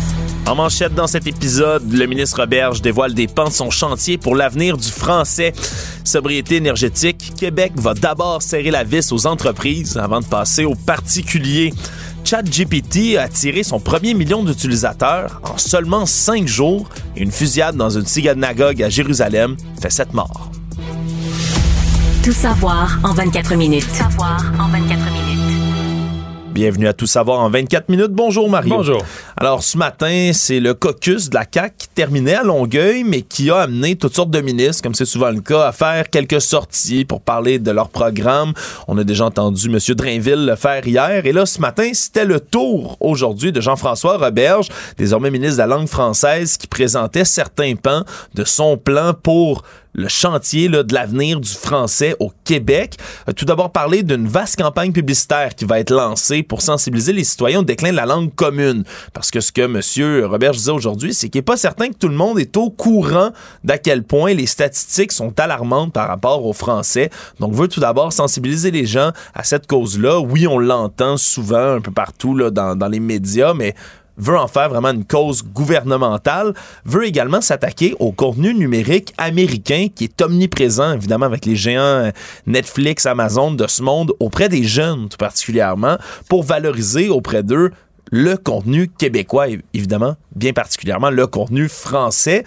En 0.47 0.55
manchette 0.55 0.93
dans 0.95 1.07
cet 1.07 1.27
épisode, 1.27 1.91
le 1.93 2.05
ministre 2.07 2.41
Roberge 2.41 2.81
dévoile 2.81 3.13
des 3.13 3.27
pans 3.27 3.47
de 3.47 3.53
son 3.53 3.69
chantier 3.69 4.17
pour 4.17 4.35
l'avenir 4.35 4.75
du 4.75 4.89
français. 4.89 5.53
Sobriété 6.03 6.55
énergétique, 6.55 7.33
Québec 7.37 7.73
va 7.75 7.93
d'abord 7.93 8.41
serrer 8.41 8.71
la 8.71 8.83
vis 8.83 9.11
aux 9.11 9.27
entreprises 9.27 9.97
avant 9.97 10.19
de 10.19 10.25
passer 10.25 10.65
aux 10.65 10.75
particuliers. 10.75 11.73
ChatGPT 12.23 13.17
a 13.17 13.23
attiré 13.23 13.63
son 13.63 13.79
premier 13.79 14.13
million 14.13 14.43
d'utilisateurs 14.43 15.41
en 15.43 15.57
seulement 15.57 16.05
cinq 16.05 16.47
jours 16.47 16.89
une 17.15 17.31
fusillade 17.31 17.75
dans 17.75 17.89
une 17.89 18.05
synagogue 18.05 18.83
à 18.83 18.89
Jérusalem 18.89 19.55
fait 19.81 19.89
sept 19.89 20.13
morts. 20.13 20.51
Tout 22.23 22.33
savoir 22.33 22.99
en 23.03 23.13
24 23.13 23.55
minutes. 23.55 23.89
Savoir 23.89 24.39
en 24.59 24.67
24 24.67 25.05
minutes. 25.05 25.20
Bienvenue 26.51 26.87
à 26.87 26.93
Tout 26.93 27.07
savoir 27.07 27.39
en 27.39 27.49
24 27.49 27.87
minutes. 27.87 28.11
Bonjour 28.11 28.49
Mario. 28.49 28.75
Bonjour. 28.75 29.01
Alors 29.37 29.63
ce 29.63 29.77
matin, 29.77 30.31
c'est 30.33 30.59
le 30.59 30.73
caucus 30.73 31.29
de 31.29 31.35
la 31.35 31.45
CAQ 31.49 31.75
qui 31.77 31.87
terminait 31.87 32.35
à 32.35 32.43
Longueuil, 32.43 33.05
mais 33.05 33.21
qui 33.21 33.49
a 33.49 33.59
amené 33.59 33.95
toutes 33.95 34.13
sortes 34.13 34.31
de 34.31 34.41
ministres, 34.41 34.83
comme 34.83 34.93
c'est 34.93 35.05
souvent 35.05 35.29
le 35.29 35.39
cas, 35.39 35.67
à 35.67 35.71
faire 35.71 36.09
quelques 36.09 36.41
sorties 36.41 37.05
pour 37.05 37.21
parler 37.21 37.57
de 37.57 37.71
leur 37.71 37.87
programme. 37.87 38.51
On 38.89 38.97
a 38.97 39.05
déjà 39.05 39.25
entendu 39.25 39.67
M. 39.67 39.79
Drainville 39.95 40.45
le 40.45 40.55
faire 40.57 40.85
hier. 40.85 41.25
Et 41.25 41.31
là, 41.31 41.45
ce 41.45 41.61
matin, 41.61 41.89
c'était 41.93 42.25
le 42.25 42.41
tour 42.41 42.97
aujourd'hui 42.99 43.53
de 43.53 43.61
Jean-François 43.61 44.17
Roberge, 44.17 44.67
désormais 44.97 45.31
ministre 45.31 45.55
de 45.55 45.69
la 45.69 45.75
langue 45.75 45.87
française, 45.87 46.57
qui 46.57 46.67
présentait 46.67 47.23
certains 47.25 47.75
pans 47.75 48.03
de 48.35 48.43
son 48.43 48.75
plan 48.75 49.13
pour 49.13 49.63
le 49.93 50.07
chantier 50.07 50.69
de 50.69 50.93
l'avenir 50.93 51.39
du 51.39 51.49
français 51.49 52.15
au 52.19 52.31
Québec. 52.43 52.97
Euh, 53.27 53.33
tout 53.33 53.45
d'abord 53.45 53.71
parler 53.71 54.03
d'une 54.03 54.27
vaste 54.27 54.61
campagne 54.61 54.91
publicitaire 54.91 55.55
qui 55.55 55.65
va 55.65 55.79
être 55.79 55.91
lancée 55.91 56.43
pour 56.43 56.61
sensibiliser 56.61 57.13
les 57.13 57.23
citoyens 57.23 57.59
au 57.59 57.63
déclin 57.63 57.91
de 57.91 57.97
la 57.97 58.05
langue 58.05 58.33
commune. 58.33 58.83
Parce 59.13 59.31
que 59.31 59.41
ce 59.41 59.51
que 59.51 59.61
M. 59.61 60.25
Robert 60.25 60.51
disait 60.51 60.71
aujourd'hui, 60.71 61.13
c'est 61.13 61.29
qu'il 61.29 61.39
n'est 61.39 61.43
pas 61.43 61.57
certain 61.57 61.89
que 61.89 61.97
tout 61.97 62.07
le 62.07 62.15
monde 62.15 62.39
est 62.39 62.55
au 62.57 62.69
courant 62.69 63.31
d'à 63.63 63.77
quel 63.77 64.03
point 64.03 64.33
les 64.33 64.45
statistiques 64.45 65.11
sont 65.11 65.37
alarmantes 65.39 65.93
par 65.93 66.07
rapport 66.07 66.45
au 66.45 66.53
français. 66.53 67.09
Donc, 67.39 67.53
veut 67.53 67.67
tout 67.67 67.79
d'abord 67.79 68.13
sensibiliser 68.13 68.71
les 68.71 68.85
gens 68.85 69.11
à 69.33 69.43
cette 69.43 69.67
cause-là. 69.67 70.19
Oui, 70.19 70.47
on 70.47 70.59
l'entend 70.59 71.17
souvent 71.17 71.75
un 71.75 71.81
peu 71.81 71.91
partout 71.91 72.37
dans 72.51 72.89
les 72.89 72.99
médias, 72.99 73.53
mais 73.53 73.75
veut 74.21 74.37
en 74.37 74.47
faire 74.47 74.69
vraiment 74.69 74.91
une 74.91 75.03
cause 75.03 75.43
gouvernementale, 75.43 76.53
veut 76.85 77.05
également 77.05 77.41
s'attaquer 77.41 77.95
au 77.99 78.11
contenu 78.11 78.53
numérique 78.53 79.13
américain 79.17 79.87
qui 79.93 80.05
est 80.05 80.21
omniprésent, 80.21 80.93
évidemment, 80.93 81.25
avec 81.25 81.45
les 81.45 81.55
géants 81.55 81.81
euh, 81.81 82.11
Netflix, 82.45 83.05
Amazon 83.05 83.51
de 83.51 83.67
ce 83.67 83.81
monde, 83.81 84.13
auprès 84.19 84.47
des 84.47 84.63
jeunes 84.63 85.09
tout 85.09 85.17
particulièrement, 85.17 85.97
pour 86.29 86.43
valoriser 86.43 87.09
auprès 87.09 87.43
d'eux 87.43 87.71
le 88.11 88.35
contenu 88.35 88.87
québécois, 88.87 89.47
évidemment, 89.73 90.15
bien 90.35 90.53
particulièrement 90.53 91.09
le 91.09 91.27
contenu 91.27 91.69
français. 91.69 92.43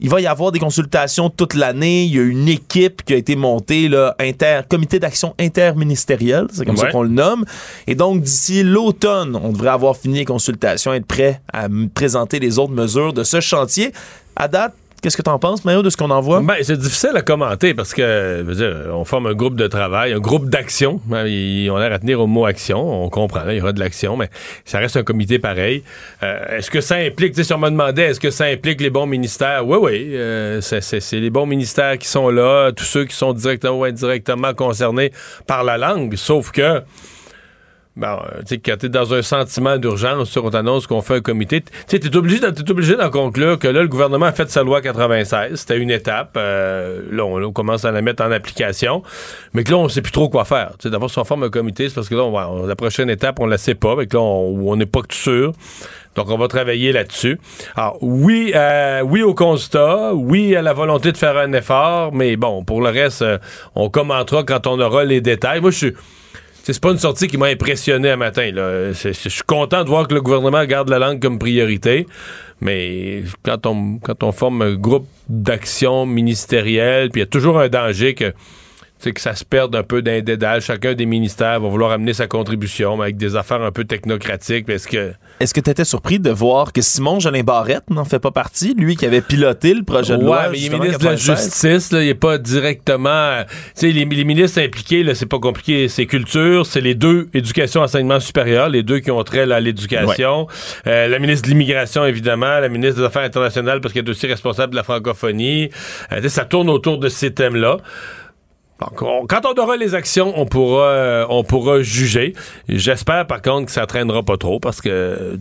Il 0.00 0.10
va 0.10 0.20
y 0.20 0.26
avoir 0.26 0.52
des 0.52 0.58
consultations 0.58 1.28
toute 1.30 1.54
l'année. 1.54 2.04
Il 2.04 2.14
y 2.14 2.18
a 2.18 2.22
une 2.22 2.48
équipe 2.48 3.04
qui 3.04 3.14
a 3.14 3.16
été 3.16 3.34
montée, 3.34 3.88
là, 3.88 4.14
inter, 4.20 4.60
comité 4.68 5.00
d'action 5.00 5.34
interministériel, 5.40 6.46
c'est 6.52 6.64
comme 6.64 6.76
ça 6.76 6.90
qu'on 6.90 7.02
le 7.02 7.08
nomme. 7.08 7.44
Et 7.86 7.94
donc, 7.94 8.22
d'ici 8.22 8.62
l'automne, 8.62 9.36
on 9.36 9.50
devrait 9.50 9.70
avoir 9.70 9.96
fini 9.96 10.18
les 10.18 10.24
consultations, 10.24 10.92
être 10.92 11.06
prêt 11.06 11.40
à 11.52 11.68
présenter 11.94 12.38
les 12.38 12.58
autres 12.58 12.72
mesures 12.72 13.12
de 13.12 13.24
ce 13.24 13.40
chantier. 13.40 13.92
À 14.36 14.46
date, 14.46 14.74
qu'est-ce 15.02 15.16
que 15.16 15.22
tu 15.22 15.30
en 15.30 15.38
penses, 15.38 15.64
Mario, 15.64 15.82
de 15.82 15.90
ce 15.90 15.96
qu'on 15.96 16.10
en 16.10 16.20
voit? 16.20 16.40
Ben, 16.40 16.56
c'est 16.62 16.78
difficile 16.78 17.12
à 17.14 17.22
commenter 17.22 17.74
parce 17.74 17.94
que, 17.94 18.42
veux 18.42 18.54
dire, 18.54 18.94
on 18.94 19.04
forme 19.04 19.26
un 19.26 19.34
groupe 19.34 19.54
de 19.56 19.66
travail, 19.66 20.12
un 20.12 20.18
groupe 20.18 20.48
d'action. 20.48 21.00
Ben, 21.06 21.26
Ils 21.26 21.70
ont 21.70 21.76
l'air 21.78 21.92
à 21.92 21.98
tenir 21.98 22.20
au 22.20 22.26
mot 22.26 22.44
action. 22.46 23.04
On 23.04 23.08
comprend, 23.08 23.44
là, 23.44 23.52
il 23.54 23.58
y 23.58 23.60
aura 23.60 23.72
de 23.72 23.80
l'action, 23.80 24.16
mais 24.16 24.30
ça 24.64 24.78
reste 24.78 24.96
un 24.96 25.02
comité 25.02 25.38
pareil. 25.38 25.82
Euh, 26.22 26.58
est-ce 26.58 26.70
que 26.70 26.80
ça 26.80 26.96
implique, 26.96 27.32
tu 27.32 27.38
sais, 27.38 27.44
si 27.44 27.52
on 27.52 27.58
me 27.58 27.70
demandait, 27.70 28.10
est-ce 28.10 28.20
que 28.20 28.30
ça 28.30 28.44
implique 28.44 28.80
les 28.80 28.90
bons 28.90 29.06
ministères? 29.06 29.66
Oui, 29.66 29.78
oui. 29.80 30.10
euh, 30.14 30.60
c'est 30.60 31.00
les 31.12 31.30
bons 31.30 31.46
ministères 31.46 31.98
qui 31.98 32.08
sont 32.08 32.28
là, 32.30 32.72
tous 32.72 32.84
ceux 32.84 33.04
qui 33.04 33.14
sont 33.16 33.32
directement 33.32 33.78
ou 33.80 33.84
indirectement 33.84 34.54
concernés 34.54 35.12
par 35.46 35.64
la 35.64 35.78
langue. 35.78 36.16
Sauf 36.16 36.50
que, 36.50 36.82
Bon, 37.98 38.06
euh, 38.06 38.38
tu 38.42 38.54
sais, 38.54 38.58
quand 38.58 38.76
t'es 38.78 38.88
dans 38.88 39.12
un 39.12 39.22
sentiment 39.22 39.76
d'urgence, 39.76 40.36
on 40.36 40.50
t'annonce 40.50 40.86
qu'on 40.86 41.02
fait 41.02 41.16
un 41.16 41.20
comité, 41.20 41.62
tu 41.62 41.72
sais, 41.88 41.98
t'es 41.98 42.14
obligé, 42.16 42.40
obligé 42.46 42.94
d'en 42.94 43.10
conclure 43.10 43.58
que 43.58 43.66
là, 43.66 43.82
le 43.82 43.88
gouvernement 43.88 44.26
a 44.26 44.32
fait 44.32 44.48
sa 44.48 44.62
loi 44.62 44.80
96. 44.80 45.56
C'était 45.56 45.78
une 45.78 45.90
étape. 45.90 46.36
euh, 46.36 47.02
là, 47.10 47.24
on, 47.24 47.52
commence 47.52 47.84
à 47.84 47.90
la 47.90 48.00
mettre 48.00 48.22
en 48.22 48.30
application. 48.30 49.02
Mais 49.52 49.64
que 49.64 49.72
là, 49.72 49.78
on 49.78 49.88
sait 49.88 50.00
plus 50.00 50.12
trop 50.12 50.28
quoi 50.28 50.44
faire. 50.44 50.74
D'abord, 50.84 51.10
si 51.10 51.18
on 51.18 51.24
forme 51.24 51.42
un 51.42 51.50
comité, 51.50 51.88
c'est 51.88 51.94
parce 51.96 52.08
que 52.08 52.14
là, 52.14 52.22
on 52.22 52.66
la 52.66 52.76
prochaine 52.76 53.10
étape, 53.10 53.40
on 53.40 53.46
la 53.46 53.58
sait 53.58 53.74
pas. 53.74 53.96
Fait 53.96 54.06
que 54.06 54.16
là, 54.16 54.22
on 54.22 54.76
n'est 54.76 54.86
pas 54.86 55.00
sûr. 55.10 55.52
Donc, 56.14 56.30
on 56.30 56.38
va 56.38 56.46
travailler 56.46 56.92
là-dessus. 56.92 57.40
Alors, 57.74 57.98
oui, 58.00 58.52
euh, 58.54 59.00
oui 59.02 59.22
au 59.22 59.34
constat, 59.34 60.14
oui 60.14 60.54
à 60.54 60.62
la 60.62 60.72
volonté 60.72 61.10
de 61.10 61.16
faire 61.16 61.36
un 61.36 61.52
effort, 61.52 62.12
mais 62.12 62.36
bon, 62.36 62.62
pour 62.62 62.80
le 62.80 62.90
reste, 62.90 63.22
euh, 63.22 63.38
on 63.74 63.90
commentera 63.90 64.44
quand 64.44 64.68
on 64.68 64.80
aura 64.80 65.04
les 65.04 65.20
détails. 65.20 65.60
Moi, 65.60 65.72
je 65.72 65.76
suis... 65.76 65.94
C'est 66.72 66.82
pas 66.82 66.90
une 66.90 66.98
sortie 66.98 67.28
qui 67.28 67.38
m'a 67.38 67.46
impressionné 67.46 68.10
un 68.10 68.16
matin. 68.16 68.50
Je 68.52 69.10
suis 69.10 69.42
content 69.46 69.84
de 69.84 69.88
voir 69.88 70.06
que 70.06 70.14
le 70.14 70.20
gouvernement 70.20 70.62
garde 70.66 70.90
la 70.90 70.98
langue 70.98 71.20
comme 71.20 71.38
priorité, 71.38 72.06
mais 72.60 73.22
quand 73.42 73.64
on, 73.64 73.98
quand 73.98 74.22
on 74.22 74.32
forme 74.32 74.60
un 74.60 74.74
groupe 74.74 75.06
d'action 75.30 76.04
ministérielle, 76.04 77.10
puis 77.10 77.20
il 77.20 77.24
y 77.24 77.26
a 77.26 77.30
toujours 77.30 77.58
un 77.58 77.68
danger 77.68 78.14
que, 78.14 78.34
tu 78.98 79.04
sais, 79.04 79.12
que 79.12 79.20
ça 79.20 79.34
se 79.34 79.44
perde 79.44 79.76
un 79.76 79.82
peu 79.82 80.02
d'un 80.02 80.20
dédale. 80.20 80.60
Chacun 80.60 80.94
des 80.94 81.06
ministères 81.06 81.60
va 81.60 81.68
vouloir 81.68 81.92
amener 81.92 82.12
sa 82.12 82.26
contribution, 82.26 82.96
mais 82.96 83.04
avec 83.04 83.16
des 83.16 83.36
affaires 83.36 83.62
un 83.62 83.70
peu 83.70 83.84
technocratiques. 83.84 84.66
Parce 84.66 84.86
que 84.86 85.12
Est-ce 85.40 85.54
que 85.54 85.60
tu 85.60 85.70
étais 85.70 85.84
surpris 85.84 86.18
de 86.18 86.30
voir 86.30 86.72
que 86.72 86.80
Simon 86.82 87.20
Jolin 87.20 87.42
Barrette 87.42 87.90
n'en 87.90 88.04
fait 88.04 88.18
pas 88.18 88.30
partie, 88.32 88.74
lui 88.74 88.96
qui 88.96 89.06
avait 89.06 89.20
piloté 89.20 89.74
le 89.74 89.82
projet 89.84 90.14
de 90.14 90.22
ouais, 90.22 90.26
loi? 90.26 90.48
mais 90.50 90.58
il 90.58 90.66
est 90.66 90.78
ministre 90.78 90.98
de 90.98 91.04
la 91.04 91.10
96? 91.12 91.44
Justice, 91.44 91.92
là, 91.92 92.02
il 92.02 92.08
est 92.08 92.14
pas 92.14 92.38
directement. 92.38 93.08
euh, 93.08 93.44
Tu 93.48 93.52
sais, 93.74 93.92
les, 93.92 94.04
les 94.04 94.24
ministres 94.24 94.60
impliqués, 94.60 95.02
là, 95.04 95.14
c'est 95.14 95.26
pas 95.26 95.38
compliqué. 95.38 95.88
C'est 95.88 96.06
culture, 96.06 96.66
c'est 96.66 96.80
les 96.80 96.94
deux, 96.94 97.28
éducation, 97.34 97.82
enseignement 97.82 98.20
supérieur, 98.20 98.68
les 98.68 98.82
deux 98.82 98.98
qui 98.98 99.10
ont 99.10 99.22
trait 99.22 99.46
là, 99.46 99.56
à 99.56 99.60
l'éducation. 99.60 100.46
Euh, 100.86 101.06
la 101.08 101.18
ministre 101.18 101.46
de 101.46 101.52
l'immigration, 101.52 102.04
évidemment, 102.04 102.58
la 102.58 102.68
ministre 102.68 103.00
des 103.00 103.06
Affaires 103.06 103.22
internationales, 103.22 103.80
parce 103.80 103.94
qu'elle 103.94 104.06
est 104.06 104.10
aussi 104.10 104.26
responsable 104.26 104.72
de 104.72 104.76
la 104.76 104.82
francophonie. 104.82 105.70
Euh, 106.12 106.28
ça 106.28 106.44
tourne 106.44 106.68
autour 106.68 106.98
de 106.98 107.08
ces 107.08 107.32
thèmes-là. 107.32 107.78
Donc, 108.80 109.02
on- 109.02 109.26
quand 109.26 109.40
on 109.44 109.60
aura 109.60 109.76
les 109.76 109.94
actions, 109.94 110.32
on 110.36 110.46
pourra, 110.46 110.88
euh, 110.90 111.26
on 111.28 111.42
pourra 111.44 111.82
juger. 111.82 112.34
J'espère, 112.68 113.26
par 113.26 113.42
contre, 113.42 113.66
que 113.66 113.72
ça 113.72 113.86
traînera 113.86 114.22
pas 114.22 114.36
trop, 114.36 114.60
parce 114.60 114.80
que, 114.80 115.36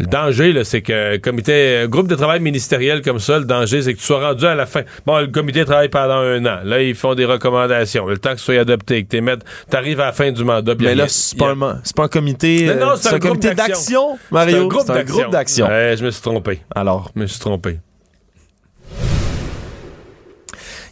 le 0.00 0.06
danger, 0.06 0.52
là, 0.52 0.64
c'est 0.64 0.82
que 0.82 1.16
comité, 1.18 1.82
un 1.84 1.86
groupe 1.86 2.08
de 2.08 2.16
travail 2.16 2.40
ministériel 2.40 3.00
comme 3.02 3.20
ça, 3.20 3.38
le 3.38 3.44
danger, 3.44 3.82
c'est 3.82 3.94
que 3.94 4.00
tu 4.00 4.04
sois 4.04 4.26
rendu 4.26 4.44
à 4.44 4.56
la 4.56 4.66
fin. 4.66 4.82
Bon, 5.06 5.20
le 5.20 5.28
comité 5.28 5.64
travaille 5.64 5.88
pendant 5.88 6.14
un 6.18 6.44
an. 6.46 6.58
Là, 6.64 6.82
ils 6.82 6.96
font 6.96 7.14
des 7.14 7.24
recommandations. 7.24 8.04
Le 8.06 8.18
temps 8.18 8.32
que 8.32 8.38
ce 8.38 8.46
soit 8.46 8.58
adopté, 8.58 9.04
que 9.04 9.16
tu 9.16 9.24
t'arrives 9.70 10.00
à 10.00 10.06
la 10.06 10.12
fin 10.12 10.32
du 10.32 10.42
mandat. 10.42 10.74
Mais 10.80 10.96
là, 10.96 11.04
c'est 11.06 11.38
pas, 11.38 11.50
a- 11.50 11.52
un, 11.52 11.80
pas 11.94 12.04
un 12.04 12.08
comité. 12.08 12.66
Non, 12.74 12.90
euh, 12.90 12.96
c'est 12.96 13.10
un, 13.14 13.18
groupe 13.18 13.40
comité 13.40 13.54
d'action, 13.54 14.18
Mario. 14.32 14.56
C'est 14.56 14.62
un 14.64 14.66
groupe 14.66 14.90
un 14.90 14.94
d'action. 14.94 15.16
groupe 15.18 15.30
d'action. 15.32 15.66
Ouais, 15.68 15.94
je 15.96 16.04
me 16.04 16.10
suis 16.10 16.22
trompé. 16.22 16.60
Alors, 16.74 17.12
Je 17.14 17.20
me 17.20 17.26
suis 17.28 17.38
trompé. 17.38 17.78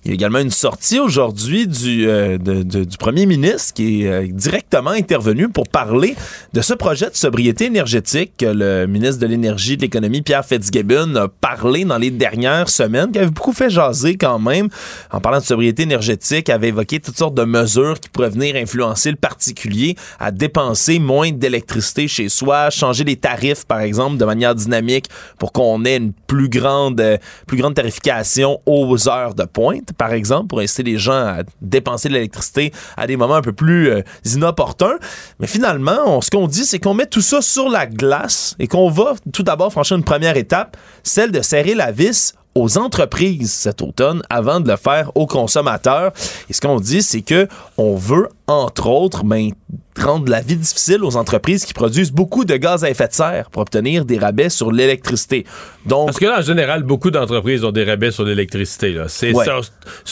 Il 0.05 0.09
y 0.09 0.11
a 0.11 0.15
également 0.15 0.41
une 0.41 0.51
sortie 0.51 0.99
aujourd'hui 0.99 1.69
du, 1.69 2.09
euh, 2.09 2.37
du 2.37 2.99
premier 2.99 3.25
ministre 3.25 3.73
qui 3.75 4.03
est 4.03 4.09
euh, 4.09 4.27
directement 4.29 4.91
intervenu 4.91 5.49
pour 5.49 5.69
parler 5.69 6.17
de 6.53 6.61
ce 6.61 6.75
projet 6.75 7.09
de 7.09 7.15
sobriété 7.15 7.67
énergétique 7.67 8.33
que 8.39 8.47
le 8.47 8.87
ministre 8.87 9.21
de 9.21 9.27
l'Énergie 9.29 9.75
et 9.75 9.77
de 9.77 9.83
l'Économie, 9.83 10.21
Pierre 10.21 10.45
Fitzgibbon, 10.45 11.15
a 11.15 11.29
parlé 11.29 11.85
dans 11.85 11.99
les 11.99 12.11
dernières 12.11 12.69
semaines, 12.69 13.13
qui 13.13 13.21
avait 13.21 13.31
beaucoup 13.31 13.53
fait 13.53 13.71
jaser 13.71 14.17
quand 14.17 14.41
même. 14.41 14.71
En 15.13 15.21
parlant 15.21 15.39
de 15.39 15.45
sobriété 15.45 15.85
énergétique, 15.85 16.51
avait 16.51 16.69
évoqué 16.69 16.99
toutes 16.99 17.17
sortes 17.17 17.37
de 17.37 17.45
mesures 17.45 18.01
qui 18.01 18.09
pourraient 18.09 18.31
venir 18.31 18.57
influencer 18.57 19.11
le 19.11 19.17
particulier 19.17 19.95
à 20.19 20.33
dépenser 20.33 20.99
moins 20.99 21.31
d'électricité 21.31 22.09
chez 22.09 22.29
soi, 22.29 22.71
changer 22.71 23.05
les 23.05 23.17
tarifs, 23.17 23.67
par 23.67 23.79
exemple, 23.79 24.17
de 24.17 24.25
manière 24.25 24.57
dynamique 24.57 25.07
pour 25.39 25.53
qu'on 25.53 25.85
ait 25.85 25.99
une 25.99 26.13
plus 26.13 26.49
grande, 26.49 27.01
plus 27.47 27.57
grande 27.57 27.75
tarification 27.75 28.61
aux 28.67 29.09
heures 29.09 29.35
de 29.35 29.45
pointe, 29.45 29.92
par 29.97 30.13
exemple, 30.13 30.49
pour 30.49 30.61
inciter 30.61 30.83
les 30.83 30.99
gens 30.99 31.13
à 31.13 31.43
dépenser 31.61 32.09
de 32.09 32.15
l'électricité 32.15 32.73
à 32.97 33.07
des 33.07 33.17
moments 33.17 33.37
un 33.37 33.43
peu 33.43 33.53
plus 33.53 33.91
euh, 33.91 34.03
inopportuns. 34.25 34.99
Mais 35.41 35.47
finalement, 35.47 36.21
ce 36.21 36.31
qu'on 36.31 36.47
dit, 36.47 36.65
c'est 36.65 36.79
qu'on 36.79 36.95
met 36.95 37.07
tout 37.07 37.21
ça 37.21 37.43
sur 37.43 37.69
la 37.69 37.87
glace 37.87 38.55
et 38.59 38.69
qu'on 38.69 38.91
va 38.91 39.15
tout 39.33 39.43
d'abord 39.43 39.73
franchir 39.73 39.97
une 39.97 40.05
première 40.05 40.37
étape, 40.37 40.77
celle 41.03 41.33
de 41.33 41.43
serrer 41.43 41.75
la 41.75 41.93
vis 41.93 42.35
aux 42.55 42.77
entreprises 42.79 43.53
cet 43.53 43.81
automne 43.83 44.23
avant 44.29 44.61
de 44.61 44.69
le 44.71 44.77
faire 44.77 45.11
aux 45.15 45.27
consommateurs. 45.27 46.13
Et 46.51 46.53
ce 46.53 46.61
qu'on 46.61 46.81
dit, 46.81 47.03
c'est 47.03 47.23
que 47.23 47.49
on 47.79 47.97
veut, 47.97 48.29
entre 48.47 48.89
autres, 48.89 49.25
ben, 49.25 49.51
rendre 49.99 50.31
la 50.31 50.41
vie 50.41 50.57
difficile 50.57 51.05
aux 51.05 51.17
entreprises 51.17 51.65
qui 51.65 51.75
produisent 51.75 52.13
beaucoup 52.13 52.45
de 52.45 52.57
gaz 52.57 52.83
à 52.85 52.91
effet 52.91 53.09
de 53.09 53.13
serre 53.13 53.51
pour 53.51 53.63
obtenir 53.63 54.05
des 54.05 54.19
rabais 54.19 54.49
sur 54.49 54.73
l'électricité. 54.73 55.45
Donc, 55.87 56.07
Parce 56.07 56.19
que 56.19 56.27
là, 56.27 56.39
en 56.39 56.43
général, 56.43 56.83
beaucoup 56.83 57.11
d'entreprises 57.11 57.63
ont 57.65 57.73
des 57.73 57.85
rabais 57.85 58.11
sur 58.11 58.25
l'électricité. 58.25 58.93
là. 58.93 59.05
C'est 59.09 59.33
Ouais. 59.35 59.47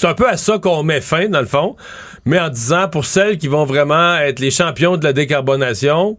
un 0.05 0.15
peu 0.15 0.29
à 0.29 0.37
ça 0.37 0.59
qu'on 0.59 0.83
met 0.83 1.01
fin, 1.01 1.29
dans 1.29 1.41
le 1.41 1.47
fond, 1.47 1.77
mais 2.25 2.39
en 2.39 2.49
disant, 2.51 2.89
pour 2.89 3.05
celles 3.05 3.39
qui 3.39 3.49
vont 3.49 3.65
vraiment 3.65 4.17
être 4.19 4.39
les 4.41 4.51
champions 4.51 4.97
de 4.97 5.05
la 5.05 5.13
décarbonation, 5.13 6.19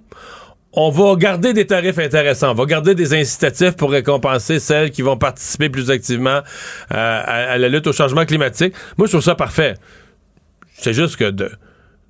on 0.73 0.89
va 0.89 1.15
garder 1.15 1.53
des 1.53 1.67
tarifs 1.67 1.99
intéressants. 1.99 2.51
On 2.51 2.55
va 2.55 2.65
garder 2.65 2.95
des 2.95 3.13
incitatifs 3.13 3.75
pour 3.75 3.91
récompenser 3.91 4.59
celles 4.59 4.91
qui 4.91 5.01
vont 5.01 5.17
participer 5.17 5.69
plus 5.69 5.89
activement 5.91 6.29
euh, 6.39 6.41
à, 6.91 7.51
à 7.51 7.57
la 7.57 7.67
lutte 7.69 7.87
au 7.87 7.93
changement 7.93 8.25
climatique. 8.25 8.73
Moi, 8.97 9.07
je 9.07 9.11
trouve 9.11 9.23
ça 9.23 9.35
parfait. 9.35 9.73
C'est 10.73 10.93
juste 10.93 11.17
que 11.17 11.29
de, 11.29 11.51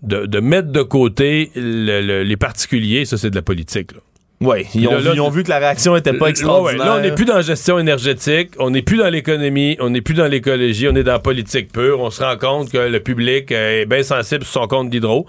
de, 0.03 0.25
de 0.25 0.39
mettre 0.39 0.69
de 0.71 0.81
côté 0.83 1.51
le- 1.55 2.01
le- 2.01 2.23
les 2.23 2.37
particuliers, 2.37 3.05
ça, 3.05 3.17
c'est 3.17 3.29
de 3.31 3.35
la 3.35 3.41
politique. 3.41 3.91
là. 3.93 3.99
ouais, 4.47 4.65
ils 4.75 4.87
ont, 4.87 4.91
Là, 4.91 4.97
vu, 4.99 5.03
là, 5.05 5.11
ils 5.15 5.21
ont 5.21 5.29
vu 5.29 5.43
que 5.43 5.49
la 5.49 5.59
réaction 5.59 5.95
était 5.95 6.13
pas 6.13 6.27
extraordinaire. 6.27 6.79
ouais. 6.79 6.85
Là, 6.85 6.95
on 6.97 7.01
n'est 7.01 7.15
plus 7.15 7.25
dans 7.25 7.35
la 7.35 7.41
gestion 7.41 7.79
énergétique, 7.79 8.51
on 8.59 8.69
n'est 8.69 8.81
plus 8.83 8.97
dans 8.97 9.09
l'économie, 9.09 9.75
on 9.79 9.89
n'est 9.89 10.01
plus 10.01 10.13
dans 10.13 10.27
l'écologie, 10.27 10.87
on 10.87 10.95
est 10.95 11.03
dans 11.03 11.13
la 11.13 11.19
politique 11.19 11.71
pure. 11.73 11.99
On 11.99 12.09
se 12.11 12.23
rend 12.23 12.37
compte 12.37 12.71
que 12.71 12.77
le 12.77 12.99
public 12.99 13.51
est 13.51 13.85
bien 13.85 14.03
sensible 14.03 14.43
sur 14.45 14.61
son 14.61 14.67
compte 14.67 14.89
d'hydro. 14.89 15.25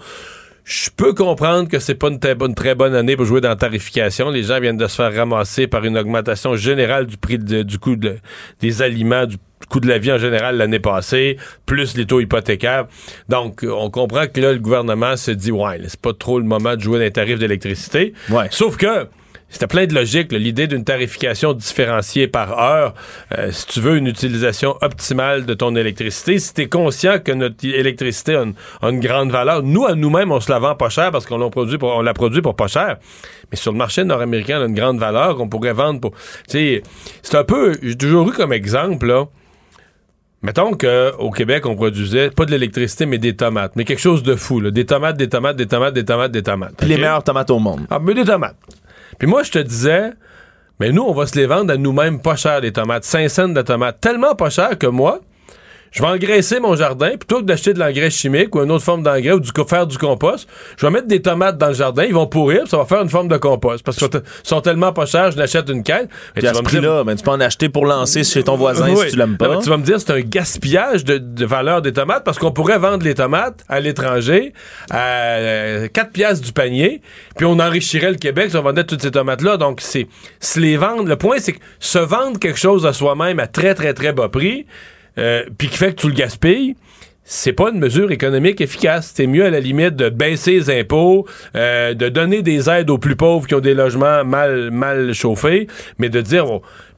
Je 0.65 0.89
peux 0.95 1.13
comprendre 1.13 1.67
que 1.67 1.77
c'est 1.79 1.95
pas 1.95 2.07
une 2.07 2.19
très, 2.19 2.35
bonne, 2.35 2.55
très 2.55 2.73
bonne 2.73 2.95
année 2.95 3.17
pour 3.17 3.25
jouer 3.25 3.41
dans 3.41 3.49
la 3.49 3.55
tarification. 3.57 4.29
Les 4.29 4.43
gens 4.43 4.59
viennent 4.61 4.77
de 4.77 4.87
se 4.87 4.95
faire 4.95 5.13
ramasser 5.13 5.67
par 5.67 5.83
une 5.83 5.97
augmentation 5.97 6.55
générale 6.55 7.05
du 7.05 7.17
prix 7.17 7.37
de- 7.37 7.63
du 7.63 7.79
coût 7.79 7.97
de- 7.97 8.15
des 8.61 8.81
aliments, 8.81 9.25
du 9.25 9.35
coût 9.69 9.81
de 9.81 9.87
la 9.89 9.97
vie 9.97 10.11
en 10.13 10.17
général 10.17 10.55
l'année 10.57 10.79
passée, 10.79 11.37
plus 11.65 11.97
les 11.97 12.05
taux 12.05 12.21
hypothécaires. 12.21 12.85
Donc, 13.27 13.65
on 13.69 13.89
comprend 13.89 14.27
que 14.27 14.39
là, 14.39 14.53
le 14.53 14.59
gouvernement 14.59 15.17
se 15.17 15.31
dit, 15.31 15.51
ouais, 15.51 15.81
c'est 15.87 15.99
pas 15.99 16.13
trop 16.13 16.39
le 16.39 16.45
moment 16.45 16.75
de 16.77 16.81
jouer 16.81 16.99
dans 16.99 17.03
les 17.05 17.11
tarifs 17.11 17.39
d'électricité. 17.39 18.13
Ouais. 18.29 18.47
Sauf 18.49 18.77
que 18.77 19.07
c'était 19.53 19.67
plein 19.67 19.85
de 19.85 19.93
logique, 19.93 20.31
là, 20.31 20.39
l'idée 20.39 20.65
d'une 20.65 20.83
tarification 20.83 21.53
différenciée 21.53 22.27
par 22.27 22.59
heure. 22.59 22.95
euh, 23.37 23.51
si 23.51 23.67
tu 23.67 23.81
veux 23.81 23.97
une 23.97 24.07
utilisation 24.07 24.75
optimale 24.81 25.45
de 25.45 25.53
ton 25.53 25.75
électricité, 25.75 26.39
si 26.39 26.55
tu 26.55 26.61
es 26.61 26.67
conscient 26.67 27.19
que 27.19 27.31
notre 27.31 27.63
électricité 27.63 28.35
a 28.35 28.41
une, 28.41 28.55
a 28.81 28.89
une 28.89 28.99
grande 28.99 29.29
valeur, 29.29 29.61
nous, 29.61 29.85
à 29.85 29.93
nous-mêmes, 29.93 30.31
on 30.31 30.39
se 30.39 30.51
la 30.51 30.57
vend 30.57 30.73
pas 30.73 30.89
cher 30.89 31.11
parce 31.11 31.27
qu'on 31.27 31.37
l'a 31.37 31.49
produit 31.51 31.77
pour, 31.77 31.95
on 31.95 32.01
la 32.01 32.15
produit 32.15 32.41
pour 32.41 32.55
pas 32.55 32.67
cher. 32.67 32.97
Mais 33.51 33.57
sur 33.57 33.71
le 33.71 33.77
marché 33.77 34.03
nord-américain, 34.03 34.57
elle 34.57 34.63
a 34.63 34.65
une 34.65 34.73
grande 34.73 34.97
valeur 34.97 35.35
qu'on 35.35 35.47
pourrait 35.47 35.73
vendre 35.73 35.99
pour. 36.01 36.11
Tu 36.11 36.17
sais, 36.47 36.83
c'est 37.21 37.37
un 37.37 37.43
peu. 37.43 37.73
J'ai 37.83 37.95
toujours 37.95 38.27
eu 38.29 38.31
comme 38.33 38.53
exemple, 38.53 39.05
là. 39.05 39.25
Mettons 40.41 40.71
qu'au 40.71 41.29
Québec, 41.29 41.67
on 41.67 41.75
produisait 41.75 42.31
pas 42.31 42.45
de 42.45 42.51
l'électricité, 42.51 43.05
mais 43.05 43.19
des 43.19 43.35
tomates. 43.35 43.75
Mais 43.75 43.85
quelque 43.85 44.01
chose 44.01 44.23
de 44.23 44.35
fou, 44.35 44.59
là. 44.59 44.71
Des 44.71 44.85
tomates, 44.85 45.15
des 45.15 45.29
tomates, 45.29 45.55
des 45.55 45.67
tomates, 45.67 45.93
des 45.93 46.03
tomates, 46.03 46.31
des 46.31 46.43
tomates. 46.43 46.81
Les 46.81 46.97
meilleures 46.97 47.23
tomates 47.23 47.51
au 47.51 47.59
monde. 47.59 47.85
Ah, 47.91 47.99
mais 48.01 48.15
des 48.15 48.25
tomates. 48.25 48.57
Puis 49.17 49.27
moi, 49.27 49.43
je 49.43 49.51
te 49.51 49.59
disais, 49.59 50.13
mais 50.79 50.91
nous, 50.91 51.03
on 51.03 51.13
va 51.13 51.27
se 51.27 51.37
les 51.37 51.45
vendre 51.45 51.73
à 51.73 51.77
nous-mêmes 51.77 52.19
pas 52.19 52.35
cher, 52.35 52.61
les 52.61 52.73
tomates. 52.73 53.03
5 53.03 53.29
cents 53.29 53.47
de 53.47 53.61
tomates. 53.61 54.01
Tellement 54.01 54.35
pas 54.35 54.49
cher 54.49 54.77
que 54.77 54.87
moi, 54.87 55.21
je 55.93 56.01
vais 56.01 56.07
engraisser 56.07 56.59
mon 56.59 56.75
jardin, 56.75 57.09
plutôt 57.09 57.39
que 57.39 57.45
d'acheter 57.45 57.73
de 57.73 57.79
l'engrais 57.79 58.09
chimique 58.09 58.55
ou 58.55 58.63
une 58.63 58.71
autre 58.71 58.83
forme 58.83 59.03
d'engrais 59.03 59.33
ou 59.33 59.39
du, 59.39 59.51
faire 59.67 59.85
du 59.85 59.97
compost, 59.97 60.49
je 60.75 60.85
vais 60.85 60.91
mettre 60.91 61.07
des 61.07 61.21
tomates 61.21 61.57
dans 61.57 61.67
le 61.67 61.73
jardin, 61.73 62.03
ils 62.03 62.13
vont 62.13 62.25
pourrir, 62.25 62.67
ça 62.67 62.77
va 62.77 62.85
faire 62.85 63.01
une 63.01 63.09
forme 63.09 63.27
de 63.27 63.37
compost. 63.37 63.85
Parce 63.85 63.97
qu'ils 63.97 64.09
sont, 64.41 64.61
tellement 64.61 64.91
pas 64.91 65.05
chers, 65.05 65.31
je 65.31 65.37
n'achète 65.37 65.69
une 65.69 65.83
caisse. 65.83 66.07
Puis 66.35 66.47
à 66.47 66.53
ce 66.53 66.61
prix-là, 66.61 67.03
ben, 67.03 67.15
tu 67.15 67.23
peux 67.23 67.31
en 67.31 67.39
acheter 67.39 67.69
pour 67.69 67.85
lancer 67.85 68.23
chez 68.23 68.43
ton 68.43 68.57
voisin 68.57 68.95
si 68.95 69.11
tu 69.11 69.17
l'aimes 69.17 69.37
pas. 69.37 69.57
tu 69.57 69.69
vas 69.69 69.77
me 69.77 69.83
dire 69.83 69.99
c'est 69.99 70.11
un 70.11 70.21
gaspillage 70.21 71.05
de, 71.05 71.45
valeur 71.45 71.81
des 71.81 71.93
tomates 71.93 72.23
parce 72.23 72.39
qu'on 72.39 72.51
pourrait 72.51 72.79
vendre 72.79 73.03
les 73.03 73.13
tomates 73.13 73.63
à 73.69 73.79
l'étranger 73.79 74.53
à 74.89 75.87
4 75.93 76.07
euh, 76.07 76.11
piastres 76.11 76.45
du 76.45 76.53
panier, 76.53 77.01
puis 77.37 77.45
on 77.45 77.59
enrichirait 77.59 78.11
le 78.11 78.17
Québec 78.17 78.49
si 78.49 78.57
on 78.57 78.63
vendait 78.63 78.83
toutes 78.83 79.01
ces 79.01 79.11
tomates-là. 79.11 79.57
Donc, 79.57 79.79
c'est 79.81 80.07
se 80.39 80.59
les 80.59 80.77
vendre. 80.77 81.07
Le 81.07 81.17
point, 81.17 81.37
c'est 81.37 81.53
que 81.53 81.59
se 81.79 81.99
vendre 81.99 82.39
quelque 82.39 82.59
chose 82.59 82.85
à 82.85 82.93
soi-même 82.93 83.39
à 83.39 83.47
très, 83.47 83.75
très, 83.75 83.93
très 83.93 84.11
bas 84.11 84.29
prix, 84.29 84.65
euh, 85.17 85.43
puis 85.57 85.67
qui 85.67 85.77
fait 85.77 85.93
que 85.93 86.01
tu 86.01 86.07
le 86.07 86.13
gaspilles, 86.13 86.75
c'est 87.25 87.53
pas 87.53 87.69
une 87.69 87.79
mesure 87.79 88.11
économique 88.11 88.59
efficace. 88.59 89.13
C'est 89.15 89.27
mieux 89.27 89.45
à 89.45 89.49
la 89.49 89.61
limite 89.61 89.95
de 89.95 90.09
baisser 90.09 90.51
les 90.51 90.79
impôts, 90.79 91.25
euh, 91.55 91.93
de 91.93 92.09
donner 92.09 92.41
des 92.41 92.69
aides 92.69 92.89
aux 92.89 92.97
plus 92.97 93.15
pauvres 93.15 93.47
qui 93.47 93.55
ont 93.55 93.61
des 93.61 93.73
logements 93.73 94.25
mal 94.25 95.13
chauffés, 95.13 95.67
mais 95.97 96.09
de 96.09 96.21
dire 96.21 96.45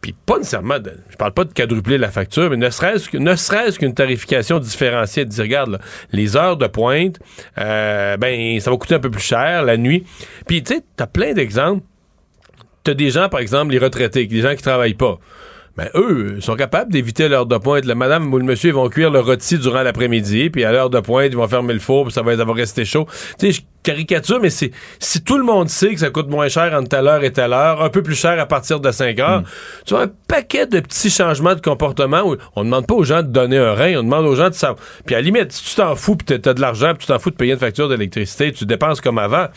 puis 0.01 0.13
pas 0.25 0.37
nécessairement 0.37 0.75
je 1.09 1.15
parle 1.15 1.33
pas 1.33 1.45
de 1.45 1.53
quadrupler 1.53 1.97
la 1.97 2.11
facture, 2.11 2.51
mais 2.51 2.57
ne 2.57 2.69
serait-ce 2.69 3.17
ne 3.17 3.35
serait-ce 3.35 3.79
qu'une 3.79 3.95
tarification 3.95 4.59
différenciée 4.59 5.25
de 5.25 5.31
dire 5.31 5.43
regarde 5.43 5.79
les 6.11 6.37
heures 6.37 6.57
de 6.57 6.67
pointe 6.67 7.17
euh, 7.57 8.15
ben 8.17 8.59
ça 8.59 8.69
va 8.69 8.77
coûter 8.77 8.95
un 8.95 8.99
peu 8.99 9.09
plus 9.09 9.23
cher 9.23 9.63
la 9.63 9.77
nuit. 9.77 10.05
Puis 10.47 10.61
tu 10.61 10.75
sais, 10.75 10.81
t'as 10.95 11.07
plein 11.07 11.33
d'exemples. 11.33 11.83
T'as 12.83 12.93
des 12.93 13.09
gens 13.09 13.29
par 13.29 13.39
exemple 13.39 13.71
les 13.71 13.79
retraités, 13.79 14.27
des 14.27 14.41
gens 14.41 14.55
qui 14.55 14.61
travaillent 14.61 14.93
pas 14.93 15.17
ben, 15.77 15.89
eux, 15.95 16.39
sont 16.39 16.55
capables 16.55 16.91
d'éviter 16.91 17.27
l'heure 17.27 17.45
de 17.45 17.57
pointe. 17.57 17.85
Le 17.85 17.95
madame 17.95 18.33
ou 18.33 18.37
le 18.37 18.45
monsieur, 18.45 18.69
ils 18.69 18.75
vont 18.75 18.89
cuire 18.89 19.09
le 19.09 19.19
rôti 19.19 19.57
durant 19.57 19.83
l'après-midi, 19.83 20.49
puis 20.49 20.63
à 20.63 20.71
l'heure 20.71 20.89
de 20.89 20.99
pointe, 20.99 21.27
ils 21.31 21.37
vont 21.37 21.47
fermer 21.47 21.73
le 21.73 21.79
four, 21.79 22.05
puis 22.05 22.13
ça 22.13 22.21
va, 22.21 22.37
ça 22.37 22.45
va 22.45 22.53
rester 22.53 22.85
chaud. 22.85 23.07
Tu 23.39 23.47
sais, 23.47 23.51
je 23.51 23.61
caricature, 23.85 24.39
mais 24.41 24.49
c'est 24.49 24.71
si 24.99 25.23
tout 25.23 25.37
le 25.37 25.43
monde 25.43 25.69
sait 25.69 25.93
que 25.93 25.99
ça 25.99 26.09
coûte 26.09 26.27
moins 26.27 26.49
cher 26.49 26.73
entre 26.73 26.89
telle 26.89 27.07
heure 27.07 27.23
et 27.23 27.31
telle 27.31 27.53
heure, 27.53 27.81
un 27.81 27.89
peu 27.89 28.01
plus 28.01 28.15
cher 28.15 28.39
à 28.39 28.45
partir 28.45 28.79
de 28.79 28.91
5 28.91 29.19
heures, 29.19 29.41
mm. 29.41 29.45
tu 29.85 29.93
vois 29.93 30.03
un 30.03 30.11
paquet 30.27 30.65
de 30.65 30.79
petits 30.79 31.09
changements 31.09 31.55
de 31.55 31.61
comportement 31.61 32.23
où 32.23 32.35
on 32.55 32.61
ne 32.61 32.65
demande 32.65 32.87
pas 32.87 32.95
aux 32.95 33.03
gens 33.03 33.21
de 33.21 33.27
donner 33.27 33.57
un 33.57 33.73
rein, 33.73 33.97
on 33.97 34.03
demande 34.03 34.25
aux 34.25 34.35
gens 34.35 34.49
de 34.49 34.55
savoir. 34.55 34.79
Puis 35.05 35.15
à 35.15 35.19
la 35.19 35.23
limite, 35.23 35.51
si 35.51 35.63
tu 35.63 35.75
t'en 35.75 35.95
fous, 35.95 36.15
puis 36.15 36.39
t'as 36.39 36.53
de 36.53 36.61
l'argent, 36.61 36.89
puis 36.89 37.05
tu 37.05 37.07
t'en 37.07 37.19
fous 37.19 37.29
de 37.29 37.35
payer 37.35 37.53
une 37.53 37.59
facture 37.59 37.87
d'électricité, 37.87 38.51
tu 38.51 38.65
dépenses 38.65 39.01
comme 39.01 39.19
avant. 39.19 39.47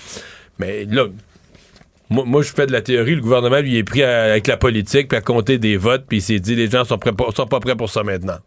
Mais 0.59 0.85
là, 0.85 1.05
moi, 2.10 2.43
je 2.43 2.52
fais 2.52 2.66
de 2.66 2.72
la 2.72 2.80
théorie. 2.80 3.14
Le 3.14 3.20
gouvernement, 3.20 3.60
lui, 3.60 3.76
est 3.76 3.85
pris 3.85 4.02
avec 4.02 4.47
la 4.47 4.56
politique, 4.56 5.09
puis 5.09 5.18
à 5.18 5.20
compter 5.20 5.59
des 5.59 5.76
votes, 5.76 6.05
puis 6.09 6.18
il 6.18 6.22
s'est 6.22 6.40
dit, 6.40 6.55
les 6.55 6.70
gens 6.70 6.85
sont, 6.85 6.98
prêts 6.98 7.12
sont 7.35 7.47
pas 7.47 7.60
prêts 7.60 7.76
pour 7.76 7.90
ça 7.90 8.02
maintenant. 8.02 8.39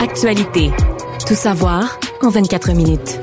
Actualité. 0.00 0.70
Tout 1.26 1.34
savoir 1.34 1.98
en 2.22 2.30
24 2.30 2.72
minutes. 2.72 3.18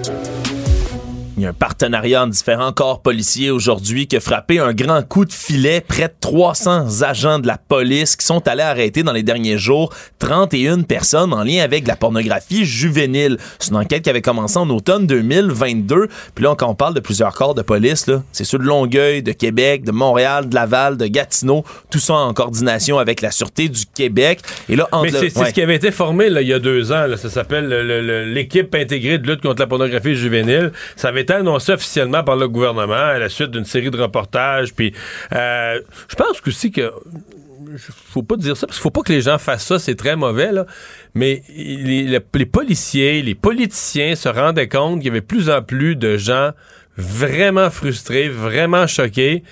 Il 1.35 1.41
y 1.41 1.45
a 1.47 1.49
un 1.49 1.53
partenariat 1.53 2.23
en 2.23 2.27
différents 2.27 2.73
corps 2.73 3.01
policiers 3.01 3.49
aujourd'hui 3.49 4.05
qui 4.05 4.17
a 4.17 4.19
frappé 4.19 4.59
un 4.59 4.71
grand 4.71 5.01
coup 5.01 5.25
de 5.25 5.33
filet. 5.33 5.81
Près 5.81 6.07
de 6.07 6.13
300 6.21 7.01
agents 7.01 7.39
de 7.39 7.47
la 7.47 7.57
police 7.57 8.15
qui 8.15 8.23
sont 8.23 8.47
allés 8.47 8.61
arrêter 8.61 9.01
dans 9.01 9.13
les 9.13 9.23
derniers 9.23 9.57
jours 9.57 9.91
31 10.19 10.83
personnes 10.83 11.33
en 11.33 11.43
lien 11.43 11.63
avec 11.63 11.87
la 11.87 11.95
pornographie 11.95 12.65
juvénile. 12.65 13.39
C'est 13.57 13.71
une 13.71 13.77
enquête 13.77 14.03
qui 14.03 14.11
avait 14.11 14.21
commencé 14.21 14.59
en 14.59 14.69
automne 14.69 15.07
2022. 15.07 16.07
Puis 16.35 16.45
là, 16.45 16.53
quand 16.55 16.67
on 16.67 16.75
parle 16.75 16.93
de 16.93 16.99
plusieurs 16.99 17.33
corps 17.33 17.55
de 17.55 17.63
police, 17.63 18.05
c'est 18.31 18.43
ceux 18.43 18.59
de 18.59 18.63
Longueuil, 18.63 19.23
de 19.23 19.31
Québec, 19.31 19.83
de 19.85 19.91
Montréal, 19.91 20.49
de 20.49 20.53
Laval, 20.53 20.97
de 20.97 21.07
Gatineau, 21.07 21.63
tout 21.89 21.99
ça 21.99 22.13
en 22.13 22.33
coordination 22.35 22.99
avec 22.99 23.21
la 23.21 23.31
Sûreté 23.31 23.69
du 23.69 23.87
Québec. 23.87 24.41
Et 24.69 24.75
là, 24.75 24.87
Mais 25.01 25.09
c'est 25.09 25.31
ce 25.31 25.51
qui 25.51 25.63
avait 25.63 25.77
été 25.77 25.89
formé 25.89 26.29
là, 26.29 26.43
il 26.43 26.47
y 26.47 26.53
a 26.53 26.59
deux 26.59 26.91
ans. 26.91 27.07
ça 27.17 27.31
s'appelle 27.31 27.69
l'équipe 28.33 28.75
intégrée 28.75 29.17
de 29.17 29.25
lutte 29.25 29.41
contre 29.41 29.61
la 29.61 29.67
pornographie 29.67 30.13
juvénile. 30.13 30.71
Ça 30.95 31.07
avait 31.07 31.22
été 31.23 31.33
annoncé 31.33 31.73
officiellement 31.73 32.23
par 32.23 32.35
le 32.35 32.47
gouvernement 32.47 32.93
à 32.93 33.19
la 33.19 33.29
suite 33.29 33.51
d'une 33.51 33.65
série 33.65 33.91
de 33.91 34.01
reportages. 34.01 34.73
Puis, 34.73 34.93
euh, 35.33 35.79
je 36.07 36.15
pense 36.15 36.41
aussi 36.45 36.71
que 36.71 36.91
faut 37.77 38.23
pas 38.23 38.35
dire 38.35 38.55
ça 38.55 38.67
parce 38.67 38.77
qu'il 38.77 38.83
faut 38.83 38.91
pas 38.91 39.01
que 39.01 39.11
les 39.11 39.21
gens 39.21 39.37
fassent 39.37 39.65
ça, 39.65 39.79
c'est 39.79 39.95
très 39.95 40.15
mauvais 40.15 40.51
là. 40.51 40.65
Mais 41.15 41.43
les, 41.49 42.03
les, 42.03 42.45
policiers, 42.45 43.21
les 43.21 43.35
politiciens 43.35 44.15
se 44.15 44.29
rendaient 44.29 44.67
compte 44.67 44.97
qu'il 44.97 45.07
y 45.07 45.09
avait 45.09 45.21
plus 45.21 45.49
en 45.49 45.61
plus 45.61 45.95
de 45.95 46.17
gens 46.17 46.51
vraiment 46.97 47.69
frustrés, 47.69 48.29
vraiment 48.29 48.87
choqués 48.87 49.43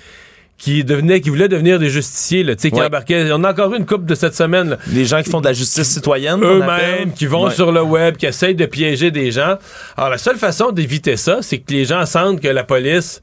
qui 0.62 0.84
devenaient, 0.84 1.20
qui 1.20 1.28
voulaient 1.28 1.48
devenir 1.48 1.80
des 1.80 1.90
justiciers, 1.90 2.44
là, 2.44 2.54
tu 2.54 2.62
sais, 2.62 2.70
qui 2.70 2.80
embarquaient. 2.80 3.32
On 3.32 3.42
a 3.42 3.50
encore 3.50 3.74
eu 3.74 3.78
une 3.78 3.84
coupe 3.84 4.06
de 4.06 4.14
cette 4.14 4.36
semaine. 4.36 4.78
Les 4.92 5.04
gens 5.04 5.20
qui 5.20 5.28
font 5.28 5.40
de 5.40 5.46
la 5.46 5.52
justice 5.52 5.88
citoyenne. 5.88 6.40
Eux-mêmes, 6.40 7.12
qui 7.12 7.26
vont 7.26 7.50
sur 7.50 7.72
le 7.72 7.82
web, 7.82 8.16
qui 8.16 8.26
essayent 8.26 8.54
de 8.54 8.66
piéger 8.66 9.10
des 9.10 9.32
gens. 9.32 9.56
Alors, 9.96 10.10
la 10.10 10.18
seule 10.18 10.36
façon 10.36 10.70
d'éviter 10.70 11.16
ça, 11.16 11.38
c'est 11.42 11.58
que 11.58 11.72
les 11.72 11.84
gens 11.84 12.06
sentent 12.06 12.40
que 12.40 12.46
la 12.46 12.62
police 12.62 13.20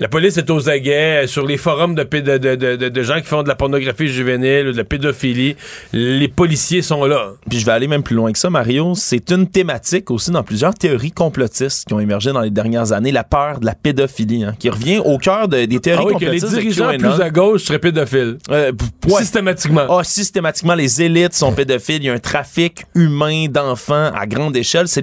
la 0.00 0.08
police 0.08 0.36
est 0.36 0.50
aux 0.50 0.68
aguets 0.68 1.26
sur 1.26 1.46
les 1.46 1.56
forums 1.56 1.94
de, 1.94 2.02
de, 2.04 3.02
gens 3.02 3.20
qui 3.20 3.26
font 3.26 3.42
de 3.42 3.48
la 3.48 3.54
pornographie 3.54 4.08
juvénile 4.08 4.68
ou 4.68 4.72
de 4.72 4.76
la 4.76 4.84
pédophilie. 4.84 5.56
Les 5.92 6.28
policiers 6.28 6.82
sont 6.82 7.04
là. 7.04 7.32
Puis 7.48 7.58
je 7.58 7.66
vais 7.66 7.72
aller 7.72 7.88
même 7.88 8.02
plus 8.02 8.14
loin 8.14 8.32
que 8.32 8.38
ça, 8.38 8.50
Mario. 8.50 8.94
C'est 8.94 9.30
une 9.30 9.48
thématique 9.48 10.10
aussi 10.10 10.30
dans 10.30 10.42
plusieurs 10.42 10.74
théories 10.74 11.12
complotistes 11.12 11.88
qui 11.88 11.94
ont 11.94 12.00
émergé 12.00 12.32
dans 12.32 12.40
les 12.40 12.50
dernières 12.50 12.92
années, 12.92 13.12
la 13.12 13.24
peur 13.24 13.60
de 13.60 13.66
la 13.66 13.74
pédophilie, 13.74 14.44
hein, 14.44 14.54
qui 14.58 14.70
revient 14.70 15.00
au 15.04 15.18
cœur 15.18 15.48
des 15.48 15.66
théories 15.80 16.04
ah 16.06 16.12
complotistes. 16.12 16.46
Que 16.46 16.56
les 16.56 16.60
dirigeants 16.62 16.96
plus 16.96 17.22
à 17.22 17.30
gauche 17.30 17.64
seraient 17.64 17.78
pédophiles. 17.78 18.38
Euh, 18.50 18.72
Systématiquement. 19.08 19.86
Ah, 19.88 20.04
systématiquement, 20.04 20.74
les 20.74 21.02
élites 21.02 21.34
sont 21.34 21.52
pédophiles. 21.52 22.02
Il 22.02 22.04
y 22.04 22.10
a 22.10 22.12
un 22.12 22.18
trafic 22.18 22.84
humain 22.94 23.46
d'enfants 23.48 24.10
à 24.14 24.26
grande 24.26 24.56
échelle. 24.56 24.86
C'est 24.88 24.98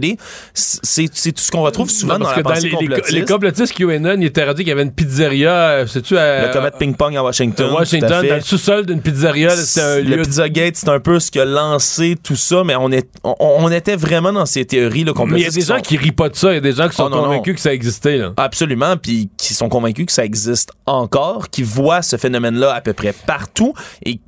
c'est 0.54 1.32
tout 1.32 1.42
ce 1.42 1.52
qu'on 1.52 1.62
retrouve 1.62 1.90
souvent 1.90 2.20
dans 2.20 2.30
la 2.30 2.44
dans 2.44 2.54
les, 2.54 3.20
les, 3.20 3.26
complotistes 3.26 3.74
QAnon, 3.74 4.18
il 4.20 4.26
était 4.26 4.46
dit 4.54 4.64
qu'il 4.64 4.68
y 4.68 4.72
avait 4.72 4.85
une 4.86 4.92
pizzeria, 4.92 5.52
euh, 5.52 5.88
sais-tu, 5.88 6.18
à, 6.18 6.48
le 6.48 6.54
combat 6.54 6.70
de 6.70 6.78
ping-pong 6.78 7.18
à 7.18 7.24
Washington. 7.24 7.72
Washington, 7.74 8.26
dans 8.28 8.36
le 8.36 8.42
sous-sol 8.42 8.86
d'une 8.86 9.02
pizzeria. 9.02 9.52
Un 9.52 10.02
le 10.02 10.22
Pizzagate, 10.22 10.76
c'est 10.76 10.90
un 10.90 11.00
peu 11.00 11.20
ce 11.20 11.32
qui 11.32 11.40
a 11.40 11.46
lancé 11.46 12.16
tout 12.22 12.36
ça, 12.36 12.64
mais 12.64 12.76
on, 12.76 12.92
est, 12.92 13.08
on, 13.24 13.70
était 13.72 13.96
vraiment 13.96 14.32
dans 14.32 14.46
ces 14.46 14.66
théories 14.66 15.04
là, 15.04 15.14
Mais 15.28 15.40
il 15.40 15.44
y 15.44 15.48
a 15.48 15.50
des 15.50 15.62
gens 15.62 15.80
qui 15.80 15.98
rient 15.98 16.12
pas 16.12 16.30
de 16.30 16.36
ça, 16.36 16.52
il 16.52 16.56
y 16.56 16.58
a 16.58 16.62
des 16.62 16.74
gens 16.74 16.88
qui 16.88 16.96
sont 16.96 17.10
oh, 17.12 17.16
convaincus 17.16 17.56
que 17.56 17.62
ça 17.62 17.74
existait. 17.74 18.18
Là. 18.18 18.34
Absolument, 18.38 18.98
puis 18.98 19.30
qui 19.38 19.54
sont 19.54 19.70
convaincus 19.70 20.06
que 20.06 20.12
ça 20.12 20.24
existe 20.24 20.72
encore, 20.86 21.50
qui 21.50 21.64
voient 21.64 22.02
ce 22.02 22.18
phénomène-là 22.18 22.74
à 22.74 22.82
peu 22.82 22.94
près 22.94 23.14
partout 23.14 23.74
et 24.06 24.20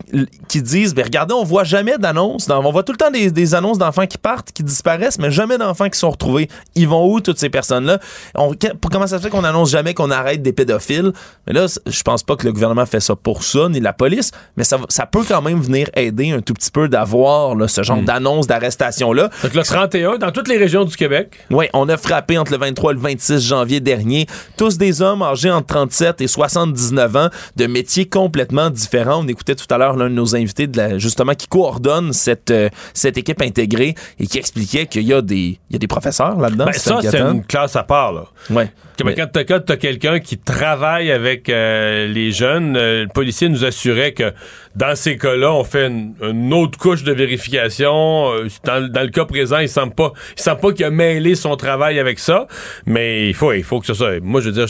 qui 0.47 0.61
disent, 0.61 0.93
ben 0.93 1.03
regardez, 1.03 1.33
on 1.33 1.43
voit 1.43 1.63
jamais 1.63 1.97
d'annonces, 1.97 2.49
on 2.49 2.71
voit 2.71 2.83
tout 2.83 2.93
le 2.93 2.97
temps 2.97 3.11
des, 3.11 3.31
des 3.31 3.55
annonces 3.55 3.77
d'enfants 3.77 4.07
qui 4.07 4.17
partent, 4.17 4.51
qui 4.51 4.63
disparaissent, 4.63 5.19
mais 5.19 5.31
jamais 5.31 5.57
d'enfants 5.57 5.89
qui 5.89 5.99
sont 5.99 6.09
retrouvés. 6.09 6.49
Ils 6.75 6.87
vont 6.87 7.11
où 7.11 7.21
toutes 7.21 7.39
ces 7.39 7.49
personnes-là? 7.49 7.99
On, 8.35 8.53
comment 8.91 9.07
ça 9.07 9.17
se 9.17 9.23
fait 9.23 9.29
qu'on 9.29 9.43
annonce 9.43 9.69
jamais 9.69 9.93
qu'on 9.93 10.11
arrête 10.11 10.41
des 10.47 10.53
pédophiles. 10.53 11.11
Mais 11.45 11.53
là, 11.53 11.65
je 11.85 12.01
pense 12.03 12.23
pas 12.23 12.35
que 12.35 12.45
le 12.45 12.53
gouvernement 12.53 12.85
fait 12.85 12.99
ça 12.99 13.15
pour 13.15 13.43
ça, 13.43 13.69
ni 13.69 13.79
la 13.79 13.93
police, 13.93 14.31
mais 14.55 14.63
ça, 14.63 14.79
ça 14.89 15.05
peut 15.05 15.23
quand 15.27 15.41
même 15.41 15.61
venir 15.61 15.89
aider 15.95 16.31
un 16.31 16.41
tout 16.41 16.53
petit 16.53 16.71
peu 16.71 16.87
d'avoir 16.87 17.55
ce 17.69 17.83
genre 17.83 17.97
hmm. 17.97 18.05
d'annonce 18.05 18.47
d'arrestation-là. 18.47 19.29
Donc 19.43 19.53
le 19.53 19.63
31, 19.63 20.17
dans 20.17 20.31
toutes 20.31 20.47
les 20.47 20.57
régions 20.57 20.85
du 20.85 20.95
Québec. 20.95 21.45
Oui, 21.51 21.65
on 21.73 21.87
a 21.89 21.97
frappé 21.97 22.37
entre 22.37 22.51
le 22.51 22.57
23 22.57 22.91
et 22.91 22.95
le 22.95 23.01
26 23.01 23.47
janvier 23.47 23.79
dernier, 23.79 24.27
tous 24.57 24.77
des 24.77 25.01
hommes 25.01 25.21
âgés 25.21 25.51
entre 25.51 25.67
37 25.67 26.21
et 26.21 26.27
79 26.27 27.15
ans, 27.15 27.29
de 27.55 27.67
métiers 27.67 28.07
complètement 28.07 28.69
différents. 28.69 29.23
On 29.23 29.27
écoutait 29.27 29.55
tout 29.55 29.67
à 29.69 29.77
l'heure 29.77 29.95
l'un 29.95 30.09
de 30.09 30.15
nos 30.15 30.35
invités, 30.35 30.67
de 30.67 30.77
la, 30.77 30.97
justement, 30.97 31.33
qui 31.33 31.47
coordonne 31.47 32.13
cette, 32.13 32.51
euh, 32.51 32.69
cette 32.93 33.17
équipe 33.17 33.41
intégrée 33.41 33.95
et 34.19 34.27
qui 34.27 34.37
expliquait 34.37 34.85
qu'il 34.85 35.03
y, 35.03 35.13
a 35.13 35.21
des, 35.21 35.59
y 35.69 35.75
a 35.75 35.79
des 35.79 35.87
professeurs 35.87 36.39
là-dedans. 36.39 36.65
Ben, 36.65 36.73
ça, 36.73 36.99
c'est 37.01 37.19
une 37.19 37.45
classe 37.45 37.75
à 37.75 37.83
part. 37.83 38.13
Là. 38.13 38.25
Ouais. 38.49 38.71
Quand 38.97 39.27
tu 39.33 39.71
as, 39.71 39.77
quelqu'un 39.77 40.19
qui 40.19 40.36
travaille 40.45 41.11
avec 41.11 41.49
euh, 41.49 42.07
les 42.07 42.31
jeunes, 42.31 42.75
euh, 42.77 43.03
le 43.03 43.09
policier 43.09 43.49
nous 43.49 43.65
assurait 43.65 44.13
que 44.13 44.33
dans 44.75 44.95
ces 44.95 45.17
cas-là, 45.17 45.53
on 45.53 45.63
fait 45.63 45.87
une, 45.87 46.53
autre 46.53 46.77
couche 46.77 47.03
de 47.03 47.13
vérification. 47.13 48.31
Euh, 48.33 48.47
dans, 48.63 48.91
dans, 48.91 49.01
le 49.01 49.09
cas 49.09 49.25
présent, 49.25 49.59
il 49.59 49.69
semble 49.69 49.93
pas, 49.93 50.13
il 50.35 50.41
semble 50.41 50.61
pas 50.61 50.73
qu'il 50.73 50.85
a 50.85 50.89
mêlé 50.89 51.35
son 51.35 51.55
travail 51.55 51.99
avec 51.99 52.19
ça, 52.19 52.47
mais 52.85 53.29
il 53.29 53.33
faut, 53.33 53.53
il 53.53 53.63
faut 53.63 53.79
que 53.79 53.85
ce 53.85 53.93
soit. 53.93 54.19
Moi, 54.21 54.41
je 54.41 54.49
veux 54.49 54.53
dire, 54.53 54.67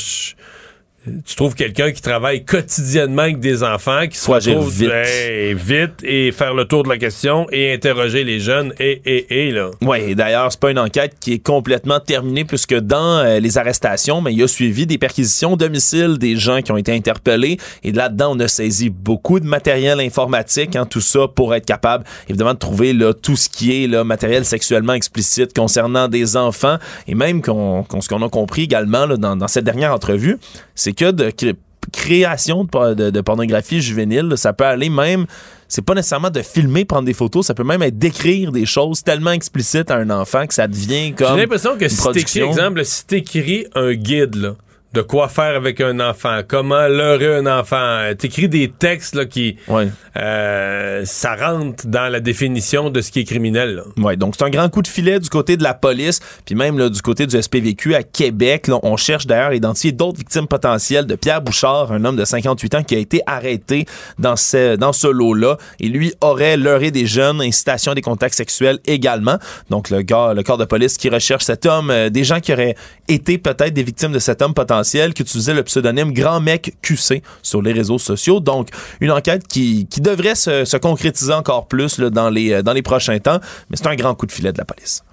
tu 1.26 1.36
trouves 1.36 1.56
quelqu'un 1.56 1.92
qui 1.92 2.02
travaille 2.02 2.44
quotidiennement 2.46 3.24
avec 3.24 3.40
des 3.40 3.64
enfants, 3.64 4.08
qui 4.08 4.18
soit 4.18 4.40
vite. 4.40 4.92
vite 5.56 6.04
et 6.04 6.32
faire 6.32 6.54
le 6.54 6.66
tour 6.66 6.84
de 6.84 6.90
la 6.90 6.98
question 6.98 7.48
et 7.52 7.74
interroger 7.74 8.24
les 8.24 8.40
jeunes 8.40 8.74
et 8.80 9.02
et 9.06 9.48
et 9.48 9.52
là. 9.52 9.72
Oui, 9.82 10.16
d'ailleurs, 10.16 10.52
c'est 10.52 10.60
pas 10.60 10.72
une 10.72 10.80
enquête 10.80 11.16
qui 11.20 11.34
est 11.34 11.40
complètement 11.40 12.00
terminée 12.00 12.46
puisque 12.46 12.76
dans 12.76 13.20
euh, 13.20 13.40
les 13.40 13.58
arrestations, 13.58 14.22
mais 14.22 14.34
il 14.34 14.40
y 14.40 14.44
a 14.44 14.48
suivi 14.48 14.86
des 14.86 14.98
perquisitions 14.98 15.54
au 15.54 15.58
domicile 15.58 16.18
des 16.18 16.36
gens 16.36 16.62
qui 16.62 16.72
ont 16.72 16.78
été 16.78 16.94
interpellés 16.94 17.58
et 17.84 17.92
là-dedans 17.92 18.36
on 18.36 18.40
a 18.40 18.48
saisi 18.48 18.90
beaucoup 18.90 19.40
de 19.40 19.46
matériel 19.46 20.00
informatique, 20.00 20.76
hein, 20.76 20.86
tout 20.86 21.02
ça 21.02 21.28
pour 21.28 21.54
être 21.56 21.66
capable 21.66 22.04
évidemment 22.28 22.54
de 22.54 22.60
trouver 22.60 22.94
là 22.94 23.14
tout 23.14 23.36
ce 23.36 23.50
qui 23.50 23.84
est 23.84 23.88
là 23.88 24.04
matériel 24.04 24.46
sexuellement 24.46 24.94
explicite 24.94 25.54
concernant 25.54 26.08
des 26.08 26.38
enfants 26.38 26.78
et 27.08 27.16
même 27.16 27.42
qu'on 27.42 27.86
ce 28.00 28.08
qu'on 28.10 28.22
a 28.22 28.30
compris 28.30 28.64
également 28.64 29.06
là, 29.06 29.18
dans, 29.18 29.36
dans 29.36 29.48
cette 29.48 29.66
dernière 29.66 29.94
entrevue, 29.94 30.38
c'est 30.76 30.94
que 30.98 31.12
de 31.12 31.30
cré- 31.30 31.56
création 31.94 32.66
de, 32.66 32.94
de- 32.94 33.10
de 33.12 33.22
pornographie 33.22 33.82
juvénile. 33.82 34.34
Ça 34.36 34.52
peut 34.54 34.66
aller 34.66 34.90
même, 34.90 35.26
c'est 35.70 35.82
pas 35.82 35.94
nécessairement 35.94 36.30
de 36.30 36.42
filmer, 36.42 36.84
prendre 36.86 37.06
des 37.06 37.14
photos, 37.14 37.46
ça 37.48 37.54
peut 37.54 37.64
même 37.64 37.82
être 37.82 37.98
d'écrire 37.98 38.52
des 38.52 38.66
choses 38.66 39.04
tellement 39.04 39.32
explicites 39.32 39.90
à 39.92 39.96
un 39.96 40.10
enfant 40.10 40.46
que 40.48 40.54
ça 40.54 40.68
devient 40.68 41.14
comme. 41.14 41.36
J'ai 41.36 41.42
l'impression 41.42 41.78
que 41.78 41.84
une 41.84 41.90
si 41.90 41.98
t'écris, 42.12 42.40
exemple, 42.50 42.84
si 42.86 43.06
t'écris 43.06 43.66
un 43.76 43.94
guide, 43.94 44.36
là, 44.36 44.56
de 44.94 45.02
quoi 45.02 45.28
faire 45.28 45.56
avec 45.56 45.82
un 45.82 46.00
enfant, 46.00 46.42
comment 46.48 46.88
leurrer 46.88 47.36
un 47.36 47.46
enfant, 47.46 48.00
t'écris 48.18 48.50
des 48.50 48.70
textes, 48.70 49.16
là, 49.16 49.26
qui, 49.26 49.58
euh, 50.18 51.02
ça 51.06 51.36
rentre 51.36 51.88
dans 51.88 52.12
la 52.12 52.20
définition 52.20 52.90
de 52.90 53.02
ce 53.02 53.12
qui 53.12 53.20
est 53.20 53.24
criminel. 53.26 53.84
Ouais, 53.98 54.16
donc 54.16 54.36
c'est 54.38 54.46
un 54.46 54.50
grand 54.50 54.70
coup 54.70 54.82
de 54.82 54.88
filet 54.88 55.20
du 55.20 55.30
côté 55.30 55.58
de 55.58 55.64
la 55.64 55.74
police, 55.74 56.20
puis 56.46 56.56
même 56.56 56.78
là, 56.78 56.90
du 56.90 57.02
côté 57.02 57.28
du 57.28 57.42
SPVQ 57.42 57.96
à 57.96 58.04
Québec. 58.04 58.68
Là, 58.68 58.80
on 58.84 58.98
cherche 58.98 59.28
d'ailleurs 59.28 59.50
à 59.50 59.56
identifier 59.56 59.92
d'autres 59.92 60.18
victimes 60.18 60.48
potentielles 60.48 61.06
de 61.06 61.16
Pierre 61.16 61.42
Bouchard, 61.42 61.92
un 61.92 62.04
homme 62.06 62.16
de 62.16 62.26
58 62.26 62.76
ans 62.76 62.84
qui 62.84 62.96
a 62.96 63.00
été 63.00 63.22
arrêté 63.26 63.86
dans 64.18 64.36
ce, 64.36 64.76
dans 64.76 64.94
ce 64.94 65.08
lot-là. 65.08 65.58
Et 65.80 65.90
lui 65.90 66.14
aurait 66.22 66.58
leurré 66.58 66.92
des 66.92 67.06
jeunes, 67.06 67.42
incitation 67.42 67.92
à 67.92 67.96
des 67.96 68.02
contacts 68.02 68.36
sexuels 68.36 68.80
également. 68.86 69.38
Donc 69.70 69.90
le, 69.90 70.02
gars, 70.02 70.34
le 70.34 70.44
corps 70.44 70.58
de 70.58 70.66
police 70.66 70.98
qui 70.98 71.10
recherche 71.10 71.44
cet 71.44 71.66
homme, 71.66 71.90
euh, 71.90 72.10
des 72.10 72.24
gens 72.24 72.40
qui 72.40 72.54
auraient 72.54 72.76
été 73.08 73.38
peut-être 73.38 73.74
des 73.74 73.84
victimes 73.84 74.12
de 74.12 74.20
cet 74.20 74.42
homme 74.42 74.54
potentiel, 74.54 74.77
qui 74.84 75.22
utilisait 75.22 75.54
le 75.54 75.64
pseudonyme 75.64 76.14
Grand 76.14 76.40
Mec 76.40 76.76
QC 76.82 77.22
sur 77.42 77.62
les 77.62 77.74
réseaux 77.74 78.00
sociaux. 78.00 78.40
Donc 78.40 78.70
une 79.00 79.12
enquête 79.12 79.48
qui, 79.48 79.88
qui 79.88 80.02
devrait 80.02 80.36
se, 80.36 80.66
se 80.66 80.78
concrétiser 80.78 81.34
encore 81.34 81.68
plus 81.68 82.00
dans, 82.00 82.30
les, 82.30 82.54
euh, 82.54 82.62
dans 82.62 82.74
les 82.74 82.82
prochains 82.82 83.20
temps. 83.20 83.40
Mais 83.70 83.78
c'est 83.78 83.88
un 83.88 83.96
grand 83.96 84.16
coup 84.16 84.26
de 84.26 84.32
filet 84.32 84.52
de 84.52 84.58
la 84.58 84.66
police. 84.66 85.04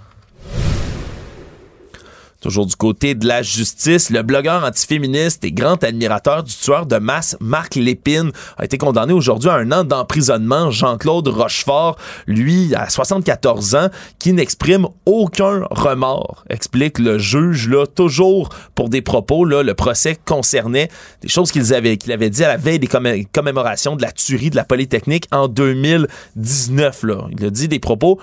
Toujours 2.45 2.67
du 2.67 2.77
côté 2.77 3.15
de 3.15 3.27
la 3.27 3.41
justice, 3.41 4.11
le 4.11 4.23
blogueur 4.23 4.65
antiféministe 4.65 5.43
et 5.47 5.51
grand 5.51 5.83
admirateur 5.83 6.43
du 6.43 6.53
tueur 6.55 6.85
de 6.85 6.97
masse 6.99 7.39
Marc 7.41 7.75
Lépine 7.75 8.33
a 8.59 8.67
été 8.67 8.77
condamné 8.77 9.15
aujourd'hui 9.15 9.49
à 9.49 9.55
un 9.55 9.73
an 9.73 9.83
d'emprisonnement. 9.83 10.71
Jean-Claude 10.71 11.27
Rochefort, 11.29 11.97
lui, 12.27 12.75
à 12.75 12.91
74 12.91 13.75
ans, 13.77 13.89
qui 14.19 14.35
n'exprime 14.35 14.87
aucun 15.07 15.63
remords, 15.71 16.45
explique 16.51 16.99
le 16.99 17.17
juge, 17.17 17.67
là, 17.71 17.87
toujours 17.87 18.51
pour 18.75 18.91
des 18.91 19.01
propos. 19.01 19.47
Là, 19.47 19.63
le 19.63 19.73
procès 19.73 20.19
concernait 20.27 20.91
des 21.23 21.29
choses 21.29 21.51
qu'il 21.51 21.73
avait, 21.73 21.97
qu'il 21.97 22.13
avait 22.13 22.29
dit 22.29 22.45
à 22.45 22.49
la 22.49 22.57
veille 22.59 22.79
des 22.79 22.89
commé- 22.89 23.27
commémorations 23.33 23.97
de 23.97 24.03
la 24.03 24.13
tuerie 24.13 24.51
de 24.51 24.57
la 24.57 24.65
Polytechnique 24.65 25.29
en 25.33 25.49
2019. 25.49 27.05
Là. 27.05 27.27
Il 27.39 27.43
a 27.47 27.49
dit 27.49 27.69
des 27.69 27.79
propos 27.79 28.21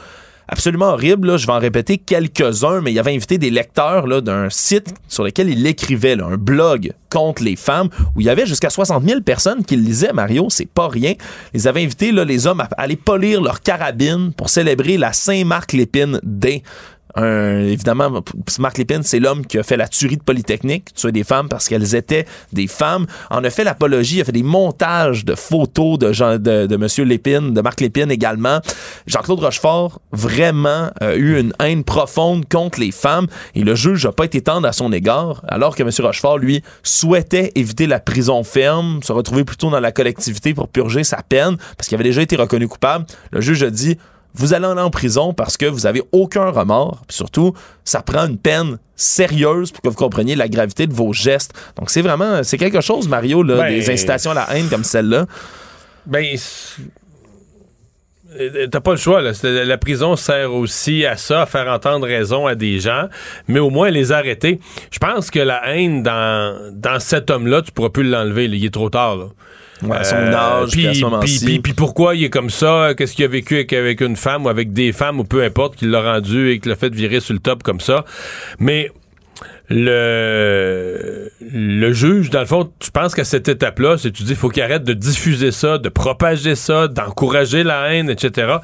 absolument 0.52 0.90
horrible. 0.90 1.30
là. 1.30 1.38
Je 1.38 1.48
vais 1.48 1.54
en 1.54 1.60
répéter 1.60 1.98
quelques-uns, 1.98 2.82
mais 2.82 2.92
il 2.92 3.00
avait 3.00 3.16
invité 3.16 3.38
des 3.38 3.50
lecteurs 3.50 4.22
d'un 4.22 4.50
site 4.50 4.94
sur 5.08 5.24
lequel 5.24 5.50
il 5.50 5.66
écrivait, 5.66 6.20
un 6.22 6.38
blog 6.38 6.94
contre 7.10 7.44
les 7.44 7.56
femmes, 7.56 7.90
où 8.16 8.22
il 8.22 8.28
y 8.28 8.30
avait 8.30 8.46
jusqu'à 8.46 8.70
60 8.70 9.04
000 9.04 9.22
personnes 9.22 9.66
qui 9.66 9.76
le 9.76 9.84
lisaient, 9.84 10.14
Mario, 10.14 10.48
c'est 10.50 10.70
pas 10.70 10.88
rien. 10.88 11.14
Ils 11.54 11.68
avaient 11.68 11.84
invité 11.84 12.12
là, 12.12 12.24
les 12.24 12.48
hommes 12.48 12.62
à 12.62 12.70
aller 12.78 12.96
polir 12.96 13.42
leur 13.42 13.62
carabine 13.62 14.34
pour 14.34 14.50
célébrer 14.50 14.98
la 14.98 15.14
Saint-Marc-Lépine 15.14 16.20
Day. 16.24 16.64
Un- 17.16 17.60
évidemment, 17.60 18.22
Marc 18.60 18.78
Lépine, 18.78 19.04
c'est 19.04 19.20
l'homme 19.20 19.46
qui 19.46 19.58
a 19.58 19.64
fait 19.64 19.78
la 19.78 19.88
tuerie 19.88 20.18
de 20.18 20.24
Polytechnique, 20.24 20.94
tuer 20.94 21.12
des 21.12 21.24
femmes 21.24 21.50
parce 21.50 21.68
qu'elles 21.68 21.96
étaient 21.96 22.26
des 22.54 22.68
femmes. 22.68 23.06
En 23.30 23.44
a 23.44 23.50
fait 23.50 23.64
l'apologie, 23.64 24.22
a 24.22 24.26
fait 24.26 24.32
des 24.32 24.44
montages 24.44 25.26
de 25.26 25.36
photos 25.36 26.00
de, 26.00 26.14
Jean, 26.14 26.38
de, 26.38 26.66
de 26.68 26.78
Monsieur 26.78 27.04
Lépine, 27.04 27.54
de 27.54 27.62
Marc 27.62 27.82
Lépine 27.82 28.12
également. 28.12 28.60
Jean-Claude 29.08 29.40
Rochefort, 29.40 30.00
vraiment, 30.12 30.90
a 31.00 31.16
eu 31.16 31.40
une 31.40 31.54
haine 31.60 31.84
profonde 31.84 32.48
contre 32.50 32.80
les 32.80 32.92
femmes 32.92 33.28
et 33.56 33.64
le 33.64 33.76
juge 33.76 34.06
n'a 34.06 34.12
pas 34.12 34.26
été 34.26 34.42
tendre 34.42 34.68
à 34.68 34.72
son 34.74 34.92
égard, 34.94 35.44
alors 35.48 35.76
que 35.76 35.84
Monsieur 35.84 36.04
Rochefort, 36.06 36.38
lui, 36.38 36.62
souhaitait 36.84 37.52
éviter 37.56 37.88
la 37.88 38.00
prison 38.00 38.44
ferme, 38.44 39.02
se 39.04 39.12
retrouver 39.12 39.44
plutôt 39.44 39.70
dans 39.70 39.80
la 39.80 39.92
collectivité 39.92 40.54
pour 40.54 40.68
purger 40.68 41.04
sa 41.04 41.22
peine 41.24 41.58
parce 41.78 41.88
qu'il 41.88 41.96
avait 41.96 42.04
déjà 42.04 42.22
été 42.22 42.36
reconnu 42.36 42.68
coupable. 42.68 43.06
Le 43.32 43.42
juge 43.42 43.64
a 43.64 43.70
dit 43.70 43.98
vous 44.34 44.54
allez 44.54 44.66
aller 44.66 44.82
en 44.82 44.90
prison 44.90 45.34
parce 45.34 45.58
que 45.58 45.66
vous 45.66 45.86
avez 45.86 46.02
aucun 46.12 46.50
remords. 46.50 47.02
Puis 47.08 47.18
surtout, 47.18 47.54
ça 47.84 48.02
prend 48.02 48.28
une 48.28 48.38
peine 48.38 48.78
sérieuse 48.96 49.72
pour 49.72 49.82
que 49.82 49.90
vous 49.90 49.96
compreniez 49.96 50.36
la 50.36 50.48
gravité 50.48 50.88
de 50.88 50.94
vos 50.94 51.14
gestes. 51.14 51.54
Donc 51.78 51.90
c'est 51.90 52.02
vraiment, 52.02 52.44
c'est 52.44 52.58
quelque 52.58 52.82
chose, 52.82 53.08
Mario, 53.08 53.44
là, 53.44 53.58
Ben, 53.58 53.70
des 53.70 53.90
incitations 53.90 54.32
à 54.32 54.36
la 54.36 54.58
haine 54.58 54.70
comme 54.70 54.84
celle-là. 54.84 55.26
Ben, 56.06 56.26
euh, 58.40 58.68
t'as 58.68 58.80
pas 58.80 58.92
le 58.92 58.98
choix. 58.98 59.22
Là. 59.22 59.32
La 59.44 59.78
prison 59.78 60.16
sert 60.16 60.54
aussi 60.54 61.06
à 61.06 61.18
ça, 61.18 61.42
à 61.42 61.46
faire 61.46 61.68
entendre 61.68 62.08
raison 62.08 62.48
à 62.48 62.56
des 62.56 62.80
gens, 62.80 63.08
mais 63.48 63.60
au 63.60 63.70
moins 63.70 63.90
les 63.90 64.12
arrêter. 64.12 64.60
Je 64.92 65.00
pense 65.00 65.30
que 65.32 65.40
la 65.40 65.76
haine 65.76 66.04
dans, 66.04 66.72
dans 66.74 67.00
cet 67.00 67.30
homme-là, 67.30 67.62
tu 67.62 67.72
pourras 67.72 67.90
plus 67.90 68.04
l'enlever. 68.04 68.46
Il 68.46 68.64
est 68.64 68.74
trop 68.74 68.90
tard. 68.90 69.18
Là. 69.18 69.26
Ouais, 69.84 69.98
à 69.98 70.04
son 70.04 70.16
âge, 70.16 70.70
puis 70.72 70.88
à 70.88 70.94
ce 70.94 71.02
moment-ci. 71.02 71.38
puis- 71.40 71.46
puis- 71.46 71.60
puis 71.60 71.74
pourquoi 71.74 72.16
il 72.16 72.24
est 72.26 72.30
comme 72.30 72.50
ça? 72.50 72.94
Qu'est-ce 72.96 73.16
qu'il 73.16 73.26
a 73.26 73.28
vécu 73.28 73.56
avec, 73.56 73.74
avec 73.74 74.02
une 74.02 74.16
femme 74.16 74.46
ou 74.46 74.50
avec 74.50 74.74
des 74.74 74.92
femmes 74.92 75.20
ou 75.20 75.24
peu 75.24 75.44
importe 75.44 75.76
qui 75.76 75.86
l'a 75.88 76.02
rendu 76.14 76.52
et 76.52 76.60
qui 76.60 76.70
l'a 76.70 76.76
fait 76.76 76.94
virer 76.94 77.20
sur 77.20 77.34
le 77.34 77.40
top 77.40 77.64
comme 77.64 77.80
ça? 77.80 78.06
Mais 78.60 78.92
le, 79.72 81.32
le 81.42 81.94
juge, 81.94 82.30
dans 82.30 82.40
le 82.42 82.46
fond, 82.46 82.72
je 82.84 82.90
pense 82.90 83.16
qu'à 83.16 83.24
cette 83.24 83.48
étape-là, 83.48 83.98
c'est 83.98 84.12
tu 84.12 84.24
dis, 84.24 84.36
faut 84.36 84.50
qu'il 84.50 84.62
arrête 84.64 84.84
de 84.84 84.94
diffuser 84.94 85.52
ça, 85.52 85.78
de 85.78 85.90
propager 85.90 86.56
ça, 86.56 86.88
d'encourager 86.88 87.64
la 87.64 87.94
haine, 87.94 88.10
etc. 88.10 88.56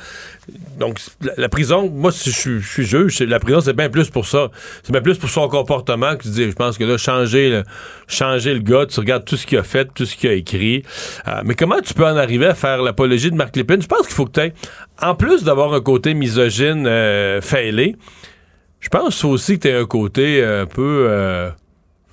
Donc, 0.78 1.00
la, 1.38 1.50
prison, 1.50 1.90
moi, 1.90 2.12
si 2.12 2.32
je, 2.32 2.36
suis- 2.38 2.60
je 2.62 2.68
suis 2.68 2.86
juge, 2.86 3.20
la 3.22 3.40
prison, 3.40 3.60
c'est 3.60 3.74
bien 3.74 3.90
plus 3.90 4.10
pour 4.10 4.26
ça. 4.26 4.50
C'est 4.84 4.92
bien 4.92 5.02
plus 5.02 5.18
pour 5.18 5.30
son 5.30 5.48
comportement 5.50 6.16
que 6.16 6.24
tu 6.24 6.30
dis, 6.30 6.44
je 6.46 6.56
pense 6.56 6.78
que 6.78 6.84
là, 6.84 6.98
changer 6.98 7.50
le, 7.50 7.64
changer 8.08 8.54
le 8.54 8.60
gars, 8.60 8.86
tu 8.86 9.00
regardes 9.00 9.26
tout 9.26 9.36
ce 9.38 9.46
qu'il 9.46 9.58
a 9.58 9.64
fait, 9.64 9.90
tout 9.94 10.06
ce 10.06 10.16
qu'il 10.16 10.30
a 10.30 10.34
écrit. 10.34 10.84
Euh, 11.28 11.42
mais 11.44 11.56
comment 11.56 11.80
tu 11.82 11.94
peux 11.94 12.06
en 12.06 12.16
arriver 12.18 12.46
à 12.46 12.56
faire 12.56 12.82
l'apologie 12.82 13.32
de 13.32 13.36
Marc 13.36 13.56
Lépine? 13.56 13.82
Je 13.82 13.88
pense 13.88 14.06
qu'il 14.06 14.16
faut 14.16 14.26
que 14.26 14.40
tu 14.40 14.54
en 15.02 15.16
plus 15.16 15.44
d'avoir 15.44 15.74
un 15.74 15.82
côté 15.82 16.14
misogyne 16.14 16.86
euh, 16.88 17.42
failé, 17.42 17.96
je 18.80 18.90
pense 18.90 19.24
aussi 19.26 19.60
que 19.60 19.68
tu 19.68 19.74
as 19.76 19.80
un 19.80 19.86
côté 19.86 20.42
euh, 20.42 20.64
un 20.64 20.66
peu 20.66 21.08
euh, 21.10 21.50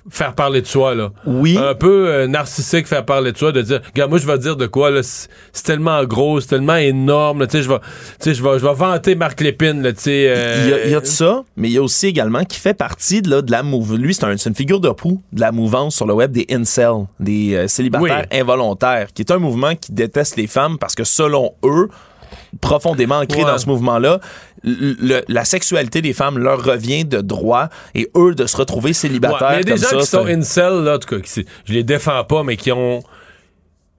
faire 0.09 0.35
parler 0.35 0.61
de 0.61 0.67
soi 0.67 0.93
là. 0.93 1.11
Oui. 1.25 1.57
Un 1.57 1.73
peu 1.73 2.07
euh, 2.07 2.27
narcissique 2.27 2.85
faire 2.87 3.03
parler 3.05 3.31
de 3.31 3.37
soi 3.37 3.51
de 3.51 3.61
dire 3.63 3.81
regarde 3.87 4.11
moi 4.11 4.19
je 4.19 4.27
vais 4.27 4.37
dire 4.37 4.55
de 4.55 4.67
quoi 4.67 4.91
là 4.91 5.01
c'est 5.03 5.63
tellement 5.63 6.03
gros, 6.05 6.39
c'est 6.41 6.47
tellement 6.49 6.75
énorme 6.75 7.39
là, 7.39 7.47
tu 7.47 7.57
sais 7.57 7.63
je 7.63 7.69
vais 7.69 7.79
tu 7.79 7.85
sais 8.19 8.33
je 8.35 8.43
vais 8.43 8.59
je 8.59 8.65
vais 8.67 8.73
vanter 8.75 9.15
Marc 9.15 9.41
Lépine 9.41 9.81
là 9.81 9.93
tu 9.93 10.01
sais 10.01 10.25
euh, 10.27 10.61
Il 10.65 10.69
y, 10.69 10.73
a, 10.73 10.85
il 10.85 10.91
y 10.91 10.95
a 10.95 10.99
de 10.99 11.05
ça, 11.07 11.43
mais 11.57 11.69
il 11.69 11.73
y 11.73 11.77
a 11.79 11.81
aussi 11.81 12.05
également 12.07 12.43
qui 12.45 12.59
fait 12.59 12.75
partie 12.75 13.21
de, 13.23 13.29
là, 13.31 13.41
de 13.41 13.51
la 13.51 13.63
mouvance. 13.63 13.97
Lui, 13.97 14.13
c'est 14.13 14.25
un- 14.25 14.35
une 14.35 14.55
figure 14.55 14.79
de 14.79 14.89
proue 14.89 15.21
de 15.33 15.41
la 15.41 15.51
mouvance 15.51 15.95
sur 15.95 16.05
le 16.05 16.13
web 16.13 16.31
des 16.31 16.45
incels, 16.51 17.05
des 17.19 17.55
euh, 17.55 17.67
célibataires 17.67 18.25
involontaires, 18.31 19.07
qui 19.11 19.23
est 19.23 19.31
un 19.31 19.39
mouvement 19.39 19.73
qui 19.75 19.91
déteste 19.91 20.35
les 20.37 20.47
femmes 20.47 20.77
parce 20.77 20.93
que 20.93 21.03
selon 21.03 21.53
eux, 21.63 21.89
profondément 22.61 23.19
ancré 23.19 23.39
Ouais. 23.43 23.45
dans 23.51 23.57
ce 23.57 23.67
mouvement-là, 23.67 24.19
la 24.63 25.45
sexualité 25.45 26.01
des 26.01 26.13
femmes 26.13 26.37
leur 26.37 26.63
revient 26.63 27.05
de 27.05 27.21
droit 27.21 27.69
et 27.93 28.09
eux 28.17 28.33
de 28.33 28.45
se 28.47 28.57
retrouver 28.57 28.93
célibataires 28.93 29.59
il 29.61 29.69
y 29.69 29.71
a 29.71 29.75
des 29.75 29.81
gens 29.81 29.89
ça, 29.89 29.97
qui 29.97 30.05
sont 30.05 30.25
incel 30.25 30.83
là 30.83 30.95
en 30.95 30.99
tout 30.99 31.07
cas 31.15 31.19
qui, 31.21 31.45
je 31.65 31.73
les 31.73 31.83
défends 31.83 32.23
pas 32.23 32.43
mais 32.43 32.57
qui 32.57 32.71
ont 32.71 33.03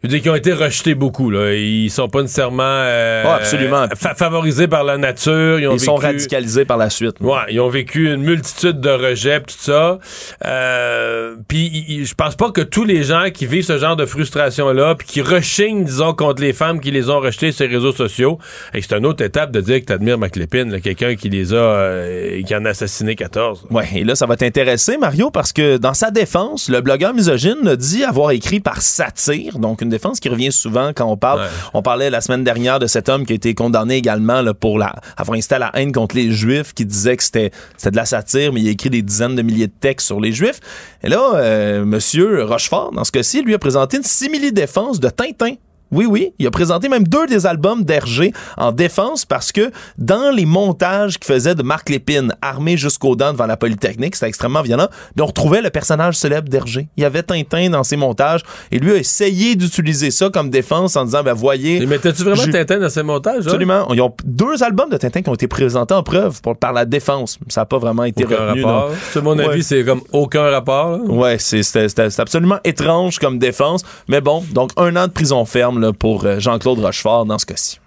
je 0.06 0.12
veux 0.12 0.18
dire, 0.18 0.22
qui 0.22 0.30
ont 0.30 0.34
été 0.36 0.52
rejetés 0.52 0.94
beaucoup 0.94 1.30
là. 1.30 1.52
Ils 1.54 1.90
sont 1.90 2.08
pas 2.08 2.22
nécessairement 2.22 2.62
euh, 2.64 3.24
Ah, 3.26 3.34
absolument. 3.36 3.86
fa- 3.96 4.14
favorisés 4.14 4.68
par 4.68 4.84
la 4.84 4.96
nature. 4.98 5.58
Ils, 5.60 5.66
ont 5.68 5.74
ils 5.74 5.80
sont 5.80 5.96
radicalisés 5.96 6.64
par 6.64 6.76
la 6.76 6.90
suite. 6.90 7.16
Ouais, 7.20 7.38
ils 7.50 7.60
ont 7.60 7.68
vécu 7.68 8.12
une 8.12 8.22
multitude 8.22 8.80
de 8.80 8.90
rejets, 8.90 9.40
tout 9.40 9.54
ça. 9.58 9.98
Euh, 10.44 11.36
puis 11.48 12.04
je 12.04 12.14
pense 12.14 12.36
pas 12.36 12.50
que 12.50 12.60
tous 12.60 12.84
les 12.84 13.02
gens 13.02 13.24
qui 13.32 13.46
vivent 13.46 13.64
ce 13.64 13.78
genre 13.78 13.96
de 13.96 14.06
frustration-là, 14.06 14.94
puis 14.94 15.06
qui 15.06 15.20
rechignent, 15.22 15.84
disons, 15.84 16.14
contre 16.14 16.42
les 16.42 16.52
femmes 16.52 16.80
qui 16.80 16.90
les 16.90 17.10
ont 17.10 17.20
rejetées 17.20 17.52
sur 17.52 17.66
les 17.66 17.74
réseaux 17.74 17.92
sociaux, 17.92 18.38
et 18.74 18.82
c'est 18.82 18.94
une 18.94 19.06
autre 19.06 19.24
étape 19.24 19.50
de 19.50 19.60
dire 19.60 19.80
que 19.80 19.86
t'admires 19.86 20.18
McLépine, 20.18 20.80
quelqu'un 20.80 21.14
qui 21.16 21.28
les 21.28 21.52
a, 21.52 21.56
euh, 21.56 22.42
qui 22.42 22.54
en 22.54 22.64
a 22.64 22.70
assassiné 22.70 23.14
14. 23.16 23.66
Ouais, 23.70 23.84
et 23.94 24.04
là, 24.04 24.14
ça 24.14 24.26
va 24.26 24.36
t'intéresser, 24.36 24.96
Mario, 24.98 25.30
parce 25.30 25.52
que 25.52 25.76
dans 25.76 25.94
sa 25.94 26.10
défense, 26.10 26.68
le 26.68 26.80
blogueur 26.80 27.14
misogyne 27.14 27.66
a 27.66 27.76
dit 27.76 28.04
avoir 28.04 28.30
écrit 28.30 28.60
par 28.60 28.82
satire, 28.82 29.58
donc 29.58 29.82
une 29.82 29.88
défense 29.96 30.20
qui 30.20 30.28
revient 30.28 30.52
souvent 30.52 30.92
quand 30.94 31.06
on 31.06 31.16
parle. 31.16 31.48
On 31.74 31.82
parlait 31.82 32.10
la 32.10 32.20
semaine 32.20 32.44
dernière 32.44 32.78
de 32.78 32.86
cet 32.86 33.08
homme 33.08 33.26
qui 33.26 33.32
a 33.32 33.36
été 33.36 33.54
condamné 33.54 33.96
également 33.96 34.42
là, 34.42 34.54
pour 34.54 34.78
la, 34.78 34.94
avoir 35.16 35.38
à 35.50 35.58
la 35.58 35.70
haine 35.74 35.92
contre 35.92 36.16
les 36.16 36.30
Juifs, 36.30 36.72
qui 36.74 36.84
disait 36.84 37.16
que 37.16 37.22
c'était 37.22 37.50
c'était 37.76 37.90
de 37.90 37.96
la 37.96 38.06
satire, 38.06 38.52
mais 38.52 38.60
il 38.60 38.68
a 38.68 38.70
écrit 38.70 38.90
des 38.90 39.02
dizaines 39.02 39.36
de 39.36 39.42
milliers 39.42 39.66
de 39.66 39.72
textes 39.78 40.06
sur 40.06 40.20
les 40.20 40.32
Juifs. 40.32 40.60
Et 41.02 41.08
là, 41.08 41.34
euh, 41.34 41.84
Monsieur 41.84 42.44
Rochefort, 42.44 42.92
dans 42.92 43.04
ce 43.04 43.12
cas-ci, 43.12 43.42
lui 43.42 43.54
a 43.54 43.58
présenté 43.58 43.96
une 43.96 44.02
simili-défense 44.02 45.00
de 45.00 45.08
Tintin 45.08 45.54
Oui, 45.92 46.06
oui. 46.06 46.32
Il 46.38 46.46
a 46.46 46.50
présenté 46.50 46.88
même 46.88 47.04
deux 47.06 47.26
des 47.26 47.46
albums 47.46 47.84
d'Hergé 47.84 48.32
en 48.56 48.72
défense 48.72 49.24
parce 49.24 49.52
que 49.52 49.70
dans 49.98 50.30
les 50.34 50.44
montages 50.46 51.18
qu'il 51.18 51.26
faisait 51.32 51.54
de 51.54 51.62
Marc 51.62 51.88
Lépine, 51.90 52.34
armé 52.42 52.76
jusqu'aux 52.76 53.14
dents 53.16 53.32
devant 53.32 53.46
la 53.46 53.56
Polytechnique, 53.56 54.16
c'était 54.16 54.26
extrêmement 54.28 54.62
violent, 54.62 54.88
mais 55.14 55.22
on 55.22 55.26
retrouvait 55.26 55.62
le 55.62 55.70
personnage 55.70 56.16
célèbre 56.16 56.48
d'Hergé. 56.48 56.88
Il 56.96 57.02
y 57.02 57.04
avait 57.04 57.22
Tintin 57.22 57.70
dans 57.70 57.84
ses 57.84 57.96
montages 57.96 58.40
et 58.72 58.78
lui 58.78 58.92
a 58.92 58.96
essayé 58.96 59.54
d'utiliser 59.54 60.10
ça 60.10 60.28
comme 60.30 60.50
défense 60.50 60.96
en 60.96 61.04
disant, 61.04 61.22
ben 61.22 61.34
voyez... 61.34 61.80
Mais 61.80 61.86
mettais-tu 61.86 62.22
vraiment 62.24 62.42
je- 62.42 62.50
Tintin 62.50 62.78
dans 62.78 62.90
ses 62.90 63.02
montages? 63.02 63.44
là? 63.44 63.50
Absolument. 63.52 63.86
Ils 63.92 64.00
ont 64.02 64.14
deux 64.24 64.62
albums 64.62 64.90
de 64.90 64.96
Tintin 64.96 65.22
qui 65.22 65.28
ont 65.30 65.34
été 65.34 65.46
présentés 65.48 65.94
en 65.94 66.02
preuve 66.02 66.40
pour, 66.42 66.56
par 66.56 66.72
la 66.72 66.84
défense. 66.84 67.38
Ça 67.48 67.60
n'a 67.62 67.64
pas 67.66 67.78
vraiment 67.78 68.04
été 68.04 68.24
Aucun 68.24 68.48
retenu. 68.48 68.64
rapport. 68.64 68.90
C'est 69.12 69.22
mon 69.22 69.38
avis, 69.38 69.48
Ouais. 69.48 69.62
c'est 69.62 69.84
comme 69.84 70.00
aucun 70.12 70.50
rapport. 70.50 70.90
là. 70.98 71.04
Ouais, 71.04 71.36
c'est 71.38 72.18
absolument 72.18 72.58
étrange 72.64 73.18
comme 73.18 73.38
défense. 73.38 73.82
Mais 74.08 74.20
bon, 74.20 74.44
donc 74.52 74.70
un 74.76 74.94
an 74.96 75.06
de 75.06 75.12
prison 75.12 75.44
ferme 75.44 75.75
pour 75.98 76.24
euh, 76.24 76.38
Jean-Claude 76.38 76.78
Rochefort 76.78 77.26
dans 77.26 77.38
ce 77.38 77.46
cas-ci. 77.46 77.80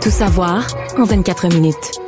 Tout 0.00 0.10
savoir 0.10 0.66
en 0.96 1.04
24 1.04 1.48
minutes. 1.54 2.00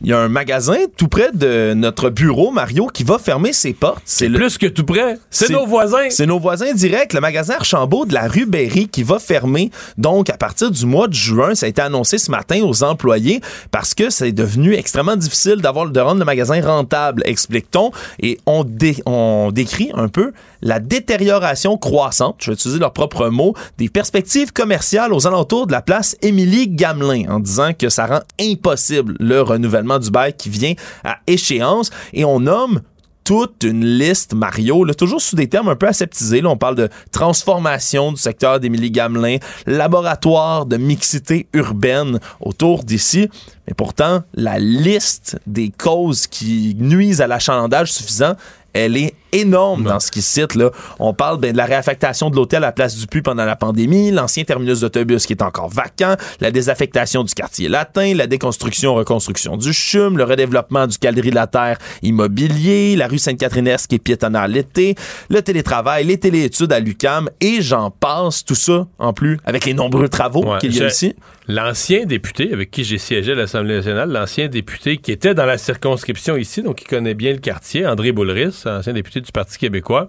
Il 0.00 0.08
y 0.10 0.12
a 0.12 0.18
un 0.20 0.28
magasin 0.28 0.76
tout 0.96 1.08
près 1.08 1.30
de 1.34 1.74
notre 1.74 2.08
bureau, 2.10 2.52
Mario, 2.52 2.86
qui 2.86 3.02
va 3.02 3.18
fermer 3.18 3.52
ses 3.52 3.72
portes. 3.72 4.02
C'est 4.04 4.28
le- 4.28 4.38
Plus 4.38 4.56
que 4.56 4.66
tout 4.66 4.84
près. 4.84 5.18
C'est 5.28 5.50
nos 5.52 5.66
voisins. 5.66 6.08
C'est 6.10 6.26
nos 6.26 6.38
voisins 6.38 6.72
directs, 6.72 7.12
le 7.14 7.20
magasin 7.20 7.54
Archambault 7.54 8.06
de 8.06 8.14
la 8.14 8.28
rue 8.28 8.46
Berry 8.46 8.86
qui 8.88 9.02
va 9.02 9.18
fermer. 9.18 9.72
Donc, 9.96 10.30
à 10.30 10.36
partir 10.36 10.70
du 10.70 10.86
mois 10.86 11.08
de 11.08 11.14
juin, 11.14 11.56
ça 11.56 11.66
a 11.66 11.68
été 11.68 11.82
annoncé 11.82 12.18
ce 12.18 12.30
matin 12.30 12.60
aux 12.62 12.84
employés 12.84 13.40
parce 13.72 13.94
que 13.94 14.08
c'est 14.08 14.30
devenu 14.30 14.74
extrêmement 14.74 15.16
difficile 15.16 15.56
d'avoir 15.56 15.90
de 15.90 16.00
rendre 16.00 16.20
le 16.20 16.24
magasin 16.24 16.60
rentable, 16.64 17.22
explique-t-on. 17.24 17.90
Et 18.22 18.38
on, 18.46 18.62
dé- 18.62 19.02
on 19.04 19.50
décrit 19.52 19.90
un 19.94 20.06
peu 20.08 20.32
la 20.62 20.80
détérioration 20.80 21.76
croissante, 21.76 22.36
je 22.40 22.50
vais 22.50 22.54
utiliser 22.54 22.80
leurs 22.80 22.92
propres 22.92 23.28
mots, 23.28 23.54
des 23.78 23.88
perspectives 23.88 24.52
commerciales 24.52 25.12
aux 25.12 25.26
alentours 25.26 25.66
de 25.68 25.72
la 25.72 25.82
place 25.82 26.16
Émilie 26.20 26.68
Gamelin 26.68 27.28
en 27.30 27.38
disant 27.40 27.72
que 27.78 27.88
ça 27.88 28.06
rend 28.06 28.20
impossible 28.40 29.14
le 29.20 29.40
renouvellement 29.40 29.97
du 29.98 30.10
bail 30.10 30.34
qui 30.34 30.48
vient 30.48 30.74
à 31.04 31.18
échéance. 31.26 31.90
Et 32.12 32.24
on 32.24 32.40
nomme 32.40 32.80
toute 33.28 33.62
une 33.62 33.84
liste, 33.84 34.32
Mario, 34.32 34.86
toujours 34.94 35.20
sous 35.20 35.36
des 35.36 35.48
termes 35.48 35.68
un 35.68 35.76
peu 35.76 35.86
aseptisés. 35.86 36.42
On 36.46 36.56
parle 36.56 36.76
de 36.76 36.88
transformation 37.12 38.10
du 38.10 38.18
secteur 38.18 38.58
d'Émilie 38.58 38.90
Gamelin, 38.90 39.36
laboratoire 39.66 40.64
de 40.64 40.78
mixité 40.78 41.46
urbaine 41.52 42.20
autour 42.40 42.84
d'ici. 42.84 43.28
Mais 43.66 43.74
pourtant, 43.74 44.22
la 44.32 44.58
liste 44.58 45.38
des 45.46 45.68
causes 45.68 46.26
qui 46.26 46.74
nuisent 46.78 47.20
à 47.20 47.26
l'achalandage 47.26 47.92
suffisant, 47.92 48.32
elle 48.72 48.96
est 48.96 49.14
énorme 49.32 49.84
dans 49.84 50.00
ce 50.00 50.10
qui 50.10 50.22
cite. 50.22 50.54
Là. 50.54 50.70
On 50.98 51.14
parle 51.14 51.38
ben, 51.38 51.52
de 51.52 51.56
la 51.56 51.66
réaffectation 51.66 52.30
de 52.30 52.36
l'hôtel 52.36 52.64
à 52.64 52.72
Place 52.72 52.96
du 52.96 53.06
Puy 53.06 53.22
pendant 53.22 53.44
la 53.44 53.56
pandémie, 53.56 54.10
l'ancien 54.10 54.44
terminus 54.44 54.80
d'autobus 54.80 55.26
qui 55.26 55.32
est 55.32 55.42
encore 55.42 55.68
vacant, 55.68 56.16
la 56.40 56.50
désaffectation 56.50 57.24
du 57.24 57.34
quartier 57.34 57.68
latin, 57.68 58.14
la 58.14 58.26
déconstruction, 58.26 58.94
reconstruction 58.94 59.56
du 59.56 59.72
CHUM, 59.72 60.16
le 60.16 60.24
redéveloppement 60.24 60.86
du 60.86 60.98
Galerie 60.98 61.30
de 61.30 61.34
la 61.34 61.46
Terre 61.46 61.78
immobilier, 62.02 62.96
la 62.96 63.06
rue 63.06 63.18
Sainte-Catherine-Est 63.18 63.86
qui 63.86 63.96
est 63.96 63.98
piétonnaire 63.98 64.48
l'été, 64.48 64.94
le 65.30 65.42
télétravail, 65.42 66.04
les 66.04 66.18
téléétudes 66.18 66.72
à 66.72 66.80
l'UCAM 66.80 67.30
et 67.40 67.60
j'en 67.60 67.90
passe, 67.90 68.44
tout 68.44 68.54
ça 68.54 68.86
en 68.98 69.12
plus 69.12 69.38
avec 69.44 69.64
les 69.64 69.74
nombreux 69.74 70.08
travaux 70.08 70.44
Ouais, 70.44 70.58
qu'il 70.58 70.74
y 70.74 70.82
a 70.82 70.86
ici. 70.86 71.14
L'ancien 71.48 72.04
député 72.04 72.52
avec 72.52 72.70
qui 72.70 72.84
j'ai 72.84 72.98
siégé 72.98 73.32
à 73.32 73.34
l'Assemblée 73.34 73.76
nationale, 73.76 74.10
l'ancien 74.10 74.48
député 74.48 74.98
qui 74.98 75.12
était 75.12 75.34
dans 75.34 75.46
la 75.46 75.56
circonscription 75.56 76.36
ici, 76.36 76.62
donc 76.62 76.76
qui 76.76 76.84
connaît 76.84 77.14
bien 77.14 77.32
le 77.32 77.38
quartier, 77.38 77.86
André 77.86 78.12
Boulris, 78.12 78.64
ancien 78.66 78.92
député 78.92 79.17
du 79.20 79.32
Parti 79.32 79.58
québécois, 79.58 80.08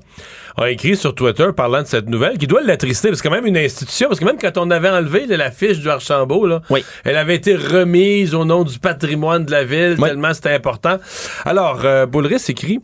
a 0.57 0.69
écrit 0.69 0.95
sur 0.95 1.15
Twitter 1.15 1.47
parlant 1.55 1.81
de 1.81 1.87
cette 1.87 2.09
nouvelle 2.09 2.37
qui 2.37 2.47
doit 2.47 2.61
l'attrister, 2.61 3.09
parce 3.09 3.21
que 3.21 3.27
quand 3.27 3.33
même 3.33 3.45
une 3.45 3.57
institution, 3.57 4.07
parce 4.07 4.19
que 4.19 4.25
même 4.25 4.37
quand 4.39 4.57
on 4.57 4.71
avait 4.71 4.89
enlevé 4.89 5.25
là, 5.25 5.37
la 5.37 5.51
fiche 5.51 5.79
du 5.79 5.89
Archambault, 5.89 6.47
là, 6.47 6.61
elle 7.03 7.15
avait 7.15 7.35
été 7.35 7.55
remise 7.55 8.35
au 8.35 8.45
nom 8.45 8.63
du 8.63 8.79
patrimoine 8.79 9.45
de 9.45 9.51
la 9.51 9.63
ville, 9.63 9.97
tellement 9.97 10.33
c'était 10.33 10.53
important. 10.53 10.97
Alors, 11.45 11.81
euh, 11.85 12.05
Boulris 12.05 12.43
écrit 12.49 12.79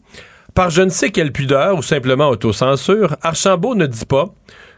Par 0.54 0.70
je 0.70 0.82
ne 0.82 0.90
sais 0.90 1.12
quelle 1.12 1.32
pudeur 1.32 1.78
ou 1.78 1.82
simplement 1.82 2.30
autocensure, 2.30 3.16
Archambault 3.22 3.76
ne 3.76 3.86
dit 3.86 4.06
pas 4.06 4.34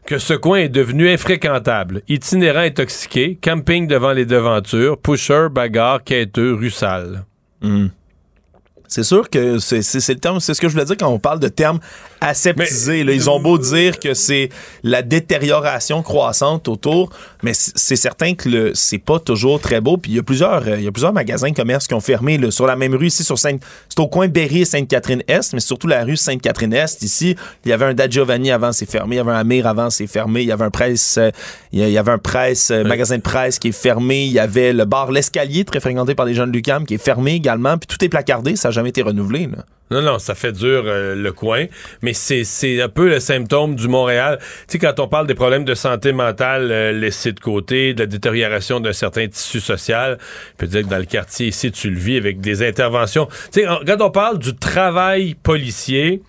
que 0.07 0.17
ce 0.17 0.33
coin 0.33 0.59
est 0.59 0.69
devenu 0.69 1.09
infréquentable, 1.09 2.01
itinérant 2.07 2.61
intoxiqué, 2.61 3.37
camping 3.41 3.87
devant 3.87 4.13
les 4.13 4.25
devantures, 4.25 4.97
pusher, 4.97 5.47
bagarre, 5.51 6.03
quêteux, 6.03 6.53
rue 6.53 6.71
sale. 6.71 7.25
C'est 8.87 9.03
sûr 9.03 9.29
que 9.29 9.59
c'est 9.59 10.07
le 10.09 10.19
terme, 10.19 10.39
c'est 10.39 10.53
ce 10.53 10.61
que 10.61 10.67
je 10.67 10.73
voulais 10.73 10.85
dire 10.85 10.97
quand 10.97 11.09
on 11.09 11.19
parle 11.19 11.39
de 11.39 11.47
termes 11.47 11.79
aseptisés. 12.21 13.03
là. 13.03 13.13
Ils 13.13 13.29
ont 13.29 13.39
beau 13.39 13.57
dire 13.57 13.99
que 13.99 14.13
c'est 14.13 14.49
la 14.83 15.01
détérioration 15.01 16.01
croissante 16.03 16.67
autour, 16.67 17.09
mais 17.43 17.51
c'est 17.53 17.95
certain 17.95 18.33
que 18.33 18.49
le- 18.49 18.71
c'est 18.73 18.97
pas 18.97 19.19
toujours 19.19 19.59
très 19.59 19.81
beau. 19.81 19.97
Puis 19.97 20.11
il 20.11 20.15
y 20.15 20.19
a 20.19 20.23
plusieurs, 20.23 20.67
euh, 20.67 20.77
il 20.77 20.83
y 20.83 20.87
a 20.87 20.91
plusieurs 20.91 21.13
magasins 21.13 21.49
de 21.49 21.55
commerce 21.55 21.87
qui 21.87 21.93
ont 21.93 21.99
fermé 22.01 22.37
là, 22.37 22.51
sur 22.51 22.65
la 22.67 22.75
même 22.75 22.95
rue 22.95 23.07
ici 23.07 23.23
sur 23.23 23.37
Sainte, 23.37 23.61
c'est 23.89 23.99
au 23.99 24.07
coin 24.07 24.27
Berry 24.27 24.61
et 24.61 24.65
Sainte-Catherine-Est, 24.65 25.53
mais 25.53 25.59
surtout 25.59 25.87
la 25.87 26.03
rue 26.03 26.17
Sainte-Catherine-Est 26.17 27.01
ici. 27.03 27.35
Il 27.65 27.69
y 27.69 27.73
avait 27.73 27.85
un 27.85 27.93
Da 27.93 28.09
Giovanni 28.09 28.51
avant, 28.51 28.71
c'est 28.71 28.89
fermé. 28.89 29.15
Il 29.15 29.19
y 29.19 29.21
avait 29.21 29.31
un 29.31 29.35
Amir 29.39 29.67
avant, 29.67 29.89
c'est 29.89 30.07
fermé. 30.07 30.41
Il 30.41 30.47
y 30.47 30.51
avait 30.51 30.65
un 30.65 30.69
presse, 30.71 31.17
euh, 31.17 31.31
il 31.71 31.79
y 31.79 31.83
a- 31.83 31.87
il 31.87 31.93
y 31.93 31.97
avait 31.97 32.11
un 32.11 32.17
presse, 32.17 32.71
euh, 32.71 32.83
magasin 32.83 33.17
de 33.17 33.21
presse 33.21 33.59
qui 33.59 33.69
est 33.69 33.71
fermé. 33.71 34.25
Il 34.25 34.31
y 34.31 34.39
avait 34.39 34.73
le 34.73 34.85
bar 34.85 35.11
L'Escalier, 35.11 35.63
très 35.65 35.79
fréquenté 35.79 36.15
par 36.15 36.25
les 36.25 36.33
jeunes 36.33 36.51
de 36.51 36.55
Lucam, 36.55 36.85
qui 36.85 36.95
est 36.95 37.03
fermé 37.03 37.33
également. 37.33 37.77
Puis 37.77 37.87
tout 37.87 38.03
est 38.03 38.09
placardé, 38.09 38.55
ça 38.55 38.67
n'a 38.69 38.71
jamais 38.71 38.89
été 38.89 39.01
renouvelé. 39.01 39.47
Là. 39.47 39.63
Non, 39.89 40.01
non, 40.01 40.19
ça 40.19 40.35
fait 40.35 40.51
dur 40.51 40.83
euh, 40.85 41.15
le 41.15 41.31
coin, 41.31 41.65
mais 42.01 42.13
c'est 42.13 42.81
un 42.81 42.89
peu 42.89 43.07
le 43.07 43.19
symptôme 43.21 43.75
du 43.75 43.87
Montréal. 43.87 44.37
Tu 44.39 44.73
sais, 44.73 44.79
quand 44.79 44.99
on 44.99 45.07
parle 45.07 45.27
des 45.27 45.35
problèmes 45.35 45.63
de 45.63 45.75
santé 45.75 46.11
mentale 46.11 46.71
euh, 46.71 46.91
laissés 46.91 47.31
de 47.31 47.39
côté, 47.39 47.93
de 47.93 48.01
la 48.01 48.05
détérioration 48.05 48.81
d'un 48.81 48.91
certain 48.91 49.27
tissu 49.27 49.61
social, 49.61 50.17
je 50.19 50.57
peux 50.57 50.67
dire 50.67 50.81
que 50.81 50.87
dans 50.87 50.97
le 50.97 51.05
quartier 51.05 51.47
ici, 51.47 51.71
tu 51.71 51.89
le 51.89 51.97
vis 51.97 52.17
avec 52.17 52.41
des 52.41 52.67
interventions. 52.67 53.27
Tu 53.53 53.61
sais, 53.61 53.65
quand 53.85 54.01
on 54.01 54.11
parle 54.11 54.39
du 54.39 54.55
travail 54.55 55.35
policier, 55.35 56.21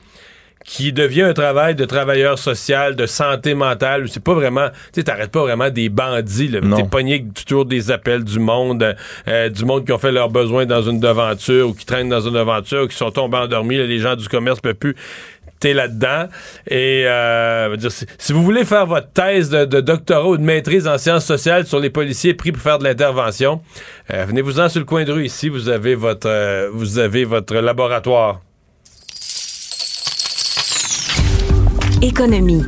qui 0.69 0.93
devient 0.93 1.23
un 1.23 1.33
travail 1.33 1.75
de 1.75 1.87
travailleur 1.87 2.39
social, 2.39 2.95
de 2.95 3.07
santé 3.07 3.55
mentale, 3.55 4.05
où 4.05 4.07
c'est 4.07 4.23
pas 4.23 4.35
vraiment, 4.35 4.69
tu 4.69 5.01
sais, 5.01 5.03
t'arrêtes 5.03 5.31
pas 5.31 5.41
vraiment 5.41 5.71
des 5.71 5.89
bandits, 5.89 6.49
là. 6.49 6.61
T'es 6.77 6.85
pogné 6.85 7.25
toujours 7.47 7.65
des 7.65 7.91
appels 7.91 8.23
du 8.23 8.39
monde, 8.39 8.95
euh, 9.29 9.49
du 9.49 9.65
monde 9.65 9.87
qui 9.87 9.93
ont 9.93 9.99
fait 9.99 10.13
leurs 10.13 10.29
besoins 10.29 10.67
dans 10.67 10.83
une 10.83 11.01
devanture 11.01 11.71
ou 11.71 11.73
qui 11.73 11.87
traînent 11.87 12.11
dans 12.11 12.21
une 12.21 12.35
devanture, 12.35 12.83
ou 12.83 12.87
qui 12.87 12.97
sont 12.97 13.11
tombés 13.11 13.39
endormis, 13.39 13.79
là, 13.79 13.87
les 13.87 13.99
gens 13.99 14.15
du 14.15 14.29
commerce 14.29 14.61
peuvent 14.61 14.75
plus. 14.75 14.95
T'es 15.59 15.73
là-dedans. 15.73 16.29
Et 16.69 17.05
euh, 17.07 17.75
dire, 17.77 17.91
si, 17.91 18.05
si 18.19 18.35
vous 18.35 18.45
voulez 18.45 18.67
faire 18.67 18.85
votre 18.85 19.11
thèse 19.11 19.49
de, 19.49 19.65
de 19.65 19.81
doctorat 19.81 20.29
ou 20.29 20.37
de 20.37 20.43
maîtrise 20.43 20.87
en 20.87 20.99
sciences 20.99 21.25
sociales 21.25 21.67
sur 21.67 21.81
les 21.81 21.91
policiers 21.91 22.35
pris 22.35 22.53
pour 22.53 22.63
faire 22.63 22.79
de 22.79 22.85
l'intervention, 22.85 23.63
euh, 24.13 24.27
venez-vous-en 24.27 24.69
sur 24.69 24.81
le 24.81 24.85
coin 24.85 25.05
de 25.05 25.13
rue 25.13 25.25
ici, 25.25 25.49
vous 25.49 25.71
avez 25.71 25.95
votre, 25.95 26.29
euh, 26.29 26.69
vous 26.71 26.99
avez 26.99 27.25
votre 27.25 27.55
laboratoire. 27.55 28.43
Économie. 32.03 32.63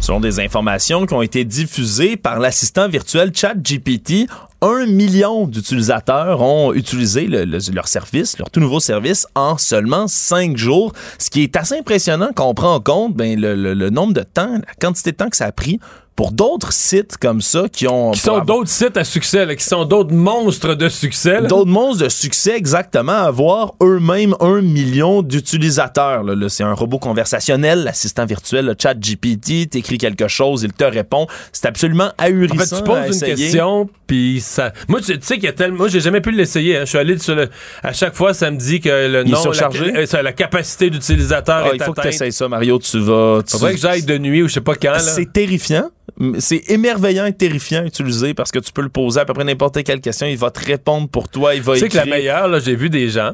Selon 0.00 0.20
des 0.20 0.40
informations 0.40 1.06
qui 1.06 1.14
ont 1.14 1.22
été 1.22 1.44
diffusées 1.44 2.16
par 2.16 2.38
l'assistant 2.38 2.88
virtuel 2.88 3.32
ChatGPT, 3.34 4.26
un 4.60 4.84
million 4.86 5.46
d'utilisateurs 5.46 6.42
ont 6.42 6.74
utilisé 6.74 7.26
le- 7.26 7.44
le- 7.44 7.58
leur 7.72 7.88
service, 7.88 8.38
leur 8.38 8.50
tout 8.50 8.60
nouveau 8.60 8.80
service, 8.80 9.26
en 9.34 9.56
seulement 9.56 10.06
cinq 10.08 10.56
jours, 10.58 10.92
ce 11.18 11.30
qui 11.30 11.42
est 11.42 11.56
assez 11.56 11.78
impressionnant 11.78 12.30
quand 12.34 12.46
on 12.48 12.54
prend 12.54 12.74
en 12.74 12.80
compte 12.80 13.14
ben, 13.16 13.40
le- 13.40 13.54
le 13.74 13.90
nombre 13.90 14.12
de 14.12 14.22
temps, 14.22 14.52
la 14.66 14.74
quantité 14.80 15.12
de 15.12 15.16
temps 15.16 15.30
que 15.30 15.36
ça 15.36 15.46
a 15.46 15.52
pris 15.52 15.80
pour 16.20 16.32
d'autres 16.32 16.74
sites 16.74 17.16
comme 17.16 17.40
ça 17.40 17.64
qui 17.72 17.88
ont... 17.88 18.10
Qui 18.10 18.20
sont 18.20 18.40
d'autres 18.40 18.68
sites 18.68 18.98
à 18.98 19.04
succès, 19.04 19.46
là, 19.46 19.56
qui 19.56 19.64
sont 19.64 19.86
d'autres 19.86 20.12
monstres 20.12 20.74
de 20.74 20.90
succès. 20.90 21.40
D'autres 21.40 21.70
monstres 21.70 22.04
de 22.04 22.08
succès, 22.10 22.54
exactement, 22.54 23.12
avoir 23.14 23.72
eux-mêmes 23.82 24.34
un 24.40 24.60
million 24.60 25.22
d'utilisateurs. 25.22 26.22
Là, 26.22 26.34
Là, 26.34 26.50
c'est 26.50 26.62
un 26.62 26.74
robot 26.74 26.98
conversationnel, 26.98 27.84
l'assistant 27.84 28.26
virtuel, 28.26 28.66
le 28.66 28.74
chat 28.78 28.92
GPT, 29.00 29.70
t'écris 29.70 29.96
quelque 29.96 30.28
chose, 30.28 30.62
il 30.62 30.74
te 30.74 30.84
répond. 30.84 31.26
C'est 31.52 31.64
absolument 31.64 32.10
En 32.18 32.24
ahurissant. 32.24 32.64
fait, 32.66 32.76
tu 32.76 32.82
poses 32.82 33.22
une 33.22 33.34
question, 33.36 33.88
puis 34.06 34.40
ça. 34.42 34.74
Moi, 34.88 35.00
tu 35.00 35.16
sais 35.22 35.36
qu'il 35.36 35.44
y 35.44 35.48
a 35.48 35.52
tellement. 35.54 35.78
Moi, 35.78 35.88
j'ai 35.88 36.00
jamais 36.00 36.20
pu 36.20 36.32
l'essayer. 36.32 36.76
hein. 36.76 36.80
Je 36.84 36.90
suis 36.90 36.98
allé 36.98 37.16
sur 37.16 37.34
le. 37.34 37.48
À 37.82 37.94
chaque 37.94 38.14
fois, 38.14 38.34
ça 38.34 38.50
me 38.50 38.58
dit 38.58 38.80
que 38.80 38.88
le 38.90 39.24
nom, 39.24 39.42
la, 39.52 39.68
euh, 40.00 40.04
ça, 40.04 40.22
la 40.22 40.32
capacité 40.32 40.90
d'utilisateur 40.90 41.62
Ah, 41.64 41.68
est 41.72 41.76
il 41.76 41.82
faut 41.82 41.94
que 41.94 42.06
tu 42.26 42.30
ça, 42.32 42.48
Mario. 42.48 42.78
Tu 42.78 42.98
vas. 42.98 43.40
tu- 43.42 43.52
Faudrait 43.52 43.72
que 43.74 43.80
j'aille 43.80 44.02
de 44.02 44.18
nuit 44.18 44.42
ou 44.42 44.48
je 44.48 44.52
sais 44.54 44.60
pas 44.60 44.74
quand. 44.74 44.92
là. 44.92 44.98
C'est 44.98 45.32
terrifiant. 45.32 45.90
C'est 46.38 46.70
émerveillant 46.70 47.26
et 47.26 47.32
terrifiant 47.32 47.82
à 47.82 47.86
utiliser 47.86 48.34
parce 48.34 48.50
que 48.50 48.58
tu 48.58 48.72
peux 48.72 48.82
le 48.82 48.88
poser 48.88 49.20
à 49.20 49.24
peu 49.24 49.32
près 49.32 49.44
n'importe 49.44 49.82
quelle 49.82 50.00
question. 50.00 50.26
Il 50.26 50.36
va 50.36 50.50
te 50.50 50.64
répondre 50.64 51.08
pour 51.08 51.28
toi. 51.28 51.54
Il 51.54 51.62
va 51.62 51.74
Tu 51.74 51.80
sais 51.80 51.88
que 51.88 51.96
la 51.96 52.06
meilleure, 52.06 52.48
là, 52.48 52.58
j'ai 52.58 52.74
vu 52.76 52.90
des 52.90 53.08
gens 53.08 53.32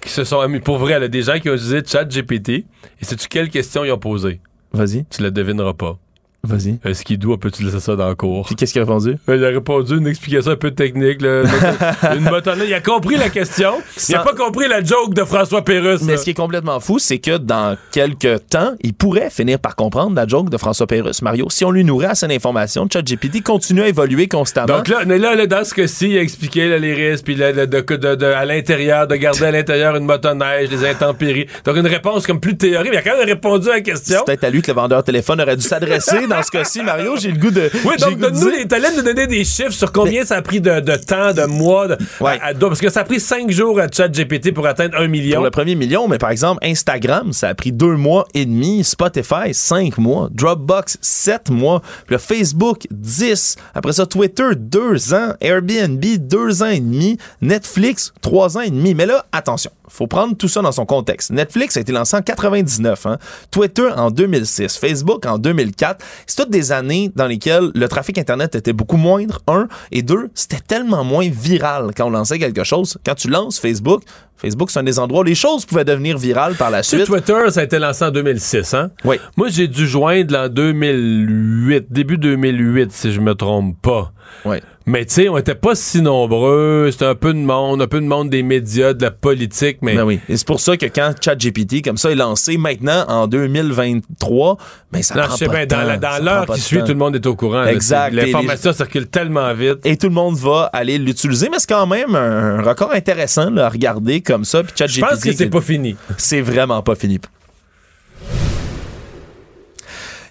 qui 0.00 0.10
se 0.10 0.24
sont 0.24 0.40
amis. 0.40 0.60
Pour 0.60 0.78
vrai, 0.78 0.98
là, 0.98 1.08
des 1.08 1.22
gens 1.22 1.38
qui 1.38 1.48
ont 1.50 1.54
utilisé 1.54 1.82
ChatGPT. 1.84 2.48
Et 2.50 2.64
sais-tu 3.02 3.28
quelle 3.28 3.50
question 3.50 3.84
ils 3.84 3.92
ont 3.92 3.98
posée? 3.98 4.40
Vas-y. 4.72 5.04
Tu 5.06 5.22
la 5.22 5.30
devineras 5.30 5.74
pas. 5.74 5.98
Vas-y. 6.46 6.78
Un 6.84 6.94
skidoo, 6.94 7.36
peux-tu 7.36 7.62
laisser 7.64 7.80
ça 7.80 7.96
dans 7.96 8.08
le 8.08 8.14
cours? 8.14 8.46
Puis 8.46 8.54
qu'est-ce 8.56 8.72
qu'il 8.72 8.82
a 8.82 8.84
répondu? 8.84 9.16
Ben, 9.26 9.34
il 9.36 9.44
a 9.44 9.48
répondu 9.48 9.96
une 9.98 10.06
explication 10.06 10.52
un 10.52 10.56
peu 10.56 10.70
technique. 10.70 11.22
Là. 11.22 11.42
une 12.16 12.22
motonneige. 12.24 12.68
Il 12.68 12.74
a 12.74 12.80
compris 12.80 13.16
la 13.16 13.28
question. 13.28 13.72
Il 14.08 14.14
a 14.14 14.20
pas 14.20 14.34
compris 14.34 14.68
la 14.68 14.82
joke 14.82 15.14
de 15.14 15.24
François 15.24 15.62
Pérusse. 15.62 16.02
Mais 16.02 16.12
là. 16.12 16.18
ce 16.18 16.24
qui 16.24 16.30
est 16.30 16.34
complètement 16.34 16.80
fou, 16.80 16.98
c'est 16.98 17.18
que 17.18 17.36
dans 17.38 17.76
quelques 17.92 18.46
temps, 18.48 18.72
il 18.82 18.94
pourrait 18.94 19.30
finir 19.30 19.58
par 19.58 19.76
comprendre 19.76 20.14
la 20.14 20.26
joke 20.26 20.50
de 20.50 20.56
François 20.56 20.86
Pérusse. 20.86 21.22
Mario, 21.22 21.46
si 21.50 21.64
on 21.64 21.70
lui 21.70 21.84
nourrit 21.84 22.06
assez 22.06 22.26
d'informations, 22.26 22.86
ChatGPT 22.92 23.42
continue 23.42 23.82
à 23.82 23.88
évoluer 23.88 24.28
constamment. 24.28 24.76
Donc 24.76 24.88
là, 24.88 25.00
mais 25.06 25.18
là, 25.18 25.34
là, 25.34 25.46
dans 25.46 25.64
ce 25.64 25.74
cas-ci, 25.74 26.10
il 26.10 26.18
a 26.18 26.22
expliqué 26.22 26.68
là, 26.68 26.78
les 26.78 26.94
risques, 26.94 27.24
puis 27.24 27.34
là, 27.34 27.52
de, 27.52 27.64
de- 27.64 27.96
de- 27.96 28.14
de- 28.14 28.26
à 28.26 28.44
l'intérieur, 28.44 29.06
de 29.06 29.16
garder 29.16 29.44
à 29.44 29.50
l'intérieur 29.50 29.96
une 29.96 30.04
motoneige, 30.04 30.68
des 30.68 30.84
intempéries. 30.88 31.46
Donc 31.64 31.76
une 31.76 31.86
réponse 31.86 32.26
comme 32.26 32.40
plus 32.40 32.56
théorique. 32.56 32.90
mais 32.90 32.96
Il 32.96 32.98
a 32.98 33.02
quand 33.02 33.18
même 33.18 33.26
répondu 33.28 33.68
à 33.68 33.74
la 33.74 33.80
question. 33.80 34.18
c'est 34.18 34.24
peut-être 34.24 34.44
à 34.44 34.50
lui 34.50 34.62
que 34.62 34.70
le 34.70 34.74
vendeur 34.76 35.02
téléphone 35.04 35.40
aurait 35.40 35.56
dû 35.56 35.62
s'adresser 35.62 36.26
dans 36.36 36.42
ce 36.42 36.50
cas-ci. 36.50 36.82
Mario, 36.82 37.16
j'ai 37.16 37.30
le 37.30 37.38
goût 37.38 37.50
de. 37.50 37.70
Oui, 37.84 37.96
donc 37.98 38.18
donne-nous 38.18 38.48
les 38.50 38.66
talents 38.66 38.94
de 38.96 39.02
donner 39.02 39.26
des 39.26 39.44
chiffres 39.44 39.70
sur 39.72 39.92
combien 39.92 40.24
ça 40.24 40.36
a 40.36 40.42
pris 40.42 40.60
de, 40.60 40.80
de 40.80 40.96
temps, 40.96 41.32
de 41.32 41.44
mois, 41.46 41.88
de- 41.88 41.96
Ouais. 42.20 42.38
à- 42.42 42.48
à- 42.48 42.54
parce 42.54 42.80
que 42.80 42.88
ça 42.90 43.00
a 43.00 43.04
pris 43.04 43.20
cinq 43.20 43.50
jours 43.50 43.78
à 43.80 43.86
ChatGPT 43.90 44.52
pour 44.52 44.66
atteindre 44.66 44.96
un 44.98 45.08
million. 45.08 45.36
Pour 45.36 45.44
le 45.44 45.50
premier 45.50 45.74
million, 45.74 46.08
mais 46.08 46.18
par 46.18 46.30
exemple, 46.30 46.64
Instagram, 46.64 47.32
ça 47.32 47.48
a 47.48 47.54
pris 47.54 47.72
deux 47.72 47.96
mois 47.96 48.26
et 48.34 48.44
demi. 48.46 48.84
Spotify, 48.84 49.52
cinq 49.52 49.98
mois. 49.98 50.28
Dropbox, 50.32 50.98
sept 51.00 51.50
mois. 51.50 51.82
Puis 52.06 52.16
Facebook, 52.18 52.86
dix. 52.90 53.56
Après 53.74 53.92
ça, 53.92 54.06
Twitter, 54.06 54.50
deux 54.56 55.14
ans. 55.14 55.34
Airbnb, 55.40 56.04
deux 56.18 56.62
ans 56.62 56.66
et 56.70 56.80
demi. 56.80 57.18
Netflix, 57.40 58.12
trois 58.20 58.56
ans 58.56 58.60
et 58.62 58.70
demi. 58.70 58.94
Mais 58.94 59.06
là, 59.06 59.24
attention, 59.32 59.70
faut 59.88 60.06
prendre 60.06 60.36
tout 60.36 60.48
ça 60.48 60.60
dans 60.62 60.72
son 60.72 60.84
contexte. 60.86 61.30
Netflix 61.30 61.76
a 61.76 61.80
été 61.80 61.92
lancé 61.92 62.16
en 62.16 62.22
99, 62.22 63.06
hein. 63.06 63.18
Twitter 63.50 63.88
en 63.96 64.10
2006, 64.10 64.76
Facebook 64.76 65.24
en 65.26 65.38
2004. 65.38 66.04
C'est 66.26 66.42
toutes 66.42 66.50
des 66.50 66.72
années 66.72 67.10
dans 67.14 67.26
lesquelles 67.26 67.70
le 67.74 67.88
trafic 67.88 68.18
Internet 68.18 68.54
était 68.54 68.72
beaucoup 68.72 68.96
moindre, 68.96 69.40
un, 69.46 69.68
et 69.92 70.02
deux, 70.02 70.28
c'était 70.34 70.60
tellement 70.60 71.04
moins 71.04 71.28
viral 71.28 71.90
quand 71.96 72.06
on 72.06 72.10
lançait 72.10 72.38
quelque 72.38 72.64
chose. 72.64 72.98
Quand 73.04 73.14
tu 73.14 73.28
lances 73.28 73.58
Facebook, 73.58 74.02
Facebook, 74.36 74.70
c'est 74.70 74.80
un 74.80 74.82
des 74.82 74.98
endroits 74.98 75.20
où 75.20 75.24
les 75.24 75.34
choses 75.34 75.64
pouvaient 75.64 75.84
devenir 75.84 76.18
virales 76.18 76.54
par 76.54 76.70
la 76.70 76.82
suite. 76.82 77.06
Twitter, 77.06 77.50
ça 77.50 77.60
a 77.60 77.62
été 77.62 77.78
lancé 77.78 78.04
en 78.04 78.10
2006, 78.10 78.74
hein? 78.74 78.90
Oui. 79.04 79.16
Moi, 79.36 79.48
j'ai 79.48 79.68
dû 79.68 79.86
joindre 79.86 80.36
en 80.36 80.48
2008, 80.48 81.86
début 81.90 82.18
2008, 82.18 82.92
si 82.92 83.12
je 83.12 83.20
me 83.20 83.34
trompe 83.34 83.80
pas. 83.80 84.12
Oui. 84.44 84.58
Mais 84.88 85.04
tu 85.04 85.14
sais, 85.14 85.28
on 85.28 85.36
était 85.36 85.56
pas 85.56 85.74
si 85.74 86.00
nombreux, 86.00 86.90
c'était 86.92 87.06
un 87.06 87.16
peu 87.16 87.32
de 87.34 87.38
monde, 87.40 87.82
un 87.82 87.88
peu 87.88 88.00
de 88.00 88.06
monde 88.06 88.30
des 88.30 88.44
médias, 88.44 88.92
de 88.92 89.02
la 89.02 89.10
politique, 89.10 89.78
mais... 89.82 89.96
Ben 89.96 90.04
oui. 90.04 90.20
Et 90.28 90.36
c'est 90.36 90.46
pour 90.46 90.60
ça 90.60 90.76
que 90.76 90.86
quand 90.86 91.12
ChatGPT, 91.20 91.82
comme 91.84 91.96
ça, 91.96 92.12
est 92.12 92.14
lancé 92.14 92.56
maintenant 92.56 93.04
en 93.08 93.26
2023, 93.26 94.56
ben 94.92 95.02
ça 95.02 95.14
Non, 95.16 95.22
prend 95.22 95.32
je 95.32 95.36
sais 95.38 95.46
pas 95.46 95.52
bien, 95.52 95.62
de 95.66 95.70
dans, 95.70 95.82
la- 95.82 95.96
dans 95.96 96.24
l'heure 96.24 96.46
qui 96.46 96.60
suit, 96.60 96.78
temps. 96.78 96.84
tout 96.84 96.92
le 96.92 96.98
monde 96.98 97.16
est 97.16 97.26
au 97.26 97.34
courant. 97.34 97.64
Exact. 97.64 98.12
L'information 98.14 98.72
circule 98.72 99.08
tellement 99.08 99.52
vite. 99.54 99.78
Et 99.84 99.96
tout 99.96 100.06
le 100.06 100.14
monde 100.14 100.36
va 100.36 100.70
aller 100.72 100.98
l'utiliser, 100.98 101.48
mais 101.50 101.58
c'est 101.58 101.68
quand 101.68 101.86
même 101.88 102.14
un 102.14 102.62
record 102.62 102.92
intéressant 102.92 103.50
là, 103.50 103.66
à 103.66 103.68
regarder 103.68 104.20
comme 104.20 104.44
ça. 104.44 104.62
Puis 104.62 104.72
ChatGPT, 104.76 104.94
Je 104.94 105.00
pense 105.00 105.20
que 105.24 105.32
c'est 105.32 105.50
pas 105.50 105.60
fini. 105.60 105.96
C'est 106.16 106.40
vraiment 106.42 106.80
pas 106.82 106.94
fini. 106.94 107.18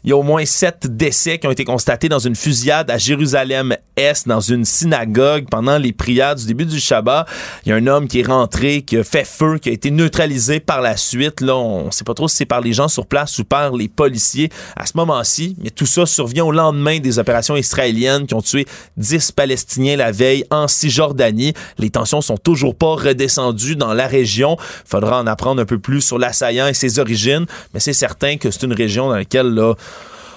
Il 0.06 0.10
y 0.10 0.12
a 0.12 0.18
au 0.18 0.22
moins 0.22 0.46
sept 0.46 0.86
décès 0.86 1.40
qui 1.40 1.48
ont 1.48 1.52
été 1.52 1.66
constatés 1.66 2.10
dans 2.10 2.20
une 2.20 2.36
fusillade 2.36 2.92
à 2.92 3.00
Jérusalem-Est, 3.00 4.28
dans 4.28 4.40
une 4.40 4.64
synagogue, 4.64 5.48
pendant 5.50 5.80
les 5.80 5.94
prières 5.94 6.36
du 6.36 6.46
début 6.46 6.66
du 6.66 6.80
Shabbat. 6.80 7.28
Il 7.66 7.70
y 7.70 7.72
a 7.72 7.76
un 7.76 7.88
homme 7.88 8.08
qui 8.08 8.20
est 8.20 8.28
rentré, 8.28 8.84
qui 8.84 8.98
a 8.98 9.04
fait 9.04 9.26
feu, 9.26 9.58
qui 9.58 9.70
a 9.70 9.72
été 9.72 9.90
neutralisé 9.90 10.60
par 10.60 10.82
la 10.82 10.96
suite. 10.96 11.42
Là, 11.42 11.56
on 11.56 11.90
sait 11.90 12.04
pas 12.04 12.14
trop 12.14 12.28
si 12.28 12.36
c'est 12.36 12.46
par 12.46 12.62
les 12.62 12.72
gens 12.72 12.88
sur 12.88 13.08
place 13.08 13.40
ou 13.40 13.46
par 13.46 13.76
les 13.76 13.88
policiers 13.88 14.52
à 14.76 14.86
ce 14.86 14.92
moment-ci. 14.94 15.56
Mais 15.60 15.72
tout 15.72 15.88
ça 15.88 16.06
survient 16.06 16.46
au 16.46 16.52
lendemain 16.52 17.00
des 17.00 17.18
opérations 17.18 17.56
israéliennes 17.56 18.28
qui 18.28 18.36
ont 18.36 18.44
tué 18.44 18.68
10 18.98 19.32
Palestiniens 19.32 19.96
la 19.96 20.12
veille 20.12 20.46
en 20.52 20.68
Cisjordanie. 20.68 21.54
Les 21.80 21.90
tensions 21.90 22.22
sont 22.22 22.38
toujours 22.38 22.76
pas 22.76 22.94
redescendues 22.94 23.76
dans 23.76 23.96
la 23.96 24.06
région. 24.06 24.56
Faudra 24.86 25.20
en 25.20 25.26
apprendre 25.26 25.64
un 25.64 25.66
peu 25.66 25.80
plus 25.80 26.02
sur 26.02 26.20
l'assaillant 26.20 26.68
et 26.68 26.76
ses 26.76 27.00
origines, 27.00 27.48
mais 27.74 27.80
c'est 27.80 27.94
certain 27.94 28.38
que 28.38 28.52
c'est 28.52 28.62
une 28.62 28.74
région 28.74 29.10
dans 29.10 29.16
laquelle 29.16 29.48
là, 29.48 29.74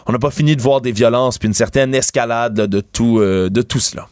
on 0.09 0.12
n'a 0.12 0.18
pas 0.18 0.30
fini 0.30 0.56
de 0.56 0.62
voir 0.62 0.80
des 0.80 0.93
violences 0.93 1.39
puis 1.39 1.47
une 1.47 1.55
certaine 1.55 1.94
escalade 1.94 2.55
de 2.55 2.80
tout 2.80 3.20
euh, 3.20 3.51
de 3.51 3.62
tout 3.62 3.78
cela. 3.78 4.09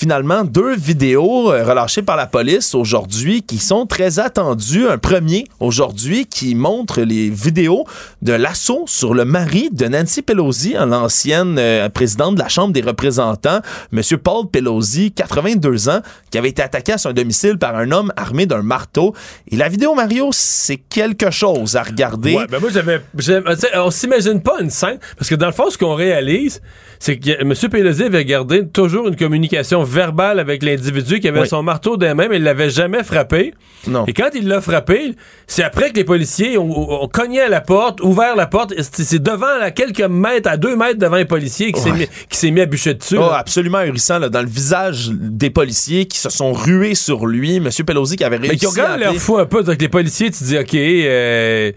Finalement, 0.00 0.44
deux 0.44 0.74
vidéos 0.74 1.52
euh, 1.52 1.62
relâchées 1.62 2.00
par 2.00 2.16
la 2.16 2.26
police 2.26 2.74
aujourd'hui 2.74 3.42
qui 3.42 3.58
sont 3.58 3.84
très 3.84 4.18
attendues. 4.18 4.88
Un 4.88 4.96
premier 4.96 5.44
aujourd'hui 5.60 6.24
qui 6.24 6.54
montre 6.54 7.02
les 7.02 7.28
vidéos 7.28 7.84
de 8.22 8.32
l'assaut 8.32 8.84
sur 8.86 9.12
le 9.12 9.26
mari 9.26 9.68
de 9.70 9.84
Nancy 9.88 10.22
Pelosi, 10.22 10.74
hein, 10.74 10.86
l'ancienne 10.86 11.56
euh, 11.58 11.90
présidente 11.90 12.36
de 12.36 12.40
la 12.40 12.48
Chambre 12.48 12.72
des 12.72 12.80
représentants, 12.80 13.60
Monsieur 13.92 14.16
Paul 14.16 14.48
Pelosi, 14.50 15.12
82 15.12 15.90
ans, 15.90 16.00
qui 16.30 16.38
avait 16.38 16.48
été 16.48 16.62
attaqué 16.62 16.92
à 16.92 16.98
son 16.98 17.12
domicile 17.12 17.58
par 17.58 17.76
un 17.76 17.90
homme 17.90 18.10
armé 18.16 18.46
d'un 18.46 18.62
marteau. 18.62 19.14
Et 19.50 19.56
la 19.56 19.68
vidéo, 19.68 19.94
Mario, 19.94 20.30
c'est 20.32 20.78
quelque 20.78 21.30
chose 21.30 21.76
à 21.76 21.82
regarder. 21.82 22.36
Ouais, 22.36 22.46
ben 22.46 22.58
moi, 22.58 22.70
j'avais. 22.72 23.02
sais, 23.18 23.42
On 23.76 23.90
s'imagine 23.90 24.40
pas 24.40 24.62
une 24.62 24.70
scène. 24.70 24.98
Parce 25.18 25.28
que 25.28 25.34
dans 25.34 25.48
le 25.48 25.52
fond, 25.52 25.68
ce 25.68 25.76
qu'on 25.76 25.94
réalise, 25.94 26.62
c'est 26.98 27.18
que 27.18 27.32
M. 27.42 27.52
Pelosi 27.70 28.04
avait 28.04 28.24
gardé 28.24 28.66
toujours 28.66 29.06
une 29.06 29.16
communication 29.16 29.84
verbale 29.90 30.38
avec 30.38 30.62
l'individu 30.62 31.20
qui 31.20 31.28
avait 31.28 31.40
Oui. 31.40 31.48
son 31.48 31.62
marteau 31.62 31.96
des 31.96 32.14
mains, 32.14 32.28
mais 32.28 32.36
il 32.36 32.42
l'avait 32.42 32.70
jamais 32.70 33.02
frappé. 33.04 33.52
Non. 33.86 34.04
Et 34.06 34.12
quand 34.12 34.30
il 34.34 34.46
l'a 34.48 34.60
frappé, 34.60 35.14
c'est 35.46 35.62
après 35.62 35.90
que 35.90 35.96
les 35.96 36.04
policiers 36.04 36.58
ont, 36.58 37.02
ont 37.02 37.08
cogné 37.08 37.40
à 37.40 37.48
la 37.48 37.60
porte, 37.60 38.00
ouvert 38.02 38.36
la 38.36 38.46
porte. 38.46 38.72
C'est 38.78 39.22
devant, 39.22 39.60
à 39.60 39.70
quelques 39.70 40.00
mètres, 40.02 40.48
à 40.50 40.56
deux 40.56 40.76
mètres 40.76 40.98
devant 40.98 41.16
les 41.16 41.24
policiers, 41.24 41.72
qui 41.72 41.80
s'est 41.80 41.90
Ouais. 41.90 42.50
mis, 42.50 42.60
à 42.60 42.66
bûcher 42.66 42.94
dessus. 42.94 43.16
Oh, 43.16 43.20
là. 43.30 43.36
absolument 43.38 43.78
ahurissant, 43.78 44.18
là, 44.18 44.28
dans 44.28 44.42
le 44.42 44.48
visage 44.48 45.10
des 45.12 45.50
policiers 45.50 46.06
qui 46.06 46.18
se 46.18 46.30
sont 46.30 46.52
rués 46.52 46.94
sur 46.94 47.26
lui. 47.26 47.58
Monsieur 47.60 47.84
Pelosi 47.84 48.16
qui 48.16 48.24
avait 48.24 48.36
réussi 48.36 48.50
Mais 48.52 48.56
qui 48.58 48.66
ont 48.66 48.72
quand 48.72 48.88
même 48.90 49.00
l'air 49.00 49.14
fou 49.14 49.38
un 49.38 49.46
peu. 49.46 49.62
Donc 49.62 49.80
les 49.80 49.88
policiers, 49.88 50.30
tu 50.30 50.44
dis, 50.44 50.58
OK, 50.58 50.74
euh, 50.74 51.72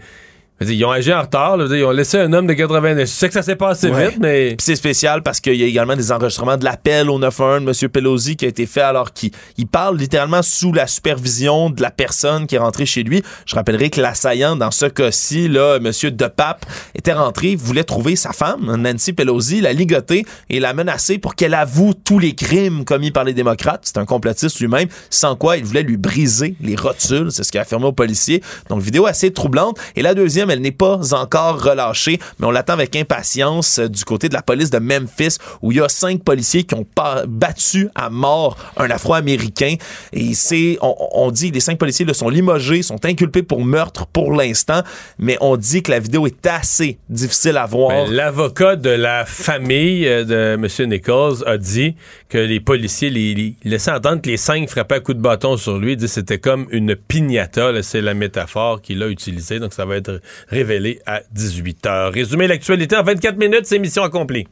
dire, 0.60 0.70
ils 0.72 0.84
ont 0.84 0.90
agi 0.90 1.12
en 1.12 1.22
retard. 1.22 1.56
là. 1.56 1.66
Dire, 1.66 1.76
ils 1.76 1.84
ont 1.84 1.90
laissé 1.90 2.18
un 2.18 2.32
homme 2.32 2.46
de 2.46 2.52
80 2.54 2.96
Je 3.00 3.04
sais 3.06 3.28
que 3.28 3.34
ça 3.34 3.42
s'est 3.42 3.56
passé 3.56 3.90
Ouais. 3.90 4.08
vite, 4.08 4.18
mais. 4.20 4.48
Puis 4.50 4.56
c'est 4.64 4.76
spécial 4.76 5.22
parce 5.22 5.40
qu'il 5.40 5.54
y 5.56 5.62
a 5.62 5.66
également 5.66 5.96
des 5.96 6.12
enregistrements 6.12 6.56
de 6.56 6.64
l'appel 6.64 7.10
au 7.10 7.18
911 7.18 7.64
de 7.64 7.84
M. 7.84 7.90
Pelosi 7.90 8.36
qui 8.36 8.44
a 8.44 8.48
été 8.48 8.66
fait 8.66 8.80
alors 8.80 9.12
qu'il 9.12 9.30
il 9.58 9.66
parle 9.66 9.96
littéralement 9.96 10.42
sous 10.42 10.72
la 10.72 10.86
supervision 10.86 11.70
de 11.70 11.82
la 11.82 11.90
personne 11.90 12.46
qui 12.46 12.54
est 12.54 12.58
rentrée 12.58 12.86
chez 12.86 13.02
lui. 13.02 13.22
Je 13.46 13.54
rappellerai 13.54 13.90
que 13.90 14.00
l'assaillant 14.00 14.56
dans 14.56 14.70
ce 14.70 14.86
cas-ci, 14.86 15.48
là, 15.48 15.76
M. 15.76 15.90
DePape, 16.10 16.66
était 16.94 17.12
rentré, 17.12 17.56
voulait 17.56 17.84
trouver 17.84 18.16
sa 18.16 18.32
femme, 18.32 18.76
Nancy 18.76 19.12
Pelosi, 19.12 19.60
la 19.60 19.72
ligoter 19.72 20.24
et 20.50 20.60
la 20.60 20.72
menacer 20.74 21.18
pour 21.18 21.34
qu'elle 21.34 21.54
avoue 21.54 21.92
tous 21.94 22.18
les 22.18 22.34
crimes 22.34 22.84
commis 22.84 23.10
par 23.10 23.24
les 23.24 23.34
démocrates. 23.34 23.82
C'est 23.84 23.98
un 23.98 24.04
complotiste 24.04 24.60
lui-même, 24.60 24.88
sans 25.10 25.36
quoi 25.36 25.56
il 25.56 25.64
voulait 25.64 25.82
lui 25.82 25.96
briser 25.96 26.54
les 26.60 26.76
rotules. 26.76 27.30
C'est 27.30 27.42
ce 27.44 27.50
qu'il 27.50 27.58
a 27.58 27.62
affirmé 27.62 27.86
aux 27.86 27.92
policiers. 27.92 28.42
Donc, 28.68 28.80
vidéo 28.80 29.06
assez 29.06 29.32
troublante. 29.32 29.78
Et 29.96 30.02
la 30.02 30.14
deuxième, 30.14 30.43
elle 30.50 30.60
n'est 30.60 30.70
pas 30.70 31.14
encore 31.14 31.62
relâchée, 31.62 32.18
mais 32.38 32.46
on 32.46 32.50
l'attend 32.50 32.74
avec 32.74 32.96
impatience 32.96 33.78
euh, 33.78 33.88
du 33.88 34.04
côté 34.04 34.28
de 34.28 34.34
la 34.34 34.42
police 34.42 34.70
de 34.70 34.78
Memphis, 34.78 35.38
où 35.62 35.72
il 35.72 35.78
y 35.78 35.80
a 35.80 35.88
cinq 35.88 36.22
policiers 36.22 36.64
qui 36.64 36.74
ont 36.74 36.86
battu 37.26 37.88
à 37.94 38.10
mort 38.10 38.56
un 38.76 38.90
Afro-Américain. 38.90 39.76
Et 40.12 40.34
c'est, 40.34 40.78
on, 40.82 40.94
on 41.12 41.30
dit, 41.30 41.50
les 41.50 41.60
cinq 41.60 41.78
policiers 41.78 42.04
là, 42.04 42.14
sont 42.14 42.28
limogés, 42.28 42.82
sont 42.82 43.04
inculpés 43.04 43.42
pour 43.42 43.64
meurtre 43.64 44.06
pour 44.06 44.32
l'instant, 44.32 44.82
mais 45.18 45.36
on 45.40 45.56
dit 45.56 45.82
que 45.82 45.90
la 45.90 46.00
vidéo 46.00 46.26
est 46.26 46.46
assez 46.46 46.98
difficile 47.08 47.56
à 47.56 47.66
voir. 47.66 48.06
Ben, 48.06 48.12
L'avocat 48.12 48.76
de 48.76 48.90
la 48.90 49.24
famille 49.24 50.06
euh, 50.06 50.24
de 50.24 50.54
M. 50.54 50.88
Nichols 50.90 51.46
a 51.46 51.58
dit 51.58 51.94
que 52.28 52.38
les 52.38 52.60
policiers 52.60 53.10
les, 53.10 53.54
laissaient 53.64 53.90
entendre 53.90 54.22
que 54.22 54.28
les 54.28 54.36
cinq 54.36 54.68
frappaient 54.68 54.96
à 54.96 55.00
coups 55.00 55.16
de 55.16 55.22
bâton 55.22 55.56
sur 55.56 55.78
lui. 55.78 55.92
Il 55.92 55.96
dit 55.96 56.06
que 56.06 56.10
c'était 56.10 56.38
comme 56.38 56.66
une 56.70 56.96
piñata. 56.96 57.72
là, 57.72 57.82
C'est 57.82 58.00
la 58.00 58.14
métaphore 58.14 58.80
qu'il 58.82 59.02
a 59.02 59.08
utilisée. 59.08 59.58
Donc, 59.58 59.72
ça 59.72 59.84
va 59.84 59.96
être 59.96 60.20
révélé 60.48 61.00
à 61.06 61.20
18 61.32 61.84
h. 61.86 62.12
Résumer 62.12 62.46
l'actualité 62.46 62.96
en 62.96 63.02
24 63.02 63.36
minutes, 63.38 63.64
c'est 63.66 63.78
mission 63.78 64.02
accomplie. 64.02 64.46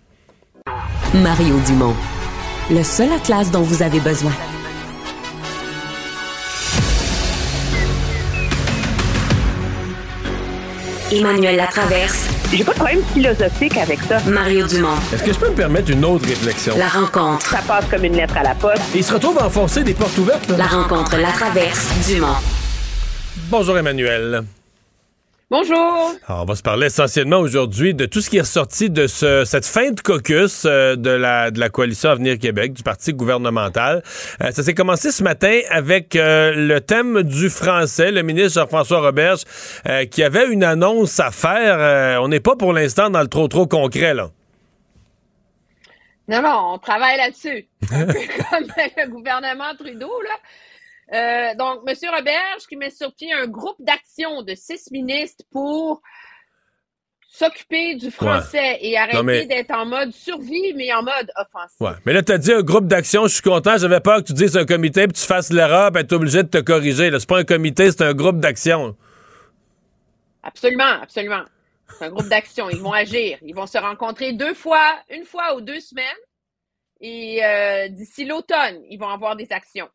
Mario 1.15 1.59
Dumont. 1.67 1.95
Le 2.71 2.83
seul 2.83 3.13
atlas 3.13 3.51
dont 3.51 3.63
vous 3.63 3.83
avez 3.83 4.01
besoin. 4.01 4.33
Emmanuel 11.11 11.57
Latraverse. 11.57 12.27
J'ai 12.53 12.65
pas 12.65 12.73
de 12.73 12.77
problème 12.77 13.03
philosophique 13.13 13.77
avec 13.77 13.99
ça. 14.01 14.19
Mario 14.27 14.67
Dumont. 14.67 14.97
Est-ce 15.13 15.23
que 15.23 15.33
je 15.33 15.39
peux 15.39 15.51
me 15.51 15.55
permettre 15.55 15.91
une 15.91 16.05
autre 16.05 16.27
réflexion? 16.27 16.75
La 16.79 16.89
rencontre. 16.89 17.45
Ça 17.47 17.59
passe 17.67 17.85
comme 17.91 18.05
une 18.05 18.17
lettre 18.17 18.37
à 18.37 18.43
la 18.43 18.55
poste. 18.55 18.83
Il 18.95 19.05
se 19.05 19.13
retrouve 19.13 19.39
à 19.39 19.47
enfoncer 19.47 19.83
des 19.83 19.95
portes 19.95 20.17
ouvertes. 20.19 20.49
là. 20.49 20.57
La 20.57 20.67
rencontre 20.67 21.17
La 21.19 21.31
Traverse 21.33 21.89
Dumont. 22.09 22.37
Bonjour 23.51 23.77
Emmanuel. 23.77 24.43
Bonjour. 25.53 26.15
Alors, 26.29 26.45
on 26.45 26.45
va 26.47 26.55
se 26.55 26.63
parler 26.63 26.87
essentiellement 26.87 27.37
aujourd'hui 27.37 27.93
de 27.93 28.07
tout 28.07 28.23
ce 28.23 28.31
qui 28.31 28.39
est 28.39 28.41
ressorti 28.41 28.89
de 28.89 29.07
ce, 29.07 29.45
cette 29.45 29.67
fin 29.67 29.91
de 29.91 30.01
caucus 30.01 30.65
euh, 30.65 30.97
de, 30.97 31.11
la, 31.11 31.51
de 31.51 31.61
la 31.61 31.69
coalition 31.69 32.09
Avenir 32.09 32.39
Québec, 32.39 32.73
du 32.73 32.83
parti 32.83 33.13
gouvernemental. 33.13 34.03
Euh, 34.43 34.51
ça 34.51 34.63
s'est 34.63 34.73
commencé 34.73 35.13
ce 35.13 35.23
matin 35.23 35.61
avec 35.69 36.17
euh, 36.17 36.55
le 36.57 36.81
thème 36.81 37.23
du 37.23 37.51
français. 37.51 38.11
Le 38.11 38.23
ministre 38.23 38.63
Jean-François 38.63 39.01
Roberge 39.01 39.43
qui 40.11 40.23
avait 40.23 40.51
une 40.51 40.65
annonce 40.65 41.21
à 41.21 41.31
faire. 41.31 42.23
on 42.23 42.29
n'est 42.29 42.41
pas 42.41 42.57
pour 42.57 42.73
l'instant 42.73 43.11
dans 43.11 43.21
le 43.21 43.29
trop 43.29 43.47
trop 43.47 43.67
concret, 43.67 44.15
là. 44.15 44.31
Non, 46.29 46.41
non, 46.41 46.73
on 46.73 46.79
travaille 46.79 47.19
là-dessus. 47.19 47.67
Un 47.93 48.07
peu 48.07 48.15
comme 48.15 48.69
le 48.97 49.11
gouvernement 49.11 49.75
Trudeau, 49.79 50.19
là. 50.23 50.35
Euh, 51.13 51.55
donc, 51.57 51.81
M. 51.87 51.95
Roberge 52.11 52.67
qui 52.69 52.77
met 52.77 52.91
sur 52.91 53.15
pied 53.15 53.33
un 53.33 53.47
groupe 53.47 53.77
d'action 53.81 54.43
de 54.43 54.55
six 54.55 54.91
ministres 54.91 55.45
pour 55.51 56.01
s'occuper 57.29 57.95
du 57.95 58.11
français 58.11 58.79
et 58.81 58.97
arrêter 58.99 59.47
d'être 59.47 59.71
en 59.71 59.87
mode 59.87 60.13
survie, 60.13 60.75
mais 60.75 60.93
en 60.93 61.03
mode 61.03 61.31
offensif. 61.37 61.81
Ouais. 61.81 61.93
Mais 62.05 62.13
là, 62.13 62.23
tu 62.23 62.33
as 62.33 62.39
dit 62.39 62.53
un 62.53 62.63
groupe 62.63 62.87
d'action, 62.87 63.27
je 63.27 63.35
suis 63.35 63.43
content, 63.43 63.79
j'avais 63.79 64.01
peur 64.01 64.19
que 64.19 64.25
tu 64.25 64.33
dises 64.35 64.57
un 64.57 64.67
comité 64.67 65.07
puis 65.07 65.15
tu 65.15 65.27
fasses 65.27 65.51
l'erreur 65.51 65.97
et 65.97 66.07
tu 66.07 66.15
es 66.15 66.15
obligé 66.15 66.43
de 66.43 66.49
te 66.49 66.59
corriger. 66.59 67.11
C'est 67.11 67.29
pas 67.29 67.39
un 67.39 67.45
comité, 67.45 67.91
c'est 67.91 68.03
un 68.03 68.13
groupe 68.13 68.39
d'action. 68.39 68.97
Absolument, 70.43 71.01
absolument. 71.03 71.43
C'est 71.99 72.07
un 72.07 72.11
groupe 72.11 72.29
d'action. 72.29 72.69
Ils 72.71 72.81
vont 72.81 72.93
agir. 72.93 73.39
Ils 73.43 73.55
vont 73.55 73.67
se 73.67 73.79
rencontrer 73.79 74.33
deux 74.33 74.55
fois, 74.55 74.99
une 75.11 75.25
fois 75.25 75.57
ou 75.57 75.61
deux 75.61 75.81
semaines. 75.81 76.05
Et 77.01 77.45
euh, 77.45 77.89
d'ici 77.89 78.25
l'automne, 78.25 78.81
ils 78.91 78.99
vont 78.99 79.09
avoir 79.09 79.37
des 79.37 79.49
actions. 79.51 79.89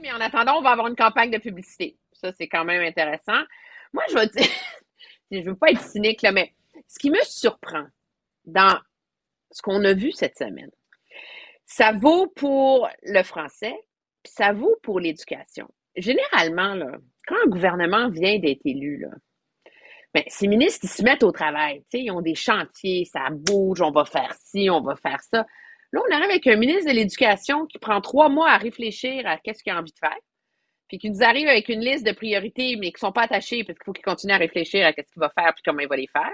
Mais 0.00 0.12
en 0.12 0.20
attendant, 0.20 0.58
on 0.58 0.62
va 0.62 0.70
avoir 0.70 0.88
une 0.88 0.96
campagne 0.96 1.30
de 1.30 1.38
publicité. 1.38 1.98
Ça, 2.12 2.32
c'est 2.32 2.48
quand 2.48 2.64
même 2.64 2.82
intéressant. 2.82 3.40
Moi, 3.92 4.02
je 4.10 4.18
veux 4.18 4.26
dire, 4.26 4.46
je 5.30 5.40
veux 5.42 5.56
pas 5.56 5.70
être 5.70 5.82
cynique, 5.82 6.22
là, 6.22 6.32
mais 6.32 6.52
ce 6.88 6.98
qui 6.98 7.10
me 7.10 7.22
surprend 7.22 7.84
dans 8.44 8.78
ce 9.50 9.62
qu'on 9.62 9.84
a 9.84 9.92
vu 9.92 10.12
cette 10.12 10.36
semaine, 10.36 10.70
ça 11.66 11.92
vaut 11.92 12.26
pour 12.26 12.88
le 13.02 13.22
français, 13.22 13.74
puis 14.22 14.32
ça 14.34 14.52
vaut 14.52 14.76
pour 14.82 14.98
l'éducation. 14.98 15.68
Généralement, 15.96 16.74
là, 16.74 16.98
quand 17.26 17.36
un 17.44 17.48
gouvernement 17.48 18.08
vient 18.08 18.38
d'être 18.38 18.62
élu, 18.64 18.98
là, 18.98 19.10
ben, 20.12 20.24
ces 20.26 20.48
ministres, 20.48 20.80
ils 20.82 20.88
se 20.88 21.02
mettent 21.02 21.22
au 21.22 21.30
travail. 21.30 21.84
Ils 21.92 22.10
ont 22.10 22.20
des 22.20 22.34
chantiers, 22.34 23.04
ça 23.04 23.28
bouge, 23.30 23.80
on 23.80 23.92
va 23.92 24.04
faire 24.04 24.34
ci, 24.34 24.68
on 24.68 24.80
va 24.80 24.96
faire 24.96 25.20
ça. 25.22 25.46
Là, 25.92 26.00
on 26.08 26.14
arrive 26.14 26.30
avec 26.30 26.46
un 26.46 26.56
ministre 26.56 26.90
de 26.90 26.94
l'Éducation 26.94 27.66
qui 27.66 27.78
prend 27.78 28.00
trois 28.00 28.28
mois 28.28 28.50
à 28.50 28.58
réfléchir 28.58 29.26
à 29.26 29.38
qu'est-ce 29.38 29.62
qu'il 29.62 29.72
a 29.72 29.78
envie 29.78 29.92
de 29.92 29.98
faire, 29.98 30.18
puis 30.88 30.98
qui 30.98 31.10
nous 31.10 31.22
arrive 31.22 31.48
avec 31.48 31.68
une 31.68 31.80
liste 31.80 32.06
de 32.06 32.12
priorités, 32.12 32.76
mais 32.76 32.88
qui 32.88 32.96
ne 32.96 33.08
sont 33.08 33.12
pas 33.12 33.22
attachées 33.22 33.64
parce 33.64 33.78
qu'il 33.78 33.84
faut 33.84 33.92
qu'il 33.92 34.04
continue 34.04 34.32
à 34.32 34.36
réfléchir 34.36 34.86
à 34.86 34.92
qu'est-ce 34.92 35.12
qu'il 35.12 35.20
va 35.20 35.30
faire 35.30 35.52
puis 35.54 35.62
comment 35.64 35.80
il 35.80 35.88
va 35.88 35.96
les 35.96 36.06
faire. 36.06 36.32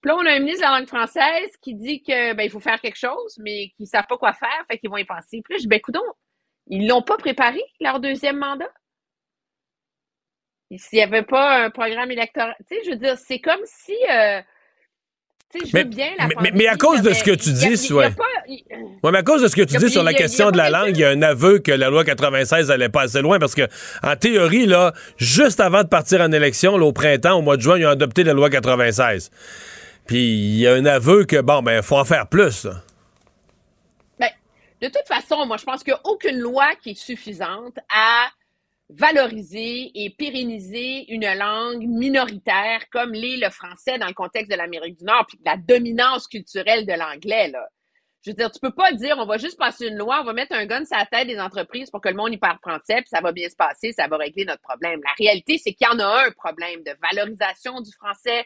Puis 0.00 0.10
là, 0.10 0.16
on 0.16 0.26
a 0.26 0.32
un 0.32 0.38
ministre 0.38 0.60
de 0.60 0.70
la 0.70 0.78
langue 0.78 0.88
française 0.88 1.56
qui 1.60 1.74
dit 1.74 2.02
que 2.02 2.34
ben, 2.34 2.48
faut 2.48 2.60
faire 2.60 2.80
quelque 2.80 2.98
chose, 2.98 3.38
mais 3.38 3.70
qui 3.76 3.82
ne 3.82 3.86
savent 3.86 4.06
pas 4.08 4.18
quoi 4.18 4.32
faire, 4.32 4.64
fait 4.70 4.78
qu'ils 4.78 4.90
vont 4.90 4.98
y 4.98 5.04
penser. 5.04 5.40
Puis 5.42 5.54
là, 5.54 5.56
je 5.56 5.62
dis, 5.62 5.68
ben, 5.68 5.80
coudons, 5.80 6.00
ils 6.68 6.86
l'ont 6.86 7.02
pas 7.02 7.16
préparé, 7.16 7.62
leur 7.80 7.98
deuxième 8.00 8.38
mandat? 8.38 8.70
S'il 10.76 10.98
n'y 10.98 11.02
avait 11.02 11.22
pas 11.22 11.64
un 11.64 11.70
programme 11.70 12.10
électoral, 12.10 12.56
tu 12.68 12.74
sais, 12.74 12.82
je 12.84 12.90
veux 12.90 12.96
dire, 12.96 13.16
c'est 13.18 13.40
comme 13.40 13.60
si 13.64 13.96
euh, 14.10 14.42
mais, 15.72 15.84
bien 15.84 16.10
la 16.18 16.28
mais, 16.40 16.50
mais, 16.52 16.66
à 16.66 16.76
cause 16.76 17.02
de 17.02 17.12
ce 17.12 17.22
que 17.22 17.30
tu 17.30 17.52
dis, 17.52 17.92
ouais. 17.92 18.10
mais 19.04 19.18
à 19.18 19.22
cause 19.22 19.42
de 19.42 19.48
ce 19.48 19.56
que 19.56 19.62
tu 19.62 19.76
dis 19.76 19.90
sur 19.90 20.02
la 20.02 20.12
question 20.12 20.50
de 20.50 20.56
la 20.56 20.70
langue, 20.70 20.90
il 20.90 20.98
y 20.98 21.04
a 21.04 21.10
un 21.10 21.22
aveu 21.22 21.58
que 21.58 21.72
la 21.72 21.88
loi 21.88 22.04
96 22.04 22.70
allait 22.70 22.88
pas 22.88 23.02
assez 23.02 23.22
loin 23.22 23.38
parce 23.38 23.54
que, 23.54 23.66
en 24.02 24.16
théorie, 24.16 24.66
là, 24.66 24.92
juste 25.16 25.60
avant 25.60 25.82
de 25.82 25.88
partir 25.88 26.20
en 26.20 26.32
élection, 26.32 26.74
au 26.74 26.92
printemps, 26.92 27.38
au 27.38 27.42
mois 27.42 27.56
de 27.56 27.62
juin, 27.62 27.78
ils 27.78 27.86
ont 27.86 27.90
adopté 27.90 28.24
la 28.24 28.32
loi 28.32 28.50
96. 28.50 29.30
Puis 30.06 30.18
il 30.18 30.58
y 30.58 30.66
a 30.66 30.74
un 30.74 30.84
aveu 30.86 31.24
que, 31.24 31.40
bon, 31.40 31.62
ben, 31.62 31.82
faut 31.82 31.96
en 31.96 32.04
faire 32.04 32.26
plus. 32.28 32.66
Ben, 34.18 34.30
de 34.82 34.86
toute 34.88 35.06
façon, 35.06 35.46
moi, 35.46 35.56
je 35.56 35.64
pense 35.64 35.82
qu'il 35.82 35.92
n'y 35.92 35.98
a 35.98 36.00
aucune 36.04 36.38
loi 36.38 36.66
qui 36.82 36.90
est 36.90 36.98
suffisante 36.98 37.78
à 37.94 38.26
valoriser 38.88 39.90
et 39.94 40.10
pérenniser 40.10 41.12
une 41.12 41.26
langue 41.34 41.86
minoritaire 41.86 42.88
comme 42.90 43.12
l'est 43.12 43.36
le 43.36 43.50
français 43.50 43.98
dans 43.98 44.06
le 44.06 44.14
contexte 44.14 44.50
de 44.50 44.56
l'Amérique 44.56 44.98
du 44.98 45.04
Nord, 45.04 45.26
puis 45.26 45.38
la 45.44 45.56
dominance 45.56 46.28
culturelle 46.28 46.86
de 46.86 46.92
l'anglais. 46.92 47.48
Là. 47.48 47.68
Je 48.26 48.30
veux 48.30 48.34
dire, 48.34 48.50
tu 48.50 48.58
peux 48.58 48.72
pas 48.72 48.92
dire 48.92 49.16
on 49.18 49.26
va 49.26 49.38
juste 49.38 49.56
passer 49.56 49.86
une 49.86 49.98
loi, 49.98 50.20
on 50.20 50.24
va 50.24 50.32
mettre 50.32 50.52
un 50.52 50.66
gun 50.66 50.84
sur 50.84 50.96
la 50.96 51.06
tête 51.06 51.28
des 51.28 51.38
entreprises 51.38 51.90
pour 51.90 52.00
que 52.00 52.08
le 52.08 52.16
monde 52.16 52.32
y 52.32 52.38
parle 52.38 52.58
français, 52.60 52.96
puis 52.96 53.08
ça 53.08 53.20
va 53.20 53.30
bien 53.30 53.48
se 53.48 53.54
passer, 53.54 53.92
ça 53.92 54.08
va 54.08 54.16
régler 54.16 54.44
notre 54.44 54.62
problème. 54.62 55.00
La 55.04 55.12
réalité, 55.16 55.58
c'est 55.58 55.74
qu'il 55.74 55.86
y 55.86 55.90
en 55.94 55.98
a 56.00 56.26
un 56.26 56.30
problème 56.32 56.82
de 56.82 56.92
valorisation 57.00 57.80
du 57.80 57.92
français. 57.92 58.44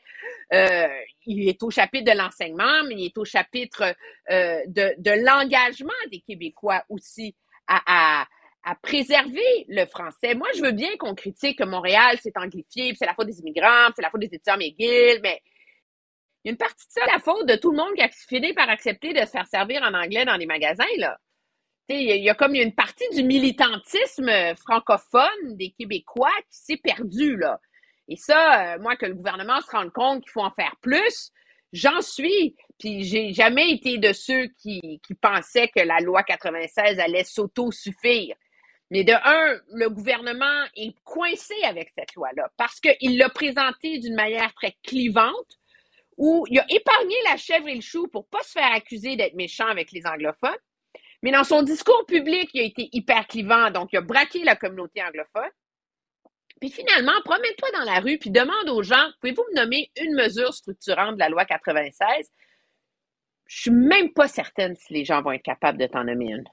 Euh, 0.52 0.88
il 1.24 1.48
est 1.48 1.62
au 1.62 1.70
chapitre 1.70 2.12
de 2.12 2.18
l'enseignement, 2.18 2.84
mais 2.88 2.94
il 2.96 3.06
est 3.06 3.16
au 3.16 3.24
chapitre 3.24 3.94
euh, 4.30 4.60
de, 4.66 4.94
de 4.98 5.10
l'engagement 5.12 5.90
des 6.10 6.20
Québécois 6.20 6.84
aussi 6.90 7.34
à, 7.66 7.80
à 8.20 8.26
à 8.64 8.74
préserver 8.74 9.64
le 9.68 9.86
français. 9.86 10.34
Moi, 10.34 10.48
je 10.54 10.62
veux 10.62 10.72
bien 10.72 10.96
qu'on 10.98 11.14
critique 11.14 11.58
que 11.58 11.64
Montréal 11.64 12.18
s'est 12.20 12.32
anglifié, 12.36 12.94
c'est 12.98 13.06
la 13.06 13.14
faute 13.14 13.26
des 13.26 13.40
immigrants, 13.40 13.88
c'est 13.96 14.02
la 14.02 14.10
faute 14.10 14.20
des 14.20 14.26
étudiants 14.26 14.56
McGill, 14.56 15.20
mais 15.22 15.40
il 16.44 16.48
y 16.48 16.50
a 16.50 16.52
une 16.52 16.58
partie 16.58 16.86
de 16.86 16.92
ça, 16.92 17.06
la 17.06 17.18
faute 17.18 17.46
de 17.46 17.56
tout 17.56 17.70
le 17.70 17.76
monde 17.76 17.94
qui 17.94 18.02
a 18.02 18.08
fini 18.08 18.52
par 18.54 18.68
accepter 18.68 19.12
de 19.12 19.20
se 19.20 19.30
faire 19.30 19.46
servir 19.46 19.82
en 19.82 19.94
anglais 19.94 20.24
dans 20.24 20.36
les 20.36 20.46
magasins, 20.46 20.84
là. 20.98 21.18
Il 21.92 22.22
y, 22.22 22.30
a 22.30 22.34
comme 22.36 22.54
une 22.54 22.72
partie 22.72 23.08
du 23.16 23.24
militantisme 23.24 24.30
francophone 24.54 25.56
des 25.56 25.70
Québécois 25.70 26.30
qui 26.48 26.58
s'est 26.58 26.76
perdu, 26.76 27.36
là. 27.36 27.58
Et 28.06 28.14
ça, 28.14 28.74
euh, 28.74 28.78
moi, 28.78 28.94
que 28.94 29.06
le 29.06 29.14
gouvernement 29.14 29.60
se 29.60 29.70
rende 29.72 29.92
compte 29.92 30.22
qu'il 30.22 30.30
faut 30.30 30.42
en 30.42 30.52
faire 30.52 30.76
plus, 30.80 31.32
j'en 31.72 32.00
suis. 32.00 32.54
Puis 32.78 33.02
j'ai 33.02 33.32
jamais 33.32 33.70
été 33.70 33.98
de 33.98 34.12
ceux 34.12 34.46
qui, 34.60 35.00
qui 35.04 35.14
pensaient 35.14 35.68
que 35.68 35.80
la 35.80 35.98
loi 35.98 36.22
96 36.22 37.00
allait 37.00 37.24
s'auto-suffire. 37.24 38.36
Mais 38.90 39.04
de 39.04 39.12
un, 39.12 39.60
le 39.72 39.88
gouvernement 39.88 40.64
est 40.74 40.94
coincé 41.04 41.54
avec 41.64 41.92
cette 41.96 42.14
loi-là 42.14 42.50
parce 42.56 42.80
qu'il 42.80 43.18
l'a 43.18 43.28
présentée 43.28 43.98
d'une 43.98 44.16
manière 44.16 44.52
très 44.54 44.76
clivante, 44.82 45.58
où 46.16 46.44
il 46.50 46.58
a 46.58 46.66
épargné 46.68 47.14
la 47.30 47.36
chèvre 47.36 47.68
et 47.68 47.76
le 47.76 47.80
chou 47.80 48.08
pour 48.08 48.26
pas 48.28 48.42
se 48.42 48.52
faire 48.52 48.72
accuser 48.72 49.16
d'être 49.16 49.34
méchant 49.34 49.66
avec 49.66 49.92
les 49.92 50.06
anglophones. 50.06 50.58
Mais 51.22 51.30
dans 51.30 51.44
son 51.44 51.62
discours 51.62 52.04
public, 52.06 52.50
il 52.52 52.60
a 52.60 52.64
été 52.64 52.88
hyper 52.92 53.26
clivant, 53.26 53.70
donc 53.70 53.90
il 53.92 53.98
a 53.98 54.00
braqué 54.00 54.42
la 54.42 54.56
communauté 54.56 55.02
anglophone. 55.02 55.50
Puis 56.60 56.70
finalement, 56.70 57.18
promène-toi 57.24 57.70
dans 57.72 57.84
la 57.84 58.00
rue, 58.00 58.18
puis 58.18 58.30
demande 58.30 58.68
aux 58.68 58.82
gens, 58.82 59.08
pouvez-vous 59.20 59.44
me 59.52 59.56
nommer 59.62 59.90
une 59.96 60.14
mesure 60.14 60.52
structurante 60.52 61.14
de 61.14 61.20
la 61.20 61.28
loi 61.28 61.44
96? 61.44 62.30
Je 63.46 63.60
suis 63.62 63.70
même 63.70 64.12
pas 64.12 64.28
certaine 64.28 64.76
si 64.76 64.92
les 64.92 65.04
gens 65.04 65.22
vont 65.22 65.32
être 65.32 65.42
capables 65.42 65.78
de 65.78 65.86
t'en 65.86 66.04
nommer 66.04 66.26
une 66.26 66.44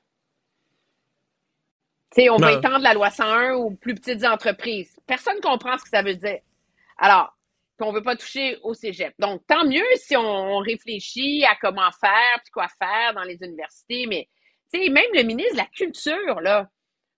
on 2.29 2.37
va 2.37 2.53
étendre 2.53 2.79
la 2.79 2.93
loi 2.93 3.09
101 3.09 3.53
aux 3.53 3.71
plus 3.71 3.95
petites 3.95 4.23
entreprises. 4.25 4.97
Personne 5.05 5.35
ne 5.37 5.41
comprend 5.41 5.77
ce 5.77 5.83
que 5.83 5.89
ça 5.89 6.01
veut 6.01 6.15
dire. 6.15 6.39
Alors, 6.97 7.37
qu'on 7.77 7.91
ne 7.91 7.97
veut 7.97 8.03
pas 8.03 8.15
toucher 8.15 8.57
au 8.63 8.73
cégep. 8.73 9.13
Donc, 9.19 9.45
tant 9.47 9.65
mieux 9.65 9.85
si 9.95 10.17
on, 10.17 10.57
réfléchit 10.57 11.45
à 11.45 11.55
comment 11.61 11.91
faire, 11.99 12.39
puis 12.43 12.51
quoi 12.51 12.67
faire 12.79 13.13
dans 13.13 13.23
les 13.23 13.37
universités, 13.41 14.05
mais 14.07 14.27
même 14.73 15.05
le 15.13 15.23
ministre 15.23 15.53
de 15.53 15.57
la 15.57 15.65
Culture, 15.65 16.41
là, 16.41 16.69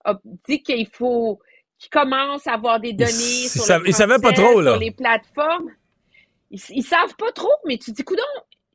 a 0.06 0.16
dit 0.48 0.62
qu'il 0.62 0.88
faut 0.88 1.40
qu'il 1.78 1.90
commence 1.90 2.46
à 2.46 2.54
avoir 2.54 2.80
des 2.80 2.92
données 2.92 3.48
sur, 3.48 3.64
le 3.80 4.22
pas 4.22 4.34
trop, 4.34 4.60
là. 4.60 4.78
les 4.78 4.92
plateformes. 4.92 5.72
Ils, 6.52 6.60
ne 6.78 6.82
savent 6.82 7.16
pas 7.16 7.32
trop, 7.32 7.54
mais 7.66 7.78
tu 7.78 7.92
te 7.92 7.96
dis, 7.96 8.04
coudon, 8.04 8.22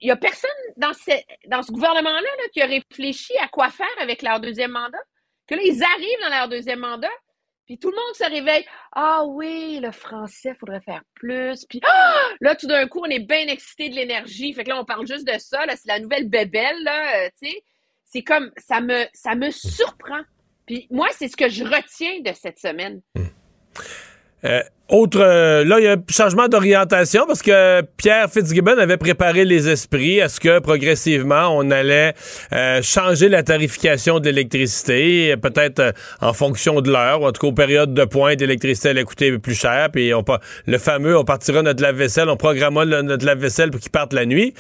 il 0.01 0.07
n'y 0.07 0.11
a 0.11 0.16
personne 0.16 0.51
dans 0.77 0.93
ce, 0.95 1.11
dans 1.49 1.62
ce 1.62 1.70
gouvernement-là 1.70 2.20
là, 2.20 2.49
qui 2.53 2.62
a 2.62 2.66
réfléchi 2.66 3.36
à 3.43 3.49
quoi 3.49 3.69
faire 3.69 3.86
avec 4.01 4.23
leur 4.23 4.41
deuxième 4.41 4.70
mandat 4.70 5.03
que 5.47 5.55
là, 5.55 5.62
ils 5.65 5.83
arrivent 5.83 6.21
dans 6.23 6.31
leur 6.31 6.49
deuxième 6.49 6.81
mandat, 6.81 7.11
puis 7.66 7.79
tout 7.79 7.91
le 7.91 7.97
monde 7.97 8.15
se 8.15 8.25
réveille. 8.25 8.66
Ah 8.93 9.25
oui, 9.27 9.81
le 9.83 9.91
français, 9.91 10.51
il 10.51 10.59
faudrait 10.59 10.83
faire 10.83 11.03
plus. 11.15 11.65
Puis 11.66 11.81
ah! 11.85 12.29
là, 12.41 12.55
tout 12.55 12.66
d'un 12.66 12.87
coup, 12.87 13.01
on 13.03 13.11
est 13.11 13.21
bien 13.21 13.47
excité 13.49 13.89
de 13.89 13.95
l'énergie. 13.95 14.53
Fait 14.53 14.65
que 14.65 14.69
là, 14.69 14.81
on 14.81 14.85
parle 14.85 15.07
juste 15.07 15.27
de 15.27 15.39
ça. 15.39 15.65
C'est 15.69 15.89
la 15.89 15.99
nouvelle 15.99 16.29
bébelle, 16.29 16.83
là, 16.83 17.25
euh, 17.25 17.29
tu 17.41 17.49
sais. 17.49 17.65
C'est 18.05 18.23
comme, 18.23 18.51
ça 18.59 18.81
me, 18.81 19.07
ça 19.15 19.35
me 19.35 19.51
surprend. 19.51 20.21
Puis 20.66 20.87
moi, 20.91 21.09
c'est 21.12 21.29
ce 21.29 21.37
que 21.37 21.49
je 21.49 21.65
retiens 21.65 22.21
de 22.21 22.33
cette 22.33 22.59
semaine. 22.59 23.01
Euh, 24.45 24.61
autre, 24.91 25.19
euh, 25.19 25.65
là, 25.65 25.81
il 25.81 25.85
y 25.85 25.89
a 25.89 25.93
un 25.93 26.03
changement 26.11 26.47
d'orientation 26.47 27.25
parce 27.27 27.41
que 27.41 27.81
Pierre 27.97 28.31
Fitzgibbon 28.31 28.77
avait 28.77 28.99
préparé 28.99 29.47
les 29.47 29.71
esprits 29.71 30.21
à 30.21 30.29
ce 30.29 30.39
que 30.39 30.59
progressivement 30.59 31.49
on 31.57 31.71
allait 31.71 32.12
euh, 32.53 32.83
changer 32.83 33.31
la 33.31 33.43
tarification 33.43 34.21
de 34.21 34.27
l'électricité, 34.27 35.37
peut-être 35.39 35.95
en 36.21 36.35
fonction 36.35 36.83
de 36.83 36.91
l'heure, 36.91 37.23
ou 37.23 37.27
en 37.27 37.33
tout 37.33 37.41
cas 37.41 37.47
aux 37.47 37.53
périodes 37.53 37.95
de 37.95 38.05
pointe, 38.05 38.41
l'électricité 38.41 38.91
allait 38.91 39.05
coûter 39.05 39.39
plus 39.39 39.55
cher, 39.55 39.89
puis 39.91 40.12
on 40.12 40.23
le 40.66 40.79
fameux, 40.79 41.16
on 41.16 41.25
partira 41.25 41.62
notre 41.62 41.83
lave-vaisselle, 41.83 42.29
on 42.29 42.37
programmera 42.37 42.85
notre 42.85 43.25
lave-vaisselle 43.25 43.71
pour 43.71 43.81
qu'il 43.81 43.91
parte 43.91 44.12
la 44.12 44.27
nuit. 44.27 44.53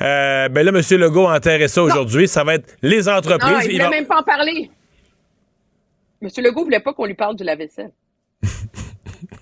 ben 0.00 0.52
là, 0.52 0.72
M. 0.74 0.98
Legault 0.98 1.28
a 1.28 1.36
enterré 1.36 1.68
ça 1.68 1.80
aujourd'hui, 1.84 2.26
ça 2.26 2.42
va 2.42 2.56
être 2.56 2.76
les 2.82 3.08
entreprises. 3.08 3.48
Non, 3.48 3.60
il 3.60 3.78
ne 3.78 3.84
voulait 3.84 3.98
même 3.98 4.06
pas 4.06 4.18
en 4.18 4.24
parler. 4.24 4.68
M. 6.20 6.28
Legault 6.38 6.64
voulait 6.64 6.80
pas 6.80 6.92
qu'on 6.92 7.06
lui 7.06 7.14
parle 7.14 7.36
du 7.36 7.44
lave-vaisselle. 7.44 7.92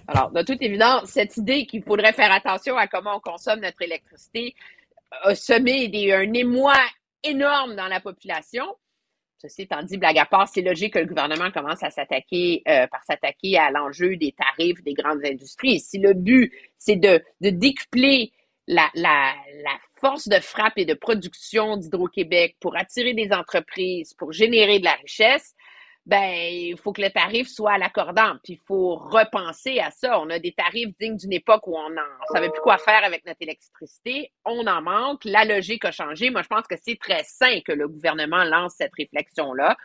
Alors, 0.06 0.30
de 0.30 0.42
toute 0.42 0.62
évidence, 0.62 1.10
cette 1.10 1.36
idée 1.36 1.66
qu'il 1.66 1.82
faudrait 1.82 2.12
faire 2.12 2.32
attention 2.32 2.76
à 2.76 2.86
comment 2.86 3.16
on 3.16 3.20
consomme 3.20 3.60
notre 3.60 3.82
électricité 3.82 4.54
a 5.22 5.34
semé 5.34 5.90
un 6.12 6.32
émoi 6.32 6.76
énorme 7.22 7.76
dans 7.76 7.88
la 7.88 8.00
population. 8.00 8.64
Ceci 9.40 9.62
étant 9.62 9.82
dit, 9.82 9.96
blague 9.96 10.18
à 10.18 10.26
part, 10.26 10.48
c'est 10.48 10.62
logique 10.62 10.94
que 10.94 10.98
le 10.98 11.06
gouvernement 11.06 11.50
commence 11.52 11.82
à 11.82 11.90
s'attaquer 11.90 12.62
euh, 12.68 12.86
par 12.88 13.04
s'attaquer 13.04 13.56
à 13.56 13.70
l'enjeu 13.70 14.16
des 14.16 14.32
tarifs 14.32 14.82
des 14.82 14.94
grandes 14.94 15.24
industries. 15.24 15.78
Si 15.78 15.98
le 15.98 16.12
but, 16.12 16.52
c'est 16.76 16.96
de, 16.96 17.22
décupler 17.40 18.32
la 18.66 18.90
force 20.00 20.28
de 20.28 20.40
frappe 20.40 20.76
et 20.76 20.84
de 20.84 20.94
production 20.94 21.76
d'Hydro-Québec 21.76 22.56
pour 22.60 22.76
attirer 22.76 23.14
des 23.14 23.32
entreprises, 23.32 24.14
pour 24.14 24.32
générer 24.32 24.78
de 24.78 24.84
la 24.84 24.94
richesse, 24.94 25.54
ben, 26.08 26.32
il 26.50 26.78
faut 26.78 26.94
que 26.94 27.02
le 27.02 27.10
tarif 27.10 27.48
soit 27.48 27.72
à 27.72 27.78
l'accordant. 27.78 28.36
Puis 28.42 28.54
il 28.54 28.60
faut 28.66 28.96
repenser 28.96 29.78
à 29.78 29.90
ça. 29.90 30.18
On 30.18 30.30
a 30.30 30.38
des 30.38 30.52
tarifs 30.52 30.96
dignes 30.98 31.18
d'une 31.18 31.34
époque 31.34 31.66
où 31.66 31.76
on 31.76 31.90
ne 31.90 32.00
savait 32.32 32.48
plus 32.48 32.62
quoi 32.62 32.78
faire 32.78 33.04
avec 33.04 33.26
notre 33.26 33.42
électricité. 33.42 34.32
On 34.46 34.66
en 34.66 34.80
manque. 34.80 35.20
La 35.26 35.44
logique 35.44 35.84
a 35.84 35.90
changé. 35.90 36.30
Moi, 36.30 36.40
je 36.40 36.48
pense 36.48 36.66
que 36.66 36.76
c'est 36.82 36.98
très 36.98 37.24
sain 37.24 37.60
que 37.60 37.72
le 37.72 37.88
gouvernement 37.88 38.42
lance 38.44 38.76
cette 38.78 38.94
réflexion-là 38.96 39.76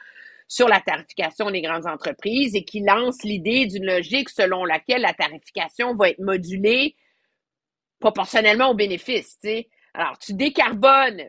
sur 0.47 0.69
la 0.69 0.79
tarification 0.79 1.51
des 1.51 1.61
grandes 1.61 1.87
entreprises 1.87 2.55
et 2.55 2.63
qui 2.63 2.79
lance 2.79 3.21
l'idée 3.23 3.65
d'une 3.65 3.85
logique 3.85 4.29
selon 4.29 4.63
laquelle 4.63 5.01
la 5.01 5.13
tarification 5.13 5.93
va 5.93 6.11
être 6.11 6.19
modulée 6.19 6.95
proportionnellement 7.99 8.69
aux 8.69 8.75
bénéfices. 8.75 9.39
Alors, 9.93 10.17
tu 10.19 10.33
décarbones, 10.33 11.23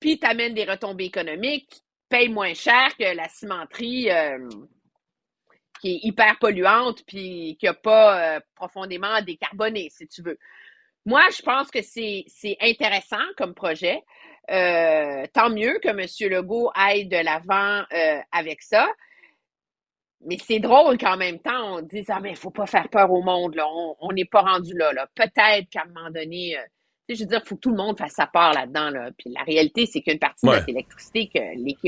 puis 0.00 0.18
tu 0.18 0.26
amènes 0.26 0.54
des 0.54 0.64
retombées 0.64 1.04
économiques, 1.04 1.82
paye 2.08 2.28
moins 2.28 2.54
cher 2.54 2.96
que 2.96 3.16
la 3.16 3.28
cimenterie 3.28 4.10
euh, 4.10 4.48
qui 5.80 5.94
est 5.94 6.00
hyper 6.02 6.38
polluante 6.38 7.04
puis 7.06 7.56
qui 7.58 7.66
n'a 7.66 7.74
pas 7.74 8.36
euh, 8.36 8.40
profondément 8.54 9.20
décarboné, 9.22 9.88
si 9.90 10.08
tu 10.08 10.22
veux. 10.22 10.38
Moi, 11.06 11.22
je 11.36 11.42
pense 11.42 11.70
que 11.70 11.80
c'est 11.82 12.26
intéressant 12.60 13.24
comme 13.36 13.54
projet. 13.54 14.02
Euh, 14.50 15.26
tant 15.32 15.50
mieux 15.50 15.78
que 15.82 15.88
M. 15.88 16.30
Legault 16.30 16.70
aille 16.74 17.06
de 17.06 17.16
l'avant 17.16 17.84
avec 18.32 18.62
ça. 18.62 18.88
Mais 20.22 20.36
c'est 20.44 20.58
drôle 20.58 20.98
qu'en 20.98 21.16
même 21.16 21.38
temps, 21.38 21.76
on 21.76 21.80
dise 21.80 22.06
Ah, 22.08 22.18
mais 22.20 22.30
il 22.30 22.32
ne 22.32 22.38
faut 22.38 22.50
pas 22.50 22.66
faire 22.66 22.88
peur 22.88 23.10
au 23.10 23.22
monde, 23.22 23.54
là. 23.54 23.66
on 23.68 24.12
n'est 24.12 24.24
pas 24.24 24.42
rendu 24.42 24.76
là. 24.76 24.92
là. 24.92 25.06
Peut-être 25.14 25.70
qu'à 25.70 25.82
un 25.82 25.92
moment 25.92 26.10
donné, 26.10 26.58
je 27.14 27.20
veux 27.20 27.26
dire, 27.26 27.40
il 27.44 27.48
faut 27.48 27.56
que 27.56 27.60
tout 27.60 27.70
le 27.70 27.76
monde 27.76 27.98
fasse 27.98 28.12
sa 28.12 28.26
part 28.26 28.52
là-dedans. 28.52 28.90
Là. 28.90 29.10
Puis 29.16 29.30
la 29.30 29.42
réalité, 29.42 29.86
c'est 29.86 30.00
qu'une 30.00 30.18
partie 30.18 30.44
de 30.44 30.50
notre 30.50 30.68
électricité, 30.68 31.30
que 31.32 31.40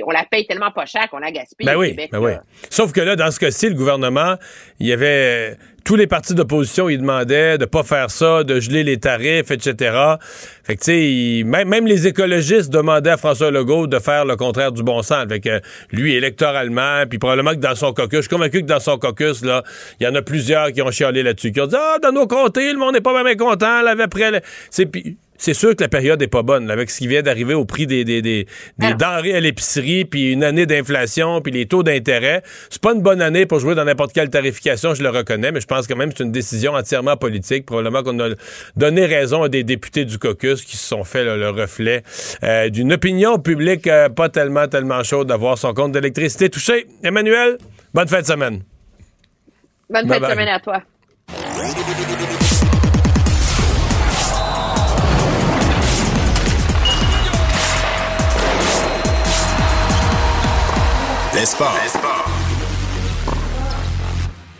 on 0.04 0.10
la 0.10 0.24
paye 0.24 0.46
tellement 0.46 0.70
pas 0.70 0.86
cher 0.86 1.08
qu'on 1.10 1.18
la 1.18 1.30
gaspille 1.30 1.66
ben 1.66 1.76
oui, 1.76 1.90
Québec. 1.90 2.10
Ben 2.12 2.20
oui. 2.20 2.32
Sauf 2.70 2.92
que 2.92 3.00
là, 3.00 3.16
dans 3.16 3.30
ce 3.30 3.38
cas-ci, 3.38 3.68
le 3.68 3.74
gouvernement, 3.74 4.36
il 4.78 4.86
y 4.86 4.92
avait 4.92 5.56
tous 5.90 5.96
les 5.96 6.06
partis 6.06 6.36
d'opposition, 6.36 6.88
ils 6.88 6.98
demandaient 6.98 7.58
de 7.58 7.64
pas 7.64 7.82
faire 7.82 8.12
ça, 8.12 8.44
de 8.44 8.60
geler 8.60 8.84
les 8.84 8.98
tarifs, 8.98 9.50
etc. 9.50 9.74
Fait 10.62 10.76
que, 10.76 10.84
tu 10.84 11.42
sais, 11.42 11.42
même, 11.44 11.84
les 11.84 12.06
écologistes 12.06 12.70
demandaient 12.70 13.10
à 13.10 13.16
François 13.16 13.50
Legault 13.50 13.88
de 13.88 13.98
faire 13.98 14.24
le 14.24 14.36
contraire 14.36 14.70
du 14.70 14.84
bon 14.84 15.02
sens. 15.02 15.26
Fait 15.28 15.40
que 15.40 15.60
lui, 15.90 16.14
électoralement, 16.14 17.02
puis 17.10 17.18
probablement 17.18 17.50
que 17.50 17.56
dans 17.56 17.74
son 17.74 17.92
caucus, 17.92 18.18
je 18.18 18.20
suis 18.20 18.28
convaincu 18.28 18.60
que 18.60 18.68
dans 18.68 18.78
son 18.78 18.98
caucus, 18.98 19.42
là, 19.42 19.64
il 19.98 20.04
y 20.04 20.06
en 20.06 20.14
a 20.14 20.22
plusieurs 20.22 20.70
qui 20.70 20.80
ont 20.80 20.92
chialé 20.92 21.24
là-dessus, 21.24 21.50
qui 21.50 21.60
ont 21.60 21.66
dit, 21.66 21.74
ah, 21.76 21.96
dans 22.00 22.12
nos 22.12 22.28
comtés, 22.28 22.72
le 22.72 22.78
monde 22.78 22.94
n'est 22.94 23.00
pas 23.00 23.24
même 23.24 23.36
content, 23.36 23.82
l'avait 23.82 24.06
prêt. 24.06 24.42
C'est 24.70 24.86
c'est 25.40 25.54
sûr 25.54 25.74
que 25.74 25.82
la 25.82 25.88
période 25.88 26.20
est 26.20 26.28
pas 26.28 26.42
bonne, 26.42 26.70
avec 26.70 26.90
ce 26.90 26.98
qui 26.98 27.06
vient 27.06 27.22
d'arriver 27.22 27.54
au 27.54 27.64
prix 27.64 27.86
des, 27.86 28.04
des, 28.04 28.20
des, 28.20 28.46
des 28.76 28.94
denrées 28.94 29.34
à 29.34 29.40
l'épicerie, 29.40 30.04
puis 30.04 30.32
une 30.32 30.44
année 30.44 30.66
d'inflation, 30.66 31.40
puis 31.40 31.50
les 31.50 31.64
taux 31.64 31.82
d'intérêt. 31.82 32.42
C'est 32.68 32.82
pas 32.82 32.92
une 32.92 33.00
bonne 33.00 33.22
année 33.22 33.46
pour 33.46 33.58
jouer 33.58 33.74
dans 33.74 33.86
n'importe 33.86 34.12
quelle 34.12 34.28
tarification, 34.28 34.92
je 34.94 35.02
le 35.02 35.08
reconnais, 35.08 35.50
mais 35.50 35.62
je 35.62 35.66
pense 35.66 35.86
quand 35.86 35.96
même 35.96 36.10
que 36.12 36.18
c'est 36.18 36.24
une 36.24 36.32
décision 36.32 36.74
entièrement 36.74 37.16
politique. 37.16 37.64
Probablement 37.64 38.02
qu'on 38.02 38.20
a 38.20 38.34
donné 38.76 39.06
raison 39.06 39.42
à 39.42 39.48
des 39.48 39.64
députés 39.64 40.04
du 40.04 40.18
caucus 40.18 40.62
qui 40.62 40.76
se 40.76 40.86
sont 40.86 41.04
fait 41.04 41.24
le 41.24 41.48
reflet 41.48 42.02
euh, 42.44 42.68
d'une 42.68 42.92
opinion 42.92 43.38
publique 43.38 43.86
euh, 43.86 44.10
pas 44.10 44.28
tellement, 44.28 44.68
tellement 44.68 45.02
chaude 45.02 45.28
d'avoir 45.28 45.56
son 45.56 45.72
compte 45.72 45.92
d'électricité 45.92 46.50
touché. 46.50 46.86
Emmanuel, 47.02 47.56
bonne 47.94 48.08
fin 48.08 48.20
de 48.20 48.26
semaine. 48.26 48.60
Bonne 49.88 50.06
fin 50.06 50.20
de 50.20 50.26
semaine 50.26 50.48
à 50.48 50.60
toi. 50.60 50.82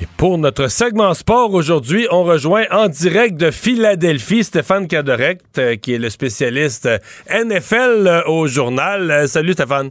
Et 0.01 0.07
pour 0.17 0.39
notre 0.39 0.69
segment 0.69 1.13
sport 1.13 1.53
aujourd'hui, 1.53 2.07
on 2.11 2.25
rejoint 2.25 2.65
en 2.71 2.89
direct 2.89 3.37
de 3.37 3.51
Philadelphie 3.51 4.45
Stéphane 4.45 4.89
Cadorect, 4.89 5.59
euh, 5.59 5.77
qui 5.77 5.93
est 5.93 5.99
le 5.99 6.09
spécialiste 6.09 6.89
NFL 7.29 8.07
euh, 8.07 8.23
au 8.29 8.47
journal. 8.47 9.11
Euh, 9.11 9.27
salut 9.27 9.53
Stéphane. 9.53 9.91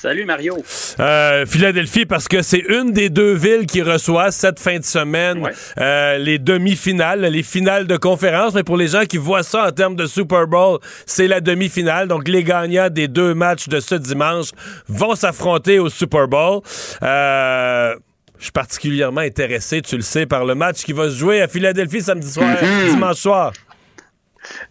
Salut 0.00 0.24
Mario. 0.26 0.56
Euh, 1.00 1.44
Philadelphie, 1.44 2.06
parce 2.06 2.28
que 2.28 2.40
c'est 2.40 2.62
une 2.68 2.92
des 2.92 3.10
deux 3.10 3.32
villes 3.34 3.66
qui 3.66 3.82
reçoit 3.82 4.30
cette 4.30 4.60
fin 4.60 4.78
de 4.78 4.84
semaine 4.84 5.42
euh, 5.80 6.18
les 6.18 6.38
demi-finales, 6.38 7.22
les 7.22 7.42
finales 7.42 7.88
de 7.88 7.96
conférence. 7.96 8.54
Mais 8.54 8.62
pour 8.62 8.76
les 8.76 8.86
gens 8.86 9.06
qui 9.06 9.16
voient 9.16 9.42
ça 9.42 9.66
en 9.66 9.72
termes 9.72 9.96
de 9.96 10.06
Super 10.06 10.46
Bowl, 10.46 10.78
c'est 11.04 11.26
la 11.26 11.40
demi-finale. 11.40 12.06
Donc 12.06 12.28
les 12.28 12.44
gagnants 12.44 12.90
des 12.90 13.08
deux 13.08 13.34
matchs 13.34 13.66
de 13.66 13.80
ce 13.80 13.96
dimanche 13.96 14.50
vont 14.86 15.16
s'affronter 15.16 15.80
au 15.80 15.88
Super 15.88 16.28
Bowl. 16.28 16.60
Euh, 17.02 17.96
je 18.38 18.44
suis 18.44 18.52
particulièrement 18.52 19.22
intéressé, 19.22 19.82
tu 19.82 19.96
le 19.96 20.02
sais, 20.02 20.26
par 20.26 20.44
le 20.44 20.54
match 20.54 20.84
qui 20.84 20.92
va 20.92 21.10
se 21.10 21.16
jouer 21.16 21.42
à 21.42 21.48
Philadelphie 21.48 22.02
samedi 22.02 22.30
soir, 22.30 22.46
Mm-hmm. 22.54 22.90
dimanche 22.90 23.16
soir. 23.16 23.52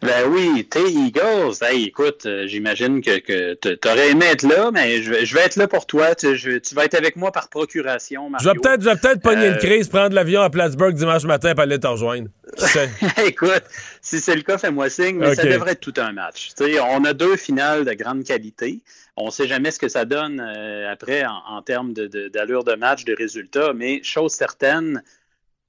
Ben 0.02 0.28
oui, 0.30 0.66
t'es 0.70 0.90
Eagles. 0.90 1.56
Hey, 1.62 1.86
écoute, 1.86 2.26
euh, 2.26 2.48
j'imagine 2.48 3.02
que, 3.02 3.20
que 3.20 3.54
t'aurais 3.76 4.10
aimé 4.12 4.26
être 4.32 4.44
là, 4.44 4.72
mais 4.72 5.02
je, 5.02 5.26
je, 5.26 5.34
vais 5.36 5.42
être 5.42 5.56
là 5.56 5.68
pour 5.68 5.86
toi. 5.86 6.16
Tu, 6.16 6.36
je, 6.38 6.58
tu 6.58 6.76
vas 6.76 6.86
être 6.86 6.96
avec 6.96 7.16
moi 7.16 7.32
par 7.32 7.50
procuration, 7.50 8.30
Mario. 8.30 8.44
Je 8.48 8.54
vais 8.54 8.60
peut-être 8.60 9.00
peut, 9.02 9.10
peut 9.16 9.20
pogner 9.20 9.46
Euh, 9.48 9.52
une 9.54 9.58
crise, 9.58 9.88
prendre 9.88 10.14
l'avion 10.16 10.42
à 10.42 10.50
Plattsburgh 10.50 10.94
dimanche 10.94 11.24
matin 11.26 11.54
pour 11.54 11.62
aller 11.64 11.80
te 11.80 11.88
rejoindre. 11.88 12.30
écoute, 13.26 13.64
si 14.02 14.20
c'est 14.20 14.36
le 14.36 14.42
cas, 14.42 14.58
fais-moi 14.58 14.90
signe, 14.90 15.18
mais 15.18 15.36
ça 15.36 15.44
devrait 15.54 15.72
être 15.74 15.80
tout 15.82 15.94
un 15.98 16.12
match. 16.12 16.52
On 16.90 17.04
a 17.06 17.14
deux 17.14 17.36
finales 17.36 17.86
de 17.86 17.94
grande 17.94 18.24
qualité. 18.24 18.82
On 19.16 19.28
ne 19.28 19.32
sait 19.32 19.48
jamais 19.48 19.72
ce 19.72 19.80
que 19.80 19.88
ça 19.90 20.06
donne 20.06 20.40
euh, 20.40 20.92
après 20.92 21.26
en, 21.26 21.42
en 21.50 21.62
termes 21.64 21.92
de- 21.94 22.06
de- 22.08 22.28
d'allure 22.28 22.64
de, 22.64 22.76
match, 22.76 23.04
de 23.04 23.16
résultats, 23.18 23.74
mais 23.74 24.00
chose 24.04 24.32
certaine, 24.32 25.02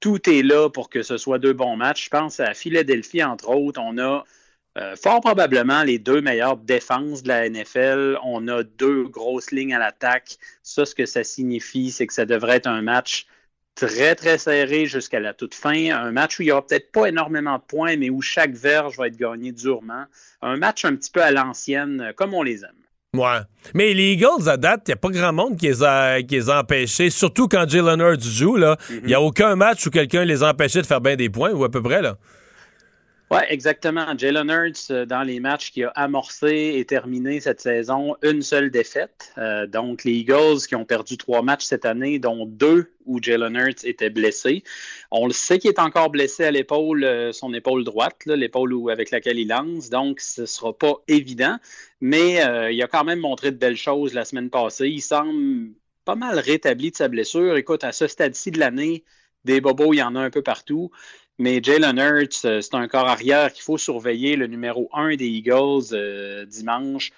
tout 0.00 0.28
est 0.28 0.42
là 0.42 0.68
pour 0.70 0.88
que 0.88 1.02
ce 1.02 1.16
soit 1.16 1.38
deux 1.38 1.52
bons 1.52 1.76
matchs. 1.76 2.06
Je 2.06 2.10
pense 2.10 2.40
à 2.40 2.54
Philadelphie, 2.54 3.22
entre 3.22 3.48
autres. 3.50 3.80
On 3.82 3.98
a 3.98 4.24
euh, 4.78 4.96
fort 4.96 5.20
probablement 5.20 5.82
les 5.82 5.98
deux 5.98 6.20
meilleures 6.20 6.56
défenses 6.56 7.22
de 7.22 7.28
la 7.28 7.48
NFL. 7.48 8.18
On 8.22 8.46
a 8.48 8.62
deux 8.62 9.04
grosses 9.04 9.50
lignes 9.50 9.74
à 9.74 9.78
l'attaque. 9.78 10.38
Ça, 10.62 10.84
ce 10.86 10.94
que 10.94 11.06
ça 11.06 11.24
signifie, 11.24 11.90
c'est 11.90 12.06
que 12.06 12.14
ça 12.14 12.26
devrait 12.26 12.56
être 12.56 12.68
un 12.68 12.82
match 12.82 13.26
très, 13.74 14.14
très 14.14 14.38
serré 14.38 14.86
jusqu'à 14.86 15.20
la 15.20 15.34
toute 15.34 15.54
fin. 15.54 15.90
Un 15.90 16.12
match 16.12 16.38
où 16.38 16.42
il 16.42 16.46
n'y 16.46 16.52
aura 16.52 16.66
peut-être 16.66 16.92
pas 16.92 17.06
énormément 17.06 17.56
de 17.56 17.62
points, 17.62 17.96
mais 17.96 18.10
où 18.10 18.20
chaque 18.20 18.52
verge 18.52 18.96
va 18.96 19.08
être 19.08 19.16
gagné 19.16 19.52
durement. 19.52 20.04
Un 20.42 20.56
match 20.56 20.84
un 20.84 20.94
petit 20.94 21.10
peu 21.10 21.22
à 21.22 21.30
l'ancienne, 21.30 22.12
comme 22.16 22.34
on 22.34 22.42
les 22.42 22.64
aime. 22.64 22.87
Ouais. 23.16 23.38
Mais 23.74 23.94
les 23.94 24.12
Eagles, 24.12 24.48
à 24.48 24.56
date, 24.58 24.82
il 24.86 24.90
n'y 24.90 24.92
a 24.92 24.96
pas 24.96 25.08
grand 25.08 25.32
monde 25.32 25.56
qui 25.56 25.66
les 25.66 25.82
a, 25.82 26.22
qui 26.22 26.34
les 26.34 26.50
a 26.50 26.60
empêchés, 26.60 27.08
surtout 27.08 27.48
quand 27.48 27.66
Jalen 27.68 28.00
Hurts 28.00 28.20
joue. 28.22 28.56
là. 28.56 28.76
Il 28.90 29.04
n'y 29.06 29.14
a 29.14 29.20
aucun 29.20 29.56
match 29.56 29.86
où 29.86 29.90
quelqu'un 29.90 30.24
les 30.24 30.42
a 30.42 30.50
empêchés 30.50 30.82
de 30.82 30.86
faire 30.86 31.00
bien 31.00 31.16
des 31.16 31.30
points, 31.30 31.52
ou 31.52 31.64
à 31.64 31.70
peu 31.70 31.82
près. 31.82 32.02
là. 32.02 32.16
Oui, 33.30 33.40
exactement. 33.50 34.16
Jalen 34.16 34.48
Hurts, 34.48 34.90
euh, 34.90 35.04
dans 35.04 35.22
les 35.22 35.38
matchs 35.38 35.70
qu'il 35.70 35.84
a 35.84 35.90
amorcés 35.90 36.76
et 36.76 36.84
terminés 36.86 37.40
cette 37.40 37.60
saison, 37.60 38.16
une 38.22 38.40
seule 38.40 38.70
défaite. 38.70 39.34
Euh, 39.36 39.66
donc, 39.66 40.04
les 40.04 40.12
Eagles 40.12 40.60
qui 40.66 40.74
ont 40.74 40.86
perdu 40.86 41.18
trois 41.18 41.42
matchs 41.42 41.64
cette 41.64 41.84
année, 41.84 42.18
dont 42.18 42.46
deux 42.46 42.90
où 43.04 43.22
Jalen 43.22 43.54
Hurts 43.54 43.84
était 43.84 44.08
blessé. 44.08 44.64
On 45.10 45.26
le 45.26 45.34
sait 45.34 45.58
qu'il 45.58 45.68
est 45.68 45.78
encore 45.78 46.08
blessé 46.08 46.44
à 46.44 46.50
l'épaule, 46.50 47.04
euh, 47.04 47.32
son 47.32 47.52
épaule 47.52 47.84
droite, 47.84 48.22
l'épaule 48.24 48.90
avec 48.90 49.10
laquelle 49.10 49.38
il 49.38 49.48
lance. 49.48 49.90
Donc, 49.90 50.20
ce 50.20 50.42
ne 50.42 50.46
sera 50.46 50.72
pas 50.72 50.94
évident. 51.06 51.58
Mais 52.00 52.36
il 52.72 52.82
a 52.82 52.86
quand 52.86 53.04
même 53.04 53.20
montré 53.20 53.50
de 53.50 53.56
belles 53.56 53.76
choses 53.76 54.14
la 54.14 54.24
semaine 54.24 54.50
passée. 54.50 54.88
Il 54.88 55.00
semble 55.00 55.72
pas 56.04 56.14
mal 56.14 56.38
rétabli 56.38 56.92
de 56.92 56.96
sa 56.96 57.08
blessure. 57.08 57.56
Écoute, 57.56 57.84
à 57.84 57.92
ce 57.92 58.06
stade-ci 58.06 58.52
de 58.52 58.58
l'année, 58.60 59.04
des 59.44 59.60
bobos, 59.60 59.92
il 59.92 59.98
y 59.98 60.02
en 60.02 60.14
a 60.14 60.20
un 60.20 60.30
peu 60.30 60.42
partout. 60.42 60.90
Mais 61.38 61.62
Jalen 61.62 61.98
Hurts, 61.98 62.44
euh, 62.44 62.60
c'est 62.60 62.74
un 62.74 62.88
corps 62.88 63.06
arrière 63.06 63.52
qu'il 63.52 63.62
faut 63.62 63.78
surveiller, 63.78 64.34
le 64.34 64.48
numéro 64.48 64.88
un 64.92 65.14
des 65.14 65.26
Eagles 65.26 65.92
euh, 65.92 66.44
dimanche. 66.46 67.12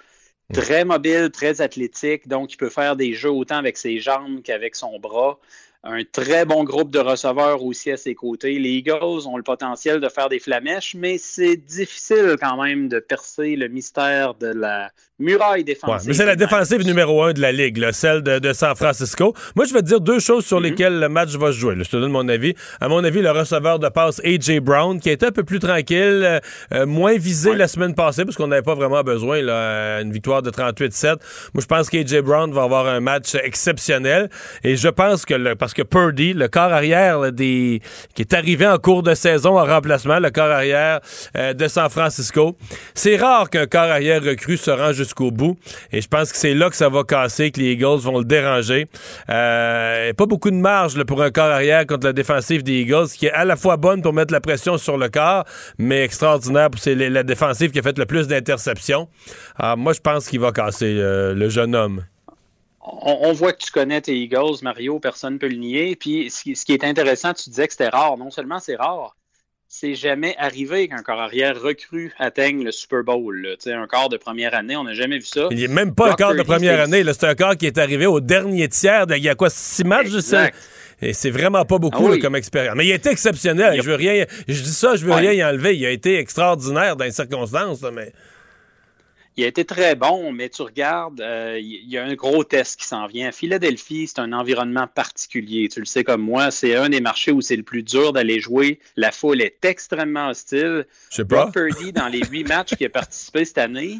Très 0.52 0.84
mobile, 0.84 1.30
très 1.32 1.60
athlétique, 1.62 2.28
donc 2.28 2.52
il 2.52 2.56
peut 2.56 2.68
faire 2.68 2.96
des 2.96 3.14
jeux 3.14 3.30
autant 3.30 3.56
avec 3.56 3.78
ses 3.78 3.98
jambes 3.98 4.42
qu'avec 4.42 4.74
son 4.76 4.98
bras. 4.98 5.38
un 5.84 6.04
très 6.04 6.44
bon 6.44 6.64
groupe 6.64 6.90
de 6.90 6.98
receveurs 6.98 7.64
aussi 7.64 7.90
à 7.90 7.96
ses 7.96 8.14
côtés. 8.14 8.58
Les 8.58 8.70
Eagles 8.70 9.26
ont 9.26 9.36
le 9.36 9.42
potentiel 9.42 10.00
de 10.00 10.08
faire 10.08 10.28
des 10.28 10.40
flamèches, 10.40 10.94
mais 10.96 11.16
c'est 11.18 11.56
difficile 11.56 12.36
quand 12.40 12.62
même 12.62 12.88
de 12.88 12.98
percer 12.98 13.56
le 13.56 13.68
mystère 13.68 14.34
de 14.34 14.48
la 14.48 14.90
muraille 15.20 15.64
défensive. 15.64 16.08
mais 16.08 16.14
c'est 16.14 16.26
la 16.26 16.36
défensive 16.36 16.84
numéro 16.84 17.22
un 17.22 17.32
de 17.32 17.40
la 17.40 17.52
ligue, 17.52 17.76
là, 17.76 17.92
celle 17.92 18.22
de, 18.22 18.52
San 18.52 18.74
Francisco. 18.74 19.34
Moi, 19.54 19.64
je 19.66 19.72
vais 19.72 19.80
te 19.80 19.86
dire 19.86 20.00
deux 20.00 20.18
choses 20.18 20.44
sur 20.44 20.58
mhm. 20.58 20.64
lesquelles 20.64 20.98
le 20.98 21.08
match 21.08 21.30
va 21.36 21.52
se 21.52 21.58
jouer. 21.58 21.74
je 21.78 21.88
te 21.88 21.96
donne 21.96 22.10
mon 22.10 22.28
avis. 22.28 22.54
À 22.80 22.88
mon 22.88 23.04
avis, 23.04 23.22
le 23.22 23.30
receveur 23.30 23.78
de 23.78 23.88
passe 23.88 24.20
A.J. 24.24 24.60
Brown, 24.60 24.98
qui 24.98 25.10
était 25.10 25.26
un 25.26 25.32
peu 25.32 25.44
plus 25.44 25.58
tranquille, 25.58 26.22
euh, 26.24 26.40
euh, 26.74 26.86
moins 26.86 27.16
visé 27.16 27.54
la 27.54 27.68
semaine 27.68 27.94
passée, 27.94 28.24
parce 28.24 28.36
qu'on 28.36 28.48
n'avait 28.48 28.62
pas 28.62 28.74
vraiment 28.74 29.02
besoin 29.02 29.40
là, 29.42 30.00
une 30.00 30.12
victoire 30.12 30.42
de 30.42 30.50
38-7. 30.50 31.16
Moi, 31.54 31.60
je 31.60 31.66
pense 31.66 31.90
qu'A.J. 31.90 32.20
Brown 32.22 32.52
va 32.52 32.62
avoir 32.62 32.86
un 32.86 33.00
match 33.00 33.34
exceptionnel. 33.34 34.30
Et 34.64 34.76
je 34.76 34.88
pense 34.88 35.24
que 35.24 35.34
le, 35.34 35.54
parce 35.54 35.74
que 35.74 35.82
Purdy, 35.82 36.32
le 36.32 36.48
corps 36.48 36.72
arrière 36.72 37.32
des, 37.32 37.80
qui 38.14 38.22
est 38.22 38.34
arrivé 38.34 38.66
en 38.66 38.78
cours 38.78 39.02
de 39.02 39.14
saison 39.14 39.58
en 39.58 39.64
remplacement, 39.64 40.18
le 40.18 40.30
corps 40.30 40.50
arrière 40.50 41.00
euh, 41.36 41.52
de 41.52 41.68
San 41.68 41.88
Francisco, 41.90 42.56
c'est 42.94 43.16
rare 43.16 43.50
qu'un 43.50 43.66
corps 43.66 43.82
arrière 43.82 44.22
recru 44.22 44.56
se 44.56 44.70
rend 44.70 44.92
jusqu'au 45.10 45.30
bout. 45.30 45.58
Et 45.92 46.00
je 46.00 46.08
pense 46.08 46.32
que 46.32 46.38
c'est 46.38 46.54
là 46.54 46.70
que 46.70 46.76
ça 46.76 46.88
va 46.88 47.04
casser, 47.04 47.50
que 47.50 47.60
les 47.60 47.72
Eagles 47.72 47.98
vont 47.98 48.18
le 48.18 48.24
déranger. 48.24 48.86
Euh, 49.28 50.12
pas 50.12 50.26
beaucoup 50.26 50.50
de 50.50 50.56
marge 50.56 51.02
pour 51.04 51.22
un 51.22 51.30
corps 51.30 51.50
arrière 51.50 51.86
contre 51.86 52.06
la 52.06 52.12
défensive 52.12 52.62
des 52.62 52.80
Eagles, 52.80 53.08
qui 53.08 53.26
est 53.26 53.32
à 53.32 53.44
la 53.44 53.56
fois 53.56 53.76
bonne 53.76 54.02
pour 54.02 54.12
mettre 54.12 54.32
la 54.32 54.40
pression 54.40 54.78
sur 54.78 54.96
le 54.96 55.08
corps, 55.08 55.44
mais 55.78 56.04
extraordinaire 56.04 56.70
pour 56.70 56.80
c'est 56.80 56.94
la 56.94 57.22
défensive 57.22 57.70
qui 57.70 57.78
a 57.78 57.82
fait 57.82 57.98
le 57.98 58.06
plus 58.06 58.28
d'interceptions. 58.28 59.08
Ah, 59.56 59.76
moi, 59.76 59.92
je 59.92 60.00
pense 60.00 60.28
qu'il 60.28 60.40
va 60.40 60.52
casser 60.52 60.96
euh, 60.98 61.34
le 61.34 61.48
jeune 61.48 61.74
homme 61.74 62.04
on, 62.82 63.32
voit 63.32 63.52
que 63.52 63.62
tu 63.62 63.70
connais 63.70 64.00
tes 64.00 64.16
Eagles, 64.16 64.62
Mario, 64.62 64.98
personne 64.98 65.34
ne 65.34 65.38
peut 65.38 65.48
le 65.48 65.56
nier. 65.56 65.96
Puis 65.96 66.30
ce 66.30 66.64
qui, 66.64 66.72
est 66.72 66.84
intéressant, 66.84 67.34
tu 67.34 67.50
disais 67.50 67.66
que 67.66 67.72
c'était 67.72 67.88
rare. 67.88 68.16
Non 68.16 68.30
seulement 68.30 68.58
c'est 68.58 68.76
rare, 68.76 69.16
c'est 69.72 69.94
jamais 69.94 70.34
arrivé 70.36 70.88
qu'un 70.88 71.00
corps 71.04 71.20
arrière 71.20 71.58
recru 71.62 72.12
atteigne 72.18 72.64
le 72.64 72.72
Super 72.72 73.04
Bowl. 73.04 73.56
Un 73.66 73.86
corps 73.86 74.08
de 74.08 74.16
première 74.16 74.52
année, 74.52 74.74
on 74.74 74.82
n'a 74.82 74.94
jamais 74.94 75.18
vu 75.18 75.24
ça. 75.24 75.46
Il 75.52 75.64
a 75.64 75.68
même 75.68 75.94
pas 75.94 76.10
un 76.10 76.14
corps 76.14 76.34
de 76.34 76.42
première 76.42 76.80
année. 76.80 77.04
C'est 77.04 77.24
un 77.24 77.36
corps 77.36 77.56
qui 77.56 77.66
est 77.66 77.78
arrivé 77.78 78.04
au 78.04 78.18
dernier 78.18 78.68
tiers. 78.68 79.06
il 79.10 79.22
y 79.22 79.28
a 79.28 79.36
quoi, 79.36 79.48
six 79.48 79.84
matchs, 79.84 80.08
je 80.08 80.18
sais? 80.18 80.50
Et 81.00 81.12
c'est 81.12 81.30
vraiment 81.30 81.64
pas 81.64 81.78
beaucoup 81.78 82.10
ah 82.12 82.18
comme 82.18 82.34
expérience. 82.34 82.74
Mais 82.76 82.84
il 82.84 82.90
a 82.90 82.96
été 82.96 83.10
exceptionnel. 83.10 83.80
Je 83.80 83.88
veux 83.88 83.94
rien. 83.94 84.26
Je 84.48 84.60
dis 84.60 84.72
ça, 84.72 84.96
je 84.96 85.06
veux 85.06 85.12
rien 85.12 85.30
y 85.30 85.44
enlever. 85.44 85.76
Il 85.76 85.86
a 85.86 85.90
été 85.90 86.18
extraordinaire 86.18 86.96
dans 86.96 87.04
les 87.04 87.12
circonstances, 87.12 87.80
mais 87.94 88.12
il 89.40 89.44
a 89.44 89.46
été 89.46 89.64
très 89.64 89.94
bon, 89.94 90.32
mais 90.32 90.50
tu 90.50 90.60
regardes, 90.60 91.22
euh, 91.22 91.58
il 91.58 91.88
y 91.88 91.96
a 91.96 92.04
un 92.04 92.14
gros 92.14 92.44
test 92.44 92.78
qui 92.78 92.86
s'en 92.86 93.06
vient. 93.06 93.32
Philadelphie, 93.32 94.06
c'est 94.06 94.18
un 94.18 94.34
environnement 94.34 94.86
particulier. 94.86 95.68
Tu 95.68 95.80
le 95.80 95.86
sais 95.86 96.04
comme 96.04 96.20
moi, 96.20 96.50
c'est 96.50 96.76
un 96.76 96.90
des 96.90 97.00
marchés 97.00 97.32
où 97.32 97.40
c'est 97.40 97.56
le 97.56 97.62
plus 97.62 97.82
dur 97.82 98.12
d'aller 98.12 98.38
jouer. 98.38 98.80
La 98.96 99.12
foule 99.12 99.40
est 99.40 99.64
extrêmement 99.64 100.28
hostile. 100.28 100.86
Je 101.08 101.16
sais 101.16 101.24
pas. 101.24 101.50
Purdy, 101.50 101.90
dans 101.90 102.08
les 102.08 102.22
huit 102.22 102.44
matchs 102.44 102.74
qu'il 102.76 102.86
a 102.86 102.90
participé 102.90 103.46
cette 103.46 103.56
année, 103.56 103.98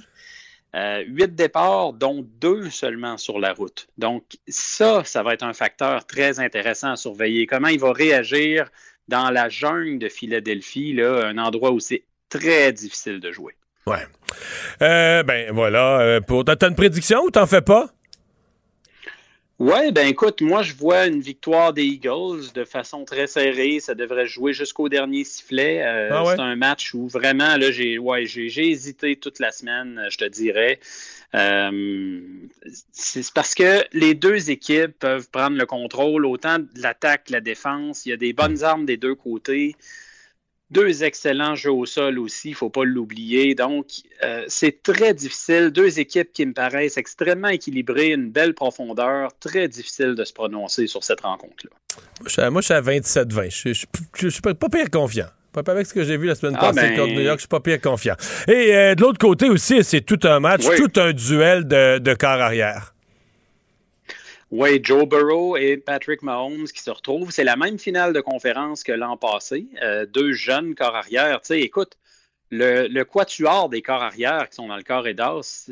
euh, 0.77 1.05
huit 1.07 1.35
départs, 1.35 1.95
dont 1.95 2.23
deux 2.39 2.69
seulement 2.69 3.17
sur 3.17 3.39
la 3.39 3.55
route. 3.55 3.89
Donc, 3.97 4.25
ça, 4.47 5.05
ça 5.05 5.23
va 5.23 5.33
être 5.33 5.43
un 5.43 5.55
facteur 5.55 6.07
très 6.07 6.39
intéressant 6.39 6.93
à 6.93 6.97
surveiller. 6.97 7.47
Comment 7.47 7.69
il 7.69 7.81
va 7.81 7.93
réagir 7.95 8.71
dans 9.09 9.31
la 9.31 9.49
jungle 9.49 9.99
de 9.99 10.11
Philadelphie, 10.11 10.93
là, 10.93 11.27
un 11.27 11.39
endroit 11.39 11.71
où 11.71 11.81
c'est 11.81 12.05
très 12.29 12.75
difficile 12.75 13.21
de 13.21 13.33
jouer. 13.33 13.55
Ouais. 13.86 14.07
Euh, 14.82 15.23
ben 15.23 15.52
voilà. 15.52 16.01
Euh, 16.01 16.20
pour... 16.20 16.44
T'as 16.44 16.69
une 16.69 16.74
prédiction 16.74 17.23
ou 17.24 17.31
t'en 17.31 17.47
fais 17.47 17.62
pas? 17.62 17.90
Oui, 19.59 19.93
ben 19.93 20.07
écoute, 20.09 20.40
moi 20.40 20.62
je 20.62 20.73
vois 20.73 21.07
une 21.07 21.20
victoire 21.20 21.74
des 21.74 21.85
Eagles 21.85 22.51
de 22.55 22.65
façon 22.65 23.05
très 23.05 23.27
serrée. 23.27 23.78
Ça 23.81 23.94
devrait 23.94 24.27
jouer 24.27 24.55
jusqu'au 24.55 24.89
dernier 24.89 25.23
sifflet. 25.23 25.82
Euh, 25.85 26.09
ah 26.12 26.24
c'est 26.24 26.40
un 26.40 26.57
match 26.57 26.94
où 26.94 27.09
vraiment 27.09 27.59
là 27.59 27.70
j'ai 27.70 27.98
ouais, 27.98 28.24
j'ai, 28.24 28.70
hésité 28.70 29.16
toute 29.16 29.39
la 29.39 29.52
semaine, 29.52 30.07
je 30.09 30.16
te 30.16 30.24
dirais. 30.24 30.81
c'est 32.93 33.32
parce 33.35 33.55
que 33.55 33.85
les 33.93 34.15
deux 34.15 34.51
équipes 34.51 34.98
peuvent 34.98 35.28
prendre 35.31 35.59
le 35.59 35.66
contrôle 35.66 36.24
autant 36.24 36.59
de 36.59 36.66
l'attaque 36.77 37.24
que 37.24 37.32
la 37.32 37.43
défense. 37.43 38.07
Il 38.07 38.11
y 38.11 38.12
a 38.15 38.16
des 38.16 38.32
bonnes 38.32 38.65
armes 38.65 38.86
des 38.86 38.97
deux 38.97 39.15
côtés. 39.15 39.77
Deux 40.70 41.02
excellents 41.02 41.56
jeux 41.56 41.72
au 41.72 41.84
sol 41.84 42.18
aussi, 42.18 42.48
il 42.48 42.52
ne 42.52 42.56
faut 42.56 42.70
pas 42.70 42.84
l'oublier. 42.84 43.55
Donc, 43.56 43.86
euh, 44.24 44.44
c'est 44.47 44.82
très 44.82 45.14
difficile. 45.14 45.70
Deux 45.70 45.98
équipes 45.98 46.32
qui 46.32 46.47
me 46.47 46.52
paraissent 46.52 46.97
extrêmement 46.97 47.48
équilibrées, 47.48 48.12
une 48.12 48.30
belle 48.30 48.55
profondeur. 48.55 49.30
Très 49.40 49.66
difficile 49.66 50.14
de 50.14 50.24
se 50.24 50.32
prononcer 50.32 50.86
sur 50.86 51.02
cette 51.02 51.22
rencontre-là. 51.22 52.51
Moi, 52.51 52.60
je 52.60 52.66
suis 52.66 52.74
à 52.74 52.80
27-20. 52.80 53.51
Je 54.16 54.26
ne 54.26 54.30
suis 54.30 54.40
pas 54.40 54.55
pire 54.55 54.90
confiant. 54.90 55.26
Pas 55.52 55.62
avec 55.72 55.86
ce 55.86 55.94
que 55.94 56.05
j'ai 56.05 56.16
vu 56.16 56.26
la 56.28 56.36
semaine 56.36 56.56
ah, 56.56 56.72
passée 56.72 56.90
ben... 56.90 56.97
contre 56.97 57.12
New 57.14 57.22
York, 57.22 57.38
je 57.38 57.42
suis 57.42 57.48
pas 57.48 57.59
pire 57.59 57.80
confiant. 57.80 58.14
Et 58.47 58.72
euh, 58.72 58.94
de 58.94 59.01
l'autre 59.02 59.18
côté 59.18 59.48
aussi, 59.48 59.82
c'est 59.82 60.02
tout 60.02 60.20
un 60.22 60.38
match, 60.38 60.62
tout 60.76 61.01
un 61.01 61.12
duel 61.12 61.66
de, 61.66 61.98
de 61.98 62.14
quart 62.14 62.40
arrière. 62.40 62.90
Oui, 64.51 64.81
Joe 64.82 65.06
Burrow 65.06 65.56
et 65.56 65.77
Patrick 65.77 66.22
Mahomes 66.22 66.66
qui 66.66 66.82
se 66.82 66.90
retrouvent. 66.90 67.31
C'est 67.31 67.44
la 67.44 67.56
même 67.56 67.78
finale 67.78 68.12
de 68.12 68.20
conférence 68.20 68.82
que 68.82 68.93
l'an 68.93 69.16
passé. 69.16 69.66
Euh, 69.82 70.06
deux 70.06 70.32
jeunes 70.32 70.74
corps 70.74 70.97
arrière. 70.97 71.40
Tu 71.40 71.48
sais, 71.48 71.60
écoute, 71.60 71.93
le, 72.51 72.89
le 72.89 73.05
quatuor 73.05 73.68
des 73.68 73.81
corps 73.81 74.02
arrière 74.02 74.48
qui 74.48 74.56
sont 74.56 74.66
dans 74.66 74.77
le 74.77 74.82
corps 74.82 75.06
et 75.06 75.14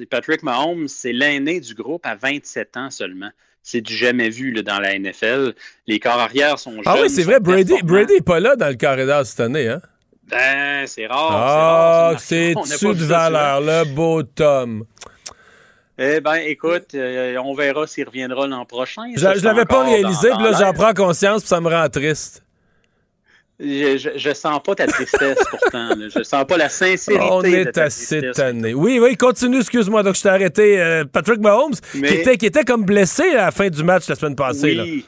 Patrick 0.07 0.45
Mahomes, 0.45 0.87
c'est 0.87 1.13
l'aîné 1.13 1.59
du 1.59 1.75
groupe 1.75 2.07
à 2.07 2.15
27 2.15 2.77
ans 2.77 2.91
seulement. 2.91 3.31
C'est 3.65 3.81
du 3.81 3.95
jamais 3.95 4.31
vu 4.31 4.53
là, 4.53 4.63
dans 4.63 4.79
la 4.79 4.97
NFL. 4.97 5.55
Les 5.87 5.99
corps 5.99 6.21
arrière 6.21 6.59
sont 6.59 6.73
jeunes. 6.73 6.83
Ah 6.87 6.97
oui, 7.03 7.11
c'est 7.11 7.25
vrai, 7.25 7.41
Brady, 7.41 7.75
Brady 7.83 8.15
n'est 8.15 8.21
pas 8.21 8.39
là 8.39 8.55
dans 8.55 8.69
le 8.69 8.77
corps 8.77 8.99
et 8.99 9.25
cette 9.25 9.41
année, 9.41 9.69
hein? 9.69 9.83
Ben, 10.29 10.87
c'est 10.87 11.07
rare. 11.07 11.31
Ah, 11.33 12.15
c'est-tu 12.19 12.95
de 12.95 13.05
valeur, 13.05 13.61
le 13.61 13.85
beau 13.85 14.23
Tom. 14.23 14.85
Eh 16.01 16.21
bien, 16.21 16.35
écoute, 16.35 16.95
euh, 16.95 17.37
on 17.45 17.55
verra 17.55 17.87
s'il 17.89 18.07
reviendra 18.07 18.47
l'an 18.47 18.65
prochain. 18.65 19.03
Je 19.17 19.27
ne 19.27 19.45
l'avais 19.45 19.65
pas 19.65 19.83
réalisé, 19.85 20.31
puis 20.31 20.45
là, 20.45 20.53
j'en 20.53 20.73
prends 20.73 20.95
conscience, 20.95 21.43
puis 21.43 21.49
ça 21.49 21.61
me 21.61 21.69
rend 21.69 21.89
triste. 21.89 22.45
Je, 23.61 24.13
je, 24.15 24.35
sens 24.35 24.61
pas 24.63 24.77
ta 24.77 24.87
tristesse 24.87 25.39
pourtant. 25.51 25.91
Je 25.99 26.23
sens 26.23 26.45
pas 26.47 26.57
la 26.57 26.69
sincérité. 26.69 27.29
On 27.29 27.43
est 27.43 27.65
de 27.65 27.71
ta 27.73 27.85
assez 27.85 28.31
tanné. 28.33 28.73
Oui, 28.73 29.01
oui, 29.03 29.17
continue, 29.17 29.59
excuse-moi. 29.59 30.05
Donc, 30.05 30.15
je 30.15 30.23
t'ai 30.23 30.29
arrêté. 30.29 30.81
Euh, 30.81 31.05
Patrick 31.05 31.41
Mahomes, 31.41 31.75
qui, 31.91 32.05
était, 32.05 32.37
qui 32.37 32.47
était 32.47 32.63
comme 32.63 32.85
blessé 32.85 33.25
à 33.31 33.47
la 33.47 33.51
fin 33.51 33.69
du 33.69 33.83
match 33.83 34.09
la 34.09 34.15
semaine 34.15 34.37
passée. 34.37 34.79
Oui. 34.79 35.05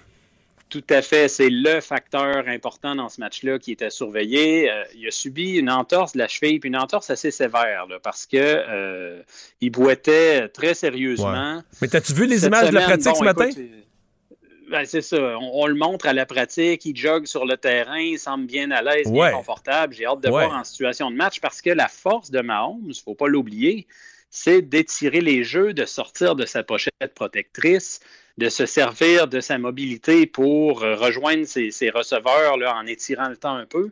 Tout 0.70 0.84
à 0.88 1.02
fait. 1.02 1.28
C'est 1.28 1.50
le 1.50 1.80
facteur 1.80 2.46
important 2.46 2.94
dans 2.94 3.08
ce 3.08 3.20
match-là 3.20 3.58
qui 3.58 3.72
était 3.72 3.90
surveillé. 3.90 4.70
Euh, 4.70 4.84
il 4.94 5.08
a 5.08 5.10
subi 5.10 5.56
une 5.56 5.68
entorse 5.68 6.12
de 6.12 6.18
la 6.18 6.28
cheville, 6.28 6.60
puis 6.60 6.68
une 6.68 6.76
entorse 6.76 7.10
assez 7.10 7.32
sévère, 7.32 7.86
parce 8.02 8.24
que 8.24 8.36
euh, 8.38 9.20
il 9.60 9.70
boitait 9.70 10.48
très 10.48 10.74
sérieusement. 10.74 11.62
Mais 11.82 11.94
as-tu 11.94 12.14
vu 12.14 12.26
les 12.26 12.46
images 12.46 12.70
de 12.70 12.74
la 12.74 12.82
pratique 12.82 13.16
ce 13.16 13.24
matin? 13.24 13.48
Ben, 14.70 14.84
c'est 14.84 15.02
ça. 15.02 15.36
On, 15.40 15.66
le 15.66 15.74
montre 15.74 16.06
à 16.06 16.12
la 16.12 16.24
pratique. 16.24 16.84
Il 16.84 16.96
jogue 16.96 17.26
sur 17.26 17.44
le 17.44 17.56
terrain. 17.56 17.98
Il 17.98 18.20
semble 18.20 18.46
bien 18.46 18.70
à 18.70 18.82
l'aise, 18.82 19.10
bien 19.10 19.32
confortable. 19.32 19.94
J'ai 19.94 20.06
hâte 20.06 20.20
de 20.20 20.28
voir 20.28 20.54
en 20.54 20.62
situation 20.62 21.10
de 21.10 21.16
match 21.16 21.40
parce 21.40 21.60
que 21.60 21.70
la 21.70 21.88
force 21.88 22.30
de 22.30 22.40
Mahomes, 22.40 22.82
il 22.84 22.90
ne 22.90 22.94
faut 22.94 23.16
pas 23.16 23.26
l'oublier, 23.26 23.88
c'est 24.30 24.62
d'étirer 24.62 25.20
les 25.20 25.42
jeux, 25.42 25.74
de 25.74 25.84
sortir 25.84 26.36
de 26.36 26.46
sa 26.46 26.62
pochette 26.62 27.14
protectrice, 27.16 27.98
de 28.38 28.48
se 28.48 28.66
servir 28.66 29.28
de 29.28 29.40
sa 29.40 29.58
mobilité 29.58 30.26
pour 30.26 30.82
euh, 30.82 30.94
rejoindre 30.96 31.44
ses, 31.44 31.90
receveurs 31.90 32.56
là, 32.56 32.76
en 32.76 32.86
étirant 32.86 33.28
le 33.28 33.36
temps 33.36 33.56
un 33.56 33.66
peu. 33.66 33.90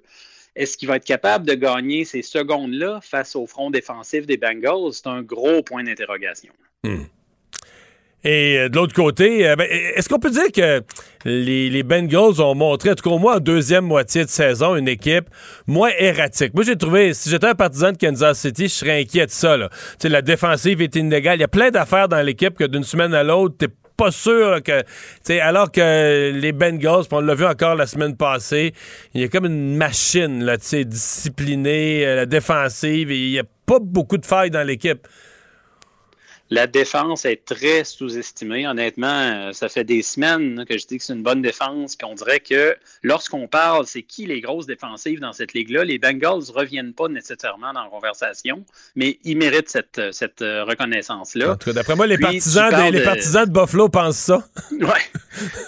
Est-ce 0.56 0.76
qu'il 0.76 0.88
va 0.88 0.96
être 0.96 1.04
capable 1.04 1.46
de 1.46 1.54
gagner 1.54 2.04
ces 2.04 2.22
secondes-là 2.22 3.00
face 3.02 3.36
au 3.36 3.46
front 3.46 3.70
défensif 3.70 4.26
des 4.26 4.36
Bengals? 4.36 4.92
C'est 4.92 5.06
un 5.06 5.22
gros 5.22 5.62
point 5.62 5.84
d'interrogation. 5.84 6.52
Hmm. 6.82 7.04
Et 8.24 8.58
euh, 8.58 8.68
de 8.68 8.74
l'autre 8.74 8.94
côté, 8.94 9.48
euh, 9.48 9.54
ben, 9.54 9.68
est-ce 9.70 10.08
qu'on 10.08 10.18
peut 10.18 10.30
dire 10.30 10.50
que 10.52 10.82
les, 11.24 11.82
Bengals 11.84 12.40
ont 12.40 12.54
montré, 12.54 12.90
en 12.90 12.94
tout 12.94 13.08
cas 13.08 13.14
au 13.14 13.18
moins 13.18 13.36
en 13.36 13.40
deuxième 13.40 13.84
moitié 13.84 14.24
de 14.24 14.30
saison, 14.30 14.74
une 14.74 14.88
équipe 14.88 15.26
moins 15.68 15.90
erratique? 15.98 16.52
Moi, 16.52 16.64
j'ai 16.64 16.76
trouvé, 16.76 17.14
si 17.14 17.30
j'étais 17.30 17.46
un 17.46 17.54
partisan 17.54 17.92
de 17.92 17.96
Kansas 17.96 18.40
City, 18.40 18.64
je 18.64 18.74
serais 18.74 19.00
inquiet 19.00 19.26
de 19.26 19.30
ça. 19.30 19.56
Là. 19.56 19.70
la 20.02 20.22
défensive 20.22 20.82
est 20.82 20.96
inégale. 20.96 21.38
Il 21.38 21.42
y 21.42 21.44
a 21.44 21.48
plein 21.48 21.70
d'affaires 21.70 22.08
dans 22.08 22.20
l'équipe 22.20 22.54
que 22.54 22.64
d'une 22.64 22.82
semaine 22.82 23.14
à 23.14 23.22
l'autre, 23.22 23.54
t'es 23.56 23.68
pas 23.98 24.12
sûr 24.12 24.62
que. 24.62 24.82
Alors 25.40 25.70
que 25.70 26.30
les 26.30 26.52
Bengals, 26.52 27.04
on 27.10 27.20
l'a 27.20 27.34
vu 27.34 27.44
encore 27.44 27.74
la 27.74 27.86
semaine 27.86 28.16
passée, 28.16 28.72
il 29.12 29.20
y 29.20 29.24
a 29.24 29.28
comme 29.28 29.44
une 29.44 29.76
machine 29.76 30.42
là, 30.42 30.56
disciplinée, 30.56 32.06
euh, 32.06 32.24
défensive, 32.24 33.10
et 33.10 33.18
il 33.18 33.30
n'y 33.32 33.38
a 33.38 33.44
pas 33.66 33.80
beaucoup 33.80 34.16
de 34.16 34.24
failles 34.24 34.50
dans 34.50 34.66
l'équipe. 34.66 35.06
La 36.50 36.66
défense 36.66 37.24
est 37.24 37.44
très 37.44 37.84
sous-estimée. 37.84 38.66
Honnêtement, 38.66 39.06
euh, 39.08 39.52
ça 39.52 39.68
fait 39.68 39.84
des 39.84 40.02
semaines 40.02 40.64
que 40.66 40.78
je 40.78 40.86
dis 40.86 40.98
que 40.98 41.04
c'est 41.04 41.12
une 41.12 41.22
bonne 41.22 41.42
défense. 41.42 41.94
Puis 41.94 42.06
on 42.06 42.14
dirait 42.14 42.40
que 42.40 42.76
lorsqu'on 43.02 43.48
parle, 43.48 43.86
c'est 43.86 44.02
qui 44.02 44.26
les 44.26 44.40
grosses 44.40 44.66
défensives 44.66 45.20
dans 45.20 45.32
cette 45.32 45.52
ligue-là, 45.52 45.84
les 45.84 45.98
Bengals 45.98 46.44
ne 46.48 46.52
reviennent 46.52 46.94
pas 46.94 47.08
nécessairement 47.08 47.72
dans 47.72 47.84
la 47.84 47.90
conversation, 47.90 48.64
mais 48.96 49.18
ils 49.24 49.36
méritent 49.36 49.68
cette, 49.68 50.00
cette 50.12 50.42
euh, 50.42 50.64
reconnaissance-là. 50.64 51.52
En 51.52 51.56
tout 51.56 51.66
cas, 51.66 51.72
d'après 51.74 51.96
moi, 51.96 52.06
les 52.06 52.18
partisans, 52.18 52.70
de, 52.70 52.92
les 52.92 53.04
partisans 53.04 53.44
de 53.44 53.52
Buffalo 53.52 53.88
pensent 53.88 54.16
ça. 54.16 54.42
Oui. 54.72 54.88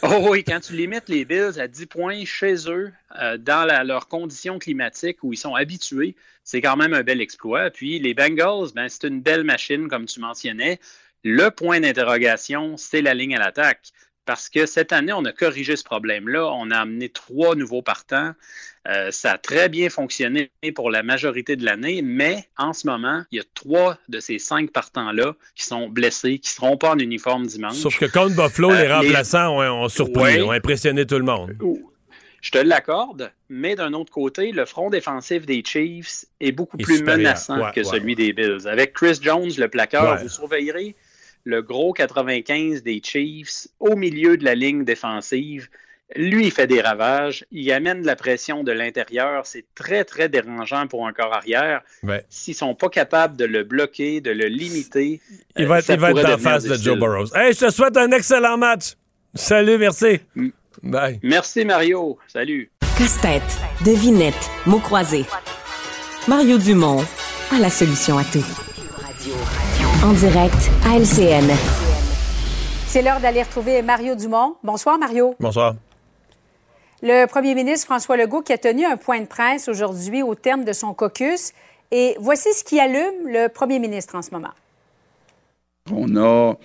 Oh 0.03 0.27
oui, 0.31 0.45
quand 0.45 0.61
tu 0.61 0.73
limites 0.75 1.09
les 1.09 1.25
Bills 1.25 1.61
à 1.61 1.69
10 1.69 1.87
points 1.87 2.25
chez 2.25 2.55
eux, 2.69 2.91
euh, 3.19 3.37
dans 3.39 3.67
leurs 3.87 4.09
conditions 4.09 4.59
climatiques 4.59 5.19
où 5.23 5.33
ils 5.33 5.39
sont 5.39 5.55
habitués, 5.55 6.15
c'est 6.45 6.61
quand 6.61 6.77
même 6.77 6.95
un 6.95 7.03
bel 7.03 7.21
exploit. 7.21 7.71
Puis 7.71 7.99
les 7.99 8.15
Bengals, 8.15 8.73
ben, 8.75 8.89
c'est 8.89 9.07
une 9.07 9.21
belle 9.21 9.45
machine, 9.45 9.89
comme 9.89 10.07
tu 10.07 10.21
mentionnais. 10.21 10.79
Le 11.25 11.51
point 11.51 11.81
d'interrogation, 11.81 12.77
c'est 12.77 13.03
la 13.03 13.15
ligne 13.15 13.37
à 13.37 13.39
l'attaque. 13.39 13.91
Parce 14.27 14.49
que 14.49 14.67
cette 14.67 14.93
année, 14.93 15.13
on 15.13 15.25
a 15.25 15.33
corrigé 15.33 15.77
ce 15.77 15.83
problème-là. 15.83 16.47
On 16.53 16.71
a 16.71 16.79
amené 16.79 17.09
trois 17.09 17.57
nouveaux 17.57 17.83
partants. 17.83 18.33
Euh, 18.89 19.11
ça 19.11 19.33
a 19.33 19.39
très 19.39 19.69
bien 19.69 19.91
fonctionné 19.91 20.51
pour 20.75 20.91
la 20.91 21.03
majorité 21.03 21.57
de 21.57 21.65
l'année, 21.65 22.01
mais 22.01 22.49
en 22.57 22.73
ce 22.73 22.87
moment, 22.87 23.25
il 23.31 23.39
y 23.39 23.41
a 23.41 23.45
trois 23.55 23.99
de 24.09 24.21
ces 24.21 24.39
cinq 24.39 24.71
partants-là 24.71 25.35
qui 25.55 25.65
sont 25.65 25.89
blessés, 25.89 26.39
qui 26.39 26.51
ne 26.51 26.55
seront 26.55 26.77
pas 26.77 26.93
en 26.93 26.99
uniforme 26.99 27.47
dimanche. 27.47 27.75
Sauf 27.75 27.99
que 27.99 28.07
contre 28.07 28.37
Buffalo, 28.37 28.71
les 28.71 28.87
euh, 28.87 28.99
remplaçants 28.99 29.59
Ont, 29.59 29.89
surpris, 29.89 30.41
ont 30.43 30.53
impressionné 30.53 31.07
tout 31.07 31.19
le 31.19 31.25
monde. 31.25 31.57
Je 32.41 32.51
te 32.51 32.59
l'accorde, 32.59 33.33
mais 33.49 33.75
d'un 33.75 33.93
autre 33.93 34.13
côté, 34.13 34.53
le 34.53 34.65
front 34.65 34.91
défensif 34.91 35.45
des 35.45 35.63
Chiefs 35.65 36.25
est 36.41 36.53
beaucoup 36.53 36.79
plus 36.79 37.03
menaçant 37.03 37.71
que 37.73 37.83
celui 37.83 38.15
des 38.15 38.33
Bills. 38.33 38.67
Avec 38.67 38.93
Chris 38.95 39.19
Jones, 39.21 39.51
le 39.59 39.69
plaqueur, 39.69 40.17
vous 40.19 40.29
surveillerez 40.29 40.97
le 41.45 41.63
gros 41.63 41.93
95 41.93 42.83
des 42.83 43.01
Chiefs 43.05 43.69
au 43.79 43.97
milieu 43.97 44.37
de 44.37 44.45
la 44.45 44.55
ligne 44.55 44.85
défensive. 44.85 45.69
Lui, 46.17 46.47
il 46.47 46.51
fait 46.51 46.67
des 46.67 46.81
ravages. 46.81 47.45
Il 47.53 47.71
amène 47.73 48.03
de 48.03 48.07
la 48.07 48.17
pression 48.17 48.65
de 48.65 48.73
l'intérieur. 48.73 49.47
C'est 49.47 49.65
très, 49.75 50.05
très 50.05 50.29
dérangeant 50.29 50.89
pour 50.89 51.07
un 51.07 51.13
corps 51.13 51.33
arrière. 51.33 51.83
S'ils 52.29 52.53
ne 52.53 52.57
sont 52.57 52.75
pas 52.75 52.89
capables 52.89 53.37
de 53.37 53.45
le 53.45 53.63
bloquer, 53.63 54.21
de 54.21 54.33
le 54.33 54.47
limiter, 54.47 55.21
il 55.57 55.67
va, 55.67 55.79
être, 55.79 55.91
il 55.91 56.01
va 56.01 56.11
être 56.11 56.35
en 56.35 56.39
face 56.39 56.65
de 56.65 56.75
Joe 56.75 56.99
Burrows. 56.99 57.35
Hey, 57.35 57.53
je 57.53 57.67
te 57.67 57.71
souhaite 57.71 57.97
un 57.97 58.11
excellent 58.11 58.59
match. 58.59 58.97
Salut, 59.35 59.79
merci. 59.79 60.21
Bye. 60.83 61.21
Merci, 61.23 61.65
Mario. 61.65 62.19
Salut. 62.27 62.71
Casse-tête, 62.99 63.61
devinette, 63.85 64.51
mots 64.67 64.79
croisés. 64.79 65.25
Mario 66.29 66.59
Dumont 66.59 67.05
a 67.53 67.59
la 67.59 67.71
solution 67.71 68.19
à 68.19 68.25
tout. 68.25 68.45
En 70.05 70.13
direct 70.13 70.71
à 70.87 70.99
LCN. 70.99 71.51
C'est 72.87 73.03
l'heure 73.03 73.21
d'aller 73.21 73.43
retrouver 73.43 73.83
Mario 73.83 74.15
Dumont. 74.15 74.57
Bonsoir, 74.63 74.99
Mario. 74.99 75.35
Bonsoir. 75.39 75.77
Le 77.03 77.27
premier 77.27 77.55
ministre 77.55 77.87
François 77.87 78.17
Legault 78.17 78.43
qui 78.43 78.53
a 78.53 78.59
tenu 78.59 78.85
un 78.85 78.97
point 78.97 79.21
de 79.21 79.27
presse 79.27 79.69
aujourd'hui 79.69 80.23
au 80.23 80.35
terme 80.35 80.65
de 80.65 80.73
son 80.73 80.93
caucus. 80.93 81.53
Et 81.91 82.17
voici 82.21 82.53
ce 82.53 82.63
qui 82.63 82.79
allume 82.79 83.27
le 83.27 83.49
premier 83.49 83.79
ministre 83.79 84.15
en 84.15 84.23
ce 84.23 84.31
moment. 84.33 84.53
On 85.91 86.17
a 86.17 86.57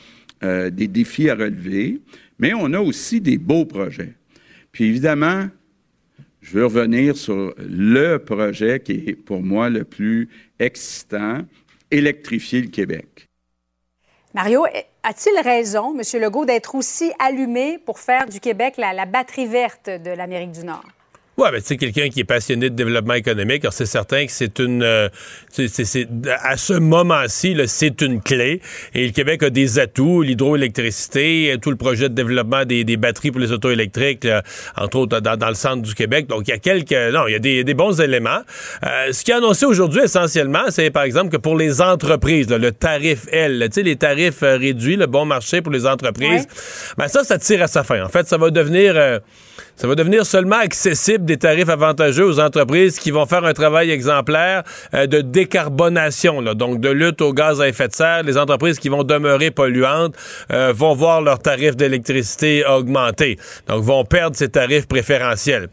euh, 0.43 0.69
des 0.69 0.87
défis 0.87 1.29
à 1.29 1.35
relever, 1.35 2.01
mais 2.39 2.53
on 2.53 2.73
a 2.73 2.79
aussi 2.79 3.21
des 3.21 3.37
beaux 3.37 3.65
projets. 3.65 4.13
Puis 4.71 4.85
évidemment, 4.85 5.47
je 6.41 6.57
veux 6.57 6.65
revenir 6.65 7.17
sur 7.17 7.53
le 7.57 8.17
projet 8.17 8.79
qui 8.79 8.91
est 9.07 9.15
pour 9.15 9.41
moi 9.41 9.69
le 9.69 9.83
plus 9.83 10.29
excitant, 10.59 11.41
électrifier 11.91 12.61
le 12.61 12.67
Québec. 12.67 13.27
Mario, 14.33 14.65
a-t-il 15.01 15.39
raison, 15.41 15.97
M. 15.97 16.21
Legault, 16.21 16.45
d'être 16.45 16.75
aussi 16.75 17.11
allumé 17.19 17.77
pour 17.77 17.99
faire 17.99 18.27
du 18.27 18.39
Québec 18.39 18.75
la 18.77 19.05
batterie 19.05 19.47
verte 19.47 19.89
de 19.89 20.11
l'Amérique 20.11 20.51
du 20.51 20.65
Nord? 20.65 20.85
Oui, 21.37 21.49
ben, 21.51 21.59
tu 21.59 21.67
sais, 21.67 21.75
quelqu'un 21.75 22.07
qui 22.07 22.21
est 22.21 22.25
passionné 22.25 22.69
de 22.69 22.75
développement 22.75 23.13
économique, 23.13 23.65
alors 23.65 23.73
c'est 23.73 23.85
certain 23.85 24.25
que 24.25 24.31
c'est 24.31 24.57
une. 24.59 24.81
Euh, 24.83 25.09
c'est, 25.49 26.07
à 26.41 26.55
ce 26.55 26.71
moment-ci, 26.71 27.57
c'est 27.67 28.01
une 28.01 28.21
clé. 28.21 28.61
Et 28.93 29.07
le 29.07 29.11
Québec 29.11 29.43
a 29.43 29.49
des 29.49 29.77
atouts, 29.77 30.21
l'hydroélectricité, 30.21 31.57
tout 31.61 31.71
le 31.71 31.75
projet 31.75 32.07
de 32.07 32.13
développement 32.13 32.63
des, 32.63 32.85
des 32.85 32.95
batteries 32.95 33.31
pour 33.31 33.41
les 33.41 33.51
auto 33.51 33.69
électriques, 33.69 34.25
entre 34.77 34.99
autres 34.99 35.19
dans, 35.19 35.35
dans, 35.35 35.49
le 35.49 35.55
centre 35.55 35.81
du 35.81 35.93
Québec. 35.93 36.27
Donc, 36.27 36.47
il 36.47 36.51
y 36.51 36.53
a 36.53 36.57
quelques. 36.57 36.93
Non, 37.13 37.27
il 37.27 37.33
y 37.33 37.35
a 37.35 37.39
des, 37.39 37.65
des 37.65 37.73
bons 37.73 37.99
éléments. 37.99 38.39
Euh, 38.85 39.11
ce 39.11 39.25
qui 39.25 39.31
est 39.31 39.35
annoncé 39.35 39.65
aujourd'hui, 39.65 40.03
essentiellement, 40.03 40.63
c'est 40.69 40.89
par 40.89 41.03
exemple 41.03 41.31
que 41.31 41.37
pour 41.37 41.57
les 41.57 41.81
entreprises, 41.81 42.47
le 42.49 42.71
tarif 42.71 43.27
L, 43.33 43.61
tu 43.65 43.73
sais, 43.73 43.83
les 43.83 43.97
tarifs 43.97 44.41
euh, 44.43 44.55
réduits, 44.55 44.95
le 44.95 45.07
bon 45.07 45.25
marché 45.25 45.61
pour 45.61 45.73
les 45.73 45.85
entreprises, 45.85 46.47
ben 46.97 47.09
ça, 47.09 47.25
ça 47.25 47.37
tire 47.37 47.61
à 47.61 47.67
sa 47.67 47.83
fin. 47.83 48.05
En 48.05 48.09
fait, 48.09 48.25
ça 48.25 48.37
va 48.37 48.51
devenir. 48.51 49.19
Ça 49.75 49.87
va 49.87 49.95
devenir 49.95 50.25
seulement 50.25 50.57
accessible 50.57 51.25
des 51.25 51.37
tarifs 51.37 51.69
avantageux 51.69 52.25
aux 52.25 52.39
entreprises 52.39 52.97
qui 52.97 53.11
vont 53.11 53.25
faire 53.25 53.43
un 53.43 53.53
travail 53.53 53.91
exemplaire 53.91 54.63
euh, 54.93 55.05
de 55.05 55.21
décarbonation, 55.21 56.41
donc 56.53 56.79
de 56.79 56.89
lutte 56.89 57.21
aux 57.21 57.33
gaz 57.33 57.61
à 57.61 57.67
effet 57.67 57.87
de 57.87 57.93
serre. 57.93 58.23
Les 58.23 58.37
entreprises 58.37 58.79
qui 58.79 58.89
vont 58.89 59.03
demeurer 59.03 59.51
polluantes 59.51 60.15
euh, 60.51 60.73
vont 60.73 60.95
voir 60.95 61.21
leurs 61.21 61.39
tarifs 61.39 61.75
d'électricité 61.75 62.65
augmenter, 62.65 63.37
donc 63.67 63.83
vont 63.83 64.05
perdre 64.05 64.35
ces 64.35 64.49
tarifs 64.49 64.87
préférentiels. 64.87 65.69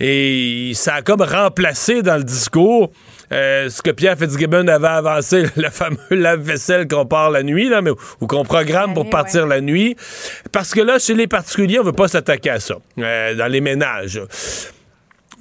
Et 0.00 0.72
ça 0.74 0.94
a 0.94 1.02
comme 1.02 1.22
remplacé 1.22 2.02
dans 2.02 2.16
le 2.16 2.24
discours 2.24 2.90
euh, 3.34 3.68
ce 3.68 3.82
que 3.82 3.90
Pierre 3.90 4.16
Fitzgibbon 4.16 4.68
avait 4.68 4.86
avancé, 4.86 5.44
le 5.56 5.70
fameux 5.70 5.98
lave-vaisselle 6.10 6.88
qu'on 6.88 7.06
part 7.06 7.30
la 7.30 7.42
nuit, 7.42 7.68
là, 7.68 7.82
mais, 7.82 7.90
ou 7.90 8.26
qu'on 8.26 8.44
programme 8.44 8.94
pour 8.94 9.10
partir 9.10 9.46
la 9.46 9.60
nuit. 9.60 9.96
Parce 10.52 10.72
que 10.72 10.80
là, 10.80 10.98
chez 10.98 11.14
les 11.14 11.26
particuliers, 11.26 11.78
on 11.78 11.82
ne 11.82 11.88
veut 11.88 11.92
pas 11.92 12.08
s'attaquer 12.08 12.50
à 12.50 12.60
ça, 12.60 12.76
dans 12.96 13.50
les 13.50 13.60
ménages. 13.60 14.20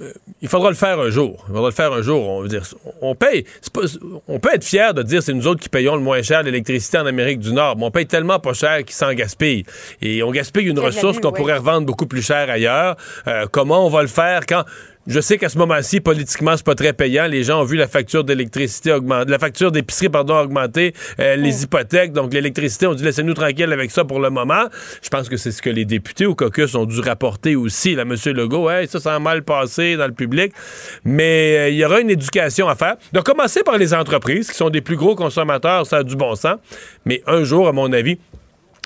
Euh, 0.02 0.12
il 0.42 0.48
faudra 0.48 0.70
le 0.70 0.76
faire 0.76 1.00
un 1.00 1.10
jour. 1.10 1.44
Il 1.48 1.54
faudra 1.54 1.70
le 1.70 1.76
faire 1.76 1.94
un 1.94 2.02
jour. 2.02 2.28
On, 2.28 2.42
veut 2.42 2.48
dire, 2.48 2.64
on 3.02 3.16
paye. 3.16 3.46
on 4.28 4.40
peut 4.40 4.50
être 4.54 4.64
fier 4.64 4.94
de 4.94 5.04
dire 5.04 5.22
c'est 5.22 5.34
nous 5.34 5.48
autres 5.48 5.62
qui 5.62 5.70
payons 5.70 5.96
le 5.96 6.02
moins 6.02 6.22
cher 6.22 6.44
l'électricité 6.44 6.98
en 6.98 7.06
Amérique 7.06 7.40
du 7.40 7.54
Nord, 7.54 7.78
mais 7.78 7.86
on 7.86 7.92
paye 7.92 8.06
tellement 8.06 8.40
pas 8.40 8.54
cher 8.54 8.80
qu'ils 8.80 8.96
s'en 8.96 9.14
gaspillent. 9.14 9.66
Et 10.02 10.24
on 10.24 10.32
gaspille 10.32 10.68
une 10.68 10.80
ressource 10.80 11.20
qu'on 11.20 11.32
pourrait 11.32 11.58
revendre 11.58 11.86
beaucoup 11.86 12.08
plus 12.08 12.22
cher 12.22 12.50
ailleurs. 12.50 12.98
Euh, 13.28 13.46
comment 13.52 13.86
on 13.86 13.90
va 13.90 14.02
le 14.02 14.08
faire 14.08 14.46
quand 14.48 14.64
je 15.08 15.20
sais 15.20 15.38
qu'à 15.38 15.50
ce 15.50 15.58
moment-ci, 15.58 16.00
politiquement, 16.00 16.56
c'est 16.56 16.66
pas 16.66 16.76
très 16.76 16.94
payant. 16.94 17.28
Les 17.28 17.44
gens 17.44 17.62
ont 17.62 17.66
vu 17.66 17.76
la 17.76 17.88
facture 17.88 18.24
d'électricité 18.24 18.92
augmenter, 18.92 19.30
la 19.30 19.40
facture 19.40 19.72
d'épicerie, 19.72 20.10
pardon, 20.10 20.38
augmenter, 20.38 20.94
euh, 21.20 21.36
les 21.36 21.64
hypothèques. 21.64 22.14
Donc, 22.14 22.34
l'électricité, 22.34 22.88
on 22.88 22.94
dit 22.94 23.04
laissez-nous 23.04 23.34
tranquille 23.34 23.72
avec 23.72 23.92
ça 23.92 24.06
pour 24.06 24.20
le 24.20 24.30
moment. 24.30 24.66
Je 25.02 25.10
pense 25.10 25.28
que 25.28 25.36
c'est 25.36 25.52
ce 25.52 25.62
que 25.62 25.70
les 25.70 25.86
députés 25.86 26.26
au 26.26 26.36
caucus 26.36 26.74
ont 26.76 26.86
dû 26.86 27.02
rapporter 27.02 27.56
aussi, 27.56 27.96
là, 27.96 28.04
M. 28.04 28.16
Legault. 28.34 28.70
Hey, 28.70 28.88
ça, 28.88 29.00
ça 29.00 29.16
a 29.16 29.20
mal 29.20 29.44
passé 29.44 29.98
dans 29.98 30.08
le 30.08 30.14
public. 30.14 30.54
Mais 31.04 31.58
euh, 31.58 31.70
il 31.70 31.76
y 31.76 31.86
aura 31.86 32.00
une 32.00 32.10
éducation 32.10 32.70
à 32.70 32.76
faire. 32.76 32.96
De 33.12 33.20
commencer 33.20 33.62
par 33.64 33.78
les 33.78 33.94
entreprises, 33.94 34.50
qui 34.50 34.56
sont 34.58 34.70
des 34.70 34.82
plus 34.82 34.96
gros 34.96 35.16
consommateurs, 35.16 35.86
ça 35.86 35.98
a 35.98 36.04
du 36.04 36.16
bon 36.16 36.36
sens. 36.36 36.58
Mais 37.06 37.22
un 37.28 37.44
jour, 37.44 37.68
à 37.68 37.74
mon 37.74 37.92
avis, 37.92 38.18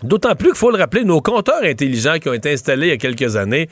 D'autant 0.04 0.36
plus 0.36 0.50
qu'il 0.50 0.58
faut 0.58 0.70
le 0.70 0.78
rappeler, 0.78 1.04
nos 1.04 1.22
compteurs 1.22 1.64
intelligents 1.64 2.20
qui 2.20 2.30
ont 2.30 2.34
été 2.34 2.52
installés 2.52 2.88
il 2.88 2.90
y 2.90 2.94
a 2.94 2.98
quelques 2.98 3.36
années, 3.36 3.68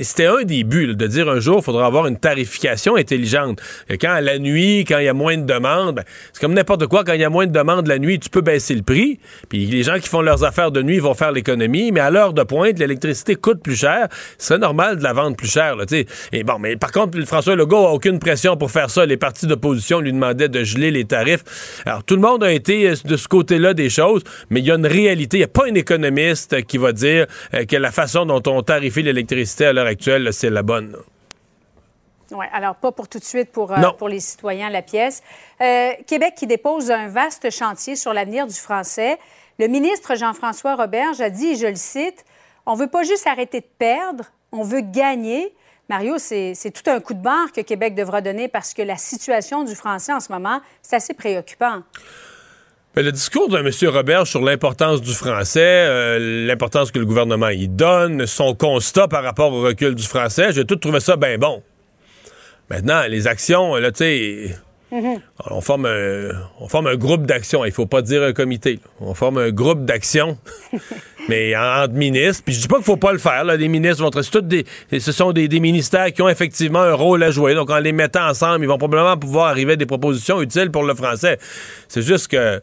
c'était 0.00 0.26
un 0.26 0.42
des 0.42 0.64
buts, 0.64 0.94
de 0.94 1.06
dire 1.06 1.30
un 1.30 1.40
jour, 1.40 1.60
il 1.60 1.64
faudra 1.64 1.86
avoir 1.86 2.06
une 2.06 2.18
tarification 2.18 2.96
intelligente. 2.96 3.58
Et 3.88 3.96
quand 3.96 4.20
la 4.20 4.38
nuit, 4.38 4.84
quand 4.86 4.98
il 4.98 5.06
y 5.06 5.08
a 5.08 5.14
moins 5.14 5.38
de 5.38 5.44
demandes, 5.44 5.96
ben, 5.96 6.04
c'est 6.34 6.42
comme 6.42 6.52
n'importe 6.52 6.88
quoi, 6.88 7.04
quand 7.04 7.14
il 7.14 7.22
y 7.22 7.24
a 7.24 7.30
moins 7.30 7.46
de 7.46 7.52
demandes 7.52 7.86
la 7.86 7.98
nuit, 7.98 8.18
tu 8.18 8.28
peux 8.28 8.42
baisser 8.42 8.74
le 8.74 8.82
prix. 8.82 9.18
Puis 9.48 9.64
les 9.64 9.82
gens 9.82 9.98
qui 9.98 10.10
font 10.10 10.20
leurs 10.20 10.44
affaires 10.44 10.72
de 10.72 10.82
nuit 10.82 10.98
vont 10.98 11.14
faire 11.14 11.32
l'économie, 11.32 11.90
mais 11.90 12.00
à 12.00 12.10
l'heure 12.10 12.34
de 12.34 12.42
pointe, 12.42 12.78
l'électricité 12.78 13.34
coûte 13.34 13.62
plus 13.62 13.76
cher. 13.76 14.08
C'est 14.36 14.58
normal 14.58 14.98
de 14.98 15.02
la 15.02 15.14
vendre 15.14 15.36
plus 15.36 15.50
cher. 15.50 15.76
Là, 15.76 15.86
et 16.32 16.44
bon, 16.44 16.58
mais 16.58 16.76
par 16.76 16.92
contre, 16.92 17.18
François 17.24 17.56
Legault 17.56 17.86
a 17.86 17.92
aucune 17.92 18.18
pression 18.18 18.58
pour 18.58 18.70
faire 18.70 18.90
ça. 18.90 19.06
Les 19.06 19.16
partis 19.16 19.46
d'opposition 19.46 20.00
lui 20.00 20.12
demandaient 20.12 20.50
de 20.50 20.64
geler 20.64 20.90
les 20.90 21.06
tarifs. 21.06 21.80
Alors 21.86 22.04
tout 22.04 22.14
le 22.14 22.20
monde 22.20 22.44
a 22.44 22.52
été 22.52 22.90
euh, 22.90 22.94
de 23.06 23.16
ce 23.16 23.26
côté-là 23.26 23.72
des 23.72 23.88
choses, 23.88 24.22
mais 24.50 24.60
il 24.60 24.66
y 24.66 24.70
a 24.70 24.74
une 24.74 24.86
réalité. 24.86 25.38
Il 25.38 25.40
n'y 25.40 25.44
a 25.44 25.48
un 25.64 25.74
économiste 25.74 26.64
qui 26.66 26.78
va 26.78 26.92
dire 26.92 27.26
euh, 27.54 27.64
que 27.64 27.76
la 27.76 27.90
façon 27.90 28.26
dont 28.26 28.42
on 28.46 28.62
tarifie 28.62 29.02
l'électricité 29.02 29.66
à 29.66 29.72
l'heure 29.72 29.86
actuelle, 29.86 30.32
c'est 30.32 30.50
la 30.50 30.62
bonne. 30.62 30.96
Oui, 32.32 32.46
alors 32.52 32.76
pas 32.76 32.92
pour 32.92 33.08
tout 33.08 33.18
de 33.18 33.24
suite 33.24 33.50
pour, 33.52 33.72
euh, 33.72 33.90
pour 33.98 34.08
les 34.08 34.20
citoyens 34.20 34.70
la 34.70 34.82
pièce. 34.82 35.22
Euh, 35.60 35.92
Québec 36.06 36.34
qui 36.36 36.46
dépose 36.46 36.90
un 36.90 37.08
vaste 37.08 37.50
chantier 37.50 37.96
sur 37.96 38.12
l'avenir 38.12 38.46
du 38.46 38.54
français. 38.54 39.18
Le 39.58 39.68
ministre 39.68 40.16
Jean-François 40.16 40.76
Roberge 40.76 41.20
a 41.20 41.30
dit, 41.30 41.48
et 41.48 41.56
je 41.56 41.66
le 41.66 41.76
cite, 41.76 42.24
on 42.66 42.74
veut 42.74 42.86
pas 42.86 43.02
juste 43.02 43.26
arrêter 43.26 43.60
de 43.60 43.66
perdre, 43.78 44.24
on 44.50 44.62
veut 44.62 44.80
gagner. 44.80 45.54
Mario, 45.88 46.16
c'est 46.18 46.54
tout 46.72 46.88
un 46.90 47.00
coup 47.00 47.12
de 47.12 47.22
barre 47.22 47.52
que 47.52 47.60
Québec 47.60 47.94
devra 47.94 48.22
donner 48.22 48.48
parce 48.48 48.72
que 48.72 48.82
la 48.82 48.96
situation 48.96 49.64
du 49.64 49.74
français 49.74 50.12
en 50.12 50.20
ce 50.20 50.32
moment, 50.32 50.60
c'est 50.80 50.96
assez 50.96 51.12
préoccupant. 51.12 51.82
Ben, 52.94 53.06
le 53.06 53.12
discours 53.12 53.48
de 53.48 53.56
M. 53.56 53.70
Robert 53.90 54.26
sur 54.26 54.42
l'importance 54.42 55.00
du 55.00 55.14
français, 55.14 55.86
euh, 55.88 56.46
l'importance 56.46 56.90
que 56.90 56.98
le 56.98 57.06
gouvernement 57.06 57.48
y 57.48 57.66
donne, 57.66 58.26
son 58.26 58.54
constat 58.54 59.08
par 59.08 59.22
rapport 59.22 59.50
au 59.50 59.62
recul 59.62 59.94
du 59.94 60.02
français, 60.02 60.52
j'ai 60.52 60.66
tout 60.66 60.76
trouvé 60.76 61.00
ça 61.00 61.16
bien 61.16 61.38
bon. 61.38 61.62
Maintenant, 62.68 63.04
les 63.08 63.26
actions, 63.26 63.76
là, 63.76 63.92
tu 63.92 63.98
sais, 63.98 64.56
Mhm. 64.92 65.20
on, 65.50 65.62
forme 65.62 65.86
un, 65.86 66.28
on 66.60 66.68
forme 66.68 66.86
un 66.86 66.96
groupe 66.96 67.24
d'action. 67.24 67.64
Il 67.64 67.72
faut 67.72 67.86
pas 67.86 68.02
dire 68.02 68.22
un 68.22 68.34
comité. 68.34 68.78
On 69.00 69.14
forme 69.14 69.38
un 69.38 69.50
groupe 69.50 69.86
d'action, 69.86 70.36
mais 71.30 71.56
entre 71.56 71.94
ministres. 71.94 72.42
Puis 72.44 72.54
je 72.54 72.60
dis 72.60 72.68
pas 72.68 72.76
qu'il 72.76 72.84
faut 72.84 72.98
pas 72.98 73.12
le 73.12 73.18
faire. 73.18 73.42
Les 73.44 73.68
ministres 73.68 74.02
vont 74.02 74.10
être... 74.10 74.40
Des, 74.40 74.66
ce 74.98 75.12
sont 75.12 75.32
des, 75.32 75.48
ministères 75.60 76.12
qui 76.12 76.20
ont 76.20 76.28
effectivement 76.28 76.82
un 76.82 76.92
rôle 76.92 77.22
à 77.22 77.30
jouer. 77.30 77.54
Donc 77.54 77.70
en 77.70 77.78
les 77.78 77.92
mettant 77.92 78.28
ensemble, 78.28 78.64
ils 78.64 78.68
vont 78.68 78.76
probablement 78.76 79.16
pouvoir 79.16 79.46
arriver 79.46 79.72
à 79.72 79.76
des 79.76 79.86
propositions 79.86 80.42
utiles 80.42 80.70
pour 80.70 80.84
le 80.84 80.94
français. 80.94 81.38
C'est 81.88 82.02
juste 82.02 82.28
que 82.28 82.60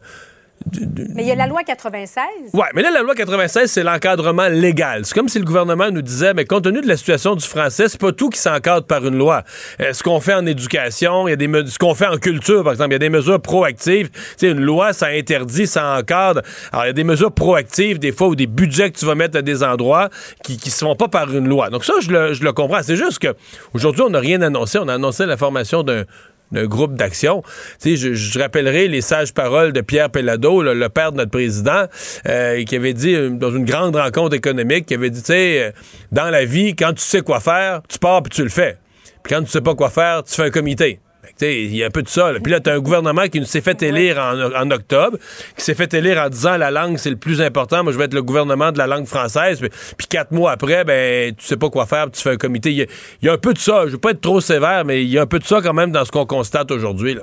mais 1.14 1.22
il 1.22 1.28
y 1.28 1.32
a 1.32 1.34
la 1.34 1.46
loi 1.46 1.62
96. 1.64 2.22
Oui, 2.52 2.60
mais 2.74 2.82
là, 2.82 2.90
la 2.90 3.02
loi 3.02 3.14
96, 3.14 3.70
c'est 3.70 3.82
l'encadrement 3.82 4.48
légal. 4.48 5.04
C'est 5.04 5.14
comme 5.14 5.28
si 5.28 5.38
le 5.38 5.44
gouvernement 5.44 5.90
nous 5.90 6.02
disait, 6.02 6.34
mais 6.34 6.44
compte 6.44 6.64
tenu 6.64 6.80
de 6.80 6.86
la 6.86 6.96
situation 6.96 7.34
du 7.34 7.46
français, 7.46 7.88
c'est 7.88 8.00
pas 8.00 8.12
tout 8.12 8.28
qui 8.28 8.38
s'encadre 8.38 8.86
par 8.86 9.06
une 9.06 9.16
loi. 9.16 9.42
Euh, 9.80 9.92
ce 9.92 10.02
qu'on 10.02 10.20
fait 10.20 10.34
en 10.34 10.44
éducation, 10.46 11.26
il 11.26 11.30
y 11.30 11.34
a 11.34 11.36
des 11.36 11.48
ce 11.66 11.78
qu'on 11.78 11.94
fait 11.94 12.06
en 12.06 12.18
culture, 12.18 12.62
par 12.62 12.72
exemple, 12.72 12.90
il 12.90 12.94
y 12.94 12.96
a 12.96 13.00
des 13.00 13.08
mesures 13.08 13.40
proactives. 13.40 14.10
Tu 14.38 14.50
une 14.50 14.60
loi, 14.60 14.92
ça 14.92 15.06
interdit, 15.06 15.66
ça 15.66 15.96
encadre. 15.96 16.42
Alors, 16.72 16.84
il 16.84 16.88
y 16.88 16.90
a 16.90 16.94
des 16.94 17.04
mesures 17.04 17.32
proactives, 17.32 17.98
des 17.98 18.12
fois, 18.12 18.28
ou 18.28 18.36
des 18.36 18.46
budgets 18.46 18.90
que 18.90 18.98
tu 18.98 19.06
vas 19.06 19.14
mettre 19.14 19.38
à 19.38 19.42
des 19.42 19.62
endroits 19.62 20.10
qui, 20.44 20.56
qui 20.58 20.70
se 20.70 20.84
font 20.84 20.96
pas 20.96 21.08
par 21.08 21.34
une 21.34 21.48
loi. 21.48 21.70
Donc 21.70 21.84
ça, 21.84 21.94
je 22.00 22.10
le, 22.10 22.34
je 22.34 22.44
le 22.44 22.52
comprends. 22.52 22.82
C'est 22.82 22.96
juste 22.96 23.18
que 23.18 23.34
aujourd'hui, 23.74 24.02
on 24.02 24.10
n'a 24.10 24.20
rien 24.20 24.42
annoncé. 24.42 24.78
On 24.78 24.88
a 24.88 24.94
annoncé 24.94 25.26
la 25.26 25.36
formation 25.36 25.82
d'un 25.82 26.04
d'un 26.52 26.66
groupe 26.66 26.94
d'action. 26.94 27.42
Tu 27.80 27.96
sais, 27.96 28.14
je, 28.14 28.38
rappellerai 28.38 28.88
les 28.88 29.00
sages 29.00 29.32
paroles 29.32 29.72
de 29.72 29.80
Pierre 29.80 30.10
Pellado, 30.10 30.62
le, 30.62 30.88
père 30.88 31.12
de 31.12 31.18
notre 31.18 31.30
président, 31.30 31.84
euh, 32.28 32.64
qui 32.64 32.76
avait 32.76 32.94
dit 32.94 33.14
euh, 33.14 33.30
dans 33.30 33.50
une 33.50 33.64
grande 33.64 33.96
rencontre 33.96 34.34
économique, 34.34 34.86
qui 34.86 34.94
avait 34.94 35.10
dit, 35.10 35.20
tu 35.20 35.26
sais, 35.26 35.62
euh, 35.62 35.70
dans 36.12 36.30
la 36.30 36.44
vie, 36.44 36.74
quand 36.74 36.92
tu 36.92 37.02
sais 37.02 37.22
quoi 37.22 37.40
faire, 37.40 37.82
tu 37.88 37.98
pars 37.98 38.22
puis 38.22 38.30
tu 38.30 38.42
le 38.42 38.48
fais. 38.48 38.78
Puis 39.22 39.34
quand 39.34 39.42
tu 39.42 39.50
sais 39.50 39.60
pas 39.60 39.74
quoi 39.74 39.90
faire, 39.90 40.22
tu 40.24 40.34
fais 40.34 40.44
un 40.44 40.50
comité. 40.50 41.00
Il 41.40 41.74
y 41.74 41.82
a 41.82 41.86
un 41.86 41.90
peu 41.90 42.02
de 42.02 42.08
ça. 42.08 42.32
Puis 42.42 42.52
là, 42.52 42.60
tu 42.60 42.70
as 42.70 42.74
un 42.74 42.80
gouvernement 42.80 43.26
qui 43.26 43.44
s'est 43.46 43.60
fait 43.60 43.82
élire 43.82 44.18
en, 44.18 44.70
octobre, 44.70 45.18
qui 45.56 45.64
s'est 45.64 45.74
fait 45.74 45.92
élire 45.94 46.18
en 46.18 46.28
disant 46.28 46.56
la 46.56 46.70
langue, 46.70 46.96
c'est 46.98 47.10
le 47.10 47.16
plus 47.16 47.40
important. 47.40 47.82
Moi, 47.82 47.92
je 47.92 47.98
vais 47.98 48.04
être 48.04 48.14
le 48.14 48.22
gouvernement 48.22 48.72
de 48.72 48.78
la 48.78 48.86
langue 48.86 49.06
française. 49.06 49.60
Puis, 49.60 50.06
quatre 50.08 50.32
mois 50.32 50.52
après, 50.52 50.84
ben, 50.84 51.34
tu 51.34 51.44
sais 51.44 51.56
pas 51.56 51.70
quoi 51.70 51.86
faire, 51.86 52.10
tu 52.10 52.20
fais 52.20 52.30
un 52.30 52.36
comité. 52.36 52.70
Il 52.72 52.86
y, 53.22 53.28
a 53.28 53.32
un 53.32 53.38
peu 53.38 53.54
de 53.54 53.58
ça. 53.58 53.86
Je 53.86 53.92
veux 53.92 53.98
pas 53.98 54.10
être 54.10 54.20
trop 54.20 54.40
sévère, 54.40 54.84
mais 54.84 55.02
il 55.02 55.08
y 55.08 55.18
a 55.18 55.22
un 55.22 55.26
peu 55.26 55.38
de 55.38 55.44
ça 55.44 55.60
quand 55.62 55.74
même 55.74 55.92
dans 55.92 56.04
ce 56.04 56.10
qu'on 56.10 56.26
constate 56.26 56.70
aujourd'hui. 56.70 57.16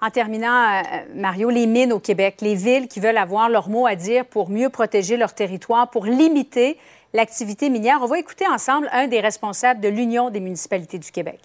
En 0.00 0.10
terminant, 0.10 0.66
euh, 0.66 0.82
Mario, 1.14 1.48
les 1.48 1.66
mines 1.66 1.92
au 1.92 1.98
Québec, 1.98 2.36
les 2.42 2.54
villes 2.54 2.88
qui 2.88 3.00
veulent 3.00 3.16
avoir 3.16 3.48
leur 3.48 3.70
mot 3.70 3.86
à 3.86 3.94
dire 3.96 4.26
pour 4.26 4.50
mieux 4.50 4.68
protéger 4.68 5.16
leur 5.16 5.34
territoire, 5.34 5.88
pour 5.88 6.04
limiter 6.04 6.76
l'activité 7.14 7.70
minière. 7.70 8.00
On 8.02 8.06
va 8.06 8.18
écouter 8.18 8.46
ensemble 8.46 8.88
un 8.92 9.06
des 9.06 9.20
responsables 9.20 9.80
de 9.80 9.88
l'Union 9.88 10.28
des 10.28 10.40
municipalités 10.40 10.98
du 10.98 11.10
Québec. 11.10 11.40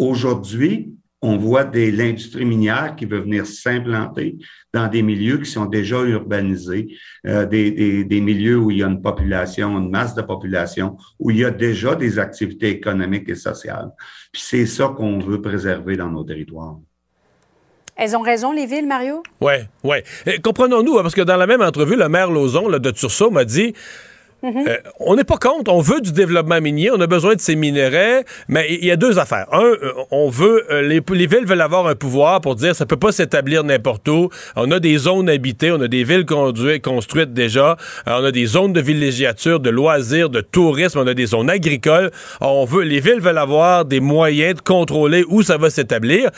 Aujourd'hui, 0.00 0.94
on 1.20 1.36
voit 1.36 1.64
de 1.64 1.94
l'industrie 1.94 2.46
minière 2.46 2.96
qui 2.96 3.04
veut 3.04 3.20
venir 3.20 3.44
s'implanter 3.44 4.38
dans 4.72 4.88
des 4.88 5.02
milieux 5.02 5.36
qui 5.36 5.50
sont 5.50 5.66
déjà 5.66 6.00
urbanisés, 6.00 6.96
euh, 7.26 7.44
des, 7.44 8.04
des, 8.04 8.20
milieux 8.22 8.56
où 8.56 8.70
il 8.70 8.78
y 8.78 8.82
a 8.82 8.86
une 8.86 9.02
population, 9.02 9.76
une 9.76 9.90
masse 9.90 10.14
de 10.14 10.22
population, 10.22 10.96
où 11.18 11.30
il 11.30 11.36
y 11.40 11.44
a 11.44 11.50
déjà 11.50 11.94
des 11.96 12.18
activités 12.18 12.70
économiques 12.70 13.28
et 13.28 13.34
sociales. 13.34 13.90
Puis 14.32 14.40
c'est 14.42 14.64
ça 14.64 14.88
qu'on 14.96 15.18
veut 15.18 15.42
préserver 15.42 15.98
dans 15.98 16.08
nos 16.08 16.24
territoires. 16.24 16.78
Elles 17.94 18.16
ont 18.16 18.22
raison, 18.22 18.52
les 18.52 18.64
villes, 18.64 18.86
Mario? 18.86 19.22
Oui, 19.42 19.52
oui. 19.84 19.98
Comprenons-nous, 20.42 20.98
hein, 20.98 21.02
parce 21.02 21.14
que 21.14 21.20
dans 21.20 21.36
la 21.36 21.46
même 21.46 21.60
entrevue, 21.60 21.96
le 21.96 22.08
maire 22.08 22.30
Lozon 22.30 22.70
de 22.70 22.90
Tursault 22.90 23.30
m'a 23.30 23.44
dit 23.44 23.74
Mhm. 24.42 24.64
Euh, 24.68 24.76
on 25.00 25.16
n'est 25.16 25.24
pas 25.24 25.36
contre. 25.36 25.72
On 25.72 25.80
veut 25.80 26.00
du 26.00 26.12
développement 26.12 26.60
minier. 26.60 26.90
On 26.90 27.00
a 27.00 27.06
besoin 27.06 27.34
de 27.34 27.40
ces 27.40 27.56
minerais. 27.56 28.24
Mais 28.48 28.66
il 28.70 28.84
y 28.84 28.90
a 28.90 28.96
deux 28.96 29.18
affaires. 29.18 29.46
Un, 29.52 29.62
euh, 29.62 29.92
on 30.10 30.28
veut, 30.28 30.64
euh, 30.70 30.82
les, 30.82 31.00
villes 31.26 31.46
veulent 31.46 31.60
avoir 31.60 31.86
un 31.86 31.94
pouvoir 31.94 32.40
pour 32.40 32.54
dire 32.54 32.74
ça 32.74 32.86
peut 32.86 32.96
pas 32.96 33.12
s'établir 33.12 33.64
n'importe 33.64 34.08
où. 34.08 34.30
On 34.56 34.70
a 34.70 34.80
des 34.80 34.96
zones 34.96 35.28
habitées. 35.28 35.72
On 35.72 35.80
a 35.80 35.88
des 35.88 36.04
villes 36.04 36.26
construites 36.82 37.32
déjà. 37.32 37.76
on 38.06 38.24
a 38.24 38.32
des 38.32 38.46
zones 38.46 38.72
de 38.72 38.80
villégiature, 38.80 39.60
de 39.60 39.70
loisirs, 39.70 40.30
de 40.30 40.40
tourisme. 40.40 41.00
On 41.00 41.06
a 41.06 41.14
des 41.14 41.26
zones 41.26 41.50
agricoles. 41.50 42.10
On 42.40 42.64
veut, 42.64 42.82
les 42.82 43.00
villes 43.00 43.20
veulent 43.20 43.38
avoir 43.38 43.84
des 43.84 44.00
moyens 44.00 44.54
de 44.56 44.60
contrôler 44.60 45.24
où 45.28 45.42
ça 45.42 45.56
va 45.58 45.70
s'établir. 45.70 46.30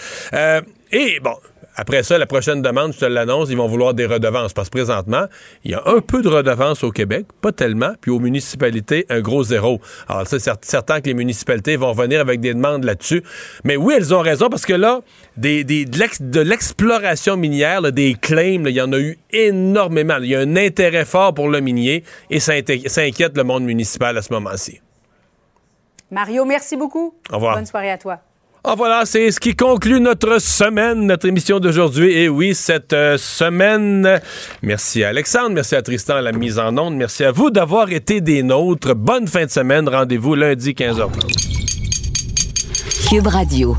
et 0.92 1.20
bon, 1.22 1.34
après 1.76 2.02
ça, 2.02 2.18
la 2.18 2.26
prochaine 2.26 2.62
demande, 2.62 2.92
je 2.92 2.98
te 2.98 3.04
l'annonce, 3.04 3.48
ils 3.50 3.56
vont 3.56 3.66
vouloir 3.66 3.94
des 3.94 4.06
redevances. 4.06 4.52
Parce 4.52 4.68
que 4.68 4.76
présentement, 4.76 5.26
il 5.64 5.70
y 5.70 5.74
a 5.74 5.82
un 5.86 6.00
peu 6.00 6.22
de 6.22 6.28
redevances 6.28 6.84
au 6.84 6.90
Québec, 6.90 7.26
pas 7.40 7.52
tellement, 7.52 7.92
puis 8.00 8.10
aux 8.10 8.18
municipalités, 8.18 9.06
un 9.08 9.20
gros 9.20 9.42
zéro. 9.44 9.80
Alors, 10.08 10.26
c'est 10.26 10.40
certain 10.64 11.00
que 11.00 11.06
les 11.06 11.14
municipalités 11.14 11.76
vont 11.76 11.92
venir 11.92 12.20
avec 12.20 12.40
des 12.40 12.54
demandes 12.54 12.84
là-dessus. 12.84 13.22
Mais 13.64 13.76
oui, 13.76 13.94
elles 13.96 14.14
ont 14.14 14.20
raison, 14.20 14.48
parce 14.48 14.66
que 14.66 14.74
là, 14.74 15.00
des, 15.36 15.64
de 15.64 16.40
l'exploration 16.40 17.36
minière, 17.36 17.80
des 17.92 18.14
claims, 18.14 18.66
il 18.66 18.74
y 18.74 18.80
en 18.80 18.92
a 18.92 18.98
eu 18.98 19.18
énormément. 19.30 20.18
Il 20.20 20.28
y 20.28 20.36
a 20.36 20.40
un 20.40 20.56
intérêt 20.56 21.04
fort 21.04 21.34
pour 21.34 21.48
le 21.48 21.60
minier 21.60 22.04
et 22.30 22.40
ça, 22.40 22.52
ça 22.86 23.00
inquiète 23.02 23.36
le 23.36 23.44
monde 23.44 23.64
municipal 23.64 24.16
à 24.16 24.22
ce 24.22 24.32
moment-ci. 24.32 24.80
Mario, 26.10 26.44
merci 26.44 26.76
beaucoup. 26.76 27.14
Au 27.30 27.36
revoir. 27.36 27.54
Bonne 27.54 27.66
soirée 27.66 27.90
à 27.90 27.98
toi. 27.98 28.20
Ah 28.64 28.76
voilà, 28.76 29.04
c'est 29.04 29.32
ce 29.32 29.40
qui 29.40 29.56
conclut 29.56 29.98
notre 29.98 30.40
semaine, 30.40 31.06
notre 31.06 31.26
émission 31.26 31.58
d'aujourd'hui. 31.58 32.12
Et 32.12 32.28
oui, 32.28 32.54
cette 32.54 32.92
euh, 32.92 33.18
semaine, 33.18 34.20
merci 34.62 35.02
à 35.02 35.08
Alexandre, 35.08 35.50
merci 35.50 35.74
à 35.74 35.82
Tristan 35.82 36.14
à 36.14 36.20
la 36.20 36.30
mise 36.30 36.60
en 36.60 36.76
onde, 36.78 36.94
merci 36.94 37.24
à 37.24 37.32
vous 37.32 37.50
d'avoir 37.50 37.90
été 37.90 38.20
des 38.20 38.44
nôtres. 38.44 38.94
Bonne 38.94 39.26
fin 39.26 39.46
de 39.46 39.50
semaine, 39.50 39.88
rendez-vous 39.88 40.36
lundi 40.36 40.74
15h30. 40.74 41.50
Cube 43.10 43.26
Radio. 43.26 43.76